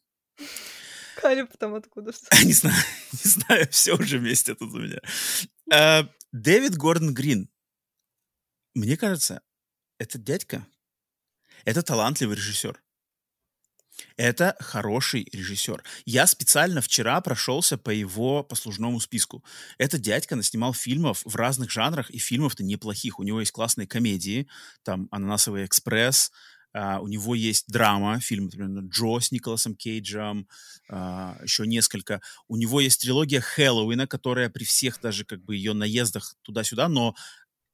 Калиб 1.15 1.55
там 1.57 1.75
откуда 1.75 2.11
что? 2.13 2.27
Не 2.43 2.53
знаю, 2.53 2.83
не 3.11 3.29
знаю, 3.29 3.67
все 3.69 3.93
уже 3.93 4.19
вместе 4.19 4.55
тут 4.55 4.73
у 4.73 4.79
меня. 4.79 4.99
А, 5.71 6.09
Дэвид 6.31 6.75
Гордон 6.75 7.13
Грин. 7.13 7.49
Мне 8.73 8.97
кажется, 8.97 9.41
этот 9.99 10.23
дядька, 10.23 10.67
это 11.63 11.81
талантливый 11.81 12.35
режиссер. 12.35 12.81
Это 14.17 14.55
хороший 14.59 15.27
режиссер. 15.31 15.83
Я 16.05 16.27
специально 16.27 16.81
вчера 16.81 17.19
прошелся 17.21 17.77
по 17.77 17.89
его 17.89 18.43
послужному 18.43 18.99
списку. 18.99 19.43
Этот 19.77 20.01
дядька 20.01 20.35
наснимал 20.35 20.73
фильмов 20.73 21.21
в 21.25 21.35
разных 21.35 21.71
жанрах, 21.71 22.09
и 22.09 22.17
фильмов-то 22.17 22.63
неплохих. 22.63 23.19
У 23.19 23.23
него 23.23 23.39
есть 23.39 23.51
классные 23.51 23.87
комедии, 23.87 24.47
там 24.83 25.07
«Ананасовый 25.11 25.65
экспресс», 25.65 26.31
а, 26.77 26.99
у 26.99 27.07
него 27.07 27.35
есть 27.35 27.71
драма, 27.71 28.19
фильм, 28.19 28.45
например, 28.45 28.83
«Джо» 28.89 29.21
с 29.21 29.31
Николасом 29.31 29.75
Кейджем, 29.75 30.45
а, 30.89 31.39
еще 31.41 31.65
несколько. 31.65 32.21
У 32.49 32.57
него 32.57 32.81
есть 32.81 32.99
трилогия 32.99 33.39
Хэллоуина, 33.39 34.07
которая 34.07 34.49
при 34.49 34.65
всех 34.65 34.99
даже 34.99 35.23
как 35.23 35.41
бы 35.41 35.55
ее 35.55 35.71
наездах 35.71 36.35
туда-сюда, 36.41 36.89
но 36.89 37.15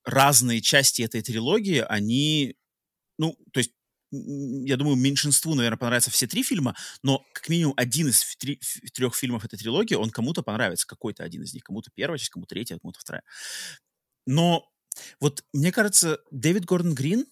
разные 0.06 0.62
части 0.62 1.02
этой 1.02 1.24
трилогии, 1.24 1.84
они, 1.88 2.56
ну, 3.18 3.36
то 3.54 3.60
есть 3.60 3.72
я 4.12 4.78
думаю, 4.78 4.96
меньшинству, 4.98 5.56
наверное, 5.56 5.78
понравятся 5.78 6.12
все 6.12 6.28
три 6.28 6.44
фильма, 6.44 6.76
но 7.02 7.26
как 7.34 7.50
минимум 7.50 7.74
один 7.78 8.10
из 8.10 8.36
три- 8.36 8.60
трех 8.94 9.16
фильмов 9.16 9.46
этой 9.46 9.58
трилогии, 9.58 9.96
он 9.96 10.10
кому-то 10.10 10.44
понравится, 10.44 10.86
какой-то 10.86 11.24
один 11.24 11.44
из 11.44 11.54
них, 11.54 11.64
кому-то 11.64 11.90
первая 11.96 12.18
часть, 12.18 12.32
кому-то 12.32 12.50
третья, 12.50 12.78
кому-то 12.78 13.00
вторая. 13.00 13.24
Но 14.26 14.70
вот 15.20 15.44
мне 15.54 15.72
кажется, 15.72 16.20
Дэвид 16.32 16.66
Гордон 16.66 16.94
Грин, 16.94 17.26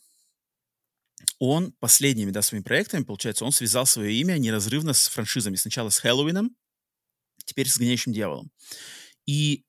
он 1.38 1.74
последними, 1.74 2.32
да, 2.32 2.42
своими 2.42 2.64
проектами, 2.64 3.04
получается, 3.04 3.46
он 3.46 3.52
связал 3.52 3.86
свое 3.86 4.14
имя 4.14 4.38
неразрывно 4.38 4.94
с 4.94 5.08
франшизами. 5.08 5.56
Сначала 5.56 5.90
с 5.90 6.00
Хэллоуином, 6.00 6.56
теперь 7.46 7.68
с 7.68 7.78
«Гоняющим 7.78 8.14
дьяволом». 8.14 8.52
И 9.26 9.66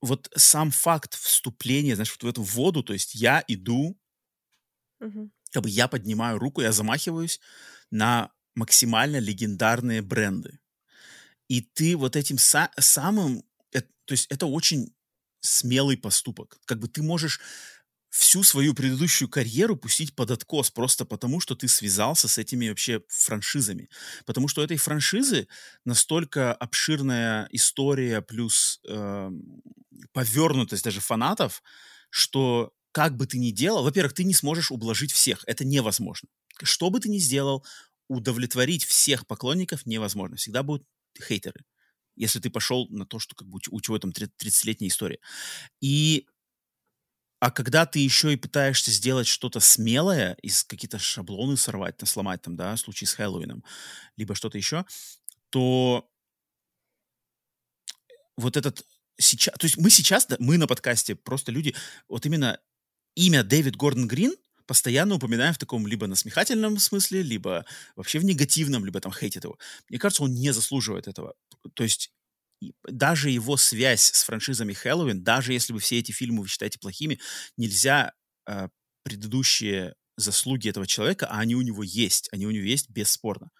вот 0.00 0.30
сам 0.36 0.70
факт 0.70 1.14
вступления, 1.14 1.94
знаешь, 1.94 2.12
вот 2.12 2.22
в 2.22 2.26
эту 2.26 2.42
воду, 2.42 2.82
то 2.82 2.92
есть 2.92 3.14
я 3.14 3.42
иду. 3.48 3.98
Как 5.52 5.64
бы 5.64 5.70
я 5.70 5.88
поднимаю 5.88 6.38
руку, 6.38 6.62
я 6.62 6.72
замахиваюсь 6.72 7.40
на 7.90 8.32
максимально 8.54 9.18
легендарные 9.18 10.02
бренды. 10.02 10.60
И 11.48 11.60
ты 11.60 11.96
вот 11.96 12.16
этим 12.16 12.36
са- 12.36 12.70
самым, 12.78 13.42
э- 13.72 13.80
то 14.04 14.12
есть 14.12 14.26
это 14.30 14.46
очень 14.46 14.94
смелый 15.40 15.96
поступок. 15.96 16.58
Как 16.66 16.78
бы 16.78 16.88
ты 16.88 17.02
можешь 17.02 17.40
всю 18.10 18.42
свою 18.44 18.74
предыдущую 18.74 19.28
карьеру 19.28 19.74
пустить 19.76 20.14
под 20.14 20.30
откос 20.30 20.70
просто 20.70 21.06
потому, 21.06 21.40
что 21.40 21.54
ты 21.54 21.66
связался 21.66 22.28
с 22.28 22.36
этими 22.38 22.68
вообще 22.68 23.02
франшизами. 23.08 23.88
Потому 24.26 24.48
что 24.48 24.60
у 24.60 24.64
этой 24.64 24.76
франшизы 24.76 25.48
настолько 25.86 26.52
обширная 26.52 27.48
история 27.52 28.20
плюс 28.20 28.80
эм, 28.86 29.62
повернутость 30.12 30.84
даже 30.84 31.00
фанатов, 31.00 31.62
что 32.10 32.72
как 32.92 33.16
бы 33.16 33.26
ты 33.26 33.38
ни 33.38 33.50
делал, 33.50 33.82
во-первых, 33.82 34.12
ты 34.12 34.24
не 34.24 34.34
сможешь 34.34 34.70
ублажить 34.70 35.12
всех. 35.12 35.42
Это 35.46 35.64
невозможно. 35.64 36.28
Что 36.62 36.90
бы 36.90 37.00
ты 37.00 37.08
ни 37.08 37.18
сделал, 37.18 37.64
удовлетворить 38.08 38.84
всех 38.84 39.26
поклонников 39.26 39.86
невозможно. 39.86 40.36
Всегда 40.36 40.62
будут 40.62 40.86
хейтеры. 41.20 41.64
Если 42.14 42.40
ты 42.40 42.50
пошел 42.50 42.86
на 42.90 43.06
то, 43.06 43.18
что 43.18 43.34
как 43.34 43.48
бы 43.48 43.58
у 43.70 43.80
чего 43.80 43.98
там 43.98 44.10
30-летняя 44.10 44.88
история. 44.88 45.18
И 45.80 46.26
а 47.40 47.50
когда 47.50 47.86
ты 47.86 47.98
еще 47.98 48.32
и 48.32 48.36
пытаешься 48.36 48.92
сделать 48.92 49.26
что-то 49.26 49.58
смелое, 49.58 50.34
из 50.42 50.62
какие-то 50.62 50.98
шаблоны 50.98 51.56
сорвать, 51.56 51.96
там, 51.96 52.06
сломать 52.06 52.42
там, 52.42 52.54
да, 52.54 52.76
в 52.76 52.78
случае 52.78 53.08
с 53.08 53.14
Хэллоуином, 53.14 53.64
либо 54.16 54.34
что-то 54.34 54.58
еще, 54.58 54.84
то 55.50 56.08
вот 58.36 58.56
этот 58.56 58.86
сейчас, 59.18 59.54
то 59.58 59.64
есть 59.64 59.76
мы 59.76 59.90
сейчас, 59.90 60.28
мы 60.38 60.56
на 60.56 60.66
подкасте, 60.66 61.16
просто 61.16 61.50
люди, 61.50 61.74
вот 62.08 62.24
именно 62.26 62.60
имя 63.14 63.42
Дэвид 63.42 63.76
Гордон 63.76 64.08
Грин 64.08 64.34
постоянно 64.66 65.16
упоминаем 65.16 65.54
в 65.54 65.58
таком 65.58 65.86
либо 65.86 66.06
насмехательном 66.06 66.78
смысле, 66.78 67.22
либо 67.22 67.64
вообще 67.96 68.18
в 68.18 68.24
негативном, 68.24 68.84
либо 68.84 69.00
там 69.00 69.12
хейтит 69.12 69.44
его. 69.44 69.58
Мне 69.88 69.98
кажется, 69.98 70.22
он 70.22 70.34
не 70.34 70.52
заслуживает 70.52 71.08
этого. 71.08 71.34
То 71.74 71.82
есть 71.82 72.12
даже 72.88 73.30
его 73.30 73.56
связь 73.56 74.12
с 74.12 74.22
франшизами 74.22 74.72
Хэллоуин, 74.72 75.22
даже 75.22 75.52
если 75.52 75.72
вы 75.72 75.80
все 75.80 75.98
эти 75.98 76.12
фильмы 76.12 76.42
вы 76.42 76.48
считаете 76.48 76.78
плохими, 76.78 77.18
нельзя 77.56 78.12
э, 78.48 78.68
предыдущие 79.02 79.94
заслуги 80.16 80.68
этого 80.68 80.86
человека, 80.86 81.26
а 81.26 81.40
они 81.40 81.54
у 81.54 81.62
него 81.62 81.82
есть, 81.82 82.28
они 82.32 82.46
у 82.46 82.50
него 82.50 82.64
есть 82.64 82.90
бесспорно. 82.90 83.50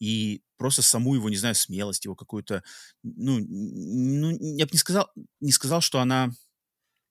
И 0.00 0.42
просто 0.56 0.82
саму 0.82 1.14
его, 1.14 1.28
не 1.28 1.36
знаю, 1.36 1.54
смелость, 1.54 2.06
его 2.06 2.16
какую-то, 2.16 2.62
ну, 3.02 3.38
ну, 3.38 4.30
я 4.56 4.64
бы 4.64 4.72
не 4.72 4.78
сказал, 4.78 5.10
не 5.40 5.52
сказал, 5.52 5.80
что 5.82 6.00
она 6.00 6.30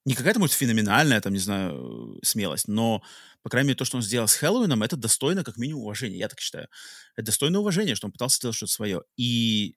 не 0.06 0.16
какая-то, 0.16 0.40
может, 0.40 0.56
феноменальная, 0.56 1.22
там, 1.22 1.34
не 1.34 1.40
знаю, 1.40 2.18
э, 2.18 2.26
смелость, 2.26 2.68
но, 2.68 3.04
по 3.44 3.50
крайней 3.50 3.70
мере, 3.70 3.78
то, 3.78 3.86
что 3.86 3.98
он 3.98 4.04
сделал 4.04 4.28
с 4.28 4.36
Хэллоуином, 4.36 4.84
это 4.84 4.96
достойно, 4.98 5.44
как 5.44 5.58
минимум, 5.58 5.84
уважения, 5.84 6.18
я 6.18 6.30
так 6.30 6.40
считаю. 6.40 6.68
Это 7.16 7.28
достойно 7.28 7.60
уважения, 7.60 7.96
что 7.96 8.08
он 8.08 8.14
пытался 8.14 8.38
сделать 8.38 8.56
что-то 8.56 8.72
свое. 8.74 9.02
И 9.18 9.76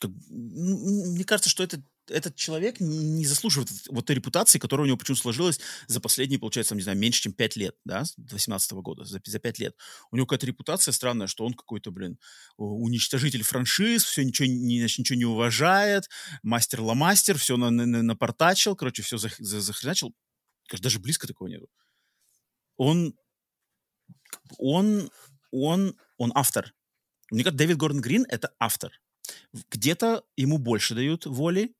как, 0.00 0.10
мне 0.28 1.24
кажется, 1.24 1.50
что 1.50 1.62
этот, 1.62 1.80
этот 2.08 2.36
человек 2.36 2.80
не 2.80 3.24
заслуживает 3.24 3.68
вот 3.88 4.06
той 4.06 4.16
репутации, 4.16 4.58
которая 4.58 4.84
у 4.84 4.86
него 4.86 4.96
почему 4.96 5.16
сложилась 5.16 5.60
за 5.86 6.00
последние, 6.00 6.38
получается, 6.38 6.74
не 6.74 6.82
знаю, 6.82 6.98
меньше, 6.98 7.22
чем 7.22 7.32
5 7.32 7.56
лет, 7.56 7.76
да, 7.84 8.04
с 8.04 8.14
18 8.16 8.72
года, 8.72 9.04
за, 9.04 9.20
за 9.24 9.38
5 9.38 9.58
лет. 9.58 9.76
У 10.10 10.16
него 10.16 10.26
какая-то 10.26 10.46
репутация 10.46 10.92
странная, 10.92 11.26
что 11.26 11.44
он 11.44 11.54
какой-то, 11.54 11.90
блин, 11.90 12.18
уничтожитель 12.56 13.42
франшиз, 13.42 14.04
все 14.04 14.24
ничего 14.24 14.48
не, 14.48 14.80
ничего 14.80 15.16
не 15.18 15.24
уважает, 15.24 16.08
мастер-ломастер, 16.42 17.38
все 17.38 17.56
на, 17.56 17.70
на- 17.70 17.86
на- 17.86 18.02
напортачил, 18.02 18.76
короче, 18.76 19.02
все 19.02 19.18
за, 19.18 19.30
за, 19.38 19.60
захреначил. 19.60 20.14
Кажется, 20.68 20.84
даже 20.84 20.98
близко 21.00 21.26
такого 21.26 21.48
нету. 21.48 21.68
Он 22.76 23.14
он, 24.58 25.10
он, 25.50 25.96
он 26.16 26.32
автор. 26.34 26.74
Мне 27.30 27.44
кажется, 27.44 27.58
Дэвид 27.58 27.76
Гордон 27.76 28.00
Грин— 28.00 28.26
это 28.28 28.52
автор. 28.58 28.92
Где-то 29.70 30.24
ему 30.36 30.58
больше 30.58 30.94
дают 30.94 31.26
воли, 31.26 31.74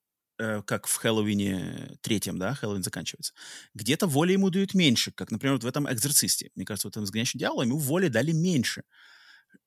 как 0.67 0.87
в 0.87 0.97
Хэллоуине 0.97 1.99
третьем, 2.01 2.39
да, 2.39 2.55
Хэллоуин 2.55 2.83
заканчивается. 2.83 3.35
Где-то 3.75 4.07
воли 4.07 4.33
ему 4.33 4.51
дают 4.51 4.75
меньше, 4.75 5.13
как, 5.13 5.31
например, 5.31 5.55
вот 5.55 5.65
в 5.65 5.67
этом 5.67 5.91
«Экзорцисте». 5.91 6.51
Мне 6.55 6.65
кажется, 6.65 6.89
в 6.89 6.91
этом 6.91 7.05
«Изгоняющем 7.05 7.39
дьявола» 7.39 7.63
ему 7.63 7.79
воли 7.79 8.09
дали 8.09 8.33
меньше. 8.33 8.83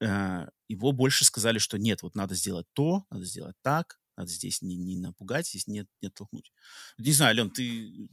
Э, 0.01 0.47
его 0.67 0.91
больше 0.91 1.25
сказали, 1.25 1.59
что 1.59 1.77
нет, 1.77 2.01
вот 2.01 2.15
надо 2.15 2.35
сделать 2.35 2.67
то, 2.73 3.05
надо 3.09 3.25
сделать 3.25 3.55
так, 3.61 3.99
надо 4.17 4.31
здесь 4.31 4.61
не, 4.61 4.75
не 4.77 4.97
напугать, 4.97 5.47
здесь 5.47 5.67
не, 5.67 5.85
не 6.01 6.07
оттолкнуть. 6.07 6.51
Не 6.97 7.11
знаю, 7.11 7.35
Лен, 7.35 7.49
ты, 7.49 8.09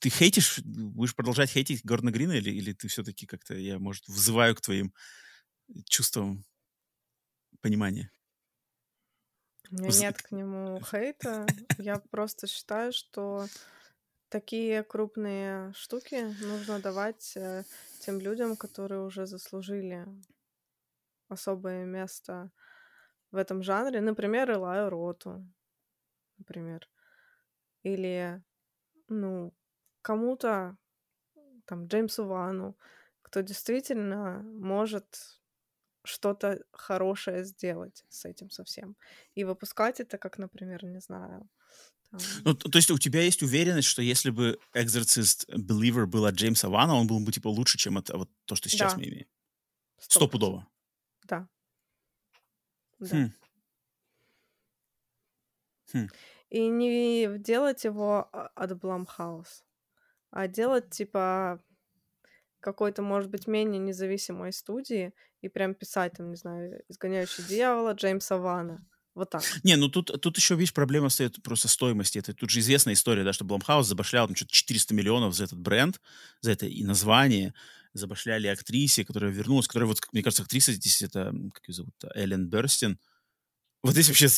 ты 0.00 0.10
хейтишь, 0.10 0.60
будешь 0.64 1.14
продолжать 1.14 1.50
хейтить 1.50 1.84
Горна 1.84 2.10
Грина, 2.10 2.32
или, 2.32 2.50
или 2.50 2.72
ты 2.72 2.88
все-таки 2.88 3.26
как-то, 3.26 3.54
я, 3.54 3.78
может, 3.78 4.06
вызываю 4.08 4.54
к 4.54 4.60
твоим 4.60 4.92
чувствам 5.86 6.44
понимания? 7.60 8.10
У 9.70 9.74
меня 9.74 9.90
нет 9.90 10.22
к 10.22 10.32
нему 10.32 10.80
хейта. 10.80 11.46
Я 11.78 11.98
просто 12.10 12.46
считаю, 12.46 12.92
что 12.92 13.46
такие 14.30 14.82
крупные 14.82 15.72
штуки 15.74 16.34
нужно 16.42 16.80
давать 16.80 17.36
э, 17.36 17.64
тем 18.00 18.18
людям, 18.20 18.56
которые 18.56 19.02
уже 19.02 19.26
заслужили 19.26 20.06
особое 21.28 21.84
место 21.84 22.50
в 23.30 23.36
этом 23.36 23.62
жанре. 23.62 24.00
Например, 24.00 24.50
Илаю 24.50 24.88
Роту, 24.88 25.46
например. 26.38 26.88
Или, 27.82 28.42
ну, 29.08 29.54
кому-то, 30.02 30.76
там, 31.66 31.86
Джеймсу 31.86 32.26
Вану, 32.26 32.76
кто 33.22 33.42
действительно 33.42 34.40
может 34.42 35.37
что-то 36.08 36.64
хорошее 36.72 37.44
сделать 37.44 38.04
с 38.08 38.24
этим 38.24 38.50
совсем. 38.50 38.96
И 39.34 39.44
выпускать 39.44 40.00
это, 40.00 40.18
как, 40.18 40.38
например, 40.38 40.84
не 40.84 41.00
знаю. 41.00 41.48
Там... 42.10 42.20
Ну, 42.44 42.54
то 42.54 42.78
есть 42.78 42.90
у 42.90 42.98
тебя 42.98 43.20
есть 43.22 43.42
уверенность, 43.42 43.88
что 43.88 44.02
если 44.02 44.30
бы 44.30 44.58
Exorcist 44.74 45.46
Believer 45.48 46.06
был 46.06 46.24
от 46.24 46.34
Джеймса 46.34 46.68
Вана, 46.68 46.94
он 46.94 47.06
был 47.06 47.20
бы, 47.20 47.32
типа, 47.32 47.48
лучше, 47.48 47.78
чем 47.78 47.98
это, 47.98 48.16
вот 48.16 48.30
то, 48.46 48.56
что 48.56 48.68
сейчас 48.68 48.92
да. 48.92 48.98
мы 48.98 49.04
имеем? 49.04 49.26
Стопудово. 49.98 50.66
Да. 51.24 51.48
Да. 52.98 53.16
Хм. 53.16 53.32
Хм. 55.92 56.08
И 56.50 56.68
не 56.68 57.38
делать 57.38 57.84
его 57.84 58.28
а, 58.32 58.46
от 58.54 58.72
Blumhouse, 58.72 59.62
а 60.30 60.48
делать, 60.48 60.90
типа, 60.90 61.62
какой-то, 62.60 63.02
может 63.02 63.30
быть, 63.30 63.46
менее 63.46 63.78
независимой 63.78 64.52
студии 64.52 65.12
и 65.42 65.48
прям 65.48 65.74
писать, 65.74 66.14
там, 66.16 66.30
не 66.30 66.36
знаю, 66.36 66.82
«Изгоняющий 66.88 67.44
дьявола» 67.44 67.92
Джеймса 67.92 68.38
Вана. 68.38 68.84
Вот 69.14 69.30
так. 69.30 69.42
Не, 69.64 69.76
ну 69.76 69.88
тут, 69.88 70.20
тут 70.20 70.36
еще, 70.36 70.54
видишь, 70.54 70.72
проблема 70.72 71.08
стоит 71.08 71.42
просто 71.42 71.66
стоимости. 71.66 72.18
Это 72.18 72.34
тут 72.34 72.50
же 72.50 72.60
известная 72.60 72.94
история, 72.94 73.24
да, 73.24 73.32
что 73.32 73.44
Blumhouse 73.44 73.82
забашлял 73.82 74.26
там 74.26 74.36
что-то 74.36 74.52
400 74.52 74.94
миллионов 74.94 75.34
за 75.34 75.44
этот 75.44 75.58
бренд, 75.58 76.00
за 76.40 76.52
это 76.52 76.66
и 76.66 76.84
название 76.84 77.52
забашляли 77.94 78.46
актрисе, 78.46 79.04
которая 79.04 79.32
вернулась, 79.32 79.66
которая, 79.66 79.88
вот, 79.88 79.98
мне 80.12 80.22
кажется, 80.22 80.44
актриса 80.44 80.72
здесь, 80.72 81.02
это, 81.02 81.32
как 81.52 81.68
ее 81.68 81.74
зовут, 81.74 81.94
Эллен 82.14 82.48
Берстин, 82.48 83.00
вот 83.82 83.92
здесь 83.92 84.08
вообще 84.08 84.28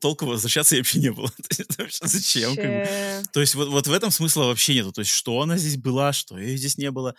толково 0.00 0.30
возвращаться 0.30 0.76
вообще 0.76 0.98
не 0.98 1.12
было. 1.12 1.32
вообще 1.78 2.06
зачем? 2.06 2.54
Бы? 2.54 3.22
То 3.32 3.40
есть 3.40 3.54
вот, 3.54 3.68
вот 3.68 3.86
в 3.86 3.92
этом 3.92 4.10
смысла 4.10 4.44
вообще 4.44 4.74
нету. 4.74 4.92
То 4.92 5.00
есть 5.00 5.12
что 5.12 5.40
она 5.40 5.56
здесь 5.56 5.76
была, 5.76 6.12
что 6.12 6.36
ее 6.38 6.56
здесь 6.56 6.78
не 6.78 6.90
было. 6.90 7.14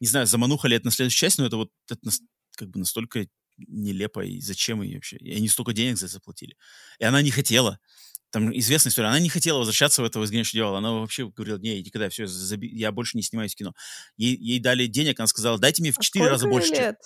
Не 0.00 0.06
знаю, 0.06 0.26
замануха 0.26 0.68
ли 0.68 0.76
это 0.76 0.86
на 0.86 0.92
следующую 0.92 1.18
часть, 1.18 1.38
но 1.38 1.46
это 1.46 1.56
вот 1.56 1.70
это 1.90 2.10
как 2.56 2.70
бы 2.70 2.78
настолько 2.78 3.26
нелепо, 3.56 4.24
и 4.24 4.40
зачем 4.40 4.82
ей 4.82 4.94
вообще? 4.94 5.16
И 5.16 5.34
они 5.34 5.48
столько 5.48 5.72
денег 5.72 5.96
за 5.98 6.06
это 6.06 6.14
заплатили. 6.14 6.56
И 6.98 7.04
она 7.04 7.22
не 7.22 7.30
хотела. 7.30 7.78
Там 8.30 8.56
известная 8.58 8.90
история. 8.90 9.08
Она 9.08 9.20
не 9.20 9.28
хотела 9.28 9.58
возвращаться 9.58 10.02
в 10.02 10.04
это 10.04 10.22
изгоняющее 10.24 10.58
дьявола. 10.58 10.78
Она 10.78 10.92
вообще 10.92 11.28
говорила, 11.28 11.58
не, 11.58 11.80
никогда, 11.80 12.08
все, 12.08 12.26
заби... 12.26 12.68
я 12.68 12.90
больше 12.90 13.16
не 13.16 13.22
снимаюсь 13.22 13.52
в 13.52 13.56
кино. 13.56 13.74
Ей, 14.16 14.36
ей 14.36 14.58
дали 14.58 14.86
денег, 14.86 15.20
она 15.20 15.28
сказала, 15.28 15.58
дайте 15.58 15.82
мне 15.82 15.92
в 15.92 15.98
4 15.98 16.24
а 16.24 16.30
раза 16.30 16.48
больше. 16.48 16.72
Лет? 16.72 16.96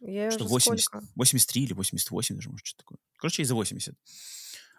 Я 0.00 0.30
что 0.30 0.46
80, 0.46 0.84
сколько? 0.84 1.06
83 1.14 1.64
или 1.64 1.72
88 1.74 2.34
даже, 2.34 2.48
может, 2.48 2.66
что-то 2.66 2.84
такое. 2.84 2.98
Короче, 3.18 3.42
ей 3.42 3.46
за 3.46 3.54
80. 3.54 3.94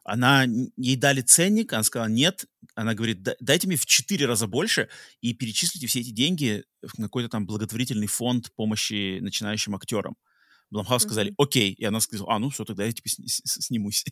Она, 0.03 0.45
ей 0.77 0.95
дали 0.95 1.21
ценник, 1.21 1.73
она 1.73 1.83
сказала, 1.83 2.09
нет. 2.09 2.45
Она 2.73 2.93
говорит, 2.93 3.21
дайте 3.39 3.67
мне 3.67 3.75
в 3.75 3.85
4 3.85 4.25
раза 4.25 4.47
больше 4.47 4.89
и 5.21 5.33
перечислите 5.33 5.87
все 5.87 5.99
эти 5.99 6.09
деньги 6.09 6.63
в 6.81 6.99
какой-то 7.01 7.29
там 7.29 7.45
благотворительный 7.45 8.07
фонд 8.07 8.51
помощи 8.55 9.19
начинающим 9.19 9.75
актерам. 9.75 10.15
Блумхаус 10.71 11.03
mm-hmm. 11.03 11.05
сказали, 11.05 11.33
окей. 11.37 11.73
И 11.73 11.83
она 11.83 11.99
сказала, 11.99 12.35
а, 12.35 12.39
ну 12.39 12.49
все, 12.49 12.63
тогда 12.65 12.85
я 12.85 12.91
типа 12.91 13.09
снимусь. 13.09 14.05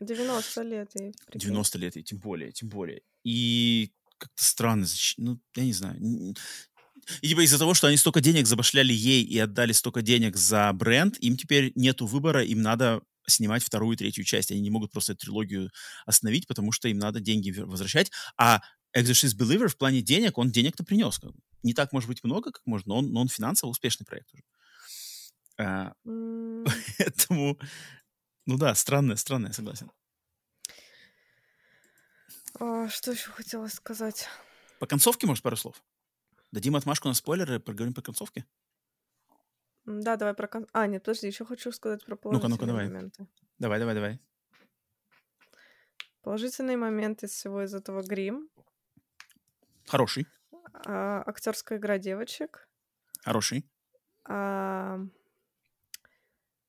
90 0.00 0.62
лет 0.62 0.90
ей. 0.98 1.12
90 1.34 1.78
лет 1.78 1.96
ей, 1.96 2.02
тем 2.02 2.18
более, 2.18 2.52
тем 2.52 2.68
более. 2.68 3.02
И 3.24 3.90
как-то 4.18 4.44
странно, 4.44 4.86
ну, 5.16 5.40
я 5.56 5.64
не 5.64 5.72
знаю. 5.72 5.98
И 7.20 7.28
типа 7.28 7.40
из-за 7.44 7.58
того, 7.58 7.74
что 7.74 7.88
они 7.88 7.96
столько 7.96 8.20
денег 8.20 8.46
забашляли 8.46 8.92
ей 8.92 9.24
и 9.24 9.38
отдали 9.38 9.72
столько 9.72 10.02
денег 10.02 10.36
за 10.36 10.72
бренд, 10.72 11.18
им 11.18 11.36
теперь 11.36 11.72
нету 11.74 12.06
выбора, 12.06 12.44
им 12.44 12.62
надо 12.62 13.02
снимать 13.26 13.62
вторую 13.62 13.94
и 13.94 13.96
третью 13.96 14.24
часть. 14.24 14.50
Они 14.50 14.60
не 14.60 14.70
могут 14.70 14.92
просто 14.92 15.12
эту 15.12 15.26
трилогию 15.26 15.70
остановить, 16.06 16.46
потому 16.46 16.72
что 16.72 16.88
им 16.88 16.98
надо 16.98 17.20
деньги 17.20 17.50
возвращать. 17.50 18.10
А 18.36 18.60
Exorcist 18.96 19.36
Believer 19.38 19.68
в 19.68 19.76
плане 19.76 20.02
денег, 20.02 20.38
он 20.38 20.50
денег-то 20.50 20.84
принес. 20.84 21.18
Как 21.18 21.32
бы. 21.32 21.40
Не 21.62 21.74
так, 21.74 21.92
может 21.92 22.08
быть, 22.08 22.22
много, 22.24 22.50
как 22.50 22.62
можно, 22.66 22.90
но 22.90 22.98
он, 22.98 23.12
но 23.12 23.20
он 23.22 23.28
финансово 23.28 23.70
успешный 23.70 24.04
проект 24.04 24.32
уже. 24.34 24.42
А, 25.58 25.92
mm. 26.06 26.68
Поэтому, 26.98 27.58
ну 28.46 28.58
да, 28.58 28.74
странное, 28.74 29.16
странное, 29.16 29.52
согласен. 29.52 29.90
А, 32.60 32.88
что 32.88 33.12
еще 33.12 33.30
хотела 33.30 33.68
сказать? 33.68 34.28
По 34.78 34.86
концовке, 34.86 35.26
может, 35.26 35.42
пару 35.42 35.56
слов? 35.56 35.82
Дадим 36.50 36.76
отмашку 36.76 37.08
на 37.08 37.14
спойлеры, 37.14 37.60
поговорим 37.60 37.94
по 37.94 38.02
концовке? 38.02 38.44
Да, 39.84 40.16
давай 40.16 40.34
про 40.34 40.46
кон... 40.46 40.66
А, 40.72 40.86
нет, 40.86 41.02
подожди, 41.02 41.26
еще 41.26 41.44
хочу 41.44 41.72
сказать 41.72 42.04
про 42.04 42.16
положительные 42.16 42.50
ну-ка, 42.50 42.66
ну-ка, 42.66 42.72
давай. 42.72 42.86
моменты. 42.86 43.26
Давай, 43.58 43.78
давай, 43.78 43.94
давай. 43.94 44.20
Положительный 46.22 46.76
момент 46.76 47.24
из 47.24 47.30
всего 47.30 47.62
из 47.62 47.74
этого 47.74 48.02
грим. 48.02 48.48
Хороший. 49.86 50.28
А, 50.86 51.22
актерская 51.26 51.78
игра 51.78 51.98
девочек. 51.98 52.68
Хороший. 53.24 53.68
А, 54.24 55.00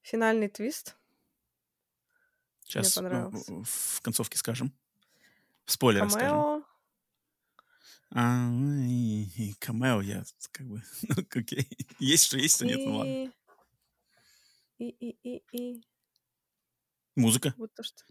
финальный 0.02 0.50
твист. 0.50 0.96
Сейчас 2.62 2.98
ну, 2.98 3.64
в 3.64 4.02
концовке 4.02 4.38
скажем. 4.38 4.74
Спойлеры 5.66 6.10
скажем. 6.10 6.63
А, 8.16 8.48
и, 8.88 9.24
и 9.38 9.54
камео 9.60 10.02
я 10.02 10.24
как 10.52 10.68
бы, 10.68 10.84
ну, 11.02 11.16
окей. 11.36 11.68
Есть 12.00 12.26
что 12.26 12.38
есть, 12.38 12.56
что 12.56 12.66
нет, 12.66 12.80
ну 12.86 12.98
ладно. 12.98 13.34
И, 14.78 14.90
и, 14.90 15.18
и, 15.24 15.44
и. 15.52 15.84
Музыка. 17.16 17.54
Вот 17.58 17.74
то, 17.74 17.84
что... 17.84 18.04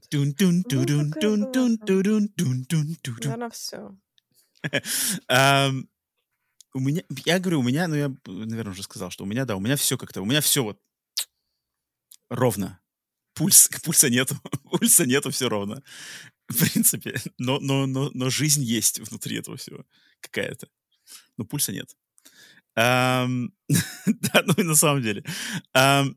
Наверное, 3.29 3.51
все. 3.51 3.97
У 6.75 6.81
меня, 6.81 7.03
я 7.27 7.39
говорю, 7.39 7.61
у 7.61 7.63
меня, 7.63 7.87
ну 7.87 7.95
я, 7.95 8.09
наверное, 8.25 8.73
уже 8.73 8.83
сказал, 8.83 9.11
что 9.11 9.25
у 9.25 9.27
меня, 9.27 9.45
да, 9.45 9.57
у 9.57 9.61
меня 9.61 9.77
все 9.77 9.99
как-то, 9.99 10.23
у 10.23 10.25
меня 10.25 10.41
все 10.41 10.65
вот 10.65 10.81
ровно. 12.31 12.81
Пульс, 13.35 13.69
пульса 13.85 14.09
нету, 14.09 14.37
пульса 14.71 15.05
нету, 15.05 15.31
все 15.31 15.51
ровно. 15.51 15.83
В 16.53 16.71
принципе. 16.71 17.21
Но, 17.39 17.61
но, 17.61 17.87
но, 17.87 18.11
но 18.15 18.31
жизнь 18.31 18.63
есть 18.63 19.01
внутри 19.01 19.39
этого 19.39 19.57
всего 19.57 19.85
какая-то. 20.21 20.69
Но 21.37 21.45
пульса 21.45 21.73
нет. 21.73 21.97
Um, 22.79 23.51
да, 24.07 24.43
ну 24.47 24.55
и 24.57 24.63
на 24.63 24.75
самом 24.75 25.03
деле. 25.03 25.25
Um, 25.77 26.17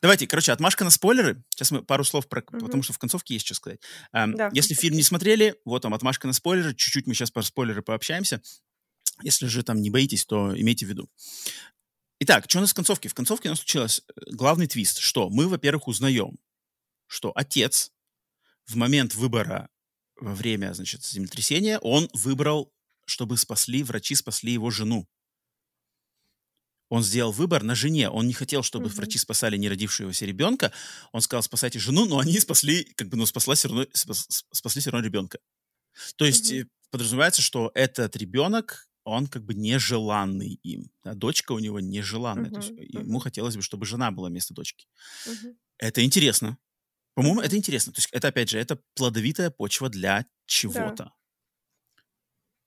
давайте, 0.00 0.26
короче, 0.26 0.52
отмашка 0.52 0.84
на 0.84 0.90
спойлеры. 0.90 1.42
Сейчас 1.50 1.70
мы 1.70 1.82
пару 1.82 2.04
слов 2.04 2.28
про... 2.28 2.40
Mm-hmm. 2.40 2.60
Потому 2.60 2.82
что 2.82 2.92
в 2.92 2.98
концовке 2.98 3.34
есть 3.34 3.46
что 3.46 3.54
сказать. 3.54 3.80
Um, 4.14 4.34
да, 4.34 4.50
если 4.52 4.74
фильм 4.74 4.96
не 4.96 5.02
смотрели, 5.02 5.56
вот 5.64 5.82
там 5.82 5.94
отмашка 5.94 6.26
на 6.26 6.32
спойлеры. 6.32 6.74
Чуть-чуть 6.74 7.06
мы 7.06 7.14
сейчас 7.14 7.30
про 7.30 7.42
спойлеры 7.42 7.82
пообщаемся. 7.82 8.40
Если 9.22 9.46
же 9.46 9.62
там 9.62 9.80
не 9.80 9.90
боитесь, 9.90 10.24
то 10.24 10.58
имейте 10.58 10.86
в 10.86 10.88
виду. 10.88 11.08
Итак, 12.20 12.46
что 12.48 12.58
у 12.58 12.60
нас 12.60 12.70
в 12.70 12.74
концовке? 12.74 13.08
В 13.08 13.14
концовке 13.14 13.48
у 13.48 13.52
нас 13.52 13.58
случилось 13.58 14.02
э, 14.08 14.20
главный 14.32 14.66
твист, 14.66 14.98
что 14.98 15.28
мы, 15.28 15.46
во-первых, 15.46 15.88
узнаем, 15.88 16.38
что 17.06 17.32
отец 17.34 17.92
в 18.66 18.76
момент 18.76 19.14
выбора 19.14 19.68
во 20.16 20.34
время, 20.34 20.72
значит, 20.74 21.04
землетрясения, 21.04 21.78
он 21.78 22.08
выбрал, 22.12 22.72
чтобы 23.06 23.36
спасли, 23.36 23.82
врачи 23.82 24.14
спасли 24.14 24.52
его 24.52 24.70
жену. 24.70 25.08
Он 26.88 27.02
сделал 27.02 27.32
выбор 27.32 27.62
на 27.62 27.74
жене. 27.74 28.08
Он 28.08 28.26
не 28.26 28.34
хотел, 28.34 28.62
чтобы 28.62 28.86
угу. 28.86 28.94
врачи 28.94 29.18
спасали 29.18 29.56
неродившегося 29.56 30.26
ребенка. 30.26 30.70
Он 31.12 31.20
сказал, 31.20 31.42
спасайте 31.42 31.78
жену, 31.78 32.04
но 32.04 32.18
они 32.18 32.38
спасли, 32.38 32.84
как 32.96 33.08
бы, 33.08 33.16
ну, 33.16 33.26
спасла 33.26 33.54
все 33.54 33.68
равно, 33.68 33.86
спасли 33.92 34.80
все 34.80 34.90
равно 34.90 35.04
ребенка. 35.04 35.38
То 36.16 36.24
есть 36.24 36.52
угу. 36.52 36.68
подразумевается, 36.90 37.42
что 37.42 37.72
этот 37.74 38.16
ребенок 38.16 38.88
он 39.04 39.26
как 39.26 39.44
бы 39.44 39.54
нежеланный 39.54 40.58
им. 40.62 40.90
Да? 41.02 41.14
Дочка 41.14 41.52
у 41.52 41.58
него 41.58 41.78
нежеланная. 41.80 42.50
Мгм, 42.50 42.54
То 42.54 42.60
есть 42.60 42.92
ему 42.92 43.04
мгм. 43.04 43.20
хотелось 43.20 43.56
бы, 43.56 43.62
чтобы 43.62 43.86
жена 43.86 44.10
была 44.10 44.28
вместо 44.28 44.54
дочки. 44.54 44.86
Мгм. 45.26 45.56
Это 45.78 46.04
интересно. 46.04 46.58
По-моему, 47.14 47.40
это 47.40 47.56
интересно. 47.56 47.92
То 47.92 47.98
есть 47.98 48.08
это, 48.12 48.28
опять 48.28 48.50
же, 48.50 48.58
это 48.58 48.80
плодовитая 48.94 49.50
почва 49.50 49.88
для 49.88 50.26
чего-то. 50.46 51.12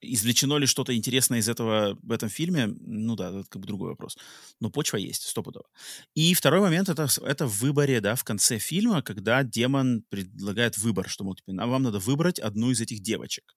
Извлечено 0.00 0.58
ли 0.58 0.66
что-то 0.66 0.94
интересное 0.94 1.40
из 1.40 1.48
этого 1.48 1.98
в 2.02 2.12
этом 2.12 2.28
фильме? 2.28 2.68
Ну 2.68 3.16
да, 3.16 3.30
это 3.30 3.48
как 3.48 3.60
бы 3.60 3.66
другой 3.66 3.90
вопрос. 3.90 4.16
Но 4.60 4.70
почва 4.70 4.96
есть, 4.96 5.22
стопудово. 5.22 5.66
И 6.14 6.34
второй 6.34 6.60
момент 6.60 6.88
это, 6.88 7.08
это 7.24 7.46
в 7.46 7.58
выборе, 7.58 8.00
да, 8.00 8.14
в 8.14 8.22
конце 8.22 8.58
фильма, 8.58 9.02
когда 9.02 9.42
демон 9.42 10.04
предлагает 10.08 10.78
выбор, 10.78 11.08
что, 11.08 11.24
мол, 11.24 11.34
типа, 11.34 11.52
«А 11.60 11.66
вам 11.66 11.82
надо 11.82 11.98
выбрать 11.98 12.38
одну 12.38 12.70
из 12.70 12.80
этих 12.80 13.00
девочек. 13.00 13.56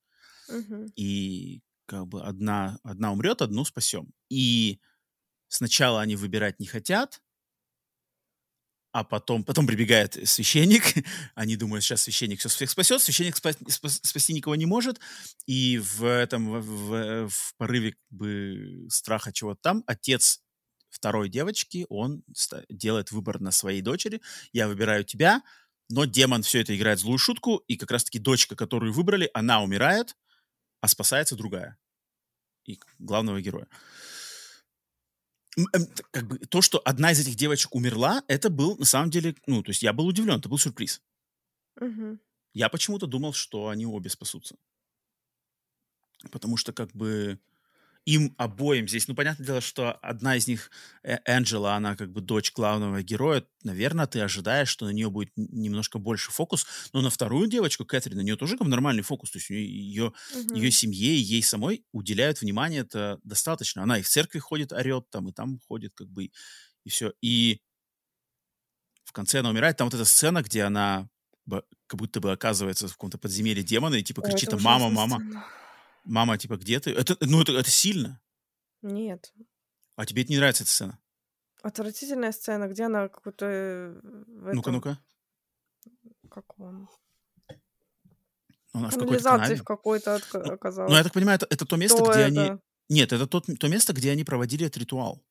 Мгм. 0.49 0.87
И 0.95 1.61
как 1.85 2.07
бы 2.07 2.23
одна, 2.23 2.79
одна 2.83 3.11
умрет, 3.11 3.43
одну 3.43 3.63
спасем. 3.63 4.11
И 4.29 4.79
сначала 5.47 6.01
они 6.01 6.15
выбирать 6.15 6.59
не 6.59 6.65
хотят, 6.65 7.21
а 8.91 9.03
потом, 9.03 9.43
потом 9.43 9.67
прибегает 9.67 10.17
священник, 10.27 10.83
они 11.35 11.55
думают, 11.55 11.83
сейчас 11.83 12.03
священник 12.03 12.39
все 12.39 12.49
всех 12.49 12.69
спасет, 12.69 13.01
священник 13.01 13.35
спа- 13.37 13.55
спас- 13.69 14.01
спасти 14.03 14.33
никого 14.33 14.55
не 14.55 14.65
может, 14.65 14.99
и 15.45 15.77
в 15.79 16.03
этом, 16.05 16.49
в, 16.61 17.27
в- 17.29 17.53
порыве 17.57 17.95
бы 18.09 18.87
страха 18.89 19.31
чего-то 19.31 19.59
там, 19.61 19.83
отец 19.87 20.41
второй 20.89 21.29
девочки, 21.29 21.85
он 21.89 22.23
делает 22.69 23.11
выбор 23.11 23.39
на 23.39 23.51
своей 23.51 23.81
дочери, 23.81 24.21
я 24.51 24.67
выбираю 24.67 25.05
тебя, 25.05 25.41
но 25.89 26.05
демон 26.05 26.43
все 26.43 26.61
это 26.61 26.75
играет 26.75 26.99
злую 26.99 27.17
шутку, 27.17 27.57
и 27.67 27.77
как 27.77 27.91
раз-таки 27.91 28.19
дочка, 28.19 28.55
которую 28.55 28.93
выбрали, 28.93 29.29
она 29.33 29.61
умирает, 29.61 30.15
а 30.81 30.87
спасается 30.87 31.35
другая. 31.35 31.77
И 32.65 32.79
главного 32.99 33.41
героя. 33.41 33.67
Эм, 35.57 35.87
Как 36.11 36.27
бы 36.27 36.37
то, 36.39 36.61
что 36.61 36.81
одна 36.85 37.11
из 37.11 37.19
этих 37.19 37.35
девочек 37.35 37.75
умерла, 37.75 38.23
это 38.27 38.49
был 38.49 38.77
на 38.77 38.85
самом 38.85 39.09
деле, 39.09 39.35
ну, 39.47 39.63
то 39.63 39.71
есть 39.71 39.83
я 39.83 39.93
был 39.93 40.07
удивлен, 40.07 40.37
это 40.39 40.49
был 40.49 40.57
сюрприз. 40.57 41.01
Мгм. 41.79 42.19
Я 42.53 42.69
почему-то 42.69 43.07
думал, 43.07 43.33
что 43.33 43.69
они 43.69 43.85
обе 43.85 44.09
спасутся. 44.09 44.55
Потому 46.31 46.57
что 46.57 46.71
как 46.73 46.91
бы 46.91 47.39
им 48.05 48.33
обоим 48.37 48.87
здесь, 48.87 49.07
ну, 49.07 49.13
понятное 49.15 49.45
дело, 49.45 49.61
что 49.61 49.93
одна 49.93 50.35
из 50.35 50.47
них, 50.47 50.71
Э- 51.03 51.19
Энджела, 51.25 51.75
она 51.75 51.95
как 51.95 52.11
бы 52.11 52.21
дочь 52.21 52.51
главного 52.53 53.03
героя, 53.03 53.45
наверное, 53.63 54.07
ты 54.07 54.19
ожидаешь, 54.21 54.69
что 54.69 54.85
на 54.85 54.89
нее 54.91 55.09
будет 55.09 55.31
немножко 55.35 55.99
больше 55.99 56.31
фокус, 56.31 56.65
но 56.93 57.01
на 57.01 57.09
вторую 57.09 57.47
девочку, 57.47 57.85
Кэтрин, 57.85 58.17
на 58.17 58.21
нее 58.21 58.35
тоже 58.37 58.57
как 58.57 58.65
бы 58.65 58.69
нормальный 58.71 59.03
фокус, 59.03 59.31
то 59.31 59.37
есть 59.37 59.49
ее, 59.51 60.13
Мгм. 60.35 60.55
ее 60.55 60.71
семье 60.71 61.13
и 61.15 61.19
ей 61.19 61.43
самой 61.43 61.85
уделяют 61.91 62.41
внимание 62.41 62.81
это 62.81 63.19
достаточно. 63.23 63.83
Она 63.83 63.99
и 63.99 64.01
в 64.01 64.09
церкви 64.09 64.39
ходит, 64.39 64.71
орет 64.73 65.09
там, 65.09 65.29
и 65.29 65.31
там 65.33 65.59
ходит 65.67 65.93
как 65.95 66.07
бы, 66.09 66.31
и 66.85 66.89
все. 66.89 67.13
И 67.21 67.61
в 69.03 69.11
конце 69.13 69.39
она 69.39 69.49
умирает, 69.49 69.77
там 69.77 69.87
вот 69.87 69.93
эта 69.93 70.05
сцена, 70.05 70.41
где 70.41 70.63
она 70.63 71.09
как 71.87 71.99
будто 71.99 72.21
бы 72.21 72.31
оказывается 72.31 72.87
в 72.87 72.91
каком-то 72.93 73.17
подземелье 73.17 73.63
демона 73.63 73.95
и 73.95 74.03
типа 74.03 74.21
кричит 74.21 74.53
мама, 74.53 74.89
мама, 74.89 75.17
сцена. 75.17 75.45
Мама, 76.03 76.37
типа, 76.37 76.57
где 76.57 76.79
ты? 76.79 76.91
Это, 76.91 77.17
ну, 77.21 77.41
это, 77.41 77.51
это 77.53 77.69
сильно. 77.69 78.19
Нет. 78.81 79.33
А 79.95 80.05
тебе 80.05 80.23
это 80.23 80.31
не 80.31 80.37
нравится 80.37 80.63
эта 80.63 80.71
сцена? 80.71 80.99
Отвратительная 81.63 82.31
сцена, 82.31 82.67
где 82.67 82.83
она 82.85 83.07
какую-то... 83.07 83.45
э, 83.45 83.99
в 84.01 84.53
Ну-ка, 84.53 84.69
этом- 84.69 84.73
ну-ка. 84.73 84.99
Как 86.29 86.59
он? 86.59 86.87
Она 88.73 88.89
в 88.89 88.97
какой-то 88.97 89.55
в 89.55 89.63
какой-то 89.63 90.21
Ну, 90.33 90.53
оказалась. 90.53 90.91
Ну, 90.91 90.97
я 90.97 91.03
так 91.03 91.13
понимаю, 91.13 91.35
это, 91.35 91.47
это 91.49 91.65
то 91.65 91.75
место, 91.75 91.97
Кто 92.01 92.11
где 92.11 92.21
это? 92.21 92.27
они... 92.51 92.59
Нет, 92.89 93.11
это 93.13 93.27
тот, 93.27 93.45
то 93.59 93.67
место, 93.67 93.93
где 93.93 94.11
они 94.11 94.23
проводили 94.23 94.65
этот 94.65 94.77
ритуал. 94.77 95.21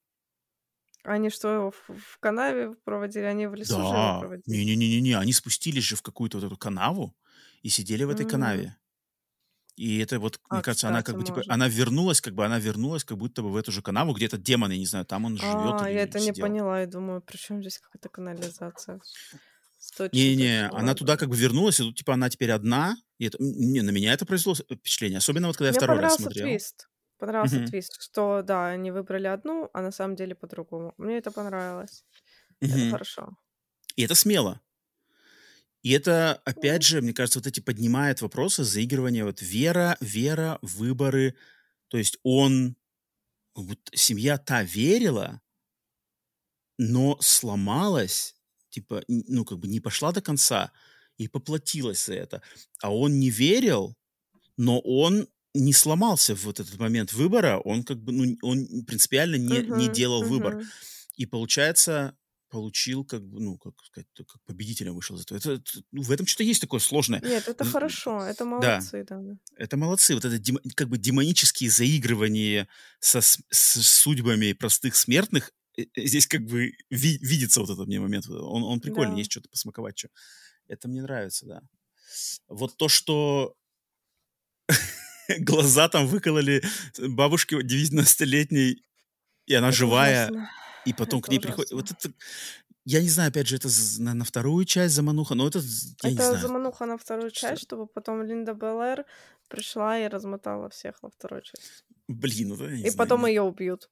Они 1.04 1.30
что, 1.30 1.70
в, 1.70 1.94
в 1.98 2.18
канаве 2.20 2.74
проводили? 2.84 3.24
Они 3.24 3.46
в 3.46 3.54
лесу 3.54 3.78
Да. 3.78 4.20
проводили? 4.20 4.42
Не-не-не-не, 4.56 5.16
они 5.18 5.32
спустились 5.32 5.84
же 5.84 5.96
в 5.96 6.02
какую-то 6.02 6.36
вот 6.38 6.46
эту 6.46 6.56
канаву 6.58 7.16
и 7.62 7.70
сидели 7.70 8.04
в 8.04 8.10
этой 8.10 8.24
М. 8.24 8.28
канаве. 8.30 8.76
И 9.80 9.98
это 9.98 10.18
вот, 10.20 10.40
мне 10.50 10.60
А, 10.60 10.62
кажется, 10.62 10.88
она 10.88 11.02
как 11.02 11.16
бы, 11.16 11.24
типа, 11.24 11.42
она 11.48 11.68
вернулась, 11.68 12.20
как 12.20 12.34
бы 12.34 12.44
она 12.44 12.58
вернулась 12.58 13.04
как 13.04 13.16
будто 13.18 13.42
бы 13.42 13.50
в 13.50 13.56
эту 13.56 13.72
же 13.72 13.80
канаву, 13.82 14.12
где 14.12 14.26
этот 14.26 14.42
демон, 14.42 14.70
я 14.72 14.78
не 14.78 14.86
знаю, 14.86 15.06
там 15.06 15.24
он 15.24 15.38
живет 15.38 15.80
А, 15.80 15.88
я 15.90 16.02
это 16.04 16.20
не 16.20 16.32
сидел. 16.32 16.32
поняла. 16.32 16.80
Я 16.80 16.86
думаю, 16.86 17.20
при 17.20 17.36
чем 17.36 17.60
здесь 17.60 17.78
какая-то 17.80 18.08
канализация? 18.08 19.00
Не-не, 20.12 20.68
она 20.70 20.94
туда 20.94 21.16
как 21.16 21.28
бы 21.28 21.36
вернулась, 21.36 21.78
и 21.80 21.84
тут, 21.84 21.96
типа, 21.96 22.14
она 22.14 22.28
теперь 22.28 22.50
одна. 22.50 22.96
И 23.18 23.26
это, 23.26 23.36
не, 23.40 23.80
на 23.82 23.90
меня 23.90 24.12
это 24.12 24.26
произвело 24.26 24.54
с- 24.56 24.64
впечатление. 24.64 25.18
Особенно 25.18 25.46
вот, 25.46 25.56
когда 25.56 25.68
я 25.68 25.72
Мне 25.72 25.74
второй 25.74 26.00
раз 26.00 26.14
понравился 26.14 26.22
смотрел. 26.22 26.48
твист. 26.48 26.88
Понравился 27.18 27.60
Мгм. 27.60 27.62
твист, 27.62 28.00
что 28.00 28.42
да, 28.42 28.68
они 28.68 28.90
выбрали 28.90 29.26
одну, 29.26 29.70
а 29.72 29.82
на 29.82 29.90
самом 29.92 30.16
деле 30.16 30.34
по-другому. 30.34 30.94
Мне 30.96 31.18
это 31.18 31.30
понравилось. 31.30 32.04
Это 32.68 32.84
Мгм. 32.84 32.90
хорошо. 32.90 33.36
И 33.96 34.02
это 34.02 34.14
смело. 34.14 34.60
И 35.82 35.92
это, 35.92 36.34
опять 36.44 36.82
же, 36.82 37.00
мне 37.00 37.12
кажется, 37.12 37.38
вот 37.38 37.46
эти 37.46 37.60
поднимает 37.60 38.20
вопросы 38.22 38.64
заигрывания. 38.64 39.24
Вот 39.24 39.40
вера, 39.42 39.96
вера, 40.00 40.58
выборы. 40.62 41.36
То 41.88 41.98
есть 41.98 42.18
он... 42.22 42.76
Вот 43.54 43.78
семья 43.92 44.38
та 44.38 44.62
верила, 44.62 45.40
но 46.78 47.18
сломалась, 47.20 48.36
типа, 48.70 49.02
ну, 49.08 49.44
как 49.44 49.58
бы 49.58 49.68
не 49.68 49.80
пошла 49.80 50.12
до 50.12 50.22
конца 50.22 50.72
и 51.18 51.28
поплатилась 51.28 52.06
за 52.06 52.14
это. 52.14 52.42
А 52.82 52.94
он 52.94 53.18
не 53.18 53.30
верил, 53.30 53.96
но 54.56 54.80
он 54.80 55.28
не 55.54 55.72
сломался 55.72 56.34
в 56.36 56.44
вот 56.44 56.60
этот 56.60 56.78
момент 56.78 57.12
выбора, 57.12 57.58
он 57.58 57.84
как 57.84 58.02
бы, 58.02 58.12
ну, 58.12 58.38
он 58.42 58.84
принципиально 58.86 59.36
не, 59.36 59.64
не 59.68 59.88
Мгм, 59.88 59.92
делал 59.92 60.24
выбор. 60.24 60.56
мгм. 60.56 60.70
И 61.16 61.26
получается, 61.26 62.16
получил 62.50 63.04
как 63.04 63.22
бы, 63.26 63.40
ну, 63.40 63.56
как 63.58 63.74
сказать, 63.84 64.06
как 64.16 64.42
победителем 64.44 64.94
вышел 64.94 65.18
этого. 65.18 65.38
Это, 65.38 65.52
это- 65.52 65.82
ну, 65.92 66.02
в 66.02 66.10
этом 66.10 66.26
что-то 66.26 66.42
есть 66.44 66.60
такое 66.60 66.80
сложное. 66.80 67.20
Нет, 67.20 67.48
это 67.48 67.64
хорошо, 67.64 68.22
это 68.22 68.44
молодцы, 68.44 69.04
да. 69.08 69.22
Это 69.56 69.76
молодцы. 69.76 70.14
Вот 70.14 70.24
это 70.24 70.38
как 70.74 70.88
бы 70.88 70.98
демонические 70.98 71.70
заигрывания 71.70 72.66
со, 72.98 73.20
с, 73.20 73.38
с 73.50 73.82
судьбами 73.88 74.52
простых 74.52 74.96
смертных, 74.96 75.52
э, 75.78 75.82
э, 75.94 76.06
здесь 76.06 76.26
как 76.26 76.44
бы 76.44 76.72
ви- 76.90 77.18
видится 77.22 77.60
вот 77.60 77.70
этот 77.70 77.86
мне 77.86 78.00
момент. 78.00 78.26
Он, 78.28 78.64
он 78.64 78.80
прикольный, 78.80 79.14
Да. 79.14 79.18
есть 79.18 79.30
что-то 79.30 79.48
посмаковать. 79.48 79.98
Что. 79.98 80.08
Это 80.68 80.88
мне 80.88 81.02
нравится, 81.02 81.46
да. 81.46 81.62
Вот 82.48 82.76
то, 82.76 82.88
что 82.88 83.54
глаза 85.38 85.88
там 85.88 86.06
выкололи 86.06 86.62
бабушке 86.98 87.56
90-летней, 87.60 88.82
и 89.46 89.54
она 89.54 89.68
Это 89.68 89.76
живая, 89.76 90.26
ужасно. 90.30 90.50
И 90.90 90.94
потом 90.94 91.20
к 91.20 91.28
ней 91.28 91.40
приходит. 91.40 91.72
Вот 91.72 91.90
это, 91.90 92.12
я 92.84 93.00
не 93.02 93.08
знаю, 93.08 93.28
опять 93.28 93.46
же, 93.46 93.56
это 93.56 93.68
на, 93.98 94.14
на 94.14 94.24
вторую 94.24 94.64
часть 94.64 94.94
замануха, 94.94 95.34
но 95.34 95.46
это, 95.46 95.58
я 96.02 96.10
не 96.10 96.16
Это 96.16 96.26
знаю. 96.26 96.38
замануха 96.42 96.86
на 96.86 96.96
вторую 96.96 97.30
часть, 97.30 97.62
чтобы 97.62 97.86
потом 97.86 98.22
Линда 98.22 98.54
Беллер 98.54 99.04
пришла 99.48 99.98
и 99.98 100.08
размотала 100.08 100.68
всех 100.68 101.02
во 101.02 101.10
второй 101.10 101.42
части. 101.42 101.84
Блин, 102.08 102.52
это 102.54 102.64
я 102.64 102.70
не 102.70 102.76
И 102.78 102.90
знаю, 102.90 102.96
потом 102.96 103.22
не- 103.22 103.28
ее 103.28 103.42
убьют. 103.42 103.90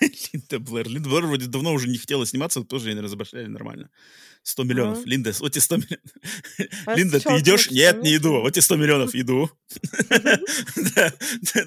Линда 0.00 0.58
Блэр. 0.58 0.88
Линда 0.88 1.08
Блэр 1.08 1.26
вроде 1.26 1.46
давно 1.46 1.72
уже 1.72 1.88
не 1.88 1.98
хотела 1.98 2.26
сниматься, 2.26 2.62
тоже 2.62 2.90
ее 2.90 3.00
разобрали 3.00 3.46
нормально. 3.46 3.90
100 4.42 4.64
миллионов. 4.64 4.98
Мгм. 5.00 5.08
Линда, 5.08 5.32
вот 5.40 5.52
тебе 5.52 5.60
100 5.60 5.76
миллионов. 5.76 6.12
А 6.86 6.94
Линда, 6.94 7.20
ты 7.20 7.38
идешь? 7.38 7.68
ты 7.68 7.74
Нет, 7.74 8.02
не 8.02 8.16
иду. 8.16 8.40
Вот 8.40 8.50
тебе 8.52 8.62
100 8.62 8.76
миллионов, 8.76 9.14
иду. 9.14 9.50
Да, 10.94 11.12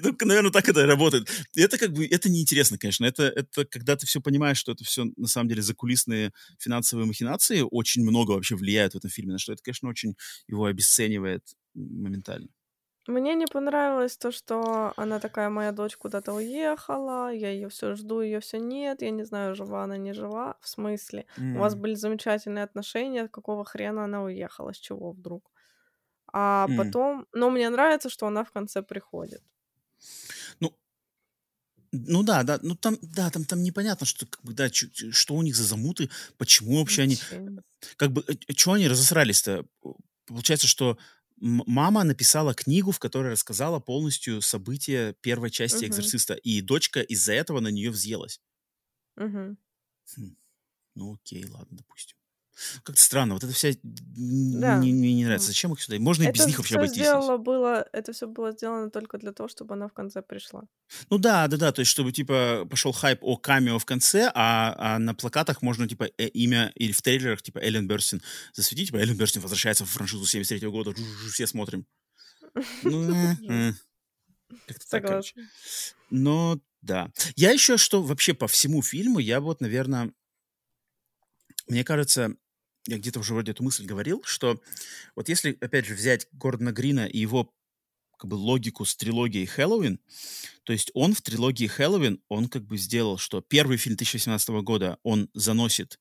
ну, 0.02 0.16
наверное, 0.22 0.50
так 0.50 0.68
это 0.68 0.86
работает. 0.86 1.30
Это 1.54 1.78
как 1.78 1.92
бы, 1.92 2.06
это 2.06 2.28
неинтересно, 2.28 2.78
конечно. 2.78 3.04
Это, 3.04 3.24
это 3.24 3.64
когда 3.64 3.96
ты 3.96 4.06
все 4.06 4.20
понимаешь, 4.20 4.58
что 4.58 4.72
это 4.72 4.84
все 4.84 5.04
на 5.16 5.28
самом 5.28 5.48
деле 5.48 5.62
закулисные 5.62 6.32
финансовые 6.58 7.06
махинации, 7.06 7.64
очень 7.70 8.02
много 8.02 8.32
вообще 8.32 8.56
влияют 8.56 8.94
в 8.94 8.96
этом 8.96 9.10
фильме, 9.10 9.32
на 9.32 9.38
что 9.38 9.52
это, 9.52 9.62
конечно, 9.62 9.88
очень 9.88 10.16
его 10.48 10.64
обесценивает 10.64 11.42
моментально. 11.74 12.48
Мне 13.08 13.34
не 13.34 13.46
понравилось 13.48 14.16
то, 14.16 14.30
что 14.30 14.92
она 14.96 15.18
такая, 15.18 15.48
моя 15.50 15.72
дочь 15.72 15.96
куда-то 15.96 16.34
уехала, 16.34 17.32
я 17.32 17.50
ее 17.50 17.68
все 17.68 17.94
жду, 17.96 18.20
ее 18.20 18.38
все 18.40 18.58
нет, 18.60 19.02
я 19.02 19.10
не 19.10 19.24
знаю, 19.24 19.56
жива 19.56 19.82
она, 19.84 19.96
не 19.96 20.12
жива. 20.12 20.56
В 20.60 20.68
смысле? 20.68 21.26
У 21.52 21.58
вас 21.58 21.74
были 21.74 21.94
замечательные 21.94 22.62
отношения, 22.64 23.26
какого 23.28 23.64
хрена 23.64 24.04
она 24.04 24.22
уехала, 24.22 24.72
с 24.72 24.76
чего 24.76 25.10
вдруг? 25.12 25.50
А 26.32 26.68
М. 26.68 26.76
потом, 26.76 27.26
ну, 27.32 27.50
мне 27.50 27.70
нравится, 27.70 28.10
что 28.10 28.26
она 28.28 28.44
в 28.44 28.52
конце 28.52 28.82
приходит. 28.82 29.42
Ну, 30.60 30.72
ну 31.92 32.22
да, 32.22 32.42
да, 32.42 32.58
ну 32.62 32.74
там, 32.74 32.98
да, 33.02 33.30
там, 33.30 33.44
там 33.44 33.62
непонятно, 33.62 34.06
что, 34.06 34.26
как 34.26 34.42
бы, 34.42 34.54
да, 34.54 34.70
чё- 34.70 34.88
что 35.12 35.34
у 35.34 35.42
них 35.42 35.54
за 35.56 35.64
замуты, 35.64 36.08
почему 36.38 36.78
вообще 36.78 37.02
они, 37.02 37.18
Зачем? 37.18 37.64
как 37.96 38.12
бы, 38.12 38.24
что 38.56 38.72
они 38.74 38.88
разосрались-то? 38.88 39.66
Получается, 40.26 40.68
что 40.68 40.98
мама 41.66 42.04
написала 42.04 42.54
книгу, 42.54 42.92
в 42.92 42.98
которой 42.98 43.32
рассказала 43.32 43.80
полностью 43.80 44.40
события 44.42 45.14
первой 45.20 45.50
части 45.50 45.84
Мгм. 45.84 45.86
«Экзорциста», 45.86 46.34
и 46.34 46.60
дочка 46.60 47.00
из-за 47.02 47.32
этого 47.34 47.60
на 47.60 47.68
нее 47.68 47.90
взъелась. 47.90 48.40
Мгм. 49.16 49.56
Хм, 50.10 50.36
Ну 50.94 51.14
окей, 51.14 51.44
ладно, 51.46 51.78
допустим. 51.78 52.16
Как-то 52.82 53.00
странно, 53.00 53.34
вот 53.34 53.44
это 53.44 53.52
вся 53.52 53.70
да. 53.82 54.76
мне, 54.76 54.92
мне 54.92 55.14
не 55.14 55.24
нравится. 55.24 55.48
Зачем 55.48 55.72
их 55.72 55.82
сюда? 55.82 55.98
Можно 55.98 56.24
это 56.24 56.30
и 56.30 56.34
без 56.34 56.46
них 56.46 56.58
вообще 56.58 56.76
обойтись. 56.76 56.96
Сделало 56.96 57.36
было, 57.36 57.86
это 57.92 58.12
все 58.12 58.26
было 58.26 58.52
сделано 58.52 58.90
только 58.90 59.18
для 59.18 59.32
того, 59.32 59.48
чтобы 59.48 59.74
она 59.74 59.88
в 59.88 59.92
конце 59.92 60.22
пришла. 60.22 60.62
Ну 61.10 61.18
да, 61.18 61.48
да, 61.48 61.56
да, 61.56 61.72
то 61.72 61.80
есть 61.80 61.90
чтобы 61.90 62.12
типа 62.12 62.66
пошел 62.70 62.92
хайп 62.92 63.18
о 63.22 63.36
камео 63.36 63.78
в 63.78 63.84
конце, 63.84 64.30
а, 64.34 64.74
а 64.78 64.98
на 64.98 65.14
плакатах 65.14 65.62
можно 65.62 65.88
типа 65.88 66.08
э, 66.18 66.28
имя 66.28 66.72
или 66.74 66.92
в 66.92 67.02
трейлерах 67.02 67.42
типа 67.42 67.58
Эллен 67.58 67.86
Берстин 67.86 68.22
засветить, 68.52 68.88
типа 68.88 68.96
Эллен 68.96 69.16
Берстин 69.16 69.42
возвращается 69.42 69.84
в 69.84 69.90
франшизу 69.90 70.26
73 70.26 70.68
года, 70.68 70.94
все 71.30 71.46
смотрим. 71.46 71.86
Ну, 72.82 73.12
э, 73.14 73.36
э. 73.48 73.72
Согласна. 74.86 75.42
Но 76.10 76.60
да. 76.82 77.10
Я 77.36 77.52
еще 77.52 77.76
что 77.76 78.02
вообще 78.02 78.34
по 78.34 78.48
всему 78.48 78.82
фильму, 78.82 79.18
я 79.18 79.40
вот, 79.40 79.60
наверное, 79.60 80.12
мне 81.68 81.84
кажется, 81.84 82.34
я 82.86 82.98
где-то 82.98 83.20
уже 83.20 83.32
вроде 83.32 83.52
эту 83.52 83.62
мысль 83.62 83.86
говорил, 83.86 84.22
что 84.24 84.60
вот 85.14 85.28
если, 85.28 85.56
опять 85.60 85.86
же, 85.86 85.94
взять 85.94 86.26
Гордона 86.32 86.72
Грина 86.72 87.06
и 87.06 87.18
его 87.18 87.52
как 88.18 88.30
бы 88.30 88.34
логику 88.34 88.84
с 88.84 88.94
трилогией 88.96 89.46
Хэллоуин, 89.46 89.98
то 90.64 90.72
есть 90.72 90.90
он 90.94 91.14
в 91.14 91.22
трилогии 91.22 91.66
Хэллоуин, 91.66 92.22
он 92.28 92.48
как 92.48 92.64
бы 92.64 92.76
сделал, 92.78 93.18
что 93.18 93.40
первый 93.40 93.76
фильм 93.76 93.96
2018 93.96 94.48
года, 94.62 94.98
он 95.02 95.28
заносит 95.34 95.98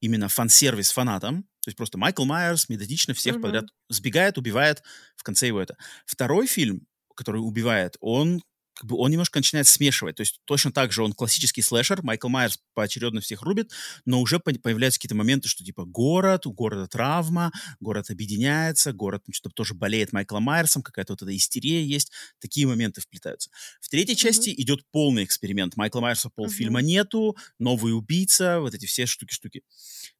именно 0.00 0.28
фан-сервис 0.28 0.92
фанатам, 0.92 1.42
то 1.60 1.68
есть 1.68 1.76
просто 1.76 1.98
Майкл 1.98 2.24
Майерс 2.24 2.68
методично 2.68 3.14
всех 3.14 3.36
mm-hmm. 3.36 3.42
подряд 3.42 3.64
сбегает, 3.88 4.38
убивает, 4.38 4.82
в 5.16 5.22
конце 5.22 5.48
его 5.48 5.60
это. 5.60 5.76
Второй 6.06 6.46
фильм, 6.46 6.86
который 7.14 7.38
убивает, 7.38 7.96
он 8.00 8.42
как 8.78 8.88
бы 8.88 8.96
он 8.96 9.10
немножко 9.10 9.40
начинает 9.40 9.66
смешивать. 9.66 10.14
То 10.14 10.20
есть 10.20 10.40
точно 10.44 10.70
так 10.70 10.92
же 10.92 11.02
он 11.02 11.12
классический 11.12 11.62
слэшер, 11.62 12.04
Майкл 12.04 12.28
Майерс 12.28 12.60
поочередно 12.74 13.20
всех 13.20 13.42
рубит, 13.42 13.72
но 14.04 14.20
уже 14.20 14.38
появляются 14.38 15.00
какие-то 15.00 15.16
моменты, 15.16 15.48
что 15.48 15.64
типа 15.64 15.84
город, 15.84 16.46
у 16.46 16.52
города 16.52 16.86
травма, 16.86 17.50
город 17.80 18.10
объединяется, 18.10 18.92
город 18.92 19.24
что-то 19.32 19.52
тоже 19.56 19.74
болеет 19.74 20.12
Майклом 20.12 20.44
Майерсом, 20.44 20.82
какая-то 20.82 21.14
вот 21.14 21.22
эта 21.22 21.36
истерия 21.36 21.84
есть. 21.84 22.12
Такие 22.38 22.68
моменты 22.68 23.00
вплетаются. 23.00 23.50
В 23.80 23.88
третьей 23.88 24.14
mm-hmm. 24.14 24.18
части 24.18 24.54
идет 24.56 24.88
полный 24.92 25.24
эксперимент. 25.24 25.76
Майкла 25.76 25.98
Майерса 25.98 26.30
полфильма 26.30 26.78
mm-hmm. 26.80 26.84
нету, 26.84 27.36
новый 27.58 27.96
убийца, 27.96 28.60
вот 28.60 28.74
эти 28.74 28.86
все 28.86 29.06
штуки-штуки. 29.06 29.62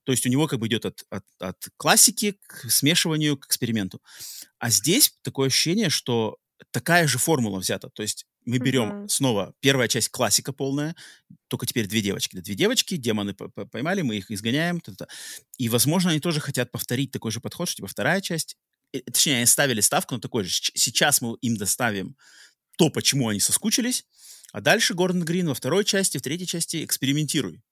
То 0.02 0.10
есть 0.10 0.26
у 0.26 0.30
него 0.30 0.48
как 0.48 0.58
бы 0.58 0.66
идет 0.66 0.84
от, 0.84 1.04
от, 1.10 1.24
от 1.38 1.68
классики 1.76 2.40
к 2.44 2.68
смешиванию, 2.68 3.36
к 3.36 3.46
эксперименту. 3.46 4.02
А 4.58 4.68
здесь 4.68 5.14
такое 5.22 5.46
ощущение, 5.46 5.90
что 5.90 6.38
такая 6.70 7.06
же 7.06 7.18
формула 7.18 7.58
взята. 7.60 7.88
То 7.90 8.02
есть 8.02 8.26
мы 8.48 8.58
берем 8.58 8.90
uh-huh. 8.90 9.08
снова 9.08 9.54
первая 9.60 9.88
часть 9.88 10.08
классика 10.08 10.52
полная, 10.52 10.96
только 11.48 11.66
теперь 11.66 11.86
две 11.86 12.00
девочки. 12.00 12.34
Да, 12.34 12.40
две 12.40 12.54
девочки, 12.54 12.96
демоны 12.96 13.34
поймали, 13.34 14.00
мы 14.00 14.16
их 14.16 14.30
изгоняем. 14.30 14.80
Т-т-т. 14.80 15.06
И, 15.58 15.68
возможно, 15.68 16.10
они 16.10 16.20
тоже 16.20 16.40
хотят 16.40 16.72
повторить 16.72 17.10
такой 17.10 17.30
же 17.30 17.40
подход, 17.40 17.68
что 17.68 17.76
типа 17.76 17.88
вторая 17.88 18.22
часть, 18.22 18.56
э, 18.92 19.00
точнее, 19.00 19.36
они 19.36 19.46
ставили 19.46 19.82
ставку 19.82 20.14
на 20.14 20.20
такой 20.20 20.44
же. 20.44 20.50
Сейчас 20.74 21.20
мы 21.20 21.36
им 21.42 21.56
доставим 21.56 22.16
то, 22.78 22.88
почему 22.88 23.28
они 23.28 23.38
соскучились, 23.38 24.06
а 24.52 24.62
дальше 24.62 24.94
Гордон 24.94 25.24
Грин 25.24 25.48
во 25.48 25.54
второй 25.54 25.84
части, 25.84 26.16
в 26.16 26.22
третьей 26.22 26.46
части 26.46 26.84
экспериментируй. 26.84 27.62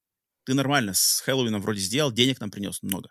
Ты 0.44 0.53
нормально 0.53 0.93
с 0.93 1.20
Хэллоуином 1.20 1.62
вроде 1.62 1.81
сделал, 1.81 2.12
денег 2.12 2.39
нам 2.39 2.51
принес 2.51 2.82
много. 2.82 3.11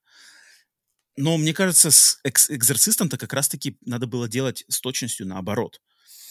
Но 1.18 1.38
мне 1.38 1.54
кажется, 1.54 1.90
с 1.90 2.20
экс- 2.24 2.52
экзорцистом-то 2.52 3.18
как 3.18 3.34
раз-таки 3.34 3.78
надо 3.86 4.06
было 4.06 4.28
делать 4.28 4.66
с 4.68 4.80
точностью 4.82 5.26
наоборот. 5.26 5.82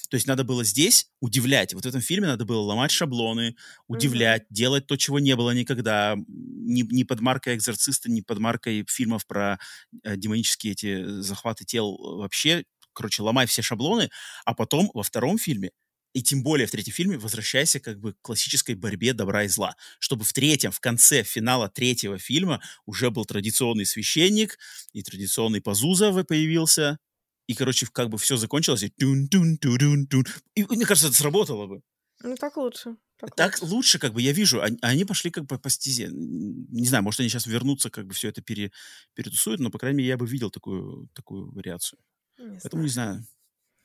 То 0.09 0.17
есть 0.17 0.27
надо 0.27 0.45
было 0.45 0.65
здесь 0.65 1.09
удивлять. 1.21 1.75
Вот 1.75 1.85
в 1.85 1.89
этом 1.89 2.01
фильме 2.01 2.27
надо 2.27 2.45
было 2.45 2.61
ломать 2.61 2.91
шаблоны, 2.91 3.57
удивлять, 3.89 4.43
mm-hmm. 4.43 4.55
делать 4.55 4.87
то, 4.87 4.97
чего 4.97 5.19
не 5.19 5.35
было 5.37 5.51
никогда. 5.53 6.17
Ни, 6.27 6.83
ни 6.83 7.03
под 7.03 7.21
маркой 7.21 7.57
экзорциста, 7.57 8.11
ни 8.11 8.21
под 8.21 8.39
маркой 8.39 8.85
фильмов 8.89 9.27
про 9.27 9.59
э, 10.03 10.17
демонические 10.17 10.73
эти 10.73 11.05
захваты 11.21 11.65
тел 11.65 11.97
вообще. 11.97 12.65
Короче, 12.93 13.23
ломай 13.23 13.47
все 13.47 13.63
шаблоны, 13.63 14.11
а 14.45 14.55
потом 14.55 14.91
во 14.95 15.03
втором 15.03 15.39
фильме 15.39 15.71
и 16.15 16.23
тем 16.23 16.43
более 16.43 16.67
в 16.67 16.71
третьем 16.71 16.95
фильме 16.95 17.19
возвращайся 17.19 17.81
как 17.81 18.01
бы 18.01 18.15
к 18.15 18.21
классической 18.23 18.77
борьбе 18.77 19.13
добра 19.13 19.45
и 19.45 19.49
зла, 19.49 19.77
чтобы 19.99 20.25
в 20.25 20.33
третьем, 20.33 20.71
в 20.71 20.81
конце 20.81 21.25
финала 21.25 21.69
третьего 21.69 22.19
фильма 22.19 22.63
уже 22.87 23.11
был 23.11 23.25
традиционный 23.25 23.85
священник 23.85 24.59
и 24.93 25.03
традиционный 25.03 25.61
Пазуза 25.61 26.13
появился, 26.25 26.99
и, 27.47 27.55
короче, 27.55 27.87
как 27.93 28.09
бы 28.09 28.19
все 28.19 28.37
закончилось, 28.37 28.83
и 28.83 28.89
тун 28.91 29.29
тун 29.29 29.59
тун 29.59 30.07
тун 30.07 30.25
И 30.55 30.65
мне 30.65 30.87
кажется, 30.87 31.09
это 31.09 31.17
сработало 31.17 31.67
бы. 31.67 31.83
Ну, 32.23 32.37
так 32.37 32.57
лучше. 32.57 32.97
Так, 33.19 33.35
так 33.35 33.63
лучше. 33.63 33.75
лучше, 33.75 33.99
как 33.99 34.15
бы, 34.15 34.23
я 34.23 34.33
вижу, 34.33 34.63
они, 34.63 34.79
они 34.83 35.05
пошли 35.05 35.31
как 35.31 35.45
бы 35.47 35.59
по 35.59 35.71
стезе. 35.71 36.09
Не 36.11 36.87
знаю, 36.87 37.05
может, 37.05 37.21
они 37.21 37.29
сейчас 37.29 37.47
вернутся, 37.47 37.91
как 37.91 38.07
бы 38.07 38.15
все 38.15 38.29
это 38.29 38.41
пере, 38.41 38.73
перетусуют, 39.15 39.61
но, 39.61 39.71
по 39.71 39.79
крайней 39.79 39.99
мере, 39.99 40.09
я 40.09 40.17
бы 40.17 40.27
видел 40.27 40.51
такую, 40.51 41.09
такую 41.13 41.53
вариацию. 41.53 41.99
Не 42.39 42.59
Поэтому 42.63 42.83
знаю. 42.83 42.83
не 42.83 42.89
знаю. 42.89 43.27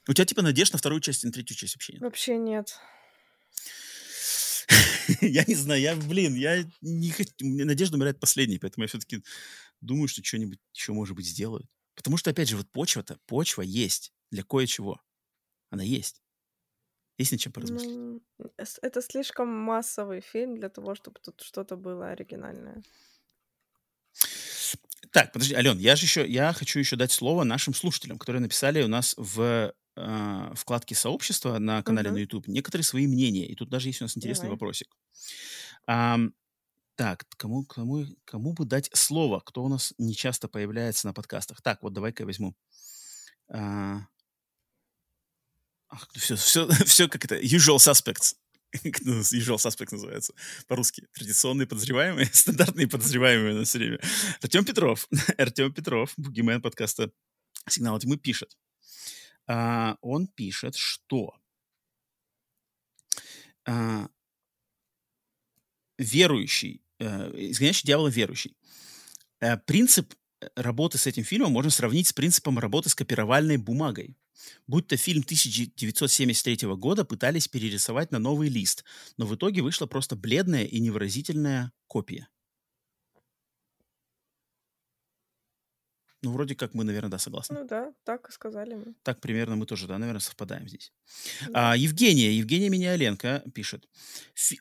У 0.08 0.14
тебя, 0.14 0.26
типа, 0.26 0.42
надежд 0.42 0.74
на 0.74 0.80
вторую 0.80 1.02
часть 1.02 1.24
и 1.24 1.28
на 1.28 1.34
третью 1.34 1.56
часть 1.56 1.76
вообще 1.76 1.94
нет? 1.94 2.02
Вообще 2.02 2.38
нет. 2.38 2.80
я 5.22 5.44
не 5.46 5.56
знаю, 5.56 5.82
я, 5.82 5.96
блин, 5.96 6.36
я 6.36 6.66
не 6.82 7.10
хочу... 7.12 7.34
Надежда 7.42 7.98
умирает 7.98 8.20
последней, 8.20 8.60
поэтому 8.60 8.84
я 8.84 8.88
все-таки 8.88 9.24
думаю, 9.82 10.08
что 10.08 10.24
что-нибудь 10.24 10.60
еще, 10.74 10.94
может 10.94 11.16
быть, 11.16 11.28
сделают. 11.28 11.68
Потому 12.00 12.16
что, 12.16 12.30
опять 12.30 12.48
же, 12.48 12.56
вот 12.56 12.72
почва-то, 12.72 13.18
почва 13.26 13.62
есть 13.62 14.14
для 14.32 14.44
кое-чего. 14.44 15.02
Она 15.70 15.84
есть. 15.84 16.24
Есть 17.18 17.34
над 17.34 17.42
чем 17.42 17.52
поразмыслить. 17.52 17.94
Ну, 17.94 18.22
это 18.58 19.02
слишком 19.02 19.50
массовый 19.50 20.22
фильм 20.22 20.56
для 20.56 20.70
того, 20.70 20.96
чтобы 20.96 21.20
тут 21.20 21.42
что-то 21.42 21.76
было 21.76 22.12
оригинальное. 22.12 22.82
Так, 25.12 25.34
подожди, 25.34 25.56
Ален, 25.56 25.78
я 25.78 25.98
же 25.98 26.06
еще, 26.06 26.26
я 26.26 26.54
хочу 26.54 26.80
еще 26.80 26.96
дать 26.96 27.12
слово 27.12 27.44
нашим 27.44 27.74
слушателям, 27.74 28.18
которые 28.18 28.42
написали 28.42 28.82
у 28.82 28.88
нас 28.88 29.14
в 29.18 29.74
э, 29.98 30.52
вкладке 30.56 30.96
сообщества 30.96 31.60
на 31.60 31.84
канале 31.84 32.12
uh-huh. 32.12 32.14
на 32.14 32.18
YouTube 32.20 32.48
некоторые 32.48 32.86
свои 32.86 33.08
мнения. 33.08 33.46
И 33.46 33.56
тут 33.56 33.70
даже 33.70 33.90
есть 33.90 34.00
у 34.00 34.06
нас 34.06 34.16
интересный 34.16 34.44
Давай. 34.44 34.56
вопросик. 34.56 34.88
Um, 35.86 36.32
так, 37.00 37.26
кому, 37.38 37.64
кому, 37.64 38.06
кому 38.26 38.52
бы 38.52 38.66
дать 38.66 38.90
слово? 38.94 39.40
Кто 39.40 39.64
у 39.64 39.70
нас 39.70 39.94
не 39.98 40.14
часто 40.14 40.50
появляется 40.50 41.08
на 41.08 41.14
подкастах? 41.14 41.62
Так, 41.62 41.82
вот 41.82 41.94
давай-ка 41.94 42.24
я 42.24 42.26
возьму. 42.26 42.58
А... 43.48 44.02
Ах, 45.88 46.10
все, 46.16 46.36
все, 46.36 46.68
все 46.86 47.08
как 47.08 47.24
это, 47.24 47.40
usual 47.40 47.78
suspects. 47.78 48.36
usual 48.84 49.56
suspects 49.56 49.94
называется 49.94 50.34
по-русски. 50.68 51.08
Традиционные 51.14 51.68
подозреваемые, 51.68 52.26
стандартные 52.34 52.90
подозреваемые 52.90 53.56
на 53.56 53.64
все 53.64 53.78
время. 53.78 54.02
Артем 54.42 54.66
Петров, 54.66 55.08
Артем 55.38 55.74
Петров, 55.74 56.12
бугимен 56.18 56.62
подкаста 56.62 57.14
«Сигнал 57.70 57.98
тьмы» 58.00 58.18
пишет. 58.18 58.58
А, 59.48 59.96
он 60.02 60.28
пишет, 60.28 60.76
что 60.76 61.34
а, 63.66 64.10
верующий 65.98 66.84
э, 67.00 67.50
«Изгоняющий 67.52 67.86
дьявола 67.86 68.10
верующий». 68.10 68.56
Э, 69.40 69.58
принцип 69.58 70.14
э, 70.42 70.48
работы 70.56 70.98
с 70.98 71.08
этим 71.08 71.24
фильмом 71.24 71.52
можно 71.52 71.72
сравнить 71.72 72.08
с 72.08 72.14
принципом 72.14 72.60
работы 72.60 72.90
с 72.90 72.96
копировальной 72.96 73.58
бумагой. 73.58 74.18
Будь 74.68 74.88
то 74.88 74.98
фильм 74.98 75.22
1973 75.22 76.68
года 76.76 77.04
пытались 77.04 77.48
перерисовать 77.48 78.12
на 78.12 78.20
новый 78.20 78.50
лист, 78.50 78.84
но 79.18 79.26
в 79.26 79.36
итоге 79.36 79.62
вышла 79.62 79.86
просто 79.86 80.16
бледная 80.16 80.64
и 80.64 80.80
невыразительная 80.80 81.72
копия. 81.88 82.30
Ну, 86.22 86.32
вроде 86.34 86.54
как 86.54 86.74
мы, 86.74 86.84
наверное, 86.84 87.10
да, 87.10 87.18
согласны. 87.18 87.60
Ну 87.60 87.68
да, 87.68 87.94
так 88.04 88.28
и 88.28 88.32
сказали 88.32 88.74
мы. 88.74 88.94
Так 89.04 89.22
примерно 89.22 89.56
мы 89.56 89.66
тоже, 89.66 89.88
да, 89.88 89.98
наверное, 89.98 90.20
совпадаем 90.20 90.68
здесь. 90.68 90.92
Да. 91.48 91.72
А, 91.72 91.78
Евгения, 91.78 92.34
Евгения 92.34 92.70
Миниаленко 92.70 93.44
пишет. 93.54 93.88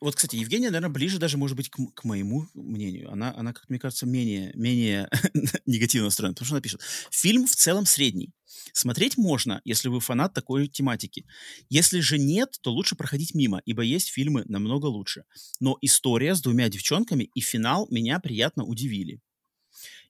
Вот, 0.01 0.15
кстати, 0.15 0.37
Евгения, 0.37 0.71
наверное, 0.71 0.93
ближе 0.93 1.19
даже, 1.19 1.37
может 1.37 1.57
быть, 1.57 1.69
к, 1.69 1.79
к 1.95 2.05
моему 2.05 2.47
мнению. 2.55 3.11
Она, 3.11 3.35
она, 3.37 3.53
как 3.53 3.69
мне 3.69 3.81
кажется, 3.81 4.07
менее, 4.07 4.53
менее 4.55 5.09
негативно 5.67 6.07
настроена, 6.07 6.35
потому 6.35 6.47
что 6.47 6.55
она 6.55 6.63
пишет. 6.63 6.81
Фильм 7.11 7.47
в 7.47 7.57
целом 7.57 7.87
средний. 7.87 8.33
Смотреть 8.73 9.17
можно, 9.17 9.61
если 9.65 9.89
вы 9.89 10.01
фанат 10.01 10.35
такой 10.35 10.69
тематики. 10.69 11.27
Если 11.69 11.99
же 12.01 12.19
нет, 12.19 12.57
то 12.61 12.71
лучше 12.73 12.95
проходить 12.95 13.35
мимо, 13.35 13.61
ибо 13.65 13.83
есть 13.83 14.11
фильмы 14.11 14.45
намного 14.47 14.87
лучше. 14.87 15.25
Но 15.59 15.77
история 15.81 16.35
с 16.35 16.41
двумя 16.41 16.69
девчонками 16.69 17.25
и 17.35 17.41
финал 17.41 17.89
меня 17.91 18.21
приятно 18.21 18.65
удивили. 18.65 19.21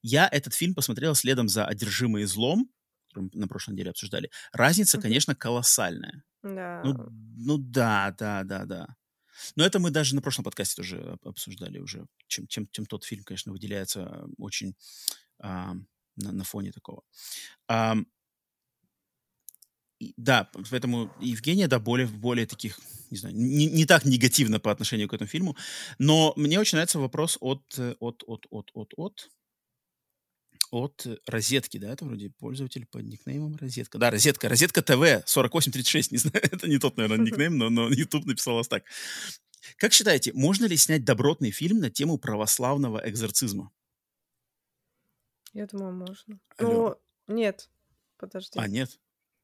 Я 0.02 0.28
этот 0.30 0.54
фильм 0.54 0.74
посмотрел 0.74 1.14
следом 1.14 1.48
за 1.48 1.66
«Одержимые 1.66 2.26
злом», 2.26 2.70
который 3.08 3.30
на 3.34 3.48
прошлой 3.48 3.72
неделе 3.72 3.90
обсуждали. 3.90 4.30
Разница, 4.52 5.00
конечно, 5.00 5.34
колоссальная. 5.34 6.22
Да. 6.42 6.82
Ну, 6.84 7.08
ну 7.36 7.58
да, 7.58 8.14
да, 8.18 8.44
да, 8.44 8.64
да. 8.64 8.96
Но 9.56 9.64
это 9.64 9.78
мы 9.78 9.90
даже 9.90 10.14
на 10.14 10.22
прошлом 10.22 10.44
подкасте 10.44 10.76
тоже 10.76 11.18
обсуждали 11.24 11.78
уже, 11.78 12.06
чем, 12.26 12.46
чем, 12.48 12.68
чем 12.70 12.86
тот 12.86 13.04
фильм, 13.04 13.24
конечно, 13.24 13.52
выделяется 13.52 14.26
очень 14.36 14.74
а, 15.38 15.74
на, 16.16 16.32
на 16.32 16.44
фоне 16.44 16.72
такого. 16.72 17.02
А, 17.68 17.96
и, 20.00 20.14
да, 20.16 20.50
поэтому 20.70 21.12
Евгения, 21.20 21.66
да, 21.66 21.78
более, 21.80 22.06
более 22.06 22.46
таких, 22.46 22.78
не 23.10 23.18
знаю, 23.18 23.34
не, 23.34 23.66
не 23.66 23.84
так 23.84 24.04
негативно 24.04 24.60
по 24.60 24.70
отношению 24.70 25.08
к 25.08 25.14
этому 25.14 25.28
фильму, 25.28 25.56
но 25.98 26.32
мне 26.36 26.60
очень 26.60 26.76
нравится 26.76 27.00
вопрос 27.00 27.36
от, 27.40 27.62
от, 27.78 28.22
от, 28.26 28.46
от, 28.50 28.70
от, 28.74 28.92
от, 28.96 29.30
от 30.70 31.06
Розетки, 31.26 31.78
да, 31.78 31.92
это 31.92 32.04
вроде 32.04 32.30
пользователь 32.30 32.86
под 32.86 33.04
никнеймом 33.04 33.56
Розетка. 33.56 33.98
Да, 33.98 34.10
Розетка, 34.10 34.48
Розетка 34.48 34.82
ТВ 34.82 35.24
4836, 35.26 36.12
не 36.12 36.18
знаю, 36.18 36.44
это 36.52 36.68
не 36.68 36.78
тот, 36.78 36.96
наверное, 36.96 37.24
никнейм, 37.26 37.58
но, 37.58 37.70
но 37.70 37.88
YouTube 37.88 38.26
написал 38.26 38.56
вас 38.56 38.68
так. 38.68 38.84
Как 39.76 39.92
считаете, 39.92 40.32
можно 40.32 40.66
ли 40.66 40.76
снять 40.76 41.04
добротный 41.04 41.50
фильм 41.50 41.78
на 41.78 41.90
тему 41.90 42.18
православного 42.18 43.02
экзорцизма? 43.04 43.70
Я 45.52 45.66
думаю, 45.66 45.94
можно. 45.94 46.38
Алло. 46.56 47.00
Ну, 47.26 47.34
нет. 47.34 47.70
Подожди. 48.16 48.58
А, 48.58 48.68
нет? 48.68 48.98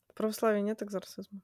В 0.08 0.14
православии 0.14 0.60
нет 0.60 0.82
экзорцизма. 0.82 1.40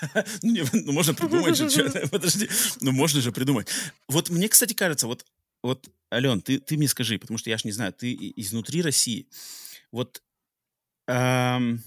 Ну, 0.42 0.52
не, 0.52 0.64
ну, 0.72 0.92
можно 0.92 1.12
придумать 1.14 1.56
же, 1.56 2.08
подожди, 2.08 2.48
ну, 2.80 2.92
можно 2.92 3.20
же 3.20 3.32
придумать. 3.32 3.68
Вот 4.08 4.30
мне, 4.30 4.48
кстати, 4.48 4.72
кажется, 4.72 5.06
вот, 5.06 5.26
вот, 5.62 5.90
Ален, 6.12 6.40
ты, 6.40 6.58
ты 6.58 6.76
мне 6.76 6.88
скажи, 6.88 7.18
потому 7.18 7.38
что 7.38 7.50
я 7.50 7.58
ж 7.58 7.64
не 7.64 7.72
знаю, 7.72 7.92
ты 7.92 8.12
изнутри 8.36 8.82
России, 8.82 9.28
вот, 9.92 10.22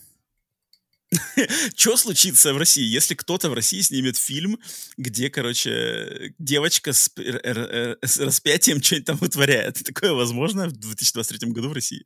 что 1.75 1.97
случится 1.97 2.53
в 2.53 2.57
России, 2.57 2.83
если 2.83 3.15
кто-то 3.15 3.49
в 3.49 3.53
России 3.53 3.81
снимет 3.81 4.17
фильм, 4.17 4.59
где, 4.97 5.29
короче, 5.29 6.33
девочка 6.39 6.93
с, 6.93 7.11
с 7.15 8.19
распятием 8.19 8.81
что-нибудь 8.81 9.05
там 9.05 9.17
вытворяет? 9.17 9.83
Такое 9.85 10.13
возможно 10.13 10.67
в 10.67 10.73
2023 10.73 11.51
году 11.51 11.69
в 11.69 11.73
России? 11.73 12.05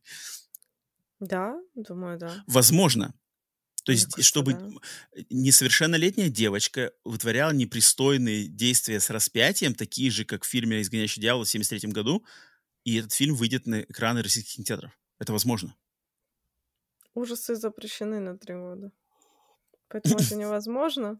Да, 1.20 1.56
думаю, 1.74 2.18
да. 2.18 2.44
Возможно. 2.46 3.14
То 3.88 3.92
есть, 3.92 4.04
кажется, 4.04 4.22
чтобы 4.22 4.52
да. 4.52 4.70
несовершеннолетняя 5.30 6.28
девочка 6.28 6.92
вытворяла 7.04 7.52
непристойные 7.52 8.46
действия 8.46 9.00
с 9.00 9.08
распятием, 9.08 9.74
такие 9.74 10.10
же, 10.10 10.26
как 10.26 10.44
в 10.44 10.46
фильме 10.46 10.82
«Изгоняющий 10.82 11.22
дьявола» 11.22 11.46
в 11.46 11.48
1973 11.48 11.92
году, 11.92 12.22
и 12.84 12.98
этот 12.98 13.14
фильм 13.14 13.34
выйдет 13.34 13.66
на 13.66 13.80
экраны 13.80 14.22
российских 14.22 14.56
кинотеатров. 14.56 14.92
Это 15.18 15.32
возможно. 15.32 15.74
Ужасы 17.14 17.54
запрещены 17.54 18.20
на 18.20 18.36
три 18.36 18.56
года. 18.56 18.92
Поэтому 19.88 20.18
это 20.18 20.36
невозможно. 20.36 21.18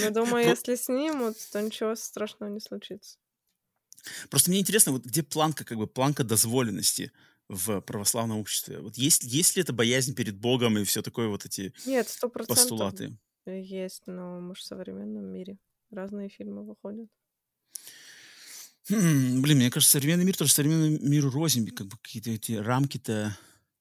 Но 0.00 0.10
думаю, 0.10 0.46
если 0.46 0.76
снимут, 0.76 1.38
то 1.50 1.60
ничего 1.60 1.96
страшного 1.96 2.50
не 2.50 2.60
случится. 2.60 3.18
Просто 4.30 4.50
мне 4.50 4.60
интересно, 4.60 4.92
вот 4.92 5.04
где 5.04 5.24
планка, 5.24 5.64
как 5.64 5.76
бы 5.76 5.88
планка 5.88 6.22
дозволенности 6.22 7.10
в 7.48 7.80
православном 7.80 8.38
обществе? 8.38 8.80
Вот 8.80 8.96
есть, 8.96 9.24
есть 9.24 9.56
ли 9.56 9.62
это 9.62 9.72
боязнь 9.72 10.14
перед 10.14 10.38
Богом 10.38 10.78
и 10.78 10.84
все 10.84 11.02
такое 11.02 11.28
вот 11.28 11.44
эти 11.44 11.72
Нет, 11.86 12.08
сто 12.08 12.28
процентов 12.28 12.62
постулаты? 12.62 13.18
есть, 13.46 14.02
но 14.06 14.40
мы 14.40 14.54
же 14.54 14.60
в 14.60 14.64
современном 14.64 15.24
мире. 15.26 15.58
Разные 15.90 16.28
фильмы 16.28 16.66
выходят. 16.66 17.08
Хм, 18.90 19.42
блин, 19.42 19.58
мне 19.58 19.70
кажется, 19.70 19.92
современный 19.92 20.24
мир 20.24 20.36
тоже 20.36 20.52
современный 20.52 20.98
мир 20.98 21.28
рознь, 21.28 21.66
как 21.68 21.86
бы 21.86 21.96
какие-то 21.98 22.30
эти 22.30 22.52
рамки-то 22.52 23.36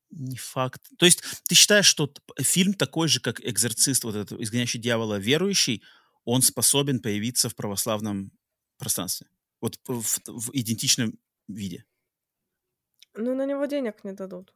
не 0.10 0.38
факт. 0.38 0.82
То 0.98 1.06
есть 1.06 1.22
ты 1.48 1.56
считаешь, 1.56 1.86
что 1.86 2.14
фильм 2.40 2.74
такой 2.74 3.08
же, 3.08 3.20
как 3.20 3.46
«Экзорцист», 3.46 4.04
вот 4.04 4.16
этот 4.16 4.40
«Изгоняющий 4.40 4.80
дьявола» 4.80 5.20
верующий, 5.20 5.84
он 6.24 6.42
способен 6.42 7.00
появиться 7.00 7.50
в 7.50 7.56
православном 7.56 8.32
пространстве? 8.78 9.28
Вот 9.62 9.80
в, 9.88 10.04
в 10.28 10.50
идентичном 10.54 11.18
виде? 11.48 11.86
Ну, 13.18 13.36
на 13.36 13.46
него 13.46 13.66
денег 13.66 14.04
не 14.04 14.14
дадут. 14.14 14.54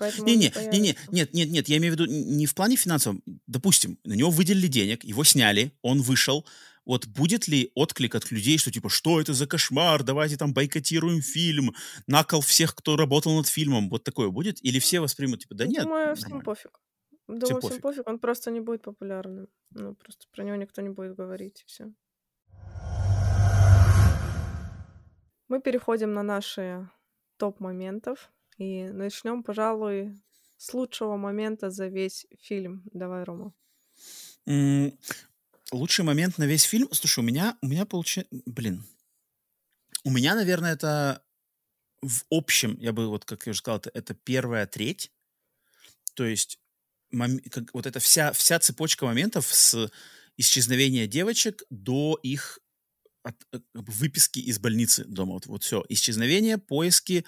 Не-не, 0.00 0.16
не 0.16 0.32
не-не, 0.34 0.50
появится. 0.50 1.12
нет, 1.12 1.32
нет, 1.32 1.50
нет, 1.50 1.68
я 1.68 1.76
имею 1.76 1.94
в 1.94 2.00
виду 2.00 2.06
не 2.10 2.46
в 2.46 2.54
плане 2.54 2.76
финансовом. 2.76 3.22
Допустим, 3.46 3.98
на 4.04 4.14
него 4.14 4.30
выделили 4.30 4.66
денег, 4.66 5.04
его 5.04 5.22
сняли, 5.22 5.72
он 5.82 6.02
вышел. 6.02 6.44
Вот 6.84 7.06
будет 7.06 7.46
ли 7.46 7.70
отклик 7.76 8.16
от 8.16 8.32
людей, 8.32 8.58
что 8.58 8.72
типа, 8.72 8.88
что 8.88 9.20
это 9.20 9.32
за 9.34 9.46
кошмар, 9.46 10.02
давайте 10.02 10.36
там 10.36 10.52
бойкотируем 10.52 11.22
фильм, 11.22 11.74
накол 12.08 12.40
всех, 12.40 12.74
кто 12.74 12.96
работал 12.96 13.36
над 13.36 13.46
фильмом, 13.46 13.88
вот 13.88 14.02
такое 14.02 14.30
будет? 14.30 14.58
Или 14.64 14.80
все 14.80 14.98
воспримут, 14.98 15.42
типа, 15.42 15.54
да 15.54 15.66
нет, 15.66 15.84
Думаю, 15.84 16.16
всем 16.16 16.30
нормально. 16.30 16.44
пофиг. 16.44 16.80
Думаю, 17.28 17.46
всем 17.46 17.60
пофиг. 17.60 17.82
пофиг. 17.82 18.08
Он 18.08 18.18
просто 18.18 18.50
не 18.50 18.60
будет 18.60 18.82
популярным. 18.82 19.46
Ну, 19.70 19.94
просто 19.94 20.26
про 20.32 20.42
него 20.42 20.56
никто 20.56 20.82
не 20.82 20.88
будет 20.88 21.14
говорить, 21.14 21.60
и 21.60 21.66
все. 21.66 21.92
Мы 25.46 25.60
переходим 25.60 26.12
на 26.12 26.24
наши 26.24 26.88
топ 27.42 27.58
моментов. 27.58 28.30
И 28.56 28.84
начнем, 28.84 29.42
пожалуй, 29.42 30.14
с 30.58 30.72
лучшего 30.74 31.16
момента 31.16 31.70
за 31.70 31.88
весь 31.88 32.24
фильм. 32.38 32.82
Давай, 32.92 33.24
Рома. 33.24 33.52
М, 34.46 34.96
Лучший 35.72 36.04
момент 36.04 36.38
на 36.38 36.44
весь 36.44 36.62
фильм. 36.62 36.88
Слушай, 36.92 37.18
у 37.18 37.22
меня, 37.22 37.56
у 37.60 37.66
меня 37.66 37.84
получается... 37.84 38.32
Блин. 38.46 38.84
У 40.04 40.10
меня, 40.10 40.36
наверное, 40.36 40.74
это 40.74 41.24
в 42.02 42.22
общем, 42.30 42.76
я 42.78 42.92
бы, 42.92 43.08
вот 43.08 43.24
как 43.24 43.46
я 43.46 43.50
уже 43.50 43.58
сказал, 43.58 43.78
это, 43.78 43.90
это 43.92 44.14
первая 44.14 44.66
треть. 44.66 45.10
То 46.14 46.24
есть 46.24 46.60
мом- 47.12 47.40
как, 47.50 47.74
вот 47.74 47.86
эта 47.86 47.98
вся, 47.98 48.32
вся 48.32 48.60
цепочка 48.60 49.04
моментов 49.04 49.46
с 49.46 49.90
исчезновения 50.36 51.08
девочек 51.08 51.64
до 51.70 52.20
их 52.22 52.60
от- 53.22 53.46
э, 53.52 53.60
как 53.74 53.84
бы 53.84 53.92
выписки 53.92 54.38
из 54.38 54.58
больницы 54.58 55.04
дома. 55.04 55.34
Вот, 55.34 55.46
вот 55.46 55.64
все. 55.64 55.84
Исчезновение, 55.88 56.58
поиски, 56.58 57.24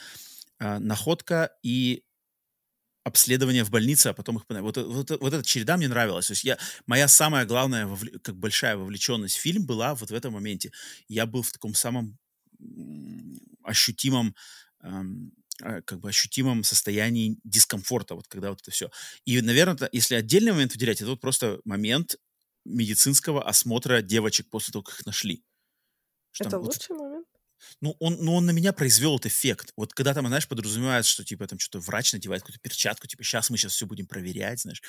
а, 0.59 0.79
находка 0.79 1.51
и 1.63 2.05
обследование 3.05 3.65
в 3.65 3.71
больнице, 3.71 4.09
а 4.09 4.15
потом 4.15 4.39
их... 4.39 4.45
Вот, 4.49 4.79
э- 4.79 4.85
вот, 4.85 5.11
э- 5.11 5.19
вот 5.21 5.35
эта 5.35 5.45
череда 5.45 5.77
мне 5.77 5.89
нравилась. 5.89 6.27
То 6.29 6.33
есть 6.33 6.45
я, 6.45 6.59
моя 6.87 7.07
самая 7.07 7.45
главная, 7.45 7.87
вовле- 7.87 8.19
как 8.21 8.37
большая 8.37 8.77
вовлеченность 8.77 9.37
в 9.37 9.41
фильм 9.41 9.67
была 9.67 9.95
вот 9.95 10.11
в 10.11 10.15
этом 10.15 10.33
моменте. 10.33 10.73
Я 11.09 11.27
был 11.27 11.43
в 11.43 11.53
таком 11.53 11.75
самом 11.75 12.19
ощутимом 13.63 14.35
эм, 14.83 15.33
э, 15.63 15.83
как 15.83 16.01
бы 16.01 16.09
ощутимом 16.09 16.65
состоянии 16.65 17.39
дискомфорта, 17.45 18.15
вот 18.15 18.27
когда 18.29 18.51
вот 18.51 18.61
это 18.63 18.71
все. 18.71 18.91
И, 19.25 19.41
наверное, 19.41 19.89
если 19.93 20.15
отдельный 20.15 20.53
момент 20.53 20.73
выделять, 20.73 21.01
это 21.01 21.11
вот 21.11 21.21
просто 21.21 21.61
момент 21.65 22.17
медицинского 22.65 23.47
осмотра 23.47 24.01
девочек 24.03 24.49
после 24.51 24.73
того, 24.73 24.83
как 24.83 24.99
их 25.01 25.07
нашли. 25.07 25.43
Что 26.35 26.45
Это 26.45 26.59
там 26.59 26.63
вот 26.63 26.67
лучший 26.67 26.97
момент? 26.97 27.29
ну, 27.81 27.97
он, 28.01 28.17
ну, 28.21 28.35
он 28.35 28.47
на 28.47 28.51
меня 28.51 28.73
произвел 28.73 29.17
этот 29.17 29.27
эффект. 29.27 29.73
Вот 29.77 29.93
когда 29.95 30.15
там, 30.15 30.27
знаешь, 30.27 30.49
подразумевают, 30.49 31.07
что, 31.07 31.25
типа, 31.25 31.47
там 31.47 31.59
что-то 31.59 31.81
врач 31.81 32.13
надевает 32.13 32.43
какую-то 32.43 32.61
перчатку, 32.61 33.07
типа, 33.07 33.23
сейчас 33.23 33.51
мы 33.51 33.57
сейчас 33.57 33.73
все 33.73 33.87
будем 33.87 34.07
проверять, 34.07 34.61
знаешь. 34.61 34.83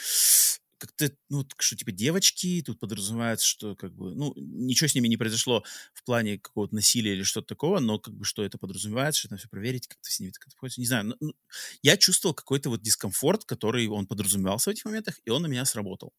Как-то, 0.77 1.09
ну, 1.29 1.37
вот 1.39 1.53
что, 1.57 1.77
типа, 1.77 1.91
девочки, 1.93 2.61
тут 2.65 2.79
подразумевается, 2.79 3.45
что, 3.45 3.75
как 3.75 3.93
бы, 3.95 4.13
ну, 4.13 4.33
ничего 4.35 4.87
с 4.89 4.95
ними 4.95 5.07
не 5.07 5.15
произошло 5.17 5.63
в 5.93 6.03
плане 6.03 6.37
какого-то 6.37 6.75
насилия 6.75 7.13
или 7.13 7.23
что-то 7.23 7.47
такого, 7.47 7.79
но, 7.79 7.97
как 7.97 8.13
бы, 8.13 8.25
что 8.25 8.43
это 8.43 8.57
подразумевается, 8.57 9.19
что 9.19 9.29
там 9.29 9.37
все 9.37 9.47
проверить, 9.47 9.87
как-то 9.87 10.11
с 10.11 10.19
ними 10.19 10.33
обходится. 10.45 10.81
Не 10.81 10.87
знаю, 10.87 11.05
ну, 11.05 11.15
ну, 11.21 11.33
я 11.81 11.95
чувствовал 11.97 12.35
какой-то 12.35 12.69
вот 12.69 12.81
дискомфорт, 12.81 13.45
который 13.45 13.87
он 13.87 14.05
подразумевался 14.05 14.69
в 14.69 14.73
этих 14.73 14.83
моментах, 14.85 15.19
и 15.23 15.29
он 15.29 15.43
на 15.43 15.47
меня 15.47 15.63
сработал. 15.65 16.13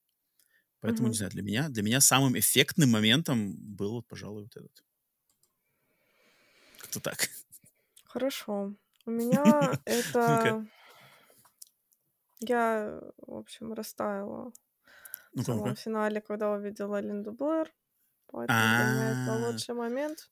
Поэтому, 0.80 1.08
Мгм. 1.08 1.10
не 1.10 1.16
знаю, 1.16 1.32
для 1.32 1.42
меня, 1.42 1.68
для 1.70 1.82
меня 1.84 2.00
самым 2.00 2.38
эффектным 2.38 2.90
моментом 2.92 3.56
был, 3.58 3.92
вот, 3.92 4.08
пожалуй, 4.08 4.44
вот 4.44 4.56
этот. 4.56 4.84
Как-то 6.96 7.10
так. 7.10 7.28
Хорошо. 8.04 8.72
У 9.04 9.10
меня 9.10 9.78
это... 9.84 10.66
Я, 12.40 13.00
в 13.26 13.36
общем, 13.36 13.72
растаяла 13.72 14.52
в 15.32 15.42
самом 15.42 15.74
финале, 15.74 16.20
когда 16.20 16.50
увидела 16.50 17.00
Линду 17.00 17.32
Блэр. 17.32 17.72
Поэтому 18.26 18.58
это 18.58 19.32
А, 19.32 19.46
лучший 19.46 19.74
момент. 19.74 20.30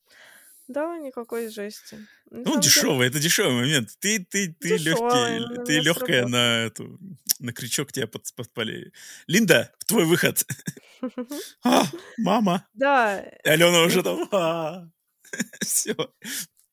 Да, 0.69 0.99
никакой 0.99 1.49
жести. 1.49 1.97
На 2.31 2.39
Ну, 2.39 2.45
деле, 2.45 2.61
дешевый, 2.61 3.09
это 3.09 3.19
дешевый 3.21 3.55
момент. 3.55 3.97
Ты, 4.01 4.25
ты, 4.25 4.55
ты 4.61 4.77
легкий, 4.77 5.65
ты 5.65 5.81
легкая 5.81 6.27
на 6.27 6.65
эту, 6.67 6.99
на 7.39 7.53
крючок 7.53 7.93
тебя 7.93 8.07
под, 8.07 8.33
подпали. 8.35 8.93
Линда, 9.27 9.73
твой 9.87 10.05
выход. 10.05 10.45
А, 11.63 11.85
мама. 12.17 12.67
Да, 12.73 13.23
Алена 13.45 13.83
уже 13.83 14.03
там. 14.03 14.91
Все. 15.61 15.95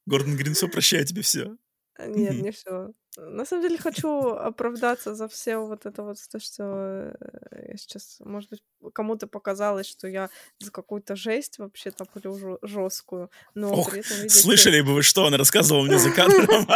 Гордон 0.06 0.36
Грин, 0.36 0.53
все, 0.53 0.68
прощаю 0.68 1.06
тебе 1.06 1.22
все. 1.22 1.56
нет, 1.99 2.41
не 2.41 2.52
все. 2.52 2.94
На 3.18 3.45
самом 3.45 3.64
деле 3.64 3.78
хочу 3.78 4.30
оправдаться 4.30 5.15
за 5.15 5.28
все 5.28 5.57
вот 5.57 5.86
это 5.86 6.02
вот, 6.02 6.15
то, 6.32 6.40
что 6.40 7.14
э, 7.19 7.72
я 7.72 7.78
сейчас, 7.78 8.22
может 8.22 8.49
быть, 8.49 8.64
кому-то 8.94 9.28
показалось, 9.28 9.88
что 9.88 10.07
я 10.07 10.30
за 10.60 10.72
какую-то 10.72 11.18
жесть 11.18 11.60
вообще 11.60 11.91
топлю 11.91 12.57
жесткую, 12.61 13.30
но 13.53 13.73
Ох, 13.73 13.91
при 13.91 13.99
этом, 13.99 14.15
видите, 14.15 14.40
слышали 14.40 14.80
бы 14.80 14.94
вы, 14.94 15.03
что 15.03 15.26
она 15.26 15.36
рассказывала 15.36 15.84
мне 15.84 15.99
за 15.99 16.11
кадром? 16.11 16.48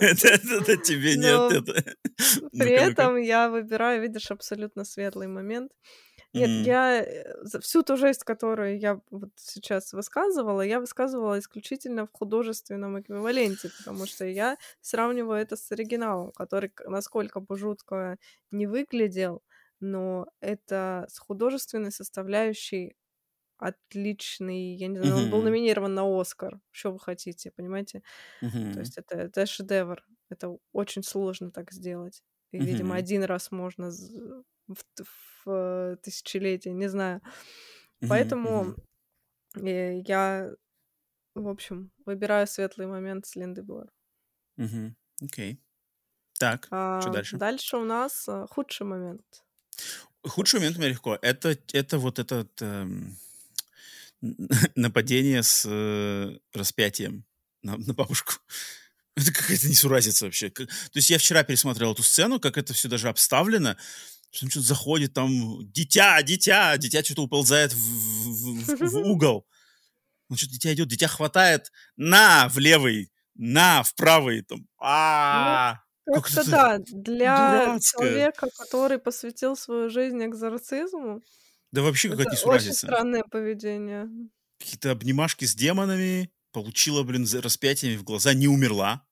Это 0.00 0.76
тебе 0.76 1.16
нет. 1.16 1.36
Но 1.36 1.50
это. 1.50 1.94
при 2.52 2.72
этом 2.72 3.16
я 3.16 3.48
выбираю, 3.48 4.02
видишь, 4.02 4.32
абсолютно 4.32 4.84
светлый 4.84 5.28
момент. 5.28 5.70
Нет, 6.34 6.52
М. 6.52 6.66
я 6.66 7.00
э, 7.04 7.34
всю 7.60 7.82
ту 7.84 7.96
жесть, 7.96 8.24
которую 8.24 8.78
я 8.78 9.00
вот 9.10 9.30
сейчас 9.36 9.92
высказывала, 9.92 10.62
я 10.62 10.80
высказывала 10.80 11.38
исключительно 11.38 12.06
в 12.06 12.12
художественном 12.12 13.00
эквиваленте, 13.00 13.70
потому 13.70 14.06
что 14.06 14.24
я 14.26 14.58
сравниваю 14.80 15.40
это 15.40 15.56
с 15.56 15.70
оригиналом, 15.70 16.32
который, 16.32 16.72
насколько 16.86 17.38
бы 17.40 17.56
жутко 17.56 18.18
не 18.50 18.66
выглядел, 18.66 19.42
но 19.80 20.26
это 20.40 21.06
с 21.08 21.18
художественной 21.18 21.92
составляющей 21.92 22.96
отличный, 23.58 24.74
я 24.76 24.88
не 24.88 24.98
знаю, 24.98 25.16
он 25.18 25.30
был 25.30 25.42
номинирован 25.42 25.94
на 25.94 26.04
Оскар. 26.20 26.60
Что 26.72 26.92
вы 26.92 27.00
хотите, 27.00 27.50
понимаете? 27.52 28.02
То 28.72 28.80
Мгм. 28.80 28.82
есть 28.82 28.98
это, 28.98 29.16
это 29.16 29.46
шедевр. 29.46 30.04
Это 30.30 30.58
очень 30.72 31.02
сложно 31.04 31.50
так 31.52 31.72
сделать. 31.72 32.24
И, 32.52 32.60
видимо, 32.60 32.94
Мгм. 32.94 32.96
один 32.96 33.24
раз 33.24 33.50
можно 33.52 33.90
в, 34.68 34.82
в, 35.44 35.50
э, 35.50 35.96
тысячелетие, 36.02 36.74
не 36.74 36.88
знаю. 36.88 37.20
Поэтому 38.08 38.74
э, 39.56 40.00
я, 40.06 40.50
в 41.34 41.48
общем, 41.48 41.90
выбираю 42.06 42.46
светлый 42.46 42.86
момент 42.86 43.26
с 43.26 43.36
Линды 43.36 43.62
Блэр. 43.62 43.90
Окей. 45.22 45.60
Так, 46.38 46.66
что 46.66 46.76
А 46.76 47.10
дальше? 47.12 47.36
дальше 47.36 47.76
у 47.76 47.84
нас 47.84 48.28
э, 48.28 48.46
худший 48.50 48.86
момент. 48.86 49.44
Худший 50.26 50.58
момент 50.60 50.76
у 50.76 50.80
меня 50.80 50.90
легко. 50.90 51.18
Это, 51.22 51.56
это 51.72 51.98
вот 51.98 52.18
этот 52.18 52.60
эм, 52.60 53.16
нападение 54.74 55.42
с 55.42 55.64
э, 55.68 56.38
распятием 56.52 57.24
на, 57.62 57.76
на 57.76 57.94
бабушку. 57.94 58.34
Это 59.16 59.32
какая-то 59.32 59.68
несуразица 59.68 60.24
вообще. 60.24 60.50
То 60.50 60.66
есть 60.94 61.08
я 61.08 61.18
вчера 61.18 61.44
пересмотрел 61.44 61.92
эту 61.92 62.02
сцену, 62.02 62.40
как 62.40 62.58
это 62.58 62.74
все 62.74 62.88
даже 62.88 63.08
обставлено. 63.08 63.76
Что 64.34 64.50
что-то 64.50 64.66
заходит, 64.66 65.14
там 65.14 65.30
дитя, 65.70 66.20
дитя, 66.22 66.76
дитя 66.76 67.04
что-то 67.04 67.22
уползает 67.22 67.72
в, 67.72 67.76
в- 67.76 68.64
в- 68.64 68.90
в 68.90 68.96
угол. 69.08 69.46
Ну 70.28 70.36
что 70.36 70.48
дитя 70.48 70.72
идет, 70.74 70.88
дитя 70.88 71.06
хватает 71.06 71.70
на 71.96 72.48
в 72.48 72.58
левый, 72.58 73.12
на 73.36 73.82
в 73.84 73.94
правый, 73.94 74.42
там, 74.42 74.66
а 74.80 75.78
Как 76.06 76.24
Как-то 76.24 76.40
это 76.40 76.50
да, 76.50 76.78
для 76.78 77.64
дурацкое. 77.66 77.80
человека, 78.08 78.48
который 78.58 78.98
посвятил 78.98 79.56
свою 79.56 79.88
жизнь 79.90 80.22
экзорцизму, 80.24 81.22
Да 81.70 81.82
вообще 81.82 82.08
какая-то 82.08 82.30
это 82.30 82.30
очень 82.32 82.40
несуразица. 82.68 82.86
странное 82.86 83.22
поведение. 83.30 84.08
какие-то 84.58 84.90
обнимашки 84.90 85.44
с 85.44 85.54
демонами, 85.54 86.32
получила, 86.52 87.02
блин, 87.04 87.26
распятиями 87.40 87.96
в 87.96 88.02
глаза, 88.04 88.34
не 88.34 88.48
умерла. 88.48 89.06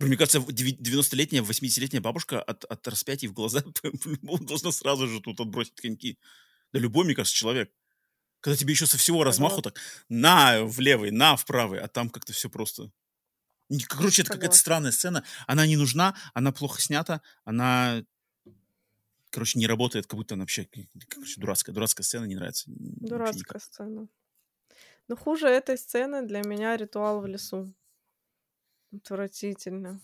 Мне 0.00 0.16
кажется, 0.16 0.40
в- 0.40 0.48
деви- 0.50 0.76
90-летняя, 0.78 1.42
80-летняя 1.42 2.00
бабушка 2.00 2.42
от, 2.42 2.64
от 2.64 2.88
распятий 2.88 3.28
в 3.28 3.32
глаза 3.32 3.62
по-любому 3.82 4.44
должна 4.44 4.72
сразу 4.72 5.06
же 5.06 5.20
тут 5.20 5.40
отбросить 5.40 5.80
коньки. 5.80 6.18
Да 6.72 6.80
любой, 6.80 7.04
мне 7.04 7.14
кажется, 7.14 7.36
человек. 7.36 7.70
Когда 8.40 8.56
тебе 8.56 8.72
еще 8.72 8.86
со 8.86 8.98
всего 8.98 9.22
размаху 9.22 9.62
так 9.62 9.78
на 10.08 10.64
в 10.64 10.80
левый, 10.80 11.12
на 11.12 11.36
в 11.36 11.44
правый, 11.44 11.80
а 11.80 11.86
там 11.86 12.10
как-то 12.10 12.32
все 12.32 12.48
просто... 12.50 12.90
Короче, 13.88 14.22
это 14.22 14.32
какая-то 14.32 14.56
странная 14.56 14.90
сцена. 14.90 15.22
Она 15.46 15.66
не 15.66 15.76
нужна, 15.76 16.16
она 16.34 16.50
плохо 16.50 16.80
снята, 16.82 17.22
она... 17.44 18.02
Короче, 19.30 19.58
не 19.58 19.66
работает, 19.68 20.06
как 20.06 20.16
будто 20.16 20.34
она 20.34 20.42
вообще... 20.42 20.68
Короче, 21.08 21.40
дурацкая, 21.40 21.72
дурацкая 21.74 22.04
сцена, 22.04 22.24
не 22.24 22.34
нравится. 22.34 22.64
Дурацкая 22.66 23.60
сцена. 23.60 24.08
Но 25.08 25.16
хуже 25.16 25.46
этой 25.46 25.78
сцены 25.78 26.26
для 26.26 26.42
меня 26.42 26.76
ритуал 26.76 27.20
в 27.20 27.26
лесу. 27.26 27.72
Отвратительно. 28.94 30.00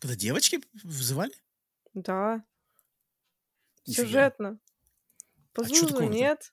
Когда 0.00 0.16
девочки 0.16 0.60
вызывали? 0.82 1.32
Да, 1.94 2.44
Нифига. 3.86 4.06
сюжетно. 4.06 4.58
По 5.52 5.62
А 5.62 5.68
Зузу 5.68 6.02
нет. 6.08 6.52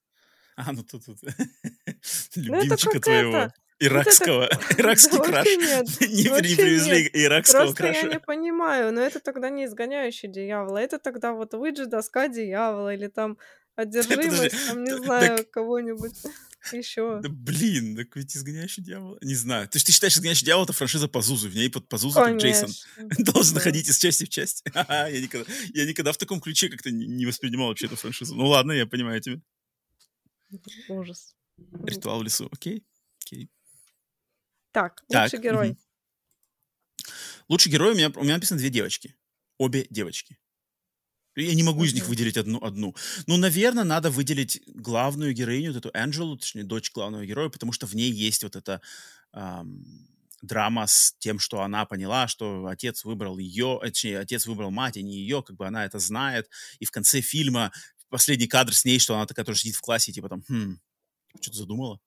А, 0.56 0.72
ну 0.72 0.84
тут, 0.84 1.06
тут. 1.06 1.20
Ну, 2.36 2.56
это 2.56 2.64
любимчика 2.64 2.92
как 2.94 3.04
твоего. 3.04 3.38
это. 3.38 3.54
Иракского. 3.80 4.46
Иракский 4.78 5.18
Да 5.18 5.24
краш. 5.24 5.46
нет. 5.48 5.88
Не 6.02 6.30
Вообще 6.30 6.56
привезли 6.56 7.10
иракского 7.14 7.66
Просто 7.66 7.88
я 7.88 8.02
не 8.04 8.10
краша. 8.10 8.20
понимаю, 8.22 8.94
но 8.94 9.02
это 9.02 9.20
тогда 9.20 9.50
не 9.50 9.66
изгоняющий 9.66 10.30
дьявола, 10.30 10.78
это 10.78 11.00
тогда 11.00 11.34
вот 11.34 11.54
выйдет 11.56 11.90
доска 11.90 12.28
дьявола 12.28 12.94
или 12.94 13.08
там 13.08 13.38
одержимость, 13.76 14.68
там, 14.68 14.84
не 14.84 14.92
так- 14.92 15.04
знаю, 15.04 15.48
кого-нибудь 15.52 16.14
еще. 16.72 17.20
Да 17.22 17.30
блин, 17.30 17.96
так 17.96 18.16
ведь 18.16 18.36
изгоняющий 18.36 18.84
дьявол. 18.84 19.18
Не 19.22 19.36
знаю. 19.36 19.68
То 19.68 19.78
есть 19.78 19.86
ты 19.86 19.92
считаешь, 19.92 20.14
изгоняющий 20.14 20.46
дьявол 20.46 20.66
это 20.66 20.74
франшиза 20.74 21.08
Пазузу, 21.08 21.50
в 21.50 21.56
ней 21.56 21.70
под 21.70 21.88
Пазузу 21.90 22.20
как 22.20 22.38
Джейсон 22.38 22.72
должен 23.20 23.56
да. 23.56 23.62
ходить 23.62 23.90
из 23.90 23.98
части 23.98 24.26
в 24.26 24.30
часть. 24.30 24.64
Я 24.74 25.22
никогда, 25.22 25.52
я 25.74 25.86
никогда 25.86 26.12
в 26.12 26.18
таком 26.18 26.40
ключе 26.40 26.70
как-то 26.70 26.92
не 26.92 27.08
не 27.08 27.26
воспринимал 27.26 27.68
вообще 27.70 27.88
эту 27.88 27.96
франшизу. 27.96 28.36
Ну 28.36 28.46
ладно, 28.48 28.72
я 28.72 28.86
понимаю 28.86 29.22
тебя. 29.22 29.42
Ужас. 30.90 31.36
Ритуал 31.84 32.20
в 32.20 32.24
лесу, 32.24 32.48
окей. 32.52 32.84
окей. 33.26 33.50
Так, 34.72 35.04
Так, 35.10 35.26
лучший 35.26 35.44
герой. 35.44 35.78
Лучший 37.48 37.72
герой 37.72 37.94
у 37.94 37.96
меня, 37.96 38.12
у 38.16 38.24
меня 38.24 38.36
написано 38.36 38.60
две 38.60 38.70
девочки. 38.70 39.16
Обе 39.58 39.86
девочки. 39.90 40.38
Я 41.36 41.54
не 41.56 41.64
могу 41.64 41.84
из 41.86 41.94
них 41.94 42.08
выделить 42.08 42.38
одну. 42.38 42.60
одну. 42.64 42.96
Ну, 43.28 43.38
наверное, 43.38 43.84
надо 43.84 44.10
выделить 44.10 44.62
главную 44.68 45.34
героиню, 45.34 45.74
вот 45.74 45.86
эту 45.86 45.98
Анджелу, 45.98 46.38
точнее, 46.38 46.64
дочь 46.64 46.92
главного 46.92 47.26
героя, 47.26 47.50
потому 47.50 47.72
что 47.72 47.88
в 47.88 47.94
ней 47.96 48.12
есть 48.12 48.44
вот 48.44 48.56
эта 48.56 48.82
ам, 49.32 49.86
драма 50.42 50.88
с 50.88 51.16
тем, 51.20 51.40
что 51.40 51.62
она 51.62 51.86
поняла, 51.86 52.28
что 52.28 52.66
отец 52.66 53.06
выбрал 53.06 53.38
ее, 53.38 53.80
э, 53.82 53.88
точнее, 53.88 54.20
отец 54.20 54.46
выбрал 54.46 54.72
мать, 54.72 54.98
а 54.98 55.02
не 55.02 55.16
ее, 55.16 55.42
как 55.42 55.56
бы 55.56 55.66
она 55.66 55.86
это 55.86 56.00
знает. 56.00 56.50
И 56.80 56.86
в 56.86 56.92
конце 56.92 57.22
фильма 57.22 57.72
последний 58.10 58.48
кадр 58.48 58.74
с 58.74 58.84
ней, 58.84 59.00
что 59.00 59.16
она 59.16 59.26
такая 59.26 59.46
тоже 59.46 59.60
сидит 59.60 59.76
в 59.76 59.82
классе, 59.82 60.12
и 60.12 60.14
типа 60.14 60.30
там, 60.30 60.44
хм, 60.50 60.80
что-то 61.40 61.58
задумала. 61.58 62.00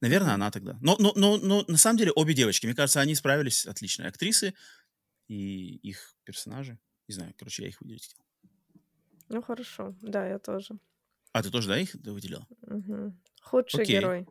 Наверное, 0.00 0.34
она 0.34 0.50
тогда. 0.50 0.78
Но, 0.80 0.96
но, 0.98 1.12
но, 1.16 1.36
но 1.38 1.64
на 1.66 1.76
самом 1.76 1.98
деле 1.98 2.12
обе 2.12 2.32
девочки, 2.32 2.66
мне 2.66 2.74
кажется, 2.74 3.00
они 3.00 3.14
справились 3.14 3.66
отлично. 3.66 4.04
И 4.04 4.06
Актрисы 4.06 4.54
и 5.26 5.76
их 5.76 6.14
персонажи. 6.24 6.78
Не 7.08 7.14
знаю, 7.14 7.34
короче, 7.36 7.62
я 7.62 7.68
их 7.68 7.80
выделить 7.80 8.06
хотел. 8.06 8.24
Ну 9.28 9.42
хорошо, 9.42 9.94
да, 10.00 10.26
я 10.26 10.38
тоже. 10.38 10.78
А 11.32 11.42
ты 11.42 11.50
тоже, 11.50 11.68
да, 11.68 11.78
их 11.78 11.94
выделила? 11.94 12.46
Мгм. 12.62 13.20
Худший 13.42 13.82
Окей. 13.82 13.96
герой. 13.96 14.26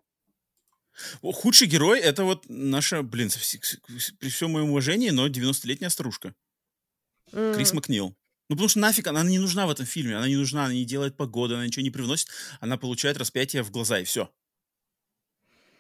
О, 1.22 1.32
Худший 1.32 1.68
герой— 1.68 2.00
это 2.02 2.24
вот 2.24 2.46
наша, 2.50 3.04
блин, 3.04 3.30
при 4.20 4.30
всем 4.30 4.52
моем 4.52 4.72
уважении, 4.72 5.10
но 5.12 5.28
90-летняя 5.28 5.90
старушка. 5.90 6.34
Крис 7.32 7.70
М, 7.72 7.76
Макнил. 7.76 8.18
Ну, 8.50 8.56
потому 8.56 8.70
что 8.70 8.80
нафиг 8.80 9.08
она 9.08 9.24
не 9.24 9.40
нужна 9.40 9.68
в 9.68 9.70
этом 9.70 9.86
фильме. 9.86 10.16
Она 10.16 10.28
не 10.28 10.38
нужна, 10.38 10.66
она 10.66 10.74
не 10.74 10.86
делает 10.86 11.18
погоды, 11.18 11.56
она 11.56 11.66
ничего 11.66 11.84
не 11.84 11.92
привносит. 11.92 12.30
Она 12.62 12.78
получает 12.78 13.18
распятие 13.18 13.62
в 13.62 13.72
глаза, 13.72 14.00
и 14.00 14.06
все. 14.06 14.34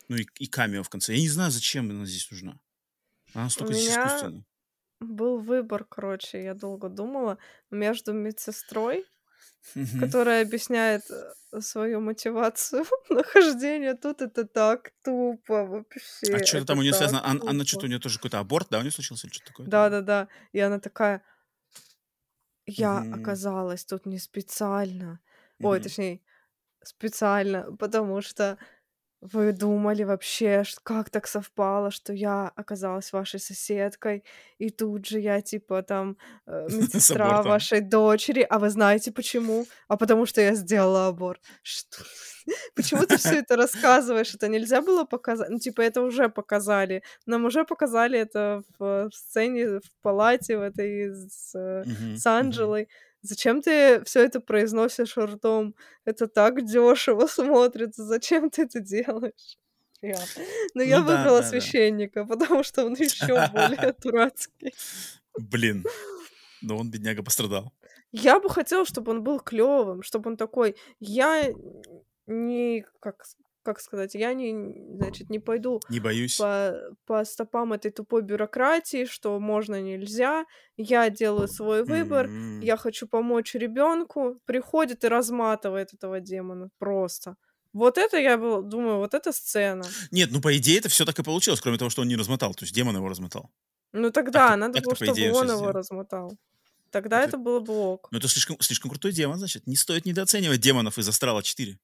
Ну 0.09 0.17
и, 0.17 0.27
и 0.39 0.47
камео 0.47 0.83
в 0.83 0.89
конце. 0.89 1.15
Я 1.15 1.21
не 1.21 1.29
знаю, 1.29 1.51
зачем 1.51 1.89
она 1.89 2.05
здесь 2.05 2.29
нужна. 2.29 2.59
Она 3.33 3.45
настолько 3.45 3.73
здесь 3.73 3.87
меня 3.87 4.05
искусственная. 4.05 4.45
Был 4.99 5.37
выбор, 5.39 5.85
короче, 5.85 6.43
я 6.43 6.53
долго 6.55 6.89
думала, 6.89 7.37
между 7.69 8.13
медсестрой, 8.13 9.05
которая 9.95 10.43
объясняет 10.43 11.09
э, 11.11 11.61
свою 11.61 12.01
мотивацию 12.01 12.85
нахождения 13.09 13.95
тут, 13.95 14.21
это 14.21 14.45
так 14.47 14.91
тупо 15.03 15.65
вообще. 15.65 16.27
А 16.31 16.39
что 16.39 16.57
это 16.57 16.67
там 16.67 16.79
у 16.79 16.81
нее 16.83 16.93
связано? 16.93 17.21
Ан- 17.25 17.41
Она, 17.45 17.65
что-то 17.65 17.85
у 17.85 17.89
нее 17.89 17.99
тоже 17.99 18.17
какой-то 18.17 18.39
аборт, 18.39 18.67
да, 18.69 18.79
у 18.79 18.81
нее 18.81 18.91
случился 18.91 19.27
или 19.27 19.33
что-то 19.33 19.47
такое? 19.47 19.71
Да-да-да. 19.73 20.27
И 20.51 20.59
она 20.59 20.79
такая, 20.79 21.23
я 22.65 23.01
Мгм. 23.01 23.11
оказалась 23.11 23.85
тут 23.85 24.05
не 24.05 24.19
специально. 24.19 25.19
Ой, 25.61 25.79
Мгм. 25.79 25.79
точнее, 25.79 26.21
специально, 26.83 27.75
потому 27.77 28.21
что 28.21 28.57
вы 29.21 29.51
думали 29.51 30.03
вообще, 30.03 30.63
как 30.83 31.09
так 31.09 31.27
совпало, 31.27 31.91
что 31.91 32.13
я 32.13 32.51
оказалась 32.55 33.11
вашей 33.13 33.39
соседкой, 33.39 34.23
и 34.59 34.69
тут 34.69 35.07
же 35.07 35.19
я 35.19 35.41
типа 35.41 35.81
там 35.81 36.17
э, 36.45 36.67
медсестра 36.71 37.41
вашей 37.41 37.81
дочери, 37.81 38.45
а 38.49 38.59
вы 38.59 38.69
знаете 38.69 39.11
почему? 39.11 39.65
А 39.87 39.97
потому 39.97 40.25
что 40.25 40.41
я 40.41 40.55
сделала 40.55 41.07
аборт. 41.07 41.41
Что? 41.63 41.97
Почему 42.75 43.05
ты 43.05 43.17
все 43.17 43.39
это 43.39 43.55
рассказываешь? 43.57 44.33
Это 44.33 44.47
нельзя 44.47 44.81
было 44.81 45.03
показать? 45.03 45.49
Ну, 45.49 45.59
типа, 45.59 45.81
это 45.81 46.01
уже 46.01 46.29
показали. 46.29 47.03
Нам 47.25 47.45
уже 47.45 47.65
показали 47.65 48.17
это 48.19 48.63
в, 48.79 49.09
в 49.09 49.13
сцене 49.13 49.79
в 49.79 50.01
палате 50.01 50.57
в 50.57 50.61
этой 50.61 51.09
с, 51.13 51.53
э, 51.55 51.83
Мгм, 51.85 52.17
с. 52.17 52.25
Анджелой. 52.25 52.87
Зачем 53.27 53.61
ты 53.61 54.03
все 54.05 54.23
это 54.23 54.39
произносишь 54.39 55.17
ртом? 55.17 55.75
Это 56.05 56.27
так 56.27 56.65
дешево 56.65 57.27
смотрится. 57.27 58.03
Зачем 58.05 58.49
ты 58.49 58.63
это 58.63 58.79
делаешь? 58.79 59.57
Я. 60.01 60.19
Но 60.73 60.83
я 60.83 60.99
Ну 60.99 61.07
да, 61.07 61.17
выбрала 61.17 61.37
да, 61.39 61.43
да. 61.43 61.49
священника, 61.49 62.25
потому 62.25 62.63
что 62.63 62.85
он 62.85 62.93
еще 62.93 63.49
более 63.51 63.93
дурацкий. 64.01 64.73
Блин. 65.37 65.83
Но 66.61 66.77
он, 66.77 66.89
бедняга, 66.89 67.23
пострадал. 67.23 67.73
Я 68.11 68.39
бы 68.39 68.49
хотела, 68.49 68.85
чтобы 68.85 69.11
он 69.11 69.23
был 69.23 69.39
клевым, 69.39 70.01
чтобы 70.03 70.29
он 70.31 70.37
такой. 70.37 70.75
Я 70.99 71.51
не 72.25 72.85
как 72.99 73.25
как 73.67 73.81
сказать, 73.81 74.15
я 74.15 74.33
не 74.33 74.51
значит 74.97 75.29
не 75.29 75.39
пойду 75.39 75.79
Не 75.89 75.99
боюсь. 75.99 76.37
по, 76.37 76.73
по 77.05 77.25
стопам 77.25 77.73
этой 77.73 77.91
тупой 77.91 78.21
бюрократии, 78.21 79.05
что 79.05 79.37
можно, 79.39 79.81
нельзя. 79.81 80.45
Я 80.77 81.09
делаю 81.09 81.47
свой 81.49 81.83
выбор. 81.83 82.27
М. 82.27 82.61
Я 82.61 82.77
хочу 82.77 83.07
помочь 83.07 83.53
ребенку. 83.55 84.39
Приходит 84.45 85.03
и 85.03 85.07
разматывает 85.09 85.93
этого 85.93 86.19
демона 86.21 86.69
просто. 86.79 87.35
Вот 87.73 87.97
это 87.97 88.17
я 88.17 88.37
был- 88.37 88.63
думаю, 88.63 88.97
вот 88.99 89.13
эта 89.13 89.31
сцена. 89.33 89.83
Нет, 90.11 90.29
ну, 90.31 90.39
по 90.41 90.55
идее, 90.57 90.79
это 90.79 90.87
все 90.89 91.03
так 91.05 91.19
и 91.19 91.23
получилось, 91.23 91.59
кроме 91.61 91.77
того, 91.77 91.89
что 91.89 92.01
он 92.03 92.07
не 92.07 92.15
размотал. 92.15 92.53
То 92.55 92.63
есть 92.63 92.73
демон 92.73 92.95
его 92.95 93.09
размотал. 93.09 93.51
Ну 93.91 94.11
тогда 94.11 94.39
Так-то- 94.47 94.55
надо 94.57 94.73
так-то, 94.73 94.89
было, 94.89 94.95
по 94.95 95.05
чтобы 95.05 95.21
он 95.21 95.47
его 95.49 95.55
сделал. 95.57 95.71
размотал. 95.73 96.37
Тогда 96.91 97.19
Это- 97.19 97.27
это 97.29 97.37
было 97.37 97.59
бы 97.59 97.73
ок. 97.73 98.07
Ну, 98.11 98.17
это 98.17 98.27
слишком, 98.29 98.55
слишком 98.61 98.89
крутой 98.89 99.11
демон, 99.11 99.37
значит. 99.37 99.67
Не 99.67 99.75
стоит 99.75 100.05
недооценивать 100.05 100.61
демонов 100.61 100.97
из 100.97 101.07
Астрала 101.09 101.43
4. 101.43 101.77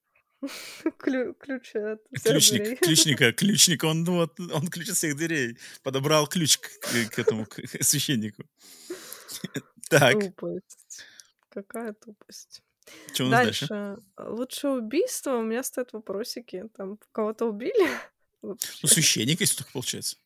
Ключ 0.97 1.75
от 1.75 2.01
ключник, 2.23 2.79
ключника, 2.79 3.31
ключник, 3.37 3.83
он 3.83 4.03
вот, 4.05 4.39
он 4.39 4.67
ключ 4.67 4.89
от 4.89 4.95
всех 4.95 5.15
дверей. 5.15 5.57
Подобрал 5.83 6.27
ключ 6.27 6.57
к, 6.57 6.69
к 7.11 7.19
этому 7.19 7.45
к 7.45 7.59
священнику. 7.81 8.43
Так. 9.89 10.13
Тупость. 10.13 11.03
Какая 11.49 11.93
тупость. 11.93 12.63
Что 13.13 13.25
у 13.25 13.27
нас 13.27 13.45
дальше? 13.45 13.67
дальше? 13.67 14.01
Лучшее 14.17 14.73
убийство. 14.73 15.37
У 15.37 15.43
меня 15.43 15.61
стоят 15.61 15.93
вопросики. 15.93 16.67
Там 16.75 16.97
кого-то 17.11 17.45
убили? 17.45 17.87
Ну, 18.41 18.57
священник, 18.57 19.41
если 19.41 19.57
так 19.57 19.71
получается. 19.71 20.17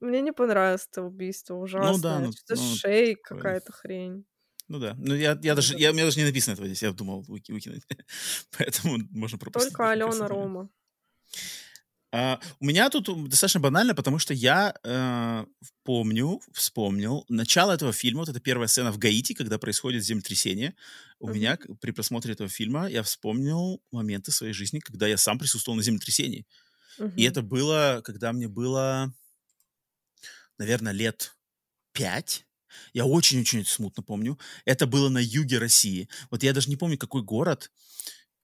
Мне 0.00 0.20
не 0.20 0.32
понравилось 0.32 0.86
это 0.88 1.02
убийство. 1.02 1.54
Ужасное. 1.54 1.92
Ну 1.92 1.98
да, 1.98 2.20
ну, 2.20 2.32
Что-то 2.32 2.60
ну, 2.60 2.74
шеи 2.76 3.14
какая-то 3.14 3.72
хрень. 3.72 4.24
Ну 4.68 4.78
да. 4.78 4.94
Ну 4.98 5.14
я, 5.14 5.38
я 5.42 5.54
даже, 5.54 5.76
я, 5.78 5.90
у 5.90 5.94
меня 5.94 6.04
даже 6.04 6.18
не 6.18 6.24
написано 6.26 6.54
этого 6.54 6.66
здесь, 6.66 6.82
я 6.82 6.92
думал 6.92 7.22
выки- 7.22 7.52
выкинуть. 7.52 7.82
Поэтому 8.58 8.98
можно 9.10 9.38
пропустить. 9.38 9.72
Только 9.72 9.90
Алена. 9.90 10.28
Рома. 10.28 10.68
А, 12.16 12.38
у 12.60 12.64
меня 12.64 12.88
тут 12.90 13.06
достаточно 13.28 13.58
банально, 13.60 13.92
потому 13.94 14.20
что 14.20 14.32
я 14.34 14.72
э, 14.84 15.44
помню, 15.82 16.40
вспомнил 16.52 17.24
начало 17.28 17.72
этого 17.72 17.92
фильма. 17.92 18.20
Вот 18.20 18.28
это 18.28 18.38
первая 18.38 18.68
сцена 18.68 18.92
в 18.92 18.98
Гаити, 18.98 19.34
когда 19.34 19.58
происходит 19.58 20.04
землетрясение. 20.04 20.76
У 21.18 21.26
Мгм. 21.26 21.36
меня 21.36 21.58
при 21.80 21.90
просмотре 21.90 22.32
этого 22.34 22.48
фильма 22.48 22.86
я 22.88 23.02
вспомнил 23.02 23.82
моменты 23.90 24.30
своей 24.30 24.52
жизни, 24.52 24.78
когда 24.78 25.08
я 25.08 25.16
сам 25.16 25.40
присутствовал 25.40 25.76
на 25.76 25.82
землетрясении. 25.82 26.46
И 26.98 27.02
Мгм. 27.02 27.18
это 27.18 27.42
было, 27.42 28.00
когда 28.04 28.32
мне 28.32 28.46
было, 28.46 29.12
наверное, 30.56 30.92
лет 30.92 31.36
пять. 31.92 32.46
Я 32.92 33.06
очень-очень 33.06 33.64
смутно 33.64 34.02
помню. 34.02 34.38
Это 34.64 34.86
было 34.86 35.08
на 35.08 35.18
юге 35.18 35.58
России. 35.58 36.08
Вот 36.30 36.42
я 36.42 36.52
даже 36.52 36.68
не 36.68 36.76
помню, 36.76 36.98
какой 36.98 37.22
город. 37.22 37.70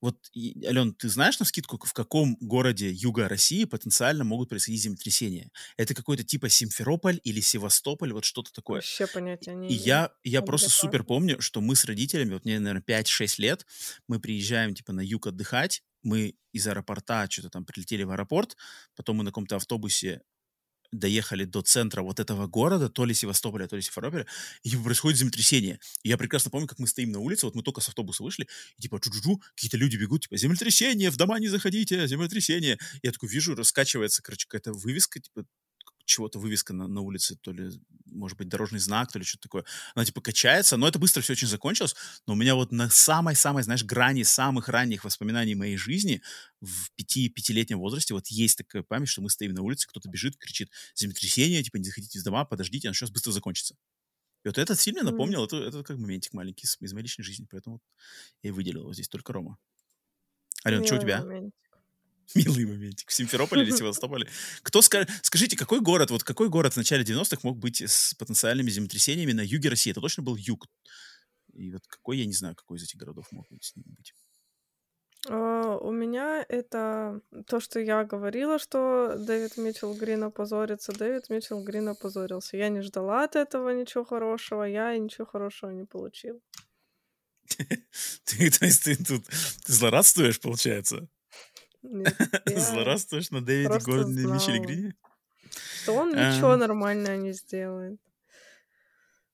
Вот, 0.00 0.16
и, 0.32 0.64
Ален, 0.64 0.94
ты 0.94 1.10
знаешь 1.10 1.38
на 1.38 1.44
скидку, 1.44 1.78
в 1.78 1.92
каком 1.92 2.36
городе 2.40 2.90
юга 2.90 3.28
России 3.28 3.64
потенциально 3.64 4.24
могут 4.24 4.48
происходить 4.48 4.80
землетрясения? 4.80 5.50
Это 5.76 5.94
какой-то 5.94 6.24
типа 6.24 6.48
Симферополь 6.48 7.20
или 7.22 7.40
Севастополь, 7.40 8.12
вот 8.12 8.24
что-то 8.24 8.50
такое. 8.52 8.76
Вообще 8.76 9.06
понятия 9.06 9.54
не 9.54 9.68
И 9.68 9.74
я, 9.74 10.10
я 10.24 10.40
просто 10.40 10.70
супер 10.70 11.04
помню, 11.04 11.40
что 11.42 11.60
мы 11.60 11.76
с 11.76 11.84
родителями, 11.84 12.32
вот 12.32 12.46
мне, 12.46 12.58
наверное, 12.58 12.82
5-6 12.82 13.34
лет, 13.38 13.66
мы 14.08 14.20
приезжаем, 14.20 14.74
типа, 14.74 14.92
на 14.92 15.02
юг 15.02 15.26
отдыхать, 15.26 15.82
мы 16.02 16.34
из 16.52 16.66
аэропорта 16.66 17.26
что-то 17.28 17.50
там 17.50 17.66
прилетели 17.66 18.02
в 18.02 18.10
аэропорт, 18.10 18.56
потом 18.96 19.16
мы 19.16 19.24
на 19.24 19.30
каком-то 19.30 19.56
автобусе 19.56 20.22
доехали 20.92 21.44
до 21.44 21.62
центра 21.62 22.02
вот 22.02 22.20
этого 22.20 22.46
города, 22.46 22.88
то 22.88 23.04
ли 23.04 23.14
Севастополя, 23.14 23.66
то 23.66 23.76
ли 23.76 23.82
Симферополя, 23.82 24.26
и 24.62 24.70
типа, 24.70 24.82
происходит 24.84 25.18
землетрясение. 25.18 25.78
И 26.02 26.08
я 26.08 26.16
прекрасно 26.16 26.50
помню, 26.50 26.66
как 26.66 26.78
мы 26.78 26.86
стоим 26.86 27.12
на 27.12 27.20
улице, 27.20 27.46
вот 27.46 27.54
мы 27.54 27.62
только 27.62 27.80
с 27.80 27.88
автобуса 27.88 28.22
вышли, 28.22 28.48
и 28.78 28.82
типа 28.82 28.96
чу-чу-чу, 28.96 29.40
какие-то 29.54 29.76
люди 29.76 29.96
бегут, 29.96 30.22
типа, 30.22 30.36
землетрясение, 30.36 31.10
в 31.10 31.16
дома 31.16 31.38
не 31.38 31.48
заходите, 31.48 32.06
землетрясение. 32.06 32.78
Я 33.02 33.12
такой 33.12 33.28
вижу, 33.28 33.54
раскачивается, 33.54 34.22
короче, 34.22 34.46
какая-то 34.48 34.72
вывеска, 34.72 35.20
типа, 35.20 35.44
чего-то 36.10 36.38
вывеска 36.38 36.72
на, 36.72 36.86
на 36.88 37.00
улице, 37.00 37.36
то 37.36 37.52
ли, 37.52 37.70
может 38.06 38.36
быть, 38.36 38.48
дорожный 38.48 38.80
знак, 38.80 39.12
то 39.12 39.18
ли 39.18 39.24
что-то 39.24 39.42
такое. 39.42 39.64
Она, 39.94 40.04
типа, 40.04 40.20
качается, 40.20 40.76
но 40.76 40.86
это 40.88 40.98
быстро 40.98 41.20
все 41.22 41.32
очень 41.32 41.48
закончилось. 41.48 41.94
Но 42.26 42.34
у 42.34 42.36
меня 42.36 42.54
вот 42.54 42.72
на 42.72 42.90
самой-самой, 42.90 43.62
знаешь, 43.62 43.84
грани 43.84 44.22
самых 44.22 44.68
ранних 44.68 45.04
воспоминаний 45.04 45.54
моей 45.54 45.76
жизни 45.76 46.22
в 46.60 46.90
пяти-пятилетнем 46.96 47.78
возрасте 47.78 48.14
вот 48.14 48.26
есть 48.28 48.58
такая 48.58 48.82
память, 48.82 49.08
что 49.08 49.22
мы 49.22 49.30
стоим 49.30 49.54
на 49.54 49.62
улице, 49.62 49.86
кто-то 49.88 50.08
бежит, 50.08 50.36
кричит 50.36 50.70
землетрясение, 50.94 51.62
типа, 51.62 51.76
не 51.76 51.84
заходите 51.84 52.18
из 52.18 52.24
дома, 52.24 52.44
подождите, 52.44 52.88
оно 52.88 52.94
сейчас 52.94 53.10
быстро 53.10 53.32
закончится. 53.32 53.76
И 54.44 54.48
вот 54.48 54.58
этот 54.58 54.78
Мгм. 55.02 55.12
напомнил, 55.12 55.44
это, 55.44 55.56
это 55.56 55.82
как 55.82 55.98
моментик 55.98 56.32
маленький 56.32 56.66
из, 56.66 56.76
из 56.80 56.92
моей 56.92 57.04
личной 57.04 57.24
жизни, 57.24 57.46
поэтому 57.50 57.76
вот 57.76 57.82
я 58.42 58.50
и 58.50 58.52
выделил 58.52 58.82
его 58.82 58.94
здесь 58.94 59.08
только 59.08 59.32
Рома. 59.32 59.58
Алена, 60.64 60.84
что 60.84 60.96
у 60.96 60.98
тебя? 60.98 61.24
моментик. 61.24 61.69
Милый 62.34 62.64
моментик. 62.64 63.10
В 63.10 63.14
Симферополе 63.14 63.62
или 63.62 63.70
Севастополе? 63.76 64.28
Кто 64.62 64.82
ска... 64.82 65.06
Скажите, 65.22 65.56
какой 65.56 65.80
город, 65.80 66.10
вот 66.10 66.24
какой 66.24 66.48
город 66.48 66.74
в 66.74 66.76
начале 66.76 67.04
90-х 67.04 67.40
мог 67.42 67.58
быть 67.58 67.82
с 67.82 68.14
потенциальными 68.14 68.70
землетрясениями 68.70 69.32
на 69.32 69.40
юге 69.40 69.68
России? 69.68 69.90
Это 69.90 70.00
точно 70.00 70.22
был 70.22 70.36
юг. 70.36 70.66
И 71.52 71.72
вот 71.72 71.86
какой, 71.86 72.18
я 72.18 72.26
не 72.26 72.32
знаю, 72.32 72.54
какой 72.54 72.78
из 72.78 72.84
этих 72.84 72.98
городов 72.98 73.26
мог 73.32 73.46
быть 73.50 73.64
с 73.64 73.76
ним 73.76 73.84
быть. 73.96 74.14
А, 75.28 75.76
У 75.76 75.90
меня 75.90 76.44
это 76.48 77.20
то, 77.46 77.60
что 77.60 77.80
я 77.80 78.04
говорила, 78.04 78.58
что 78.58 79.16
Дэвид 79.18 79.56
Митчелл 79.56 79.94
Грин 79.94 80.24
опозорится. 80.24 80.92
Дэвид 80.92 81.28
Митчелл 81.28 81.62
Грин 81.62 81.88
опозорился. 81.88 82.56
Я 82.56 82.68
не 82.68 82.80
ждала 82.80 83.24
от 83.24 83.36
этого 83.36 83.70
ничего 83.70 84.04
хорошего, 84.04 84.62
я 84.62 84.96
ничего 84.96 85.26
хорошего 85.26 85.70
не 85.70 85.84
получила. 85.84 86.40
Ты, 88.24 88.50
то 88.50 88.64
есть 88.64 88.84
ты 88.84 88.96
тут 88.96 89.24
ты 89.26 89.72
злорадствуешь, 89.72 90.40
получается? 90.40 91.08
Я- 92.46 92.60
Злорадствуешь 92.60 93.30
на 93.30 93.40
Дэвиде 93.44 93.78
Гордоне 93.80 94.24
Митчелле 94.24 94.38
знала. 94.58 94.66
Грине? 94.66 94.94
Что 95.82 95.92
он 95.94 96.10
ничего 96.10 96.56
нормального 96.56 97.16
не 97.16 97.32
сделает. 97.32 97.98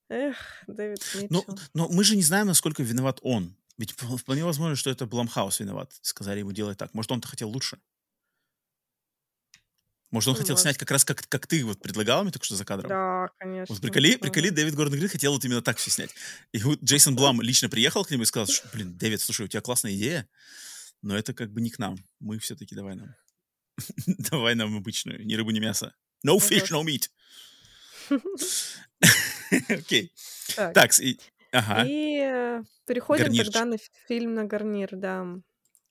Эх, 0.09 0.37
Дэвид 0.67 0.99
Ну, 1.29 1.39
Митчелл. 1.39 1.59
но 1.73 1.89
мы 1.89 2.03
же 2.03 2.15
не 2.15 2.23
знаем, 2.23 2.47
насколько 2.47 2.81
виноват 2.83 3.19
он. 3.21 3.55
Ведь 3.77 3.91
вп- 3.91 4.17
вполне 4.17 4.43
возможно, 4.45 4.75
что 4.75 4.89
это 4.89 5.05
Blumhouse 5.05 5.59
виноват. 5.59 5.91
Сказали 6.01 6.39
ему 6.39 6.51
делать 6.53 6.77
так. 6.77 6.93
Может, 6.93 7.11
он-то 7.11 7.27
хотел 7.27 7.49
лучше. 7.49 7.77
Может, 10.09 10.29
он 10.29 10.35
хотел 10.35 10.53
Может. 10.53 10.61
снять 10.61 10.77
как 10.77 10.89
раз, 10.89 11.03
как, 11.03 11.27
как 11.27 11.47
ты 11.47 11.65
вот 11.65 11.81
предлагала 11.81 12.23
мне 12.23 12.31
только 12.31 12.45
что 12.45 12.55
за 12.55 12.63
кадром. 12.63 12.87
Да, 12.87 13.27
конечно. 13.37 13.75
Вот 13.75 13.81
приколи, 13.81 14.11
ага. 14.13 14.19
приколи, 14.21 14.49
Дэвид 14.51 14.73
Гордон 14.73 14.97
Грин 14.97 15.09
хотел 15.09 15.33
вот 15.33 15.43
именно 15.43 15.61
так 15.61 15.77
все 15.77 15.91
снять. 15.91 16.11
И 16.53 16.59
вот 16.63 16.81
Джейсон 16.81 17.15
Блам 17.17 17.41
лично 17.41 17.67
приехал 17.67 18.05
к 18.05 18.09
нему 18.11 18.23
и 18.23 18.25
сказал, 18.25 18.47
что, 18.47 18.69
блин, 18.73 18.97
Дэвид, 18.97 19.19
слушай, 19.19 19.45
у 19.45 19.47
тебя 19.49 19.59
классная 19.59 19.93
идея, 19.95 20.27
но 21.07 21.17
это 21.17 21.33
как 21.33 21.51
бы 21.51 21.61
не 21.61 21.69
к 21.69 21.79
нам. 21.79 21.95
Мы 22.19 22.37
все-таки 22.37 22.75
давай 22.75 22.95
нам. 22.95 23.15
давай 24.31 24.55
нам 24.55 24.75
обычную, 24.75 25.25
ни 25.25 25.35
рыбу, 25.35 25.51
ни 25.51 25.59
мясо. 25.59 25.95
No 26.25 26.37
fish, 26.37 26.69
no 26.71 26.83
meat. 26.83 27.09
Окей. 29.69 30.11
Так, 30.55 30.91
ага, 31.51 31.85
И 31.87 32.19
э, 32.19 32.63
переходим 32.85 33.25
Гарнирчик. 33.25 33.53
тогда 33.53 33.65
на 33.65 33.77
фильм 34.07 34.33
на 34.33 34.43
гарнир, 34.43 34.89
да. 34.91 35.25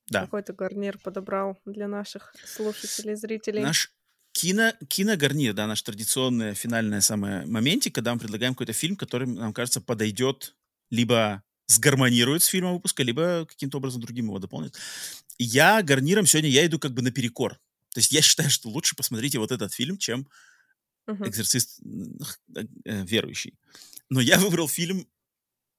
да. 0.08 0.22
Какой 0.22 0.42
ты 0.42 0.52
гарнир 0.52 0.98
подобрал 0.98 1.58
для 1.64 1.88
наших 1.88 2.34
слушателей, 2.44 3.14
зрителей? 3.14 3.62
Наш 3.62 3.92
кино, 4.32 4.72
киногарнир, 4.88 5.54
да, 5.54 5.66
наш 5.66 5.82
традиционный 5.82 6.54
финальный 6.54 7.00
самый 7.00 7.46
моментик, 7.46 7.94
когда 7.94 8.12
мы 8.12 8.20
предлагаем 8.20 8.54
какой-то 8.54 8.72
фильм, 8.72 8.96
который, 8.96 9.26
нам 9.28 9.52
кажется, 9.52 9.80
подойдет, 9.80 10.54
либо 10.90 11.42
сгармонирует 11.66 12.42
с 12.42 12.46
фильмом 12.46 12.74
выпуска, 12.74 13.02
либо 13.02 13.46
каким-то 13.46 13.78
образом 13.78 14.00
другим 14.00 14.26
его 14.26 14.38
дополнит. 14.38 14.76
Я 15.38 15.82
гарниром 15.82 16.26
сегодня, 16.26 16.50
я 16.50 16.66
иду 16.66 16.78
как 16.78 16.92
бы 16.92 17.02
наперекор. 17.02 17.54
То 17.92 18.00
есть 18.00 18.12
я 18.12 18.22
считаю, 18.22 18.50
что 18.50 18.68
лучше 18.68 18.96
посмотрите 18.96 19.38
вот 19.38 19.52
этот 19.52 19.72
фильм, 19.72 19.98
чем 19.98 20.28
Мгм. 21.06 21.28
экзорцист 21.28 21.80
э, 22.56 22.60
э, 22.84 23.04
верующий. 23.04 23.54
Но 24.10 24.20
я 24.20 24.38
выбрал 24.38 24.68
фильм, 24.68 25.06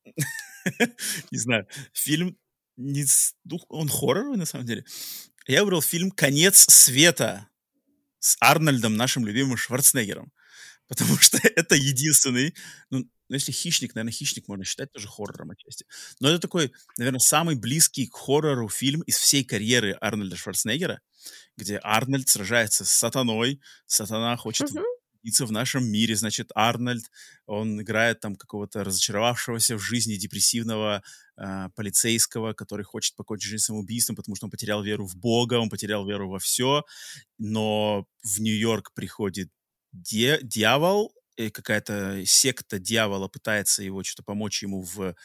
не 1.31 1.37
знаю, 1.37 1.67
фильм 1.93 2.37
не 2.77 3.05
ну, 3.43 3.59
он 3.69 3.89
хорроровый 3.89 4.37
на 4.37 4.45
самом 4.45 4.65
деле. 4.65 4.85
Я 5.47 5.61
выбрал 5.63 5.81
фильм 5.81 6.11
«Конец 6.11 6.65
света» 6.69 7.47
с 8.19 8.37
Арнольдом, 8.39 8.95
нашим 8.95 9.25
любимым 9.25 9.57
Шварценеггером. 9.57 10.31
Потому 10.87 11.17
что 11.17 11.39
это 11.55 11.75
единственный, 11.75 12.55
ну, 12.89 13.05
ну, 13.29 13.35
если 13.35 13.51
«Хищник», 13.51 13.93
наверное, 13.95 14.13
«Хищник» 14.13 14.47
можно 14.47 14.63
считать 14.63 14.91
тоже 14.91 15.07
хоррором 15.07 15.51
отчасти. 15.51 15.85
Но 16.19 16.29
это 16.29 16.39
такой, 16.39 16.71
наверное, 16.97 17.19
самый 17.19 17.55
близкий 17.55 18.07
к 18.07 18.15
хоррору 18.15 18.69
фильм 18.69 19.01
из 19.01 19.17
всей 19.17 19.43
карьеры 19.43 19.97
Арнольда 19.99 20.35
Шварценеггера, 20.35 21.01
где 21.57 21.79
Арнольд 21.83 22.29
сражается 22.29 22.85
с 22.85 22.91
сатаной, 22.91 23.61
сатана 23.85 24.37
хочет 24.37 24.69
находиться 24.71 25.45
в 25.45 25.51
нашем 25.51 25.85
мире. 25.85 26.15
Значит, 26.15 26.51
Арнольд, 26.55 27.03
он 27.45 27.81
играет 27.81 28.21
там 28.21 28.35
какого-то 28.35 28.83
разочаровавшегося 28.83 29.75
в 29.75 29.81
жизни 29.81 30.15
депрессивного 30.15 31.03
э, 31.35 31.69
полицейского, 31.75 32.53
который 32.53 32.85
хочет 32.85 33.15
покончить 33.15 33.49
жизнь 33.49 33.63
самоубийством, 33.63 34.15
потому 34.15 34.35
что 34.35 34.45
он 34.45 34.51
потерял 34.51 34.81
веру 34.83 35.05
в 35.05 35.17
Бога, 35.17 35.55
он 35.55 35.69
потерял 35.69 36.05
веру 36.05 36.29
во 36.29 36.39
все. 36.39 36.83
Но 37.37 38.05
в 38.23 38.39
Нью-Йорк 38.39 38.93
приходит 38.93 39.49
де- 39.91 40.39
дьявол, 40.41 41.13
какая-то 41.49 42.23
секта 42.25 42.79
дьявола 42.79 43.27
пытается 43.27 43.83
его 43.83 44.03
что-то 44.03 44.23
помочь 44.23 44.63
ему 44.63 44.81
в 44.83 45.15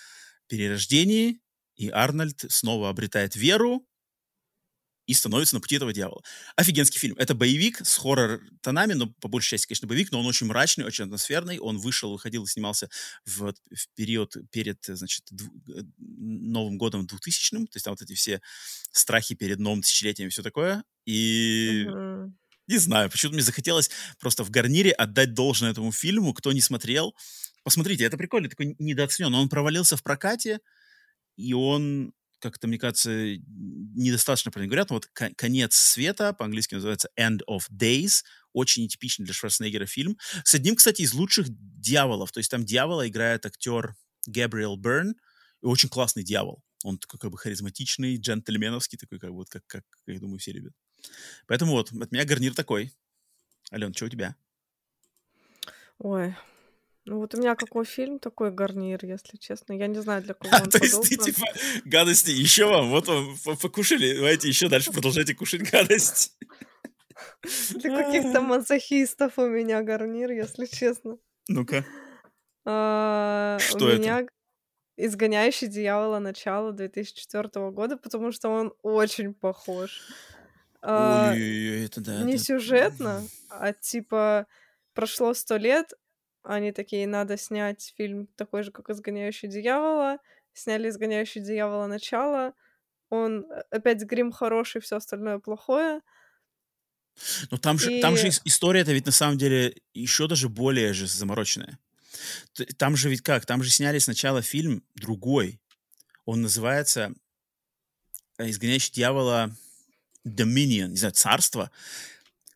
перерождении, 0.49 1.41
и 1.77 1.89
Арнольд 1.89 2.45
снова 2.51 2.89
обретает 2.91 3.37
веру, 3.37 3.87
и 5.07 5.15
становится 5.15 5.57
на 5.57 5.61
пути 5.61 5.75
этого 5.77 5.93
дьявола. 5.93 6.23
Офигенский 6.55 6.99
фильм. 6.99 7.17
Это 7.19 7.35
боевик 7.35 7.85
с 7.85 7.99
хоррор-тонами, 7.99 8.93
но 8.93 9.09
по 9.21 9.27
большей 9.27 9.51
части, 9.51 9.67
конечно, 9.67 9.89
боевик, 9.89 10.13
но 10.13 10.21
он 10.21 10.27
очень 10.27 10.47
мрачный, 10.47 10.85
очень 10.85 11.05
атмосферный. 11.05 11.59
Он 11.59 11.79
вышел, 11.79 12.13
выходил 12.13 12.45
и 12.45 12.47
снимался 12.47 12.89
в, 13.27 13.53
в 13.53 13.89
период 13.97 14.37
перед, 14.53 14.79
значит, 14.85 15.25
дв- 15.33 15.51
э, 15.77 15.83
Новым 15.99 16.79
годом 16.79 17.07
2000 17.07 17.67
то 17.67 17.77
есть 17.77 17.85
там 17.85 17.93
вот 17.95 18.03
эти 18.03 18.15
все 18.15 18.41
страхи 18.93 19.35
перед 19.35 19.59
новым 19.59 19.83
тысячелетием 19.83 20.29
и 20.29 20.31
все 20.31 20.43
такое. 20.43 20.85
И 21.05 21.89
Мгм. 21.89 22.35
Не 22.67 22.79
знаю, 22.79 23.11
почему-то 23.11 23.35
мне 23.35 23.45
захотелось 23.45 23.91
просто 24.19 24.45
в 24.45 24.51
гарнире 24.51 24.93
отдать 24.93 25.35
должное 25.35 25.71
этому 25.71 25.93
фильму. 25.93 26.33
Кто 26.35 26.53
не 26.53 26.61
смотрел, 26.61 27.15
посмотрите, 27.65 28.05
это 28.05 28.17
прикольно, 28.17 28.49
такой 28.49 28.77
недооценен. 28.79 29.35
Он 29.35 29.49
провалился 29.49 29.97
в 29.97 30.03
прокате, 30.03 30.61
и 31.37 31.53
он 31.55 32.13
как-то, 32.43 32.67
мне 32.67 32.79
кажется, 32.79 33.11
недостаточно 33.13 34.51
правильно 34.51 34.71
говорят, 34.71 34.91
но 34.91 34.97
вот 34.97 35.07
«Конец 35.37 35.77
света» 35.77 36.33
по-английски 36.33 36.75
называется 36.75 37.09
«End 37.19 37.39
of 37.49 37.71
Days», 37.71 38.25
очень 38.53 38.83
нетипичный 38.83 39.25
для 39.25 39.33
Шварценеггера 39.33 39.87
фильм. 39.87 40.19
С 40.45 40.55
одним, 40.55 40.75
кстати, 40.75 41.03
из 41.03 41.15
лучших 41.15 41.47
дьяволов. 41.49 42.33
То 42.33 42.39
есть 42.39 42.51
там 42.51 42.65
дьявола 42.65 43.09
играет 43.09 43.47
актер 43.47 43.95
Габриэл 44.27 44.77
Берн, 44.77 45.15
и 45.63 45.67
очень 45.67 45.89
классный 45.89 46.25
дьявол. 46.25 46.63
Он 46.85 46.99
такой 46.99 47.21
как 47.21 47.31
бы 47.31 47.39
харизматичный, 47.39 48.17
джентльменовский, 48.17 48.99
такой 48.99 49.21
как 49.21 49.31
вот, 49.31 49.49
как, 49.49 49.63
как, 49.69 49.85
я 50.07 50.19
думаю, 50.19 50.39
все 50.39 50.53
любят. 50.53 50.75
Поэтому 51.47 51.73
вот, 51.73 51.93
от 51.93 52.13
меня 52.13 52.25
гарнир 52.25 52.55
такой. 52.55 52.93
Ален, 53.73 53.95
что 53.95 54.07
у 54.07 54.09
тебя? 54.09 54.37
Ой, 55.99 56.35
ну 57.05 57.19
вот 57.19 57.35
у 57.35 57.39
меня 57.39 57.57
какой 57.57 57.85
фильм, 57.85 58.19
такой 58.19 58.53
гарнир, 58.53 59.05
если 59.05 59.37
честно. 59.37 59.73
Я 59.73 59.87
не 59.87 60.01
знаю, 60.01 60.23
для 60.23 60.35
кого 60.35 60.65
он 60.65 60.71
То 60.71 60.79
есть 60.79 61.03
ты 61.03 61.17
типа 61.17 61.47
гадости 61.85 62.31
еще 62.31 62.67
вам, 62.67 62.91
вот 62.91 63.09
вам 63.09 63.37
покушали, 63.61 64.17
давайте 64.17 64.49
еще 64.49 64.69
дальше 64.69 64.93
продолжайте 64.93 65.35
кушать 65.35 65.69
гадость. 65.71 66.37
Для 67.71 68.05
каких-то 68.05 68.41
мазохистов 68.41 69.39
у 69.39 69.47
меня 69.47 69.83
гарнир, 69.83 70.31
если 70.31 70.67
честно. 70.67 71.19
Ну-ка. 71.49 71.85
А, 72.65 73.59
Что 73.61 73.87
у 73.87 73.89
это? 73.89 73.99
меня 73.99 74.27
«Изгоняющий 74.97 75.67
дьявола» 75.67 76.21
начала 76.21 76.71
2004 76.73 77.71
года, 77.71 77.97
потому 77.97 78.31
что 78.31 78.49
он 78.49 78.73
очень 78.83 79.35
похож. 79.35 80.01
А, 80.83 81.31
Ой-ой-ой, 81.33 81.85
это 81.87 82.01
да. 82.01 82.23
не 82.25 82.35
это- 82.35 82.43
сюжетно, 82.45 83.23
а 83.49 83.73
типа 83.73 84.47
прошло 84.95 85.33
сто 85.35 85.57
лет, 85.57 85.93
они 86.43 86.73
такие, 86.73 87.07
надо 87.07 87.37
снять 87.37 87.95
фильм 87.97 88.27
такой 88.37 88.65
же, 88.65 88.73
как 88.73 88.91
«Изгоняющий 88.91 89.49
дьявола». 89.49 90.19
Сняли 90.55 90.89
«Изгоняющий 90.89 91.41
дьявола» 91.41 91.87
начало. 91.87 92.53
Он 93.11 93.45
э, 93.51 93.63
опять 93.71 94.03
грим 94.03 94.33
хороший, 94.33 94.81
все 94.81 94.97
остальное 94.97 95.39
плохое. 95.39 96.01
Но 97.51 97.59
там 97.59 97.79
же, 97.79 98.01
там 98.01 98.17
же 98.17 98.27
И- 98.27 98.31
ис- 98.31 98.41
история-то 98.45 98.93
ведь 98.93 99.07
на 99.07 99.13
самом 99.13 99.39
деле 99.39 99.77
еще 99.95 100.27
даже 100.27 100.49
более 100.49 100.93
же 100.95 101.07
замороченная. 101.07 101.79
Там 102.77 102.97
же 102.97 103.09
ведь 103.09 103.23
как? 103.23 103.47
Там 103.47 103.63
же 103.63 103.71
сняли 103.71 103.99
сначала 103.99 104.43
фильм 104.43 104.83
другой. 104.97 105.61
Он 106.25 106.43
называется 106.43 107.13
э, 108.39 108.51
«Изгоняющий 108.51 108.93
дьявола 108.93 109.55
Dominion», 110.27 110.89
не 110.89 110.97
знаю, 110.97 111.15
«Царство». 111.15 111.71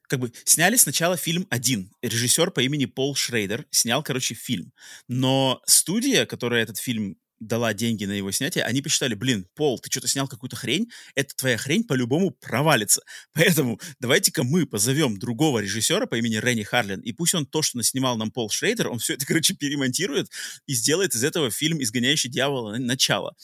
Как 0.09 0.21
бы 0.21 0.33
сняли 0.45 0.77
сначала 0.77 1.17
фильм 1.17 1.47
один. 1.51 1.91
Режиссер 2.01 2.53
по 2.53 2.61
имени 2.61 2.85
Пол 2.85 3.17
Шрейдер 3.17 3.67
снял, 3.71 4.05
короче, 4.05 4.35
фильм. 4.35 4.73
Но 5.09 5.61
студия, 5.67 6.27
которая 6.27 6.63
этот 6.63 6.79
фильм 6.79 7.17
дала 7.41 7.75
деньги 7.75 8.05
на 8.05 8.13
его 8.13 8.31
снятие, 8.31 8.65
они 8.65 8.81
посчитали, 8.81 9.15
блин, 9.15 9.47
Пол, 9.55 9.79
ты 9.79 9.91
что-то 9.91 10.09
снял 10.09 10.27
какую-то 10.27 10.57
хрень, 10.57 10.91
эта 11.15 11.35
твоя 11.37 11.57
хрень 11.57 11.85
по-любому 11.85 12.31
провалится. 12.31 13.03
Поэтому 13.35 13.81
давайте-ка 14.01 14.43
мы 14.43 14.67
позовем 14.67 15.19
другого 15.19 15.59
режиссера 15.59 16.07
по 16.07 16.17
имени 16.17 16.37
Ренни 16.37 16.63
Харлин, 16.63 17.01
и 17.01 17.13
пусть 17.13 17.35
он 17.35 17.47
то, 17.47 17.63
что 17.63 17.77
наснимал 17.77 18.17
нам 18.17 18.31
Пол 18.31 18.51
Шрейдер, 18.51 18.89
он 18.89 18.99
все 18.99 19.15
это, 19.15 19.27
короче, 19.27 19.55
перемонтирует 19.55 20.31
и 20.67 20.75
сделает 20.75 21.15
из 21.15 21.25
этого 21.25 21.51
фильм 21.51 21.83
«Изгоняющий 21.83 22.31
дьявола. 22.31 22.77
Начало». 22.79 23.35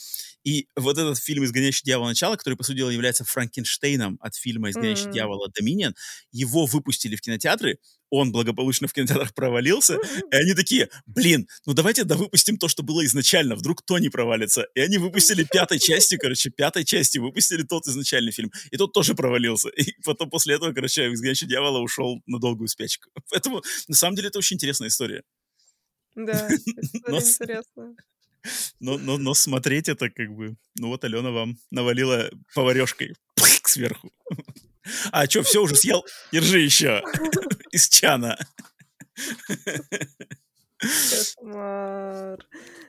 И 0.44 0.66
вот 0.76 0.98
этот 0.98 1.18
фильм 1.18 1.44
«Изгоняющий 1.44 1.82
дьявола. 1.84 2.08
Начало», 2.08 2.36
который, 2.36 2.54
по 2.54 2.64
сути 2.64 2.78
дела, 2.78 2.90
является 2.90 3.24
Франкенштейном 3.24 4.18
от 4.20 4.34
фильма 4.34 4.70
«Изгоняющий 4.70 5.04
Мгм. 5.06 5.12
дьявола. 5.12 5.48
Доминион», 5.54 5.94
его 6.32 6.66
выпустили 6.66 7.16
в 7.16 7.20
кинотеатры, 7.20 7.78
он 8.10 8.30
благополучно 8.30 8.88
в 8.88 8.92
кинотеатрах 8.92 9.32
провалился, 9.34 9.94
и 9.94 10.34
они 10.36 10.52
такие, 10.54 10.90
блин, 11.06 11.48
ну 11.64 11.72
давайте 11.72 12.04
да 12.04 12.14
выпустим 12.16 12.58
то, 12.58 12.68
что 12.68 12.82
было 12.82 13.04
изначально, 13.06 13.56
вдруг 13.56 13.82
то 13.86 13.98
не 13.98 14.10
провалится. 14.10 14.66
И 14.74 14.80
они 14.80 14.98
выпустили 14.98 15.44
пятой 15.44 15.78
частью, 15.78 16.18
короче, 16.18 16.50
пятой 16.50 16.84
частью 16.84 17.22
выпустили 17.22 17.62
тот 17.62 17.86
изначальный 17.86 18.32
фильм, 18.32 18.50
и 18.70 18.76
тот 18.76 18.92
тоже 18.92 19.14
провалился. 19.14 19.68
И 19.70 19.94
потом 20.04 20.28
после 20.28 20.56
этого, 20.56 20.72
короче, 20.72 21.10
«Изгоняющий 21.12 21.46
дьявола» 21.46 21.78
ушел 21.78 22.20
на 22.26 22.38
долгую 22.38 22.68
спячку. 22.68 23.08
Поэтому, 23.30 23.62
на 23.88 23.94
самом 23.94 24.16
деле, 24.16 24.28
это 24.28 24.38
очень 24.38 24.56
интересная 24.56 24.88
история. 24.88 25.22
Да, 26.14 26.48
Но 27.08 27.18
история 27.18 27.62
с- 27.62 27.66
интересная. 27.66 27.94
Но, 28.80 28.98
но, 28.98 29.18
но 29.18 29.34
смотреть 29.34 29.88
это 29.88 30.10
как 30.10 30.30
бы... 30.34 30.56
Ну 30.78 30.88
вот 30.88 31.04
Алена 31.04 31.30
вам 31.30 31.56
навалила 31.70 32.30
поварешкой 32.54 33.14
сверху. 33.64 34.12
А 35.12 35.26
что, 35.26 35.42
все 35.42 35.62
уже 35.62 35.76
съел? 35.76 36.04
Держи 36.32 36.60
еще. 36.60 37.02
Из 37.70 37.88
чана. 37.88 38.36
Кошмар. 40.78 42.38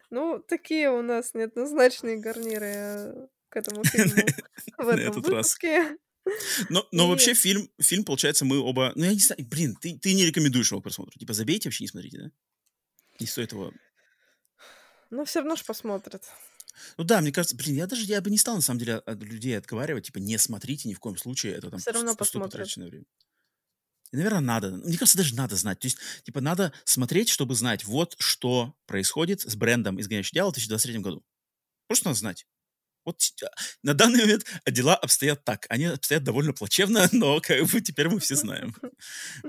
Ну, 0.09 0.43
такие 0.47 0.89
у 0.89 1.01
нас 1.01 1.33
неоднозначные 1.33 2.17
гарниры 2.17 2.65
э, 2.65 3.27
к 3.49 3.57
этому 3.57 3.83
фильму 3.83 4.23
в 4.77 4.87
этом 4.87 5.21
выпуске. 5.21 5.97
Но, 6.69 6.87
но 6.91 7.05
И- 7.05 7.09
вообще 7.09 7.33
фильм, 7.33 7.69
фильм, 7.79 8.03
получается, 8.03 8.45
мы 8.45 8.59
оба... 8.59 8.91
Ну, 8.95 9.03
я 9.05 9.11
не 9.13 9.19
знаю, 9.19 9.45
блин, 9.45 9.75
ты, 9.75 9.97
ты 9.99 10.13
не 10.13 10.25
рекомендуешь 10.25 10.71
его 10.71 10.81
к 10.81 10.83
просмотру. 10.83 11.17
Типа, 11.19 11.33
забейте, 11.33 11.69
вообще 11.69 11.83
не 11.83 11.89
смотрите, 11.89 12.17
да? 12.17 12.31
Не 13.19 13.27
стоит 13.27 13.51
его... 13.51 13.71
Но 15.13 15.25
все 15.25 15.39
равно 15.39 15.55
ж 15.55 15.63
посмотрят. 15.63 16.23
Ну 16.97 17.03
да, 17.03 17.21
мне 17.21 17.31
кажется, 17.31 17.55
блин, 17.55 17.75
я 17.75 17.85
даже 17.85 18.03
я 18.05 18.19
бы 18.19 18.31
не 18.31 18.39
стал, 18.39 18.55
на 18.55 18.61
самом 18.61 18.79
деле, 18.79 18.95
от 18.95 19.21
людей 19.21 19.55
отговаривать, 19.55 20.07
типа, 20.07 20.17
не 20.17 20.39
смотрите 20.39 20.89
ни 20.89 20.95
в 20.95 20.99
коем 20.99 21.17
случае, 21.17 21.53
это 21.53 21.69
там 21.69 21.79
Всё 21.79 21.91
равно 21.91 22.15
потраченное 22.15 22.87
время. 22.87 23.05
И, 24.11 24.17
наверное, 24.17 24.39
надо. 24.39 24.71
Мне 24.71 24.97
кажется, 24.97 25.19
даже 25.19 25.35
надо 25.35 25.55
знать. 25.55 25.79
То 25.79 25.85
есть, 25.85 25.99
типа, 26.23 26.41
надо 26.41 26.73
смотреть, 26.83 27.29
чтобы 27.29 27.53
знать, 27.53 27.85
вот 27.85 28.15
что 28.17 28.75
происходит 28.87 29.41
с 29.41 29.55
брендом 29.55 30.01
«Изгоняющий 30.01 30.33
дьявол» 30.33 30.51
в 30.51 30.55
2023 30.55 30.99
году. 30.99 31.23
Просто 31.85 32.07
надо 32.07 32.17
знать. 32.17 32.47
Вот 33.05 33.19
а, 33.43 33.47
на 33.81 33.93
данный 33.93 34.21
момент 34.21 34.45
дела 34.67 34.95
обстоят 34.95 35.43
так. 35.43 35.65
Они 35.69 35.85
обстоят 35.85 36.23
довольно 36.23 36.53
плачевно, 36.53 37.07
но 37.11 37.39
как 37.41 37.65
бы 37.65 37.81
теперь 37.81 38.09
мы 38.09 38.19
все 38.19 38.35
знаем. 38.35 38.75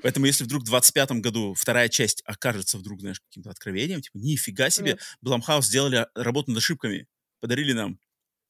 Поэтому 0.02 0.26
если 0.26 0.44
вдруг 0.44 0.62
в 0.62 0.66
25 0.66 1.12
году 1.12 1.54
вторая 1.54 1.88
часть 1.88 2.22
окажется 2.24 2.78
вдруг, 2.78 3.00
знаешь, 3.00 3.20
каким-то 3.20 3.50
откровением, 3.50 4.02
типа, 4.02 4.18
нифига 4.18 4.70
себе, 4.70 4.92
Нет. 4.92 5.00
Блумхаус 5.20 5.66
сделали 5.66 6.06
работу 6.14 6.50
над 6.50 6.58
ошибками, 6.58 7.06
подарили 7.40 7.72
нам 7.72 7.98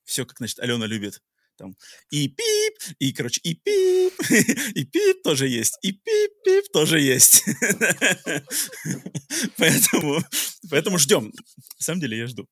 все, 0.05 0.25
как, 0.25 0.39
значит, 0.39 0.59
Алена 0.61 0.87
любит. 0.87 1.21
Там 1.57 1.77
и 2.11 2.29
пип, 2.29 2.97
и, 2.99 3.13
короче, 3.13 3.41
и 3.45 3.55
пип, 3.55 4.13
и 4.75 4.85
пип 4.85 5.23
тоже 5.23 5.47
есть, 5.47 5.79
и 5.83 5.93
пип-пип 5.93 6.65
тоже 6.73 7.01
есть. 7.01 7.45
Поэтому, 9.57 10.23
поэтому 10.71 10.99
ждем. 10.99 11.27
На 11.27 11.33
самом 11.79 12.01
деле 12.01 12.19
я 12.19 12.27
жду. 12.27 12.49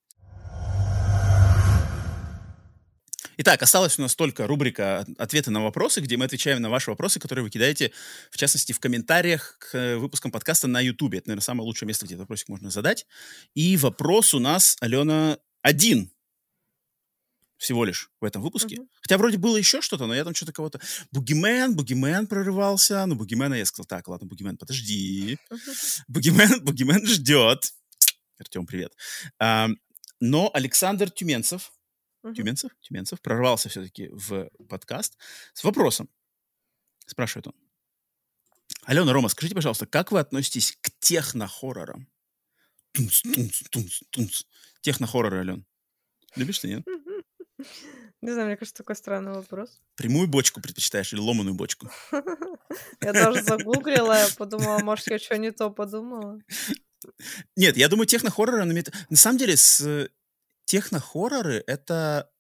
Итак, 3.44 3.60
осталась 3.60 3.98
у 3.98 4.02
нас 4.02 4.14
только 4.14 4.47
рубрика 4.47 5.01
«От- 5.01 5.19
«Ответы 5.19 5.51
на 5.51 5.60
вопросы», 5.64 6.01
где 6.01 6.16
мы 6.16 6.27
отвечаем 6.27 6.62
на 6.62 6.70
ваши 6.70 6.90
вопросы, 6.90 7.19
которые 7.19 7.43
вы 7.43 7.51
кидаете, 7.51 7.90
в 8.31 8.36
частности, 8.36 8.70
в 8.73 8.78
комментариях 8.78 9.56
к 9.59 9.74
э, 9.74 9.97
выпускам 9.97 10.31
подкаста 10.31 10.69
на 10.69 10.81
YouTube. 10.81 11.14
Это, 11.14 11.27
наверное, 11.27 11.43
самое 11.43 11.66
лучшее 11.66 11.89
место, 11.89 12.06
где 12.06 12.14
этот 12.14 12.20
вопросик 12.20 12.48
можно 12.51 12.70
задать. 12.70 13.05
И 13.55 13.77
вопрос 13.77 14.32
у 14.32 14.39
нас, 14.39 14.77
Алена, 14.78 15.39
один 15.60 16.12
всего 17.56 17.85
лишь 17.85 18.12
в 18.20 18.24
этом 18.24 18.43
выпуске. 18.43 18.77
Мгм. 18.77 18.89
Хотя 19.01 19.19
вроде 19.19 19.39
было 19.39 19.56
еще 19.56 19.82
что-то, 19.82 20.06
но 20.06 20.14
я 20.14 20.23
там 20.23 20.36
что-то 20.36 20.52
кого-то... 20.52 20.81
Бугимен, 21.10 21.74
Бугимен 21.74 22.28
прорывался. 22.28 23.05
Ну, 23.06 23.16
Бугимена 23.16 23.55
я 23.55 23.66
сказал, 23.66 23.86
так, 23.86 24.06
ладно, 24.06 24.28
Бугимен, 24.28 24.56
подожди. 24.56 25.36
Бугимен, 26.06 26.64
Бугимен 26.64 27.05
ждет. 27.09 27.74
Артем, 28.39 28.66
привет. 28.66 28.93
А, 29.40 29.69
но 30.20 30.48
Александр 30.55 31.10
Тюменцев, 31.10 31.73
Мгм. 32.22 32.34
Тюменцев, 32.34 32.72
Тюменцев 32.80 33.20
прорвался 33.20 33.68
все-таки 33.68 34.08
в 34.08 34.48
подкаст 34.68 35.18
с 35.54 35.64
вопросом. 35.64 36.08
Спрашивает 37.06 37.48
он. 37.48 37.54
Алена, 38.84 39.12
Рома, 39.12 39.28
скажите, 39.28 39.54
пожалуйста, 39.54 39.86
как 39.86 40.12
вы 40.12 40.20
относитесь 40.20 40.78
к 40.80 40.90
технохоррорам? 40.98 42.08
Тунц, 42.92 43.22
тунц, 43.22 43.62
тунц, 43.70 44.00
тунц. 44.10 44.42
Технохорроры, 44.80 45.40
Ален. 45.40 45.66
Любишь 46.36 46.58
ты, 46.60 46.68
нет? 46.68 46.86
Не 48.22 48.30
знаю, 48.30 48.46
мне 48.46 48.56
кажется, 48.56 48.78
такой 48.78 48.96
странный 48.96 49.32
вопрос. 49.32 49.80
Прямую 49.96 50.28
бочку 50.28 50.60
предпочитаешь 50.60 51.12
или 51.12 51.20
ломаную 51.20 51.54
бочку? 51.54 51.90
Я 53.00 53.12
даже 53.12 53.42
загуглила, 53.42 54.12
я 54.12 54.28
подумала, 54.38 54.78
может, 54.78 55.08
я 55.08 55.18
что 55.18 55.36
не 55.36 55.50
то 55.50 55.70
подумала. 55.70 56.40
Нет, 57.54 57.76
я 57.76 57.88
думаю, 57.88 58.06
технохорроры... 58.06 58.64
на 58.64 59.16
самом 59.16 59.38
деле, 59.38 59.56
с 59.56 60.08
технохорроры— 60.64 61.62
это... 61.66 62.30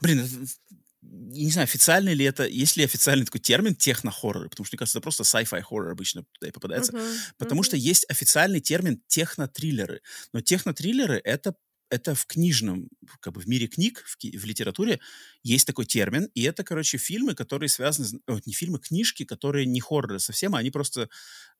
Блин, 0.00 0.26
я 1.02 1.44
не 1.44 1.50
знаю, 1.50 1.64
официальный 1.64 2.14
ли 2.14 2.24
это... 2.24 2.46
Есть 2.46 2.76
ли 2.76 2.84
официальный 2.84 3.24
такой 3.24 3.40
термин 3.40 3.74
технохорроры? 3.74 4.48
Потому 4.48 4.66
что, 4.66 4.74
мне 4.74 4.78
кажется, 4.78 4.98
это 4.98 5.02
просто 5.02 5.22
sci-fi 5.22 5.62
хоррор 5.62 5.92
обычно 5.92 6.24
туда 6.32 6.48
и 6.48 6.52
попадается. 6.52 6.96
Мгм, 6.96 7.04
Потому 7.38 7.62
что 7.62 7.76
мгм. 7.76 7.84
есть 7.84 8.06
официальный 8.08 8.60
термин 8.60 9.02
технотриллеры. 9.06 10.02
Но 10.32 10.40
технотриллеры— 10.40 11.20
это 11.24 11.54
это 11.90 12.14
в 12.14 12.26
книжном, 12.26 12.88
как 13.20 13.32
бы 13.32 13.40
в 13.40 13.46
мире 13.46 13.66
книг, 13.66 14.04
в, 14.06 14.16
в 14.22 14.44
литературе 14.44 15.00
есть 15.42 15.66
такой 15.66 15.86
термин, 15.86 16.28
и 16.34 16.42
это, 16.42 16.62
короче, 16.62 16.98
фильмы, 16.98 17.34
которые 17.34 17.68
связаны, 17.68 18.20
о, 18.26 18.38
не 18.44 18.52
фильмы, 18.52 18.78
книжки, 18.78 19.24
которые 19.24 19.66
не 19.66 19.80
хорроры 19.80 20.18
совсем, 20.18 20.54
а 20.54 20.58
они 20.58 20.70
просто 20.70 21.08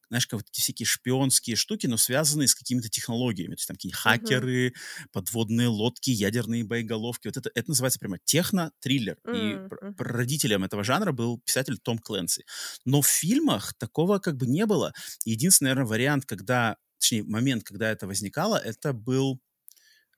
знаешь, 0.09 0.27
как 0.27 0.41
вот 0.41 0.49
эти 0.51 0.61
всякие 0.61 0.87
шпионские 0.87 1.57
штуки, 1.57 1.87
но 1.87 1.97
связанные 1.97 2.49
с 2.49 2.55
какими-то 2.55 2.89
технологиями. 2.89 3.55
То 3.55 3.59
есть 3.59 3.69
там 3.69 3.77
какие-нибудь 3.77 4.01
хакеры, 4.01 4.69
mm-hmm. 4.69 5.07
подводные 5.13 5.69
лодки, 5.69 6.11
ядерные 6.11 6.65
боеголовки. 6.65 7.29
Вот 7.29 7.37
это, 7.37 7.51
это 7.55 7.71
называется 7.71 7.99
прямо 7.99 8.19
техно-триллер. 8.25 9.19
Mm-hmm. 9.27 9.93
И 9.93 10.03
родителем 10.03 10.65
этого 10.65 10.85
жанра 10.85 11.13
был 11.13 11.41
писатель 11.41 11.79
Том 11.79 11.99
Кленси. 11.99 12.45
Но 12.85 13.03
в 13.03 13.07
фильмах 13.07 13.75
такого 13.75 14.19
как 14.19 14.37
бы 14.37 14.47
не 14.47 14.67
было. 14.67 14.93
Единственный, 15.25 15.69
наверное, 15.69 15.89
вариант, 15.89 16.25
когда, 16.25 16.77
точнее, 16.99 17.25
момент, 17.25 17.65
когда 17.65 17.91
это 17.91 18.07
возникало, 18.07 18.57
это 18.57 18.93
был, 18.93 19.41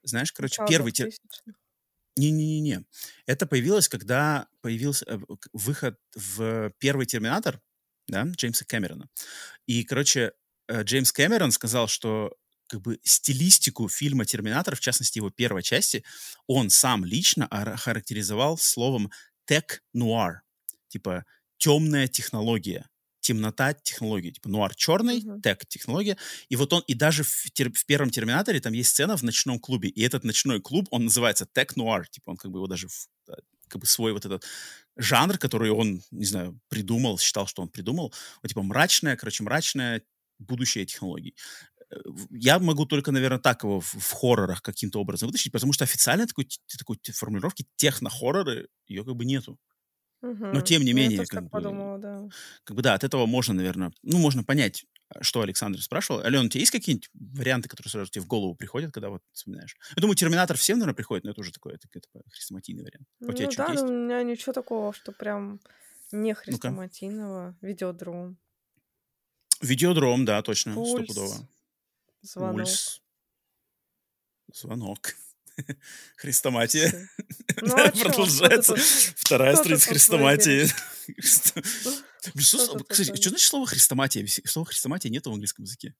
знаешь, 0.02 0.32
короче, 0.32 0.62
первый... 0.68 0.92
Тер... 0.92 1.10
Не-не-не. 2.16 2.84
Это 3.26 3.46
появилось, 3.46 3.88
когда 3.88 4.48
появился 4.60 5.06
э, 5.06 5.18
выход 5.52 5.98
в 6.14 6.72
первый 6.78 7.06
«Терминатор», 7.06 7.60
да, 8.08 8.24
Джеймса 8.24 8.64
Кэмерона. 8.66 9.08
И, 9.70 9.84
короче, 9.84 10.32
э, 10.66 10.82
Джеймс 10.82 11.12
Кэмерон 11.12 11.52
сказал, 11.52 11.86
что 11.86 12.34
как 12.66 12.80
бы 12.80 12.98
стилистику 13.04 13.88
фильма 13.88 14.24
«Терминатор», 14.24 14.74
в 14.74 14.80
частности, 14.80 15.18
его 15.18 15.30
первой 15.30 15.62
части, 15.62 16.02
он 16.48 16.70
сам 16.70 17.04
лично 17.04 17.48
характеризовал 17.78 18.58
словом 18.58 19.12
«тек-нуар», 19.44 20.42
типа 20.88 21.24
«темная 21.56 22.08
технология» 22.08 22.88
темнота 23.20 23.74
технологии, 23.74 24.30
типа 24.30 24.48
нуар 24.48 24.74
черный, 24.74 25.20
uh-huh. 25.20 25.42
тек 25.42 25.64
технология. 25.66 26.16
И 26.48 26.56
вот 26.56 26.72
он, 26.72 26.82
и 26.88 26.94
даже 26.94 27.22
в, 27.22 27.50
тер, 27.52 27.70
в 27.70 27.84
первом 27.84 28.10
Терминаторе 28.10 28.60
там 28.60 28.72
есть 28.72 28.90
сцена 28.90 29.16
в 29.16 29.22
ночном 29.22 29.60
клубе, 29.60 29.88
и 29.88 30.02
этот 30.02 30.24
ночной 30.24 30.60
клуб, 30.60 30.88
он 30.90 31.04
называется 31.04 31.46
тек 31.46 31.76
нуар, 31.76 32.08
типа 32.08 32.30
он 32.30 32.36
как 32.38 32.50
бы 32.50 32.58
его 32.58 32.66
даже 32.66 32.88
в, 32.88 33.08
как 33.70 33.80
бы 33.80 33.86
свой 33.86 34.12
вот 34.12 34.26
этот 34.26 34.44
жанр, 34.96 35.38
который 35.38 35.70
он, 35.70 36.02
не 36.10 36.26
знаю, 36.26 36.58
придумал, 36.68 37.18
считал, 37.18 37.46
что 37.46 37.62
он 37.62 37.68
придумал, 37.68 38.12
вот 38.42 38.48
типа 38.48 38.62
мрачное, 38.62 39.16
короче, 39.16 39.42
мрачное 39.42 40.02
будущее 40.38 40.86
технологий. 40.86 41.34
Э, 41.90 41.96
я 42.30 42.58
могу 42.58 42.86
только, 42.86 43.12
наверное, 43.12 43.38
так 43.38 43.62
его 43.64 43.80
в, 43.80 43.94
в 43.94 44.12
хоррорах 44.12 44.62
каким-то 44.62 45.00
образом 45.00 45.28
вытащить, 45.28 45.52
потому 45.52 45.72
что 45.72 45.84
официально 45.84 46.26
такой, 46.26 46.48
такой 46.78 46.98
формулировки 47.12 47.66
техно-хорроры 47.76 48.68
ее 48.86 49.04
как 49.04 49.16
бы 49.16 49.24
нету. 49.24 49.58
Угу. 50.22 50.46
Но 50.46 50.60
тем 50.60 50.82
не 50.82 50.92
ну, 50.92 50.98
менее, 50.98 51.24
как 51.26 51.44
бы, 51.44 51.48
подумала, 51.48 51.98
да. 51.98 52.28
как 52.64 52.76
бы 52.76 52.82
да, 52.82 52.94
от 52.94 53.04
этого 53.04 53.24
можно, 53.24 53.54
наверное, 53.54 53.90
ну, 54.02 54.18
можно 54.18 54.44
понять, 54.44 54.84
что 55.20 55.40
Александр 55.40 55.80
спрашивал. 55.80 56.20
Алена, 56.20 56.44
у 56.44 56.48
тебя 56.48 56.60
есть 56.60 56.70
какие-нибудь 56.70 57.10
варианты, 57.14 57.68
которые 57.68 57.90
сразу 57.90 58.10
тебе 58.10 58.22
в 58.22 58.26
голову 58.26 58.54
приходят, 58.54 58.92
когда 58.92 59.08
вот 59.08 59.22
вспоминаешь? 59.32 59.76
Я 59.96 60.00
думаю, 60.00 60.16
Терминатор 60.16 60.56
всем, 60.56 60.78
наверное, 60.78 60.94
приходит, 60.94 61.24
но 61.24 61.30
это 61.30 61.40
уже 61.40 61.52
такой, 61.52 61.74
это, 61.74 61.88
это 61.92 62.08
хрестоматийный 62.30 62.84
вариант. 62.84 63.08
А 63.22 63.26
у 63.26 63.32
тебя 63.32 63.46
ну, 63.46 63.52
да, 63.56 63.72
есть? 63.72 63.82
у 63.82 63.86
меня 63.88 64.22
ничего 64.22 64.52
такого, 64.52 64.92
что 64.92 65.12
прям 65.12 65.60
не 66.12 66.34
хрестоматийного. 66.34 67.56
ну 67.60 67.68
Видеодром. 67.68 68.38
Видеодром, 69.60 70.24
да, 70.24 70.42
точно, 70.42 70.74
Пульс. 70.74 70.90
стопудово. 70.90 71.48
Звонок. 72.22 72.56
Пульс. 72.56 73.02
Звонок. 74.52 75.14
Хрестоматия. 76.16 76.92
Ну, 77.62 77.74
а 77.76 77.90
Продолжается. 77.90 78.74
Вторая 79.16 79.54
страница 79.56 79.88
хрестоматии. 79.88 80.66
Кстати, 81.20 83.16
что 83.20 83.32
значит 83.32 83.40
слово 83.40 83.66
хрестоматия? 83.66 84.26
Слово 84.46 84.66
хрестоматия 84.66 85.10
нет 85.10 85.26
в 85.26 85.30
английском 85.30 85.64
языке. 85.64 85.94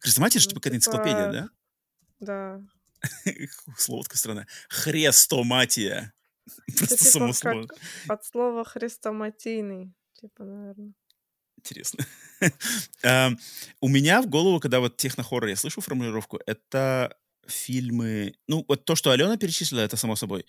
Хрестоматия 0.00 0.40
же 0.40 0.46
ну, 0.46 0.50
типа 0.50 0.60
какая-то 0.60 0.76
энциклопедия, 0.76 1.32
да? 1.32 1.48
Да. 2.20 2.60
Слово 3.78 4.02
такая 4.02 4.18
странное. 4.18 4.48
Хрестоматия. 4.68 6.12
Просто 6.76 6.98
типа 6.98 7.10
само 7.10 7.32
слово. 7.32 7.68
От 8.08 8.24
слова 8.26 8.64
хрестоматийный, 8.64 9.94
типа, 10.20 10.44
наверное. 10.44 10.92
Интересно. 11.56 12.04
У 13.80 13.88
меня 13.88 14.22
в 14.22 14.26
голову, 14.26 14.60
когда 14.60 14.80
вот 14.80 14.96
технохоррор 14.96 15.48
я 15.48 15.56
слышу 15.56 15.80
формулировку, 15.80 16.38
это 16.46 17.16
фильмы... 17.48 18.34
Ну, 18.46 18.64
вот 18.68 18.84
то, 18.84 18.94
что 18.94 19.10
Алена 19.10 19.36
перечислила, 19.36 19.80
это 19.80 19.96
само 19.96 20.16
собой. 20.16 20.44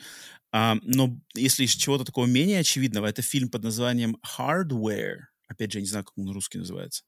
А, 0.52 0.78
но 0.84 1.20
если 1.36 1.64
из 1.64 1.72
чего-то 1.72 2.06
такого 2.06 2.26
менее 2.26 2.60
очевидного, 2.60 3.08
это 3.08 3.22
фильм 3.22 3.50
под 3.50 3.64
названием 3.64 4.18
«Hardware». 4.38 5.20
Опять 5.48 5.72
же, 5.72 5.80
я 5.80 5.82
не 5.82 5.88
знаю, 5.88 6.06
как 6.06 6.18
он 6.18 6.32
русский 6.32 6.58
называется. 6.58 7.04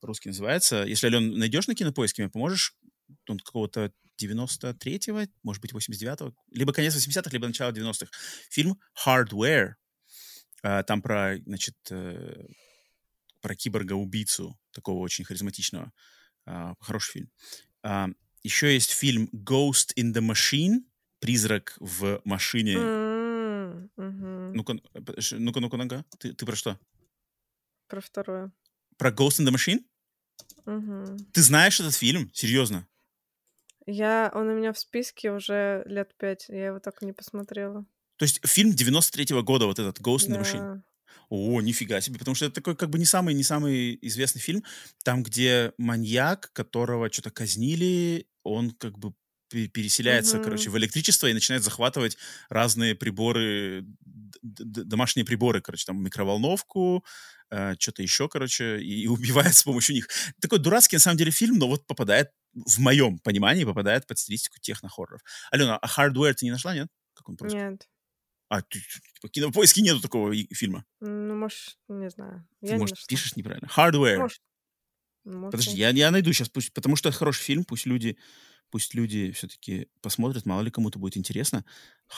По-русски 0.00 0.28
называется. 0.28 0.84
Если, 0.84 1.06
Ален, 1.06 1.38
найдешь 1.38 1.66
на 1.66 1.74
кинопоиске, 1.74 2.22
мне 2.22 2.30
поможешь? 2.30 2.76
Он 3.28 3.38
какого-то 3.38 3.92
93-го, 4.20 5.30
может 5.42 5.62
быть, 5.62 5.72
89-го, 5.72 6.34
либо 6.50 6.72
конец 6.72 6.96
80-х, 6.96 7.30
либо 7.30 7.46
начало 7.46 7.72
90-х. 7.72 8.10
Фильм 8.50 8.78
«Hardware». 9.06 9.74
А, 10.62 10.82
там 10.82 11.02
про, 11.02 11.38
значит, 11.44 11.76
э, 11.90 12.46
про 13.40 13.54
киборга-убийцу, 13.54 14.58
такого 14.72 15.00
очень 15.00 15.24
харизматичного. 15.24 15.92
А, 16.46 16.74
хороший 16.80 17.12
фильм. 17.12 17.30
А, 17.82 18.08
еще 18.44 18.72
есть 18.74 18.90
фильм 18.90 19.28
Ghost 19.32 19.94
in 19.96 20.12
the 20.12 20.20
Machine, 20.20 20.84
призрак 21.20 21.76
в 21.78 22.20
машине. 22.24 22.74
Mm-hmm. 23.96 24.52
Ну-ка, 24.54 24.74
ну-ка, 25.38 25.60
ну-ка, 25.60 25.76
ну-ка. 25.76 26.04
Ты, 26.18 26.32
ты 26.32 26.46
про 26.46 26.56
что? 26.56 26.78
Про 27.88 28.00
второе. 28.00 28.52
Про 28.96 29.10
Ghost 29.10 29.40
in 29.40 29.46
the 29.46 29.52
Machine? 29.54 29.84
Mm-hmm. 30.64 31.18
Ты 31.32 31.42
знаешь 31.42 31.80
этот 31.80 31.94
фильм? 31.94 32.30
Серьезно? 32.32 32.86
Я, 33.86 34.30
он 34.34 34.48
у 34.48 34.54
меня 34.54 34.72
в 34.72 34.78
списке 34.78 35.32
уже 35.32 35.82
лет 35.86 36.14
пять, 36.16 36.48
я 36.48 36.66
его 36.66 36.78
так 36.78 37.02
и 37.02 37.06
не 37.06 37.12
посмотрела. 37.12 37.84
То 38.16 38.24
есть 38.24 38.46
фильм 38.46 38.70
93-го 38.70 39.42
года, 39.42 39.66
вот 39.66 39.78
этот 39.78 40.00
Ghost 40.00 40.28
in 40.28 40.36
the 40.36 40.40
Machine? 40.40 40.82
О, 41.28 41.60
нифига 41.60 42.00
себе, 42.00 42.18
потому 42.18 42.34
что 42.34 42.46
это 42.46 42.56
такой 42.56 42.76
как 42.76 42.90
бы 42.90 42.98
не 42.98 43.04
самый, 43.04 43.34
не 43.34 43.42
самый 43.42 43.98
известный 44.02 44.40
фильм, 44.40 44.62
там, 45.02 45.22
где 45.22 45.72
маньяк, 45.78 46.52
которого 46.52 47.10
что-то 47.10 47.30
казнили, 47.30 48.26
он 48.42 48.70
как 48.72 48.98
бы 48.98 49.14
переселяется, 49.48 50.38
uh-huh. 50.38 50.44
короче, 50.44 50.70
в 50.70 50.78
электричество 50.78 51.26
и 51.26 51.34
начинает 51.34 51.62
захватывать 51.62 52.16
разные 52.48 52.94
приборы, 52.94 53.84
домашние 54.42 55.26
приборы, 55.26 55.60
короче, 55.60 55.84
там 55.84 56.02
микроволновку, 56.02 57.04
э, 57.50 57.74
что-то 57.78 58.02
еще, 58.02 58.28
короче, 58.28 58.80
и, 58.80 59.02
и 59.02 59.06
убивает 59.08 59.54
с 59.54 59.64
помощью 59.64 59.94
них. 59.94 60.08
Такой 60.40 60.58
дурацкий, 60.58 60.96
на 60.96 61.00
самом 61.00 61.18
деле, 61.18 61.30
фильм, 61.30 61.58
но 61.58 61.68
вот 61.68 61.86
попадает, 61.86 62.30
в 62.54 62.78
моем 62.78 63.18
понимании, 63.18 63.64
попадает 63.64 64.06
под 64.06 64.18
стилистику 64.18 64.58
технохорроров. 64.60 65.22
Алена, 65.50 65.78
а 65.78 65.86
Hardware 65.86 66.34
ты 66.34 66.44
не 66.44 66.50
нашла, 66.50 66.74
нет? 66.74 66.88
Как 67.14 67.28
он 67.28 67.36
просто? 67.36 67.58
Нет. 67.58 67.88
А, 68.48 68.60
ты, 68.60 68.80
типа, 68.80 69.28
кинопоиске 69.30 69.80
нету 69.80 70.02
такого 70.02 70.34
фильма? 70.52 70.84
Ну, 71.00 71.34
может, 71.34 71.78
не 71.88 72.10
знаю. 72.10 72.46
Ты, 72.60 72.72
я 72.72 72.76
может, 72.76 72.98
не 72.98 73.06
пишешь 73.08 73.34
неправильно. 73.34 73.66
Hardware. 73.66 74.18
Может. 74.18 74.40
Может, 75.24 75.52
Подожди, 75.52 75.76
я, 75.76 75.90
я 75.90 76.10
найду 76.10 76.32
сейчас, 76.32 76.48
пусть, 76.48 76.72
потому 76.72 76.96
что 76.96 77.08
это 77.08 77.18
хороший 77.18 77.42
фильм, 77.42 77.64
пусть 77.64 77.86
люди, 77.86 78.16
пусть 78.70 78.94
люди 78.94 79.30
все-таки 79.32 79.88
посмотрят, 80.00 80.46
мало 80.46 80.62
ли 80.62 80.70
кому-то 80.70 80.98
будет 80.98 81.16
интересно. 81.16 81.64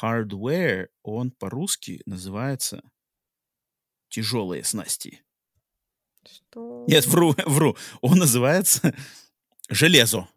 Hardware, 0.01 0.89
он 1.03 1.31
по-русски 1.31 2.03
называется 2.07 2.83
«Тяжелые 4.09 4.65
снасти». 4.65 5.23
Что? 6.25 6.85
Нет, 6.89 7.07
вру, 7.07 7.35
вру. 7.47 7.77
Он 8.01 8.19
называется 8.19 8.95
«Железо». 9.69 10.29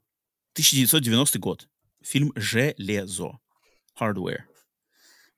1990 0.54 1.40
год. 1.40 1.70
Фильм 2.02 2.34
«Железо». 2.36 3.40
Hardware. 4.00 4.42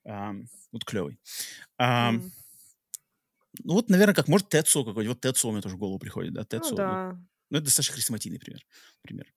Um, 0.06 0.48
вот 0.72 0.84
клевый. 0.86 1.20
Um, 1.80 2.22
mm. 2.22 2.32
Ну 3.64 3.74
вот, 3.74 3.90
наверное, 3.90 4.16
как 4.16 4.28
может 4.28 4.50
Тецо 4.50 4.84
какой-нибудь. 4.84 5.16
Вот 5.16 5.22
Тецо 5.22 5.50
у 5.50 5.52
меня 5.52 5.62
тоже 5.62 5.76
в 5.76 5.80
голову 5.80 6.00
приходит, 6.00 6.34
да, 6.34 6.44
Тецо. 6.46 6.72
Ну, 6.72 6.76
да. 6.76 7.20
Ну, 7.50 7.58
это 7.58 7.66
достаточно 7.66 7.96
хрестоматийный 7.96 8.40
пример. 8.40 8.66
пример. 9.02 9.34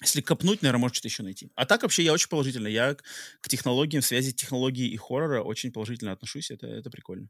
Если 0.00 0.20
копнуть, 0.20 0.62
наверное, 0.62 0.80
может 0.80 0.96
что-то 0.96 1.08
еще 1.08 1.22
найти. 1.22 1.50
А 1.56 1.66
так 1.66 1.82
вообще 1.82 2.04
я 2.04 2.12
очень 2.12 2.28
положительно. 2.28 2.68
Я 2.68 2.94
к, 2.94 3.02
к 3.40 3.48
технологиям, 3.48 4.02
связи 4.02 4.32
технологий 4.32 4.88
и 4.88 4.96
хоррора 4.96 5.42
очень 5.42 5.72
положительно 5.72 6.12
отношусь. 6.12 6.50
Это, 6.50 6.68
это 6.68 6.90
прикольно. 6.90 7.28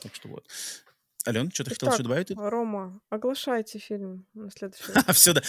Так 0.00 0.14
что 0.14 0.28
вот. 0.28 0.46
Ален, 1.28 1.50
что 1.52 1.64
ты 1.64 1.70
хотел 1.70 1.92
еще 1.92 2.02
добавить? 2.02 2.30
Рома, 2.34 3.00
оглашайте 3.10 3.78
фильм 3.78 4.26
на 4.32 4.50
следующий 4.50 4.84
А, 5.06 5.12
все, 5.12 5.34
да. 5.34 5.42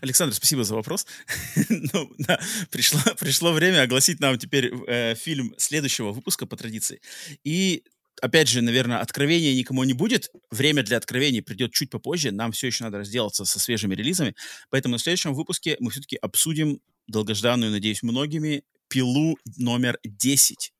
Александр, 0.00 0.34
спасибо 0.34 0.62
за 0.62 0.76
вопрос. 0.76 1.06
ну, 1.68 2.12
да, 2.18 2.40
пришло, 2.70 3.00
пришло 3.18 3.52
время 3.52 3.82
огласить 3.82 4.20
нам 4.20 4.38
теперь 4.38 4.72
э, 4.86 5.16
фильм 5.16 5.54
следующего 5.58 6.12
выпуска 6.12 6.46
по 6.46 6.56
традиции. 6.56 7.00
И 7.42 7.82
опять 8.20 8.48
же, 8.48 8.62
наверное, 8.62 8.98
откровения 8.98 9.54
никому 9.56 9.82
не 9.82 9.92
будет. 9.92 10.30
Время 10.52 10.84
для 10.84 10.98
откровений 10.98 11.42
придет 11.42 11.72
чуть 11.72 11.90
попозже. 11.90 12.30
Нам 12.30 12.52
все 12.52 12.68
еще 12.68 12.84
надо 12.84 12.98
разделаться 12.98 13.44
со 13.44 13.58
свежими 13.58 13.96
релизами. 13.96 14.36
Поэтому 14.70 14.92
на 14.92 14.98
следующем 15.00 15.34
выпуске 15.34 15.76
мы 15.80 15.90
все-таки 15.90 16.16
обсудим 16.16 16.80
долгожданную, 17.08 17.72
надеюсь, 17.72 18.04
многими, 18.04 18.62
пилу 18.86 19.36
номер 19.56 19.98
10. 20.04 20.72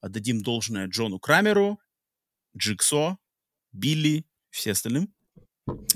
Отдадим 0.00 0.42
должное 0.42 0.86
Джону 0.86 1.18
Крамеру, 1.18 1.78
Джиксо, 2.56 3.18
Билли, 3.76 4.24
все 4.50 4.72
остальным. 4.72 5.12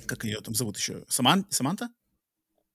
Как 0.07 0.25
ее 0.25 0.41
там 0.41 0.55
зовут 0.55 0.77
еще? 0.77 1.05
Саман... 1.09 1.47
Саманта? 1.51 1.89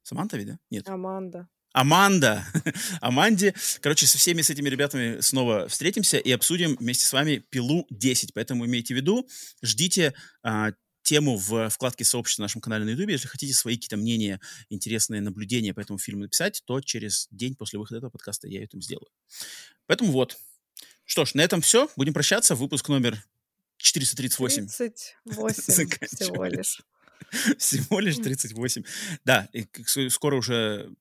Саманта 0.04 0.44
да? 0.46 0.60
Нет. 0.70 0.88
Аманда. 0.88 1.48
Аманда. 1.74 2.46
Аманде. 3.02 3.54
Короче, 3.82 4.08
со 4.08 4.18
всеми 4.18 4.42
с 4.42 4.50
этими 4.50 4.70
ребятами 4.70 5.20
снова 5.20 5.68
встретимся 5.68 6.18
и 6.18 6.32
обсудим 6.32 6.78
вместе 6.78 7.06
с 7.06 7.14
вами 7.14 7.38
пилу 7.50 7.86
10. 7.90 8.34
Поэтому 8.34 8.66
имейте 8.66 8.94
в 8.94 8.98
виду, 8.98 9.28
ждите 9.62 10.14
а, 10.42 10.72
тему 11.04 11.38
в 11.38 11.70
вкладке 11.70 12.04
сообщества 12.04 12.44
на 12.44 12.46
нашем 12.46 12.62
канале 12.62 12.86
на 12.86 12.90
YouTube. 12.92 13.10
Если 13.10 13.28
хотите 13.28 13.54
свои 13.54 13.76
какие-то 13.76 13.98
мнения, 13.98 14.40
интересные 14.70 15.22
наблюдения 15.22 15.74
по 15.74 15.82
этому 15.82 16.00
фильму 16.00 16.22
написать, 16.22 16.64
то 16.66 16.82
через 16.82 17.28
день 17.30 17.56
после 17.56 17.78
выхода 17.78 17.98
этого 17.98 18.10
подкаста 18.10 18.48
я 18.48 18.64
это 18.64 18.80
сделаю. 18.80 19.10
Поэтому 19.86 20.12
вот. 20.12 20.38
Что 21.04 21.26
ж, 21.26 21.36
на 21.36 21.42
этом 21.42 21.62
все. 21.62 21.90
Будем 21.96 22.14
прощаться. 22.14 22.56
Выпуск 22.56 22.90
номер 22.90 23.24
438. 23.86 24.68
38 24.68 26.08
всего 26.08 26.46
лишь. 26.46 26.82
Всего 27.58 28.00
лишь 28.00 28.18
38. 28.18 28.84
Да, 29.24 29.48
и 29.54 29.66
скоро 30.10 30.36
уже 30.36 30.94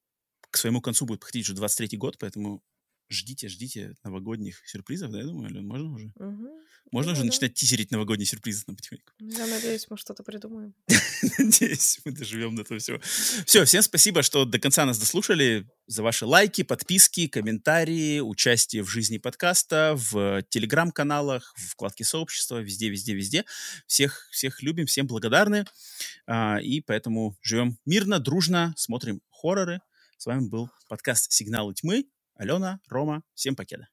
к 0.50 0.56
своему 0.56 0.80
концу 0.80 1.06
будет 1.06 1.20
подходить 1.20 1.46
уже 1.46 1.54
23 1.54 1.98
год, 1.98 2.18
поэтому 2.18 2.62
ждите, 3.08 3.48
ждите 3.48 3.94
новогодних 4.04 4.62
сюрпризов, 4.66 5.10
да, 5.10 5.18
я 5.18 5.24
думаю, 5.24 5.46
Ален, 5.46 5.66
можно 5.66 5.92
уже? 5.92 6.12
Угу. 6.16 6.64
Можно 6.90 7.10
да, 7.10 7.12
уже 7.14 7.22
да. 7.22 7.26
начинать 7.26 7.54
тизерить 7.54 7.90
новогодние 7.90 8.26
сюрпризы 8.26 8.64
на 8.66 8.74
потихоньку? 8.74 9.12
Я 9.18 9.46
надеюсь, 9.46 9.86
мы 9.90 9.96
что-то 9.96 10.22
придумаем. 10.22 10.74
Надеюсь, 11.38 12.00
мы 12.04 12.12
доживем 12.12 12.54
до 12.56 12.62
этого 12.62 12.78
всего. 12.78 13.00
Все, 13.46 13.64
всем 13.64 13.82
спасибо, 13.82 14.22
что 14.22 14.44
до 14.44 14.58
конца 14.58 14.84
нас 14.84 14.98
дослушали. 14.98 15.66
За 15.86 16.02
ваши 16.02 16.24
лайки, 16.24 16.62
подписки, 16.62 17.26
комментарии, 17.26 18.20
участие 18.20 18.82
в 18.82 18.88
жизни 18.88 19.18
подкаста, 19.18 19.94
в 19.96 20.42
телеграм-каналах, 20.48 21.52
в 21.56 21.72
вкладке 21.72 22.04
сообщества, 22.04 22.60
везде, 22.60 22.88
везде, 22.88 23.14
везде. 23.14 23.44
Всех, 23.86 24.28
всех 24.30 24.62
любим, 24.62 24.86
всем 24.86 25.06
благодарны. 25.06 25.66
А, 26.26 26.58
и 26.60 26.80
поэтому 26.80 27.36
живем 27.42 27.76
мирно, 27.84 28.18
дружно, 28.18 28.72
смотрим 28.76 29.20
хорроры. 29.30 29.80
С 30.16 30.26
вами 30.26 30.48
был 30.48 30.70
подкаст 30.88 31.32
«Сигналы 31.32 31.74
тьмы». 31.74 32.04
Алена, 32.34 32.80
Рома, 32.88 33.22
всем 33.34 33.54
покеда. 33.54 33.88